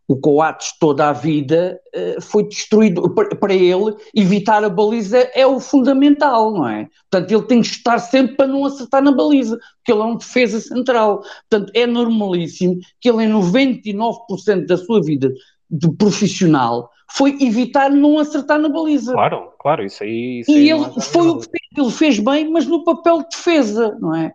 o 0.09 0.17
Coates 0.17 0.77
toda 0.79 1.09
a 1.09 1.13
vida 1.13 1.81
eh, 1.95 2.19
foi 2.21 2.49
destruído. 2.49 3.03
Para 3.15 3.55
ele, 3.55 3.97
evitar 4.15 4.65
a 4.65 4.69
baliza 4.69 5.19
é 5.35 5.47
o 5.47 5.61
fundamental, 5.61 6.53
não 6.53 6.69
é? 6.69 6.89
Portanto, 7.11 7.31
ele 7.31 7.47
tem 7.47 7.61
que 7.61 7.69
estar 7.69 7.99
sempre 7.99 8.37
para 8.37 8.47
não 8.47 8.65
acertar 8.65 9.03
na 9.03 9.13
baliza, 9.13 9.59
porque 9.77 9.93
ele 9.93 10.01
é 10.01 10.05
um 10.05 10.17
defesa 10.17 10.61
central. 10.61 11.23
Portanto, 11.49 11.73
é 11.75 11.87
normalíssimo 11.87 12.79
que 13.01 13.09
ele, 13.09 13.25
em 13.25 13.33
99% 13.33 14.67
da 14.67 14.77
sua 14.77 15.03
vida 15.03 15.33
de 15.71 15.91
profissional 15.93 16.91
foi 17.11 17.37
evitar 17.41 17.91
não 17.91 18.19
acertar 18.19 18.59
na 18.59 18.69
baliza. 18.69 19.13
Claro, 19.13 19.53
claro, 19.59 19.85
isso 19.85 20.03
aí. 20.03 20.41
Isso 20.41 20.51
e 20.51 20.55
aí 20.55 20.71
ele 20.71 21.01
foi 21.01 21.29
o 21.29 21.39
que 21.39 21.81
ele 21.81 21.91
fez 21.91 22.19
bem, 22.19 22.51
mas 22.51 22.67
no 22.67 22.85
papel 22.85 23.19
de 23.23 23.29
defesa, 23.31 23.97
não 24.01 24.15
é? 24.15 24.35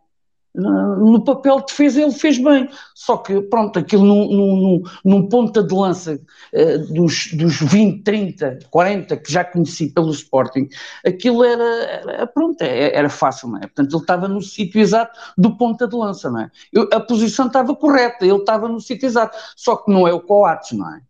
No 0.58 1.24
papel 1.24 1.58
de 1.60 1.68
defesa 1.68 2.02
ele 2.02 2.12
fez 2.12 2.40
bem, 2.40 2.68
só 2.96 3.18
que 3.18 3.42
pronto, 3.42 3.78
aquilo 3.78 4.04
num, 4.04 4.28
num, 4.28 4.84
num 5.06 5.30
ponta 5.30 5.62
de 5.62 5.74
lança 5.74 6.20
uh, 6.54 6.94
dos, 6.94 7.32
dos 7.34 7.60
20, 7.62 8.04
30, 8.04 8.60
40 8.72 9.18
que 9.18 9.32
já 9.32 9.46
conheci 9.46 9.94
pelo 9.94 10.10
Sporting, 10.10 10.68
aquilo 11.06 11.44
era, 11.44 11.64
era 11.64 12.28
pronto, 12.28 12.60
é, 12.62 12.96
era 12.96 13.08
fácil, 13.08 13.50
não 13.50 13.58
é? 13.58 13.62
Portanto, 13.62 13.94
ele 13.94 14.02
estava 14.02 14.28
no 14.28 14.42
sítio 14.42 14.82
exato 14.82 15.20
do 15.38 15.56
ponta 15.56 15.88
de 15.88 15.96
lança, 15.96 16.32
não 16.32 16.42
é? 16.42 16.52
Eu, 16.74 16.90
a 16.92 17.00
posição 17.00 17.46
estava 17.46 17.76
correta, 17.76 18.26
ele 18.26 18.38
estava 18.38 18.68
no 18.68 18.82
sítio 18.82 19.06
exato, 19.06 19.38
só 19.56 19.76
que 19.76 19.92
não 19.92 20.08
é 20.08 20.14
o 20.14 20.22
Coates, 20.22 20.76
não 20.76 20.92
é? 20.92 21.02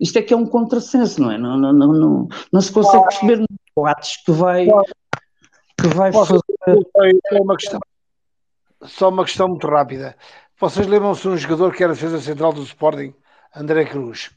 Isto 0.00 0.18
é 0.18 0.22
que 0.22 0.32
é 0.32 0.36
um 0.36 0.46
contrassenso, 0.46 1.20
não 1.20 1.30
é? 1.30 1.38
Não, 1.38 1.58
não, 1.58 1.72
não, 1.72 1.92
não, 1.92 2.28
não 2.52 2.60
se 2.60 2.72
consegue 2.72 3.04
perceber 3.04 3.44
no 3.76 3.86
atos 3.86 4.16
que 4.24 4.32
vai, 4.32 4.66
que 5.78 5.86
vai 5.88 6.12
fazer. 6.12 6.40
Só 6.64 7.40
uma, 7.42 7.56
questão, 7.56 7.80
só 8.86 9.08
uma 9.08 9.24
questão 9.24 9.48
muito 9.48 9.66
rápida. 9.66 10.16
Vocês 10.58 10.86
lembram-se 10.86 11.22
de 11.22 11.28
um 11.28 11.36
jogador 11.36 11.74
que 11.74 11.84
era 11.84 11.92
defesa 11.92 12.20
central 12.20 12.52
do 12.52 12.62
Sporting, 12.62 13.14
André 13.54 13.84
Cruz? 13.84 14.30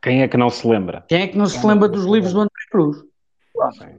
Quem 0.00 0.22
é 0.22 0.28
que 0.28 0.36
não 0.36 0.48
se 0.48 0.66
lembra? 0.66 1.04
Quem 1.08 1.22
é 1.22 1.26
que 1.26 1.36
não 1.36 1.46
se 1.46 1.64
lembra 1.66 1.88
dos 1.88 2.04
livros 2.04 2.32
do 2.32 2.40
André 2.40 2.64
Cruz? 2.70 3.02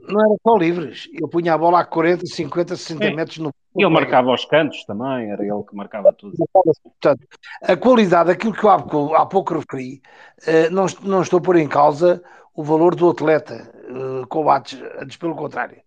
Não 0.08 0.20
era 0.20 0.36
só 0.42 0.56
livres. 0.56 1.08
Eu 1.12 1.28
punha 1.28 1.52
a 1.52 1.58
bola 1.58 1.80
a 1.80 1.84
40, 1.84 2.24
50, 2.24 2.76
60 2.76 3.04
é. 3.04 3.14
metros 3.14 3.38
no. 3.38 3.52
E 3.76 3.82
ele 3.84 3.92
marcava 3.92 4.32
os 4.32 4.44
cantos 4.46 4.84
também, 4.84 5.30
era 5.30 5.44
ele 5.44 5.62
que 5.62 5.76
marcava 5.76 6.12
tudo. 6.12 6.34
Portanto, 6.52 7.26
a 7.62 7.76
qualidade, 7.76 8.30
aquilo 8.30 8.54
que 8.54 8.64
eu 8.64 8.70
há, 8.70 8.76
há 8.76 9.26
pouco 9.26 9.54
referi, 9.54 10.00
eh, 10.46 10.70
não, 10.70 10.86
não 11.02 11.22
estou 11.22 11.38
a 11.38 11.42
pôr 11.42 11.56
em 11.56 11.68
causa 11.68 12.22
o 12.54 12.64
valor 12.64 12.94
do 12.94 13.10
atleta, 13.10 13.70
uh, 13.88 14.26
combates, 14.26 14.80
antes 14.98 15.16
pelo 15.16 15.36
contrário. 15.36 15.80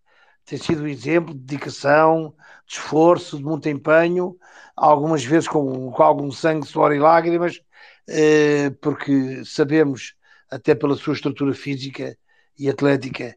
Tem 0.45 0.57
sido 0.57 0.88
exemplo 0.88 1.33
de 1.33 1.39
dedicação, 1.39 2.35
de 2.67 2.73
esforço, 2.73 3.38
de 3.38 3.43
muito 3.43 3.69
empenho, 3.69 4.38
algumas 4.75 5.23
vezes 5.23 5.47
com, 5.47 5.91
com 5.91 6.03
algum 6.03 6.31
sangue, 6.31 6.67
suor 6.67 6.93
e 6.93 6.99
lágrimas, 6.99 7.61
eh, 8.07 8.69
porque 8.81 9.43
sabemos, 9.45 10.15
até 10.49 10.75
pela 10.75 10.95
sua 10.95 11.13
estrutura 11.13 11.53
física 11.53 12.17
e 12.57 12.69
atlética, 12.69 13.35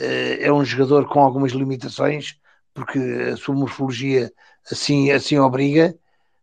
eh, 0.00 0.38
é 0.46 0.52
um 0.52 0.64
jogador 0.64 1.08
com 1.08 1.20
algumas 1.20 1.52
limitações, 1.52 2.36
porque 2.74 2.98
a 3.32 3.36
sua 3.36 3.54
morfologia 3.54 4.30
assim, 4.70 5.10
assim 5.10 5.38
obriga, 5.38 5.96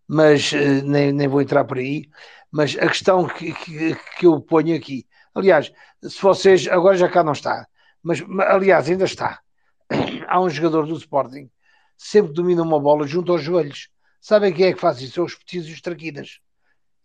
mas 0.08 0.52
uh, 0.54 0.84
nem, 0.86 1.12
nem 1.12 1.28
vou 1.28 1.42
entrar 1.42 1.66
por 1.66 1.78
aí. 1.78 2.10
Mas 2.52 2.76
a 2.78 2.88
questão 2.88 3.28
que, 3.28 3.54
que, 3.54 3.96
que 4.18 4.26
eu 4.26 4.40
ponho 4.42 4.76
aqui, 4.76 5.06
aliás, 5.34 5.72
se 6.02 6.22
vocês, 6.22 6.68
agora 6.68 6.98
já 6.98 7.10
cá 7.10 7.24
não 7.24 7.34
está, 7.34 7.68
mas 8.04 8.24
aliás, 8.48 8.90
ainda 8.90 9.06
está. 9.06 9.42
Há 10.28 10.42
um 10.42 10.50
jogador 10.50 10.86
do 10.86 10.96
Sporting, 10.96 11.50
sempre 11.98 12.34
domina 12.34 12.62
uma 12.62 12.80
bola 12.80 13.08
junto 13.08 13.32
aos 13.32 13.42
joelhos. 13.42 13.90
Sabem 14.20 14.54
quem 14.54 14.68
é 14.68 14.74
que 14.74 14.80
faz 14.80 15.00
isso? 15.02 15.16
São 15.16 15.26
os 15.26 15.36
petis 15.36 15.68
e 15.68 15.72
os 15.72 15.82
traquinas. 15.82 16.40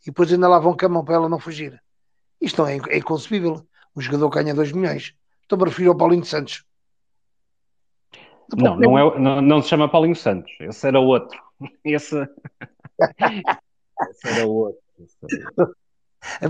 E 0.03 0.07
depois 0.07 0.33
ainda 0.33 0.49
lá 0.49 0.59
vão 0.59 0.77
com 0.77 0.87
a 0.87 0.89
mão 0.89 1.05
para 1.05 1.17
ela 1.17 1.29
não 1.29 1.39
fugir. 1.39 1.83
Isto 2.41 2.63
não 2.63 2.69
é, 2.69 2.79
é 2.89 2.99
inconcebível. 2.99 3.67
Um 3.95 4.01
jogador 4.01 4.31
ganha 4.31 4.55
2 4.55 4.73
milhões. 4.73 5.15
Então 5.45 5.59
me 5.59 5.65
refiro 5.65 5.91
ao 5.91 5.97
Paulinho 5.97 6.25
Santos. 6.25 6.65
Não, 8.57 8.77
não, 8.77 8.99
é, 8.99 9.19
não, 9.19 9.43
não 9.43 9.63
se 9.63 9.69
chama 9.69 9.89
Paulinho 9.89 10.17
Santos. 10.17 10.53
Esse 10.61 10.87
era 10.89 10.99
outro. 10.99 11.39
Esse, 11.85 12.17
esse 14.11 14.29
era 14.29 14.47
outro. 14.47 14.81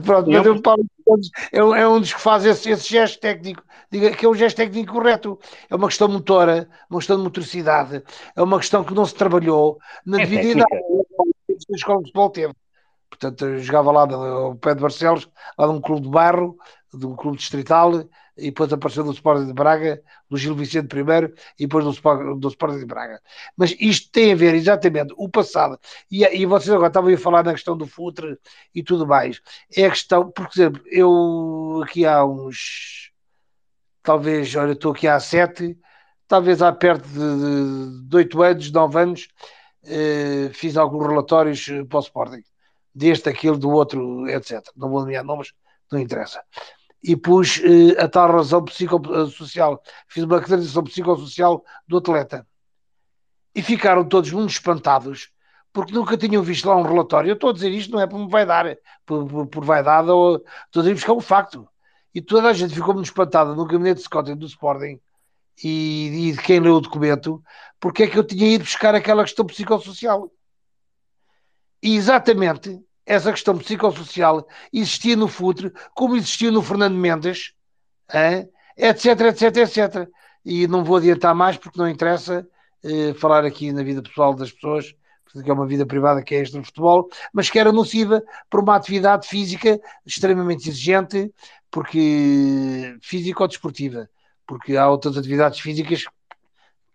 Pronto, 0.05 0.31
mas 0.31 0.47
o 0.47 0.63
Paulo 0.63 0.83
Santos 0.83 1.00
é, 1.53 1.59
é 1.59 1.89
um 1.89 2.01
dos 2.01 2.13
que 2.13 2.21
faz 2.21 2.45
esse, 2.45 2.71
esse 2.71 2.89
gesto 2.89 3.21
técnico, 3.21 3.63
diga 3.91 4.11
que 4.11 4.25
é 4.25 4.29
um 4.29 4.35
gesto 4.35 4.57
técnico 4.57 4.93
correto. 4.93 5.39
É 5.69 5.75
uma 5.75 5.89
questão 5.89 6.09
motora, 6.09 6.69
uma 6.89 6.99
questão 6.99 7.17
de 7.17 7.23
motricidade, 7.23 8.03
é 8.37 8.43
uma 8.43 8.59
questão 8.59 8.85
que 8.85 8.95
não 8.95 9.05
se 9.05 9.15
trabalhou 9.15 9.79
na 10.05 10.21
é 10.21 10.27
devida 10.27 10.61
idade 10.61 10.83
que 11.67 11.73
a 11.73 11.77
escola 11.77 11.99
de 11.99 12.07
futebol 12.07 12.31
teve. 12.31 12.55
Portanto, 13.09 13.45
eu 13.47 13.59
jogava 13.59 13.91
lá 13.93 14.07
no 14.07 14.57
pé 14.57 14.75
de 14.75 14.81
Barcelos, 14.81 15.29
lá 15.59 15.67
num 15.67 15.81
clube 15.81 16.03
de 16.03 16.09
bairro, 16.09 16.57
de 16.93 17.07
um 17.07 17.15
clube 17.15 17.37
distrital, 17.37 17.93
e 18.37 18.47
depois 18.47 18.73
apareceu 18.73 19.05
do 19.05 19.13
Sporting 19.13 19.47
de 19.47 19.53
Braga, 19.53 20.03
do 20.29 20.37
Gil 20.37 20.55
Vicente 20.55 20.97
I, 20.97 21.35
e 21.59 21.67
depois 21.67 21.85
do 21.85 22.49
Sporting 22.49 22.79
de 22.79 22.87
Braga. 22.87 23.21
Mas 23.57 23.75
isto 23.79 24.11
tem 24.11 24.33
a 24.33 24.37
ver 24.37 24.55
exatamente 24.55 25.15
o 25.17 25.29
passado, 25.29 25.79
e, 26.11 26.25
e 26.25 26.47
vocês 26.47 26.71
agora 26.71 26.89
estavam 26.89 27.13
a 27.13 27.19
falar 27.19 27.45
na 27.45 27.53
questão 27.53 27.77
do 27.77 27.87
futre 27.87 28.39
e 28.75 28.83
tudo 28.83 29.07
mais. 29.07 29.41
É 29.77 29.87
a 29.87 29.91
questão, 29.91 30.31
por 30.31 30.49
exemplo, 30.53 30.83
eu 30.87 31.83
aqui 31.85 32.07
há 32.07 32.25
uns, 32.25 33.11
talvez, 34.03 34.55
olha, 34.57 34.73
estou 34.73 34.93
aqui 34.93 35.07
há 35.09 35.19
sete, 35.21 35.79
talvez 36.29 36.63
há 36.63 36.73
perto 36.73 37.09
de 37.09 38.17
oito 38.17 38.43
anos, 38.43 38.71
nove 38.71 39.01
anos, 39.01 39.29
eh, 39.85 40.51
fiz 40.53 40.77
alguns 40.77 41.07
relatórios 41.07 41.67
para 41.89 41.99
o 41.99 42.01
Sporting 42.01 42.43
deste, 42.95 43.29
aquele, 43.29 43.57
do 43.57 43.71
outro, 43.71 44.29
etc. 44.29 44.63
Não 44.77 44.91
vou 44.91 45.01
nomear 45.01 45.25
nomes, 45.25 45.53
não 45.91 45.99
interessa. 45.99 46.43
E 47.03 47.17
pus 47.17 47.61
eh, 47.65 48.03
a 48.03 48.09
tal 48.09 48.31
razão 48.31 48.65
psicossocial, 48.65 49.83
fiz 50.07 50.25
uma 50.25 50.37
caracterização 50.37 50.85
psicossocial 50.85 51.65
do 51.89 51.97
atleta. 51.97 52.47
E 53.55 53.63
ficaram 53.63 54.05
todos 54.05 54.31
muito 54.33 54.51
espantados, 54.51 55.31
porque 55.73 55.93
nunca 55.93 56.17
tinham 56.17 56.43
visto 56.43 56.69
lá 56.69 56.77
um 56.77 56.83
relatório. 56.83 57.31
Eu 57.31 57.35
estou 57.35 57.51
a 57.51 57.53
dizer 57.53 57.71
isto 57.71 57.93
não 57.93 58.01
é 58.01 58.07
por 58.07 58.19
me 58.19 58.29
vai 58.29 58.45
dar, 58.45 58.77
por, 59.07 59.27
por, 59.27 59.47
por 59.47 59.65
vaidade, 59.65 60.11
ou 60.11 60.37
estou 60.67 60.81
a 60.81 60.85
dizer 60.85 61.05
que 61.05 61.11
é 61.11 61.15
um 61.15 61.21
facto. 61.21 61.69
E 62.15 62.21
toda 62.21 62.49
a 62.49 62.53
gente 62.53 62.75
ficou 62.75 62.95
muito 62.95 63.07
espantada 63.07 63.55
no 63.55 63.65
gabinete 63.65 63.99
de 63.99 64.05
scouting 64.05 64.37
do 64.37 64.47
Sporting 64.47 65.01
e, 65.63 66.29
e 66.29 66.33
de 66.33 66.43
quem 66.43 66.61
leu 66.61 66.77
o 66.77 66.81
documento, 66.81 67.43
porque 67.79 68.05
é 68.05 68.07
que 68.09 68.19
eu 68.19 68.25
tinha 68.25 68.49
ido 68.55 68.65
buscar 68.65 68.95
aquela 68.95 69.23
questão 69.25 69.47
psicossocial. 69.47 70.31
E 71.83 71.97
exatamente 71.97 72.83
essa 73.11 73.33
questão 73.33 73.59
psicossocial 73.59 74.47
existia 74.73 75.17
no 75.17 75.27
Futre, 75.27 75.73
como 75.97 76.15
existia 76.15 76.49
no 76.49 76.63
Fernando 76.63 76.95
Mendes, 76.95 77.55
hein? 78.15 78.49
etc, 78.77 79.21
etc, 79.23 79.57
etc. 79.57 80.09
E 80.45 80.69
não 80.69 80.85
vou 80.85 80.97
adiantar 80.97 81.35
mais 81.35 81.57
porque 81.57 81.77
não 81.77 81.89
interessa 81.89 82.47
eh, 82.85 83.13
falar 83.15 83.45
aqui 83.45 83.73
na 83.73 83.83
vida 83.83 84.01
pessoal 84.01 84.33
das 84.33 84.53
pessoas, 84.53 84.95
porque 85.25 85.51
é 85.51 85.53
uma 85.53 85.67
vida 85.67 85.85
privada 85.85 86.23
que 86.23 86.37
é 86.37 86.41
esta 86.41 86.57
do 86.57 86.65
futebol, 86.65 87.09
mas 87.33 87.51
que 87.51 87.59
era 87.59 87.73
nociva 87.73 88.23
por 88.49 88.61
uma 88.61 88.77
atividade 88.77 89.27
física 89.27 89.81
extremamente 90.07 90.69
exigente, 90.69 91.35
porque 91.69 92.97
física 93.03 93.43
ou 93.43 93.49
desportiva, 93.49 94.09
porque 94.47 94.77
há 94.77 94.89
outras 94.89 95.19
atividades 95.19 95.59
físicas, 95.59 96.05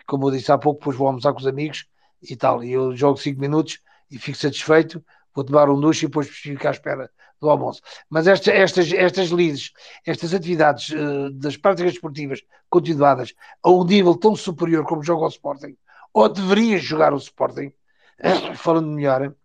como 0.07 0.29
eu 0.29 0.31
disse 0.31 0.49
há 0.49 0.57
pouco, 0.57 0.79
depois 0.79 0.95
vou 0.95 1.07
almoçar 1.07 1.33
com 1.33 1.39
os 1.39 1.47
amigos 1.47 1.85
e 2.21 2.37
tal, 2.37 2.63
e 2.63 2.71
eu 2.71 2.95
jogo 2.95 3.17
5 3.17 3.37
minutos 3.37 3.81
e 4.09 4.17
fico 4.17 4.37
satisfeito, 4.37 5.03
vou 5.35 5.43
tomar 5.43 5.69
um 5.69 5.79
duche 5.79 6.05
e 6.05 6.07
depois 6.07 6.27
fico 6.29 6.67
à 6.67 6.71
espera 6.71 7.11
do 7.41 7.49
almoço. 7.49 7.81
Mas 8.09 8.27
esta, 8.27 8.51
estas, 8.51 8.91
estas 8.91 9.29
leads, 9.31 9.71
estas 10.05 10.33
atividades 10.33 10.89
uh, 10.89 11.29
das 11.31 11.57
práticas 11.57 11.93
esportivas 11.93 12.41
continuadas 12.69 13.33
a 13.61 13.69
um 13.69 13.83
nível 13.83 14.15
tão 14.15 14.35
superior 14.35 14.85
como 14.85 15.03
joga 15.03 15.25
o 15.25 15.29
Sporting, 15.29 15.77
ou 16.13 16.29
deveria 16.29 16.77
jogar 16.77 17.13
o 17.13 17.17
Sporting, 17.17 17.71
falando 18.55 18.87
melhor, 18.87 19.35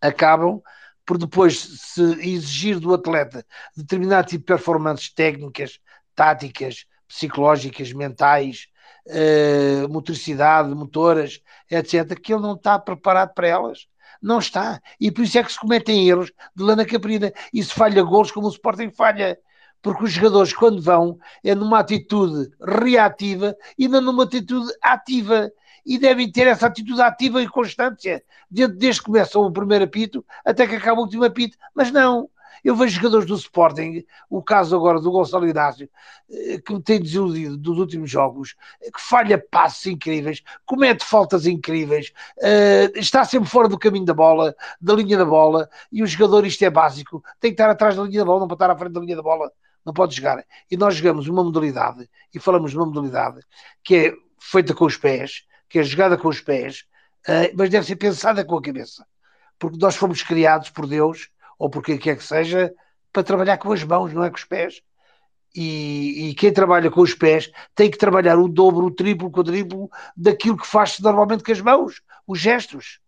acabam 0.00 0.60
por 1.06 1.18
depois 1.18 1.58
se 1.60 2.02
exigir 2.28 2.80
do 2.80 2.94
atleta 2.94 3.46
determinado 3.76 4.28
tipo 4.28 4.40
de 4.40 4.46
performances 4.46 5.12
técnicas, 5.12 5.78
táticas, 6.14 6.86
psicológicas, 7.06 7.92
mentais, 7.92 8.68
uh, 9.06 9.88
motricidade, 9.88 10.74
motoras, 10.74 11.40
etc., 11.70 12.18
que 12.18 12.32
ele 12.32 12.42
não 12.42 12.54
está 12.54 12.78
preparado 12.78 13.34
para 13.34 13.48
elas. 13.48 13.86
Não 14.24 14.38
está. 14.38 14.80
E 14.98 15.10
por 15.10 15.22
isso 15.22 15.38
é 15.38 15.44
que 15.44 15.52
se 15.52 15.60
cometem 15.60 16.08
erros 16.08 16.32
de 16.56 16.62
lana 16.62 16.86
caprina. 16.86 17.30
E 17.52 17.62
se 17.62 17.74
falha 17.74 18.02
gols 18.02 18.32
como 18.32 18.46
o 18.46 18.50
Sporting 18.50 18.90
falha. 18.90 19.38
Porque 19.82 20.04
os 20.04 20.12
jogadores, 20.12 20.54
quando 20.54 20.80
vão, 20.80 21.18
é 21.44 21.54
numa 21.54 21.80
atitude 21.80 22.50
reativa 22.58 23.54
e 23.78 23.86
não 23.86 24.00
numa 24.00 24.24
atitude 24.24 24.72
ativa. 24.82 25.52
E 25.84 25.98
devem 25.98 26.32
ter 26.32 26.46
essa 26.46 26.68
atitude 26.68 27.02
ativa 27.02 27.42
e 27.42 27.46
constância, 27.46 28.24
desde 28.50 29.00
que 29.00 29.04
começa 29.04 29.38
o 29.38 29.52
primeiro 29.52 29.84
apito 29.84 30.24
até 30.42 30.66
que 30.66 30.76
acaba 30.76 31.02
o 31.02 31.04
último 31.04 31.26
apito. 31.26 31.58
Mas 31.74 31.92
não, 31.92 32.30
eu 32.64 32.74
vejo 32.74 32.96
jogadores 32.96 33.26
do 33.26 33.34
Sporting, 33.34 34.04
o 34.30 34.42
caso 34.42 34.74
agora 34.74 34.98
do 34.98 35.10
Gonçalo 35.10 35.46
Inácio, 35.46 35.88
eh, 36.30 36.58
que 36.64 36.72
me 36.72 36.82
tem 36.82 36.98
desiludido 36.98 37.58
dos 37.58 37.78
últimos 37.78 38.10
jogos, 38.10 38.56
eh, 38.80 38.90
que 38.90 39.00
falha 39.00 39.38
passos 39.38 39.84
incríveis, 39.84 40.42
comete 40.64 41.04
faltas 41.04 41.44
incríveis, 41.44 42.10
eh, 42.40 42.90
está 42.96 43.22
sempre 43.24 43.50
fora 43.50 43.68
do 43.68 43.78
caminho 43.78 44.06
da 44.06 44.14
bola, 44.14 44.56
da 44.80 44.94
linha 44.94 45.18
da 45.18 45.26
bola, 45.26 45.68
e 45.92 46.02
o 46.02 46.06
jogador, 46.06 46.46
isto 46.46 46.64
é 46.64 46.70
básico, 46.70 47.22
tem 47.38 47.50
que 47.50 47.54
estar 47.54 47.68
atrás 47.70 47.96
da 47.96 48.02
linha 48.02 48.20
da 48.20 48.24
bola, 48.24 48.40
não 48.40 48.48
pode 48.48 48.56
estar 48.56 48.70
à 48.70 48.78
frente 48.78 48.92
da 48.94 49.00
linha 49.00 49.16
da 49.16 49.22
bola, 49.22 49.52
não 49.84 49.92
pode 49.92 50.16
jogar. 50.16 50.42
E 50.70 50.76
nós 50.76 50.94
jogamos 50.96 51.28
uma 51.28 51.44
modalidade, 51.44 52.08
e 52.32 52.40
falamos 52.40 52.70
de 52.70 52.78
uma 52.78 52.86
modalidade 52.86 53.40
que 53.82 53.94
é 53.96 54.14
feita 54.40 54.72
com 54.72 54.86
os 54.86 54.96
pés, 54.96 55.44
que 55.68 55.78
é 55.78 55.82
jogada 55.82 56.16
com 56.16 56.28
os 56.28 56.40
pés, 56.40 56.86
mas 57.56 57.68
deve 57.68 57.86
ser 57.86 57.96
pensada 57.96 58.44
com 58.44 58.56
a 58.56 58.62
cabeça. 58.62 59.06
Porque 59.58 59.78
nós 59.78 59.96
fomos 59.96 60.22
criados 60.22 60.70
por 60.70 60.86
Deus 60.86 61.30
ou 61.58 61.70
por 61.70 61.82
quem 61.82 61.98
quer 61.98 62.16
que 62.16 62.24
seja, 62.24 62.72
para 63.12 63.22
trabalhar 63.22 63.58
com 63.58 63.72
as 63.72 63.82
mãos, 63.84 64.12
não 64.12 64.24
é 64.24 64.30
com 64.30 64.36
os 64.36 64.44
pés. 64.44 64.82
E, 65.54 66.30
e, 66.30 66.34
quem 66.34 66.52
trabalha 66.52 66.90
com 66.90 67.00
os 67.00 67.14
pés 67.14 67.48
tem 67.76 67.88
que 67.88 67.96
trabalhar 67.96 68.36
o 68.36 68.48
dobro, 68.48 68.86
o 68.86 68.90
triplo, 68.90 69.28
o 69.28 69.30
quadriplo 69.30 69.88
daquilo 70.16 70.56
que 70.56 70.66
faz 70.66 70.98
normalmente 70.98 71.44
com 71.44 71.52
as 71.52 71.60
mãos, 71.60 72.02
os 72.26 72.40
gestos. 72.40 72.98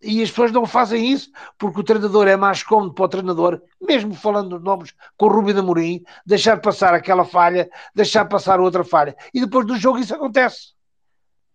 E 0.00 0.22
as 0.22 0.30
pessoas 0.30 0.52
não 0.52 0.64
fazem 0.64 1.10
isso 1.10 1.28
porque 1.58 1.80
o 1.80 1.82
treinador 1.82 2.28
é 2.28 2.36
mais 2.36 2.62
cômodo 2.62 2.94
para 2.94 3.04
o 3.04 3.08
treinador, 3.08 3.60
mesmo 3.80 4.14
falando 4.14 4.50
dos 4.50 4.62
nomes 4.62 4.94
com 5.16 5.26
o 5.26 5.28
Rubem 5.28 5.58
Amorim, 5.58 6.04
deixar 6.24 6.60
passar 6.60 6.94
aquela 6.94 7.24
falha, 7.24 7.68
deixar 7.92 8.24
passar 8.26 8.60
outra 8.60 8.84
falha. 8.84 9.16
E 9.34 9.40
depois 9.40 9.66
do 9.66 9.76
jogo 9.76 9.98
isso 9.98 10.14
acontece. 10.14 10.74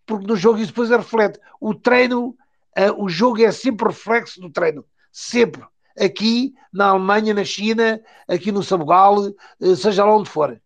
Porque 0.04 0.26
no 0.26 0.36
jogo 0.36 0.58
isso 0.58 0.68
depois 0.68 0.90
é 0.90 0.96
reflete. 0.98 1.40
O 1.58 1.74
treino, 1.74 2.36
uh, 2.76 3.02
o 3.02 3.08
jogo 3.08 3.42
é 3.42 3.50
sempre 3.50 3.86
reflexo 3.86 4.38
do 4.42 4.50
treino. 4.50 4.84
Sempre 5.10 5.64
aqui 5.98 6.54
na 6.72 6.88
Alemanha, 6.88 7.34
na 7.34 7.44
China, 7.44 8.00
aqui 8.28 8.50
no 8.50 8.62
Sabugal, 8.62 9.28
eh, 9.60 9.74
seja 9.76 10.04
lá 10.04 10.16
onde 10.16 10.28
for. 10.28 10.60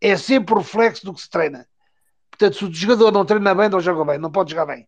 É 0.00 0.16
sempre 0.16 0.54
o 0.54 0.58
reflexo 0.58 1.04
do 1.04 1.12
que 1.12 1.20
se 1.20 1.28
treina. 1.28 1.66
Portanto, 2.30 2.56
se 2.56 2.64
o 2.64 2.72
jogador 2.72 3.10
não 3.10 3.24
treina 3.24 3.54
bem, 3.54 3.68
não 3.68 3.80
joga 3.80 4.04
bem, 4.04 4.18
não 4.18 4.30
pode 4.30 4.50
jogar 4.52 4.66
bem. 4.66 4.86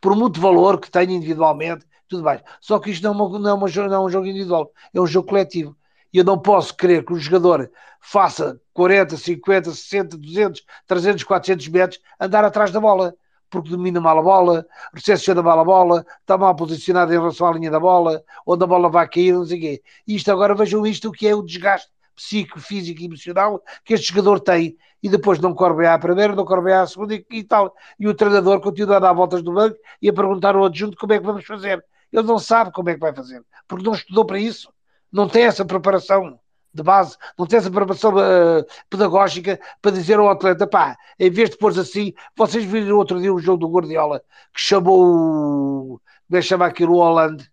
Por 0.00 0.14
muito 0.14 0.40
valor 0.40 0.78
que 0.78 0.90
tenha 0.90 1.12
individualmente, 1.12 1.86
tudo 2.08 2.22
bem. 2.22 2.40
Só 2.60 2.78
que 2.78 2.90
isto 2.90 3.02
não 3.02 3.12
é, 3.12 3.14
uma, 3.14 3.38
não, 3.38 3.50
é 3.50 3.54
uma, 3.54 3.88
não 3.88 3.94
é 3.94 4.00
um 4.00 4.10
jogo 4.10 4.26
individual, 4.26 4.70
é 4.92 5.00
um 5.00 5.06
jogo 5.06 5.28
coletivo. 5.28 5.76
E 6.12 6.18
eu 6.18 6.24
não 6.24 6.38
posso 6.38 6.76
querer 6.76 7.04
que 7.04 7.12
o 7.12 7.18
jogador 7.18 7.70
faça 8.00 8.60
40, 8.74 9.16
50, 9.16 9.70
60, 9.70 10.18
200, 10.18 10.62
300, 10.86 11.24
400 11.24 11.68
metros 11.68 12.00
andar 12.20 12.44
atrás 12.44 12.70
da 12.70 12.80
bola 12.80 13.14
porque 13.52 13.68
domina 13.68 14.00
mal 14.00 14.18
a 14.18 14.22
bola, 14.22 14.66
recepciona 14.94 15.42
mal 15.42 15.60
a 15.60 15.64
bola, 15.64 16.06
está 16.22 16.38
mal 16.38 16.56
posicionado 16.56 17.12
em 17.12 17.18
relação 17.18 17.46
à 17.46 17.52
linha 17.52 17.70
da 17.70 17.78
bola, 17.78 18.24
onde 18.46 18.64
a 18.64 18.66
bola 18.66 18.88
vai 18.88 19.06
cair, 19.06 19.34
não 19.34 19.44
sei 19.44 19.58
o 19.58 19.60
quê. 19.60 19.82
Isto 20.08 20.32
agora 20.32 20.54
vejam 20.54 20.86
isto, 20.86 21.10
o 21.10 21.12
que 21.12 21.28
é 21.28 21.34
o 21.34 21.42
desgaste 21.42 21.92
psíquico, 22.16 22.60
físico 22.60 23.02
e 23.02 23.04
emocional 23.04 23.62
que 23.84 23.92
este 23.92 24.08
jogador 24.08 24.40
tem 24.40 24.76
e 25.02 25.08
depois 25.08 25.38
não 25.38 25.54
corre 25.54 25.76
bem 25.76 25.86
à 25.86 25.98
primeira, 25.98 26.34
não 26.34 26.46
corre 26.46 26.62
bem 26.62 26.74
à 26.74 26.86
segunda 26.86 27.14
e, 27.14 27.24
e, 27.30 27.44
tal. 27.44 27.74
E 27.98 28.08
o 28.08 28.14
treinador 28.14 28.58
continua 28.60 28.96
a 28.96 29.00
dar 29.00 29.12
voltas 29.12 29.42
do 29.42 29.52
banco 29.52 29.76
e 30.00 30.08
a 30.08 30.12
perguntar 30.12 30.56
ao 30.56 30.64
adjunto 30.64 30.96
como 30.96 31.12
é 31.12 31.18
que 31.18 31.26
vamos 31.26 31.44
fazer. 31.44 31.84
Ele 32.10 32.26
não 32.26 32.38
sabe 32.38 32.72
como 32.72 32.88
é 32.88 32.94
que 32.94 33.00
vai 33.00 33.14
fazer, 33.14 33.44
porque 33.68 33.84
não 33.84 33.92
estudou 33.92 34.24
para 34.24 34.38
isso, 34.38 34.72
não 35.12 35.28
tem 35.28 35.44
essa 35.44 35.64
preparação 35.64 36.38
de 36.74 36.82
base, 36.82 37.16
não 37.38 37.46
tem 37.46 37.58
essa 37.58 37.70
preparação 37.70 38.12
uh, 38.14 38.64
pedagógica 38.88 39.60
para 39.80 39.92
dizer 39.92 40.18
ao 40.18 40.30
atleta, 40.30 40.66
pá, 40.66 40.96
em 41.18 41.30
vez 41.30 41.50
de 41.50 41.58
pôr 41.58 41.78
assim, 41.78 42.14
vocês 42.36 42.64
viram 42.64 42.96
outro 42.96 43.20
dia 43.20 43.32
o 43.32 43.38
jogo 43.38 43.58
do 43.58 43.72
Guardiola, 43.72 44.22
que 44.54 44.60
chamou, 44.60 46.00
como 46.26 46.38
é 46.38 46.40
que 46.40 46.42
chama 46.42 46.66
aquilo, 46.66 46.94
o 46.94 46.98
Holland, 46.98 47.46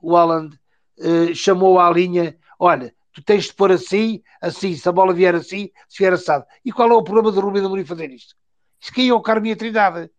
o 0.00 0.16
Alan 0.16 0.50
uh, 0.98 1.34
chamou 1.34 1.80
à 1.80 1.90
linha: 1.90 2.36
olha, 2.58 2.94
tu 3.12 3.22
tens 3.22 3.46
de 3.46 3.54
pôr 3.54 3.72
assim, 3.72 4.22
assim, 4.40 4.74
se 4.74 4.88
a 4.88 4.92
bola 4.92 5.14
vier 5.14 5.34
assim, 5.34 5.70
se 5.88 5.98
vier 5.98 6.12
assado. 6.12 6.44
E 6.64 6.70
qual 6.70 6.90
é 6.90 6.94
o 6.94 7.02
problema 7.02 7.32
do 7.32 7.40
Rubem 7.40 7.64
Amorim 7.64 7.84
fazer 7.84 8.10
isto? 8.10 8.34
Isso 8.80 9.00
ia 9.00 9.12
ao 9.12 9.22
Carminha 9.22 9.56
Trindade, 9.56 10.10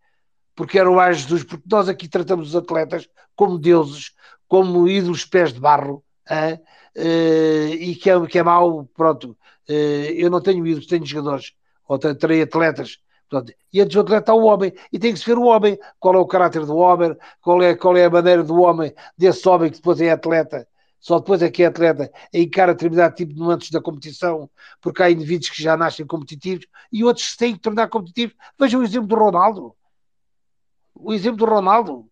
porque 0.54 0.78
era 0.78 0.90
o 0.90 1.12
Jesus, 1.12 1.44
porque 1.44 1.64
nós 1.70 1.88
aqui 1.88 2.08
tratamos 2.08 2.48
os 2.48 2.56
atletas 2.56 3.08
como 3.36 3.58
deuses, 3.58 4.12
como 4.48 4.88
ídolos 4.88 5.24
pés 5.24 5.52
de 5.52 5.60
barro, 5.60 6.04
uh, 6.30 7.74
e 7.74 7.94
que 7.96 8.10
é, 8.10 8.26
que 8.26 8.38
é 8.38 8.42
mau, 8.42 8.84
pronto, 8.96 9.36
uh, 9.68 9.72
eu 9.72 10.30
não 10.30 10.40
tenho 10.40 10.66
ídolos, 10.66 10.86
tenho 10.86 11.06
jogadores, 11.06 11.54
ou 11.86 11.98
terei 11.98 12.42
atletas. 12.42 12.98
Portanto, 13.28 13.54
e 13.72 13.80
antes 13.80 13.94
do 13.94 14.00
atleta 14.00 14.32
o 14.32 14.44
homem, 14.44 14.72
e 14.92 14.98
tem 14.98 15.12
que 15.12 15.18
se 15.18 15.26
ver 15.26 15.36
o 15.36 15.44
homem, 15.44 15.78
qual 15.98 16.14
é 16.14 16.18
o 16.18 16.26
caráter 16.26 16.64
do 16.64 16.76
homem, 16.76 17.14
qual 17.42 17.62
é, 17.62 17.74
qual 17.74 17.96
é 17.96 18.06
a 18.06 18.10
maneira 18.10 18.42
do 18.42 18.60
homem, 18.60 18.94
desse 19.16 19.46
homem 19.48 19.70
que 19.70 19.76
depois 19.76 20.00
é 20.00 20.10
atleta, 20.10 20.66
só 20.98 21.18
depois 21.18 21.42
é 21.42 21.50
que 21.50 21.62
é 21.62 21.66
atleta, 21.66 22.10
encara 22.32 22.74
determinado 22.74 23.14
tipo 23.14 23.32
de 23.32 23.38
momentos 23.38 23.70
da 23.70 23.80
competição, 23.80 24.50
porque 24.80 25.02
há 25.02 25.10
indivíduos 25.10 25.50
que 25.50 25.62
já 25.62 25.76
nascem 25.76 26.06
competitivos 26.06 26.66
e 26.90 27.04
outros 27.04 27.30
se 27.30 27.36
têm 27.36 27.54
que 27.54 27.60
tornar 27.60 27.88
competitivos. 27.88 28.34
Vejam 28.58 28.80
o 28.80 28.84
exemplo 28.84 29.08
do 29.08 29.14
Ronaldo. 29.14 29.74
O 30.94 31.12
exemplo 31.12 31.38
do 31.38 31.46
Ronaldo, 31.46 32.10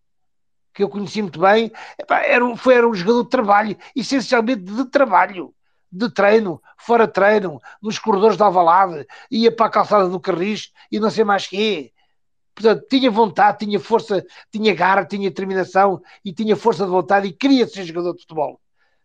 que 0.76 0.82
eu 0.82 0.90
conheci 0.90 1.22
muito 1.22 1.40
bem, 1.40 1.72
era, 2.06 2.56
foi, 2.56 2.74
era 2.74 2.86
um 2.86 2.94
jogador 2.94 3.22
de 3.24 3.30
trabalho, 3.30 3.76
essencialmente 3.96 4.62
de 4.62 4.84
trabalho 4.84 5.54
de 5.90 6.12
treino, 6.12 6.62
fora 6.76 7.08
treino, 7.08 7.58
nos 7.82 7.98
corredores 7.98 8.36
da 8.36 8.44
Alvalade, 8.44 9.06
ia 9.30 9.50
para 9.50 9.66
a 9.66 9.70
calçada 9.70 10.06
do 10.06 10.20
Carris 10.20 10.70
e 10.92 11.00
não 11.00 11.08
sei 11.08 11.24
mais 11.24 11.46
quê. 11.46 11.92
Portanto, 12.54 12.86
tinha 12.90 13.10
vontade, 13.10 13.64
tinha 13.64 13.80
força, 13.80 14.24
tinha 14.52 14.74
garra, 14.74 15.06
tinha 15.06 15.30
determinação 15.30 16.02
e 16.22 16.32
tinha 16.32 16.54
força 16.54 16.84
de 16.84 16.90
vontade 16.90 17.28
e 17.28 17.32
queria 17.32 17.66
ser 17.66 17.84
jogador 17.84 18.12
de 18.12 18.20
futebol. 18.20 18.60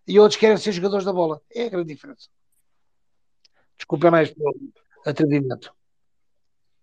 E 0.06 0.20
outros 0.20 0.40
querem 0.40 0.58
ser 0.58 0.74
jogadores 0.74 1.06
da 1.06 1.14
bola. 1.14 1.42
É 1.54 1.68
a 1.68 1.70
grande 1.70 1.94
diferença. 1.94 2.28
Desculpa 3.78 4.12
mais 4.12 4.30
pelo 4.30 4.54
atrevimento. 5.06 5.74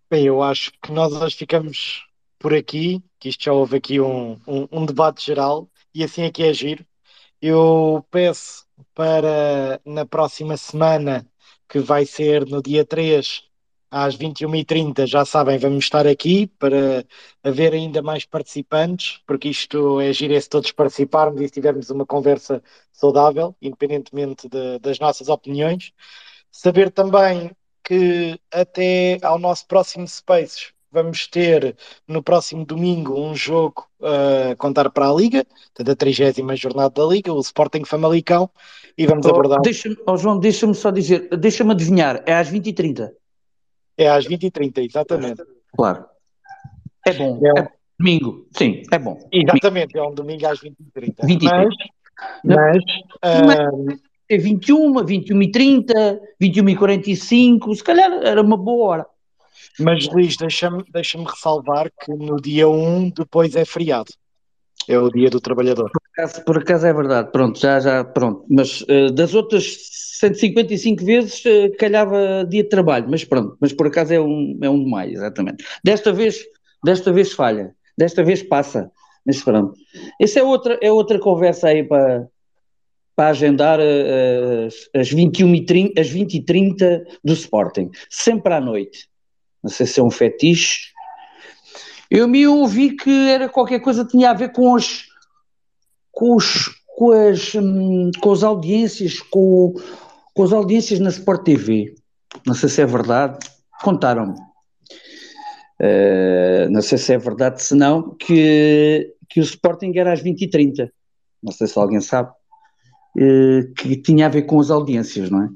Bem, 0.09 0.25
eu 0.25 0.41
acho 0.41 0.71
que 0.81 0.91
nós 0.91 1.13
hoje 1.13 1.35
ficamos 1.35 2.07
por 2.39 2.53
aqui, 2.53 3.03
que 3.19 3.29
isto 3.29 3.43
já 3.43 3.53
houve 3.53 3.77
aqui 3.77 3.99
um, 3.99 4.33
um, 4.47 4.67
um 4.71 4.85
debate 4.85 5.25
geral 5.25 5.69
e 5.93 6.03
assim 6.03 6.23
é 6.23 6.31
que 6.31 6.43
é 6.43 6.53
giro. 6.53 6.85
Eu 7.41 8.05
peço 8.11 8.65
para 8.93 9.81
na 9.85 10.05
próxima 10.05 10.57
semana, 10.57 11.27
que 11.67 11.79
vai 11.79 12.05
ser 12.05 12.45
no 12.47 12.61
dia 12.61 12.85
3, 12.85 13.43
às 13.91 14.15
21h30, 14.15 15.07
já 15.07 15.25
sabem, 15.25 15.57
vamos 15.57 15.85
estar 15.85 16.05
aqui 16.07 16.47
para 16.59 17.05
haver 17.43 17.73
ainda 17.73 18.01
mais 18.01 18.25
participantes, 18.25 19.19
porque 19.25 19.49
isto 19.49 19.99
é 19.99 20.13
giro 20.13 20.39
se 20.39 20.49
todos 20.49 20.71
participarmos 20.71 21.41
e 21.41 21.49
tivermos 21.49 21.89
uma 21.89 22.05
conversa 22.05 22.61
saudável, 22.91 23.55
independentemente 23.61 24.47
de, 24.47 24.79
das 24.79 24.99
nossas 24.99 25.27
opiniões. 25.29 25.91
Saber 26.51 26.91
também 26.91 27.51
que 27.83 28.39
até 28.51 29.17
ao 29.23 29.39
nosso 29.39 29.65
próximo 29.67 30.07
Spaces 30.07 30.73
vamos 30.91 31.27
ter 31.27 31.75
no 32.07 32.23
próximo 32.23 32.65
domingo 32.65 33.19
um 33.19 33.35
jogo 33.35 33.87
a 34.01 34.51
uh, 34.51 34.57
contar 34.57 34.89
para 34.89 35.09
a 35.09 35.13
Liga, 35.13 35.45
da 35.77 35.95
30 35.95 36.55
jornada 36.55 36.89
da 36.89 37.05
Liga, 37.05 37.33
o 37.33 37.39
Sporting 37.39 37.85
Famalicão, 37.85 38.49
e 38.97 39.05
vamos 39.05 39.25
oh, 39.25 39.29
abordar. 39.29 39.61
Deixa 39.61 39.89
oh, 40.05 40.17
João, 40.17 40.39
deixa-me 40.39 40.73
só 40.73 40.91
dizer, 40.91 41.29
deixa-me 41.37 41.71
adivinhar, 41.71 42.23
é 42.25 42.33
às 42.33 42.51
20h30. 42.51 43.11
É 43.97 44.09
às 44.09 44.27
20h30, 44.27 44.77
exatamente. 44.79 45.43
Claro. 45.75 46.05
É 47.05 47.13
bom. 47.13 47.39
É, 47.43 47.53
um... 47.53 47.63
é 47.63 47.69
domingo, 47.99 48.47
sim, 48.57 48.81
é 48.91 48.97
bom. 48.99 49.27
Exatamente, 49.31 49.97
é 49.97 50.01
um 50.01 50.13
domingo 50.13 50.47
às 50.47 50.59
20h30. 50.59 51.25
20 51.25 51.43
mas, 51.43 51.75
mas, 52.43 52.83
mas 53.45 53.99
é 54.29 54.37
21, 54.37 55.03
21 55.05 55.37
h 55.41 55.51
30, 55.51 56.21
21 56.39 56.67
h 56.67 56.77
45, 56.77 57.75
se 57.75 57.83
calhar 57.83 58.11
era 58.23 58.41
uma 58.41 58.57
boa 58.57 58.87
hora. 58.87 59.05
Mas 59.79 60.07
Luís, 60.07 60.35
deixa-me 60.35 60.83
deixa 60.91 61.17
ressalvar 61.17 61.89
que 62.01 62.11
no 62.11 62.37
dia 62.37 62.67
1 62.67 63.11
depois 63.11 63.55
é 63.55 63.65
feriado. 63.65 64.11
É 64.87 64.97
o 64.97 65.09
dia 65.09 65.29
do 65.29 65.39
trabalhador. 65.39 65.91
Por 65.91 66.01
acaso, 66.11 66.45
por 66.45 66.57
acaso 66.57 66.87
é 66.87 66.93
verdade, 66.93 67.31
pronto, 67.31 67.59
já, 67.59 67.79
já, 67.79 68.03
pronto. 68.03 68.45
Mas 68.49 68.81
uh, 68.81 69.11
das 69.13 69.35
outras 69.35 69.77
155 70.19 71.05
vezes 71.05 71.43
uh, 71.45 71.75
calhava 71.77 72.45
dia 72.49 72.63
de 72.63 72.69
trabalho, 72.69 73.07
mas 73.09 73.23
pronto, 73.23 73.55
mas 73.61 73.71
por 73.71 73.87
acaso 73.87 74.13
é 74.13 74.19
um, 74.19 74.57
é 74.61 74.69
um 74.69 74.83
de 74.83 74.89
maio, 74.89 75.13
exatamente. 75.13 75.63
Desta 75.83 76.11
vez, 76.11 76.43
desta 76.83 77.11
vez 77.11 77.33
falha, 77.33 77.75
desta 77.97 78.23
vez 78.23 78.41
passa, 78.41 78.91
mas 79.25 79.43
pronto. 79.43 79.75
Essa 80.19 80.39
é 80.39 80.43
outra, 80.43 80.79
é 80.81 80.91
outra 80.91 81.19
conversa 81.19 81.67
aí 81.67 81.83
para, 81.83 82.27
para 83.15 83.29
agendar 83.29 83.79
uh, 83.79 84.65
as, 84.65 84.89
as 85.01 85.09
21 85.11 85.53
e 85.53 85.65
30, 85.65 86.01
as 86.01 86.09
20 86.09 86.33
e 86.33 86.41
30 86.43 87.03
do 87.23 87.33
Sporting, 87.33 87.91
sempre 88.09 88.53
à 88.53 88.59
noite 88.59 89.08
não 89.63 89.69
sei 89.69 89.85
se 89.85 89.99
é 89.99 90.03
um 90.03 90.11
fetiche. 90.11 90.89
Eu 92.09 92.27
me 92.27 92.47
ouvi 92.47 92.95
que 92.95 93.29
era 93.29 93.47
qualquer 93.47 93.79
coisa 93.79 94.03
que 94.03 94.11
tinha 94.11 94.31
a 94.31 94.33
ver 94.33 94.51
com 94.51 94.75
as 94.75 95.07
com, 96.11 96.35
os, 96.35 96.69
com 96.97 97.11
as 97.11 97.55
hum, 97.55 98.11
com 98.19 98.31
as 98.31 98.43
audiências, 98.43 99.19
com, 99.19 99.73
com 100.33 100.43
as 100.43 100.51
audiências 100.51 100.99
na 100.99 101.09
Sport 101.09 101.43
TV. 101.43 101.95
Não 102.45 102.53
sei 102.53 102.69
se 102.69 102.81
é 102.81 102.85
verdade. 102.85 103.37
Contaram-me. 103.81 104.35
Uh, 105.81 106.69
não 106.69 106.81
sei 106.81 106.97
se 106.97 107.13
é 107.13 107.17
verdade, 107.17 107.63
se 107.63 107.73
não, 107.73 108.13
que, 108.15 109.15
que 109.29 109.39
o 109.39 109.43
Sporting 109.43 109.93
era 109.95 110.11
às 110.11 110.21
20h30. 110.21 110.89
Não 111.41 111.53
sei 111.53 111.67
se 111.67 111.79
alguém 111.79 112.01
sabe. 112.01 112.31
Uh, 113.17 113.73
que 113.73 113.95
tinha 114.01 114.25
a 114.25 114.29
ver 114.29 114.43
com 114.43 114.59
as 114.59 114.69
audiências, 114.69 115.29
não 115.29 115.43
é? 115.43 115.49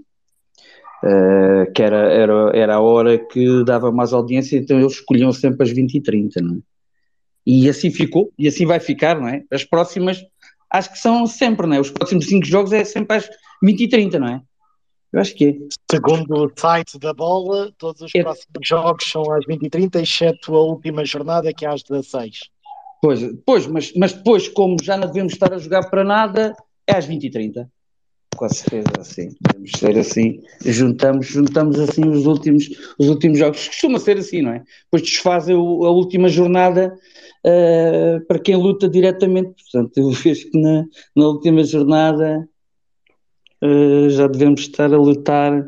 Uh, 1.03 1.69
que 1.73 1.83
era, 1.83 1.98
era, 2.14 2.51
era 2.53 2.75
a 2.75 2.80
hora 2.80 3.17
que 3.17 3.65
dava 3.65 3.91
mais 3.91 4.14
audiência, 4.14 4.57
então 4.57 4.80
eles 4.80 4.93
escolhiam 4.93 5.33
sempre 5.33 5.64
as 5.64 5.69
20 5.69 5.95
e 5.95 6.01
30, 6.01 6.41
não 6.41 6.56
é? 6.56 6.59
E 7.45 7.67
assim 7.67 7.91
ficou, 7.91 8.32
e 8.40 8.48
assim 8.48 8.65
vai 8.65 8.80
ficar, 8.80 9.19
não 9.19 9.27
é? 9.27 9.43
As 9.51 9.65
próximas, 9.65 10.23
acho 10.72 10.93
que 10.93 10.98
são 10.98 11.27
sempre, 11.27 11.67
não 11.67 11.75
é? 11.75 11.82
Os 11.82 11.91
próximos 11.91 12.25
5 12.27 12.45
jogos 12.45 12.72
é 12.72 12.85
sempre 12.85 13.17
às 13.17 13.30
20 13.61 13.82
e 13.82 13.90
30, 13.90 14.17
não 14.17 14.27
é? 14.30 14.41
Eu 15.11 15.19
acho 15.19 15.35
que 15.35 15.45
é. 15.45 15.56
Segundo 15.91 16.45
o 16.45 16.51
site 16.57 16.98
da 16.98 17.14
bola, 17.14 17.69
todos 17.77 18.01
os 18.01 18.15
é. 18.15 18.23
próximos 18.23 18.65
jogos 18.65 19.03
são 19.03 19.30
às 19.30 19.45
20 19.45 19.61
e 19.61 19.69
30, 19.69 20.01
exceto 20.01 20.56
a 20.56 20.61
última 20.61 21.03
jornada, 21.03 21.53
que 21.53 21.65
é 21.65 21.69
às 21.69 21.83
16. 21.83 22.49
Pois, 23.01 23.19
pois 23.45 23.67
mas, 23.67 23.91
mas 23.93 24.14
depois, 24.14 24.48
como 24.48 24.77
já 24.82 24.95
não 24.95 25.07
devemos 25.07 25.33
estar 25.33 25.53
a 25.53 25.57
jogar 25.57 25.90
para 25.90 26.06
nada, 26.06 26.56
é 26.88 26.95
às 26.95 27.06
20 27.06 27.25
e 27.25 27.30
30 27.30 27.69
com 28.35 28.49
certeza, 28.49 28.87
assim, 28.99 29.33
podemos 29.41 29.71
ser 29.77 29.97
assim, 29.97 30.41
juntamos, 30.65 31.27
juntamos 31.27 31.79
assim 31.79 32.07
os 32.07 32.25
últimos, 32.25 32.69
os 32.97 33.07
últimos 33.09 33.39
jogos, 33.39 33.67
costuma 33.67 33.99
ser 33.99 34.17
assim, 34.17 34.41
não 34.41 34.51
é? 34.51 34.63
Depois 34.85 35.01
desfazem 35.01 35.55
a 35.55 35.59
última 35.59 36.27
jornada 36.27 36.97
uh, 37.45 38.25
para 38.25 38.39
quem 38.39 38.55
luta 38.55 38.87
diretamente, 38.87 39.53
portanto, 39.63 39.97
eu 39.97 40.11
vejo 40.11 40.49
que 40.49 40.59
na, 40.59 40.85
na 41.15 41.27
última 41.27 41.63
jornada 41.63 42.47
uh, 43.63 44.09
já 44.09 44.27
devemos 44.27 44.61
estar 44.61 44.93
a 44.93 44.97
lutar, 44.97 45.65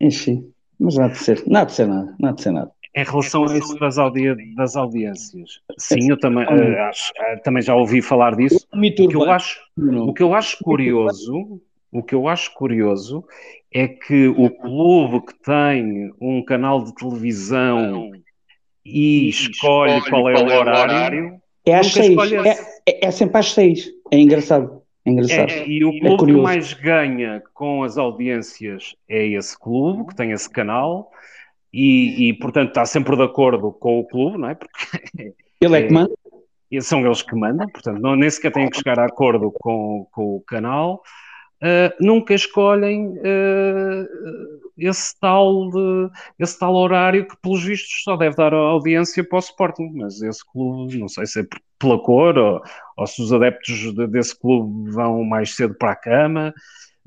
enfim, 0.00 0.50
mas 0.78 0.96
nada 0.96 1.12
de 1.12 1.18
ser, 1.18 1.42
nada 1.46 1.66
de 1.66 1.72
ser 1.72 1.86
nada, 1.86 2.14
nada 2.18 2.36
de 2.36 2.42
ser 2.42 2.52
nada. 2.52 2.72
Em 2.94 3.04
relação 3.04 3.44
a 3.44 3.56
isso 3.56 3.78
das, 3.78 3.96
audi 3.96 4.54
das 4.54 4.76
audiências, 4.76 5.60
sim, 5.78 6.10
eu 6.10 6.18
também, 6.18 6.44
uh, 6.44 6.82
acho, 6.82 7.10
uh, 7.12 7.42
também 7.42 7.62
já 7.62 7.74
ouvi 7.74 8.02
falar 8.02 8.36
disso. 8.36 8.66
O 8.70 9.08
que 9.08 9.16
eu 9.16 9.30
acho, 9.30 9.60
o 9.78 10.12
que 10.12 10.22
eu 10.22 10.34
acho 10.34 10.58
curioso, 10.62 11.60
o 11.90 12.02
que 12.02 12.14
eu 12.14 12.28
acho 12.28 12.52
curioso 12.52 13.24
é 13.72 13.88
que 13.88 14.28
o 14.28 14.50
clube 14.50 15.26
que 15.26 15.34
tem 15.42 16.12
um 16.20 16.44
canal 16.44 16.84
de 16.84 16.94
televisão 16.94 18.12
e 18.84 19.28
escolhe 19.28 20.02
qual 20.10 20.28
é 20.28 20.34
o 20.34 20.58
horário, 20.58 21.40
é 21.64 21.76
às 21.76 21.92
seis. 21.92 22.32
É, 22.32 22.50
é, 22.86 23.06
é, 23.06 23.10
sempre 23.10 23.38
às 23.38 23.52
seis. 23.52 23.88
É 24.10 24.18
engraçado. 24.18 24.82
É 25.04 25.10
engraçado. 25.10 25.50
É, 25.50 25.66
e 25.66 25.84
o 25.84 25.98
clube 26.00 26.26
que 26.26 26.40
mais 26.40 26.72
ganha 26.72 27.42
com 27.54 27.82
as 27.84 27.96
audiências 27.96 28.96
é 29.08 29.26
esse 29.26 29.58
clube, 29.58 30.08
que 30.08 30.14
tem 30.14 30.32
esse 30.32 30.50
canal, 30.50 31.10
e, 31.72 32.28
e, 32.28 32.34
portanto 32.34 32.68
está 32.68 32.84
sempre 32.84 33.16
de 33.16 33.22
acordo 33.22 33.72
com 33.72 34.00
o 34.00 34.06
clube, 34.06 34.38
não 34.38 34.50
é? 34.50 34.54
Porque 34.54 34.74
ele 35.60 35.76
é 35.76 35.86
que 35.86 35.92
manda. 35.92 36.12
É, 36.70 36.80
são 36.80 37.04
eles 37.04 37.22
que 37.22 37.34
mandam, 37.34 37.68
portanto 37.68 38.00
não, 38.00 38.16
nem 38.16 38.30
sequer 38.30 38.52
têm 38.52 38.68
que 38.68 38.78
chegar 38.78 38.98
a 38.98 39.06
acordo 39.06 39.50
com, 39.50 40.06
com 40.10 40.36
o 40.36 40.40
canal. 40.42 41.02
Uh, 41.62 41.94
nunca 42.00 42.34
escolhem 42.34 43.10
uh, 43.18 44.08
esse, 44.76 45.14
tal 45.20 45.70
de, 45.70 46.10
esse 46.40 46.58
tal 46.58 46.74
horário 46.74 47.24
que, 47.28 47.36
pelos 47.40 47.62
vistos, 47.62 48.02
só 48.02 48.16
deve 48.16 48.34
dar 48.34 48.52
audiência 48.52 49.22
para 49.22 49.36
o 49.36 49.38
Sporting. 49.38 49.92
Mas 49.94 50.20
esse 50.22 50.44
clube, 50.44 50.98
não 50.98 51.06
sei 51.06 51.24
se 51.24 51.40
é 51.40 51.46
pela 51.78 52.02
cor 52.02 52.36
ou, 52.36 52.60
ou 52.96 53.06
se 53.06 53.22
os 53.22 53.32
adeptos 53.32 53.94
de, 53.94 54.06
desse 54.08 54.36
clube 54.36 54.90
vão 54.90 55.22
mais 55.22 55.54
cedo 55.54 55.74
para 55.74 55.92
a 55.92 55.96
cama, 55.96 56.52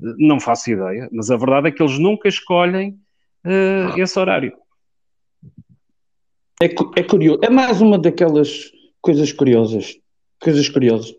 não 0.00 0.40
faço 0.40 0.70
ideia. 0.70 1.06
Mas 1.12 1.30
a 1.30 1.36
verdade 1.36 1.68
é 1.68 1.70
que 1.70 1.82
eles 1.82 1.98
nunca 1.98 2.26
escolhem 2.26 2.98
uh, 3.46 4.00
esse 4.00 4.18
horário. 4.18 4.52
É, 6.60 6.66
é 6.66 7.02
curioso, 7.02 7.40
é 7.42 7.50
mais 7.50 7.80
uma 7.80 7.98
daquelas 7.98 8.72
coisas 9.00 9.32
curiosas, 9.32 9.94
coisas 10.40 10.68
curiosas. 10.68 11.14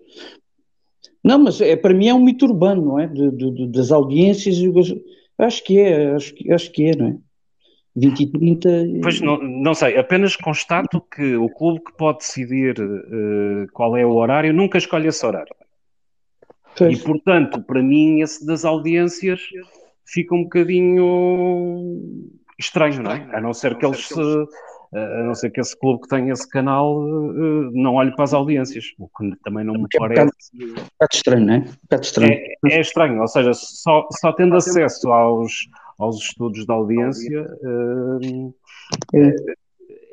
Não, 1.24 1.40
mas 1.40 1.62
é, 1.62 1.76
para 1.76 1.94
mim 1.94 2.08
é 2.08 2.14
um 2.14 2.24
mito 2.24 2.46
urbano, 2.46 2.84
não 2.84 3.00
é? 3.00 3.08
De, 3.08 3.32
de, 3.32 3.52
de, 3.52 3.68
das 3.68 3.92
audiências, 3.92 4.56
acho 5.38 5.64
que 5.64 5.80
é, 5.80 6.14
acho, 6.14 6.34
acho 6.52 6.72
que 6.72 6.86
é, 6.86 6.96
não 6.96 7.08
é? 7.08 7.18
20 7.96 8.20
e 8.20 8.32
30. 8.32 8.70
Pois 9.02 9.20
não, 9.22 9.42
não 9.42 9.74
sei, 9.74 9.98
apenas 9.98 10.36
constato 10.36 11.02
que 11.02 11.36
o 11.36 11.50
clube 11.50 11.84
que 11.84 11.98
pode 11.98 12.20
decidir 12.20 12.80
uh, 12.80 13.68
qual 13.74 13.98
é 13.98 14.06
o 14.06 14.14
horário 14.14 14.54
nunca 14.54 14.78
escolhe 14.78 15.08
esse 15.08 15.26
horário. 15.26 15.54
Pois. 16.78 17.00
E 17.00 17.04
portanto, 17.04 17.62
para 17.64 17.82
mim, 17.82 18.22
esse 18.22 18.46
das 18.46 18.64
audiências 18.64 19.42
fica 20.08 20.34
um 20.36 20.44
bocadinho 20.44 22.02
estranho, 22.60 23.04
não 23.04 23.12
é? 23.12 23.30
A 23.34 23.42
não 23.42 23.54
ser 23.54 23.78
que 23.78 23.86
eles 23.86 24.08
se, 24.08 24.20
a 24.94 25.24
não 25.24 25.36
ser 25.36 25.52
que 25.52 25.60
esse 25.60 25.78
clube 25.78 26.02
que 26.02 26.08
tem 26.08 26.30
esse 26.30 26.48
canal 26.50 26.98
uh, 27.00 27.72
não 27.74 27.96
olhe 27.96 28.14
para 28.16 28.24
as 28.24 28.34
audiências, 28.34 28.86
o 28.98 29.08
que 29.08 29.36
também 29.44 29.64
não 29.64 29.74
me 29.74 29.88
parece. 29.98 30.22
É 30.22 30.64
um 30.64 30.74
bocado, 30.74 31.10
estranho, 31.14 31.46
não 31.46 31.54
é? 31.54 31.58
Um 31.58 31.64
bocado 31.84 32.04
estranho. 32.04 32.34
É, 32.34 32.56
é, 32.72 32.80
estranho, 32.80 33.22
ou 33.22 33.28
seja, 33.28 33.54
só, 33.54 34.08
só 34.20 34.32
tendo 34.32 34.56
acesso 34.56 35.12
aos, 35.12 35.68
aos 36.00 36.18
estudos 36.18 36.66
da 36.66 36.74
audiência. 36.74 37.44
Uh, 37.62 38.54
é. 39.14 39.36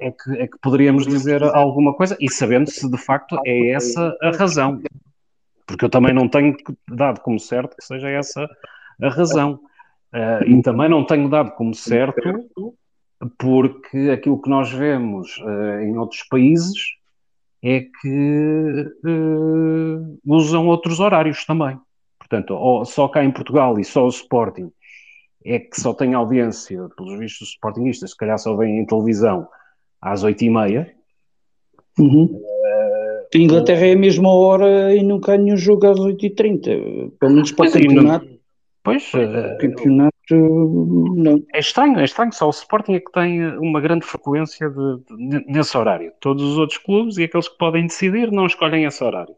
É 0.01 0.11
que, 0.11 0.31
é 0.33 0.49
que 0.49 0.59
poderíamos 0.61 1.07
dizer 1.07 1.43
alguma 1.43 1.95
coisa 1.95 2.17
e 2.21 2.29
sabendo 2.31 2.69
se 2.69 2.91
de 2.91 2.99
facto 2.99 3.39
é 3.47 3.71
essa 3.71 4.15
a 4.21 4.33
razão, 4.33 4.83
porque 5.67 5.85
eu 5.85 5.89
também 5.89 6.13
não 6.13 6.29
tenho 6.29 6.57
dado 6.89 7.21
como 7.21 7.39
certo 7.39 7.77
que 7.77 7.85
seja 7.85 8.11
essa 8.11 8.47
a 9.01 9.09
razão. 9.09 9.61
Uh, 10.15 10.49
e 10.49 10.62
também 10.62 10.89
não 10.89 11.05
tenho 11.05 11.28
dado 11.28 11.51
como 11.57 11.75
certo 11.75 12.47
porque 13.39 14.10
aquilo 14.12 14.41
que 14.41 14.49
nós 14.49 14.70
vemos 14.70 15.36
uh, 15.39 15.81
em 15.81 15.99
outros 15.99 16.23
países 16.25 16.78
é 17.62 17.81
que 17.81 18.93
uh, 19.05 20.18
usam 20.25 20.68
outros 20.68 21.01
horários 21.01 21.44
também. 21.44 21.78
Portanto, 22.18 22.84
só 22.84 23.09
cá 23.09 23.25
em 23.25 23.31
Portugal 23.31 23.78
e 23.78 23.84
só 23.84 24.05
o 24.05 24.09
Sporting 24.09 24.70
é 25.44 25.59
que 25.59 25.81
só 25.81 25.93
tem 25.93 26.15
audiência, 26.15 26.89
pelos 26.97 27.18
vistos, 27.18 27.49
os 27.49 27.55
Sportingistas, 27.55 28.10
se 28.10 28.17
calhar 28.17 28.39
só 28.39 28.55
vêm 28.57 28.78
em 28.78 28.86
televisão 28.86 29.47
às 30.01 30.23
oito 30.23 30.43
e 30.43 30.51
meia. 30.51 30.94
Uhum. 31.99 32.25
Uh, 32.25 33.39
Inglaterra 33.39 33.86
é 33.86 33.93
a 33.93 33.99
mesma 33.99 34.33
hora 34.33 34.94
e 34.94 35.02
nunca 35.02 35.34
há 35.34 35.36
nenhum 35.36 35.57
jogo 35.57 35.86
às 35.86 35.99
8h30, 35.99 37.12
pelo 37.18 37.33
menos 37.33 37.52
para 37.52 37.68
o 37.68 37.73
campeonato. 37.73 38.34
Pois, 38.85 39.03
uh, 39.15 39.57
campeonato 39.59 40.13
não. 40.31 41.43
É 41.55 41.59
estranho, 41.59 41.99
é 41.99 42.05
estranho. 42.05 42.33
Só 42.35 42.47
o 42.47 42.51
Sporting 42.51 42.93
é 42.93 43.01
que 43.01 43.11
tem 43.11 43.43
uma 43.57 43.81
grande 43.81 44.05
frequência 44.05 44.69
de, 44.69 44.97
de, 45.17 45.45
nesse 45.47 45.77
horário. 45.77 46.13
Todos 46.21 46.45
os 46.45 46.59
outros 46.59 46.79
clubes 46.79 47.17
e 47.17 47.25
aqueles 47.25 47.49
que 47.49 47.57
podem 47.57 47.87
decidir 47.87 48.31
não 48.31 48.47
escolhem 48.47 48.85
esse 48.85 49.03
horário. 49.03 49.35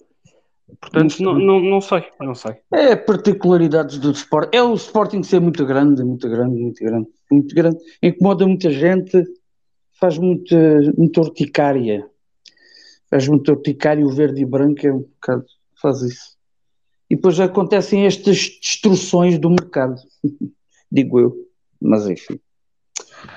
Portanto, 0.81 1.23
não, 1.23 1.39
não, 1.39 1.61
não 1.61 1.81
sei, 1.81 2.05
não 2.21 2.35
sei. 2.35 2.57
É 2.73 2.97
particularidades 2.97 3.99
do 3.99 4.11
Sporting. 4.11 4.57
É 4.57 4.63
o 4.63 4.75
Sporting 4.75 5.23
ser 5.23 5.41
muito 5.41 5.65
grande, 5.65 6.03
muito 6.03 6.29
grande, 6.29 6.61
muito 6.61 6.85
grande, 6.85 7.09
muito 7.31 7.55
grande. 7.55 7.79
Incomoda 8.03 8.45
muita 8.45 8.71
gente, 8.73 9.25
faz 10.01 10.19
muita, 10.19 10.57
muita 10.99 11.21
urticária. 11.21 12.05
Faz 13.09 13.29
muita 13.29 13.53
urticária, 13.53 14.05
o 14.05 14.11
verde 14.11 14.43
e 14.43 14.45
branco 14.45 14.85
é 14.85 14.93
um 14.93 14.99
bocado, 14.99 15.45
faz 15.81 16.03
isso 16.03 16.36
e 17.09 17.17
depois 17.17 17.39
acontecem 17.39 18.07
estas 18.07 18.49
destruções 18.61 19.39
do 19.39 19.51
mercado, 19.51 19.97
digo 20.91 21.21
eu, 21.21 21.37
mas 21.81 22.07
enfim, 22.09 22.41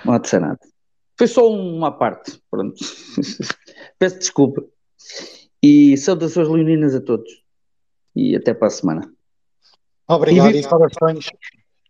não 0.03 0.13
há 0.13 0.17
de 0.17 0.29
ser 0.29 0.41
nada. 0.41 0.59
Foi 1.17 1.27
só 1.27 1.49
uma 1.49 1.91
parte, 1.91 2.41
pronto. 2.49 2.77
Peço 3.99 4.19
desculpa. 4.19 4.63
E 5.61 5.97
saudações 5.97 6.47
leoninas 6.47 6.95
a 6.95 7.01
todos. 7.01 7.29
E 8.15 8.35
até 8.37 8.53
para 8.53 8.67
a 8.67 8.71
semana. 8.71 9.13
Obrigado 10.07 10.55
e, 10.55 10.63
saudações. 10.63 11.27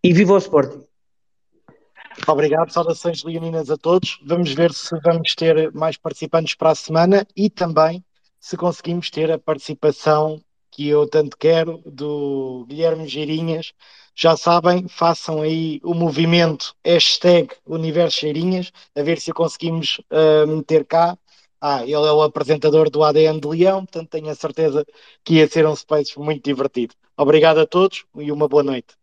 E 0.03 0.14
viva 0.14 0.33
o 0.33 0.38
Sporting. 0.38 0.83
Obrigado, 2.27 2.72
saudações 2.72 3.24
leoninas 3.24 3.69
a 3.69 3.77
todos. 3.77 4.19
Vamos 4.25 4.51
ver 4.53 4.74
se 4.74 4.99
vamos 5.01 5.35
ter 5.35 5.72
mais 5.74 5.95
participantes 5.95 6.56
para 6.56 6.72
a 6.72 6.75
semana 6.75 7.25
e 7.35 7.49
também 7.49 8.03
se 8.40 8.58
conseguimos 8.58 9.11
ter 9.11 9.32
a 9.32 9.38
participação 9.38 10.41
que 10.80 10.88
eu 10.88 11.06
tanto 11.09 11.35
quero, 11.38 11.82
do 11.85 12.66
Guilherme 12.69 13.06
Geirinhas. 13.06 13.74
Já 14.16 14.38
sabem, 14.38 14.88
façam 14.88 15.41
aí 15.41 15.82
o 15.83 15.93
movimento 15.93 16.74
hashtag 16.85 17.53
Universo 17.66 18.22
Geirinhas, 18.22 18.72
a 18.95 19.01
ver 19.01 19.19
se 19.19 19.33
conseguimos 19.33 19.99
uh, 20.09 20.48
meter 20.48 20.85
cá. 20.85 21.17
Ah, 21.59 21.83
ele 21.83 21.91
é 21.95 22.11
o 22.14 22.22
apresentador 22.22 22.90
do 22.90 23.03
ADN 23.03 23.41
de 23.41 23.48
Leão, 23.49 23.85
portanto 23.85 24.09
tenho 24.09 24.30
a 24.30 24.35
certeza 24.35 24.85
que 25.22 25.35
ia 25.35 25.49
ser 25.49 25.67
um 25.67 25.75
space 25.75 26.17
muito 26.17 26.45
divertido. 26.45 26.95
Obrigado 27.17 27.59
a 27.59 27.67
todos 27.67 28.06
e 28.16 28.32
uma 28.32 28.48
boa 28.48 28.64
noite. 28.64 28.98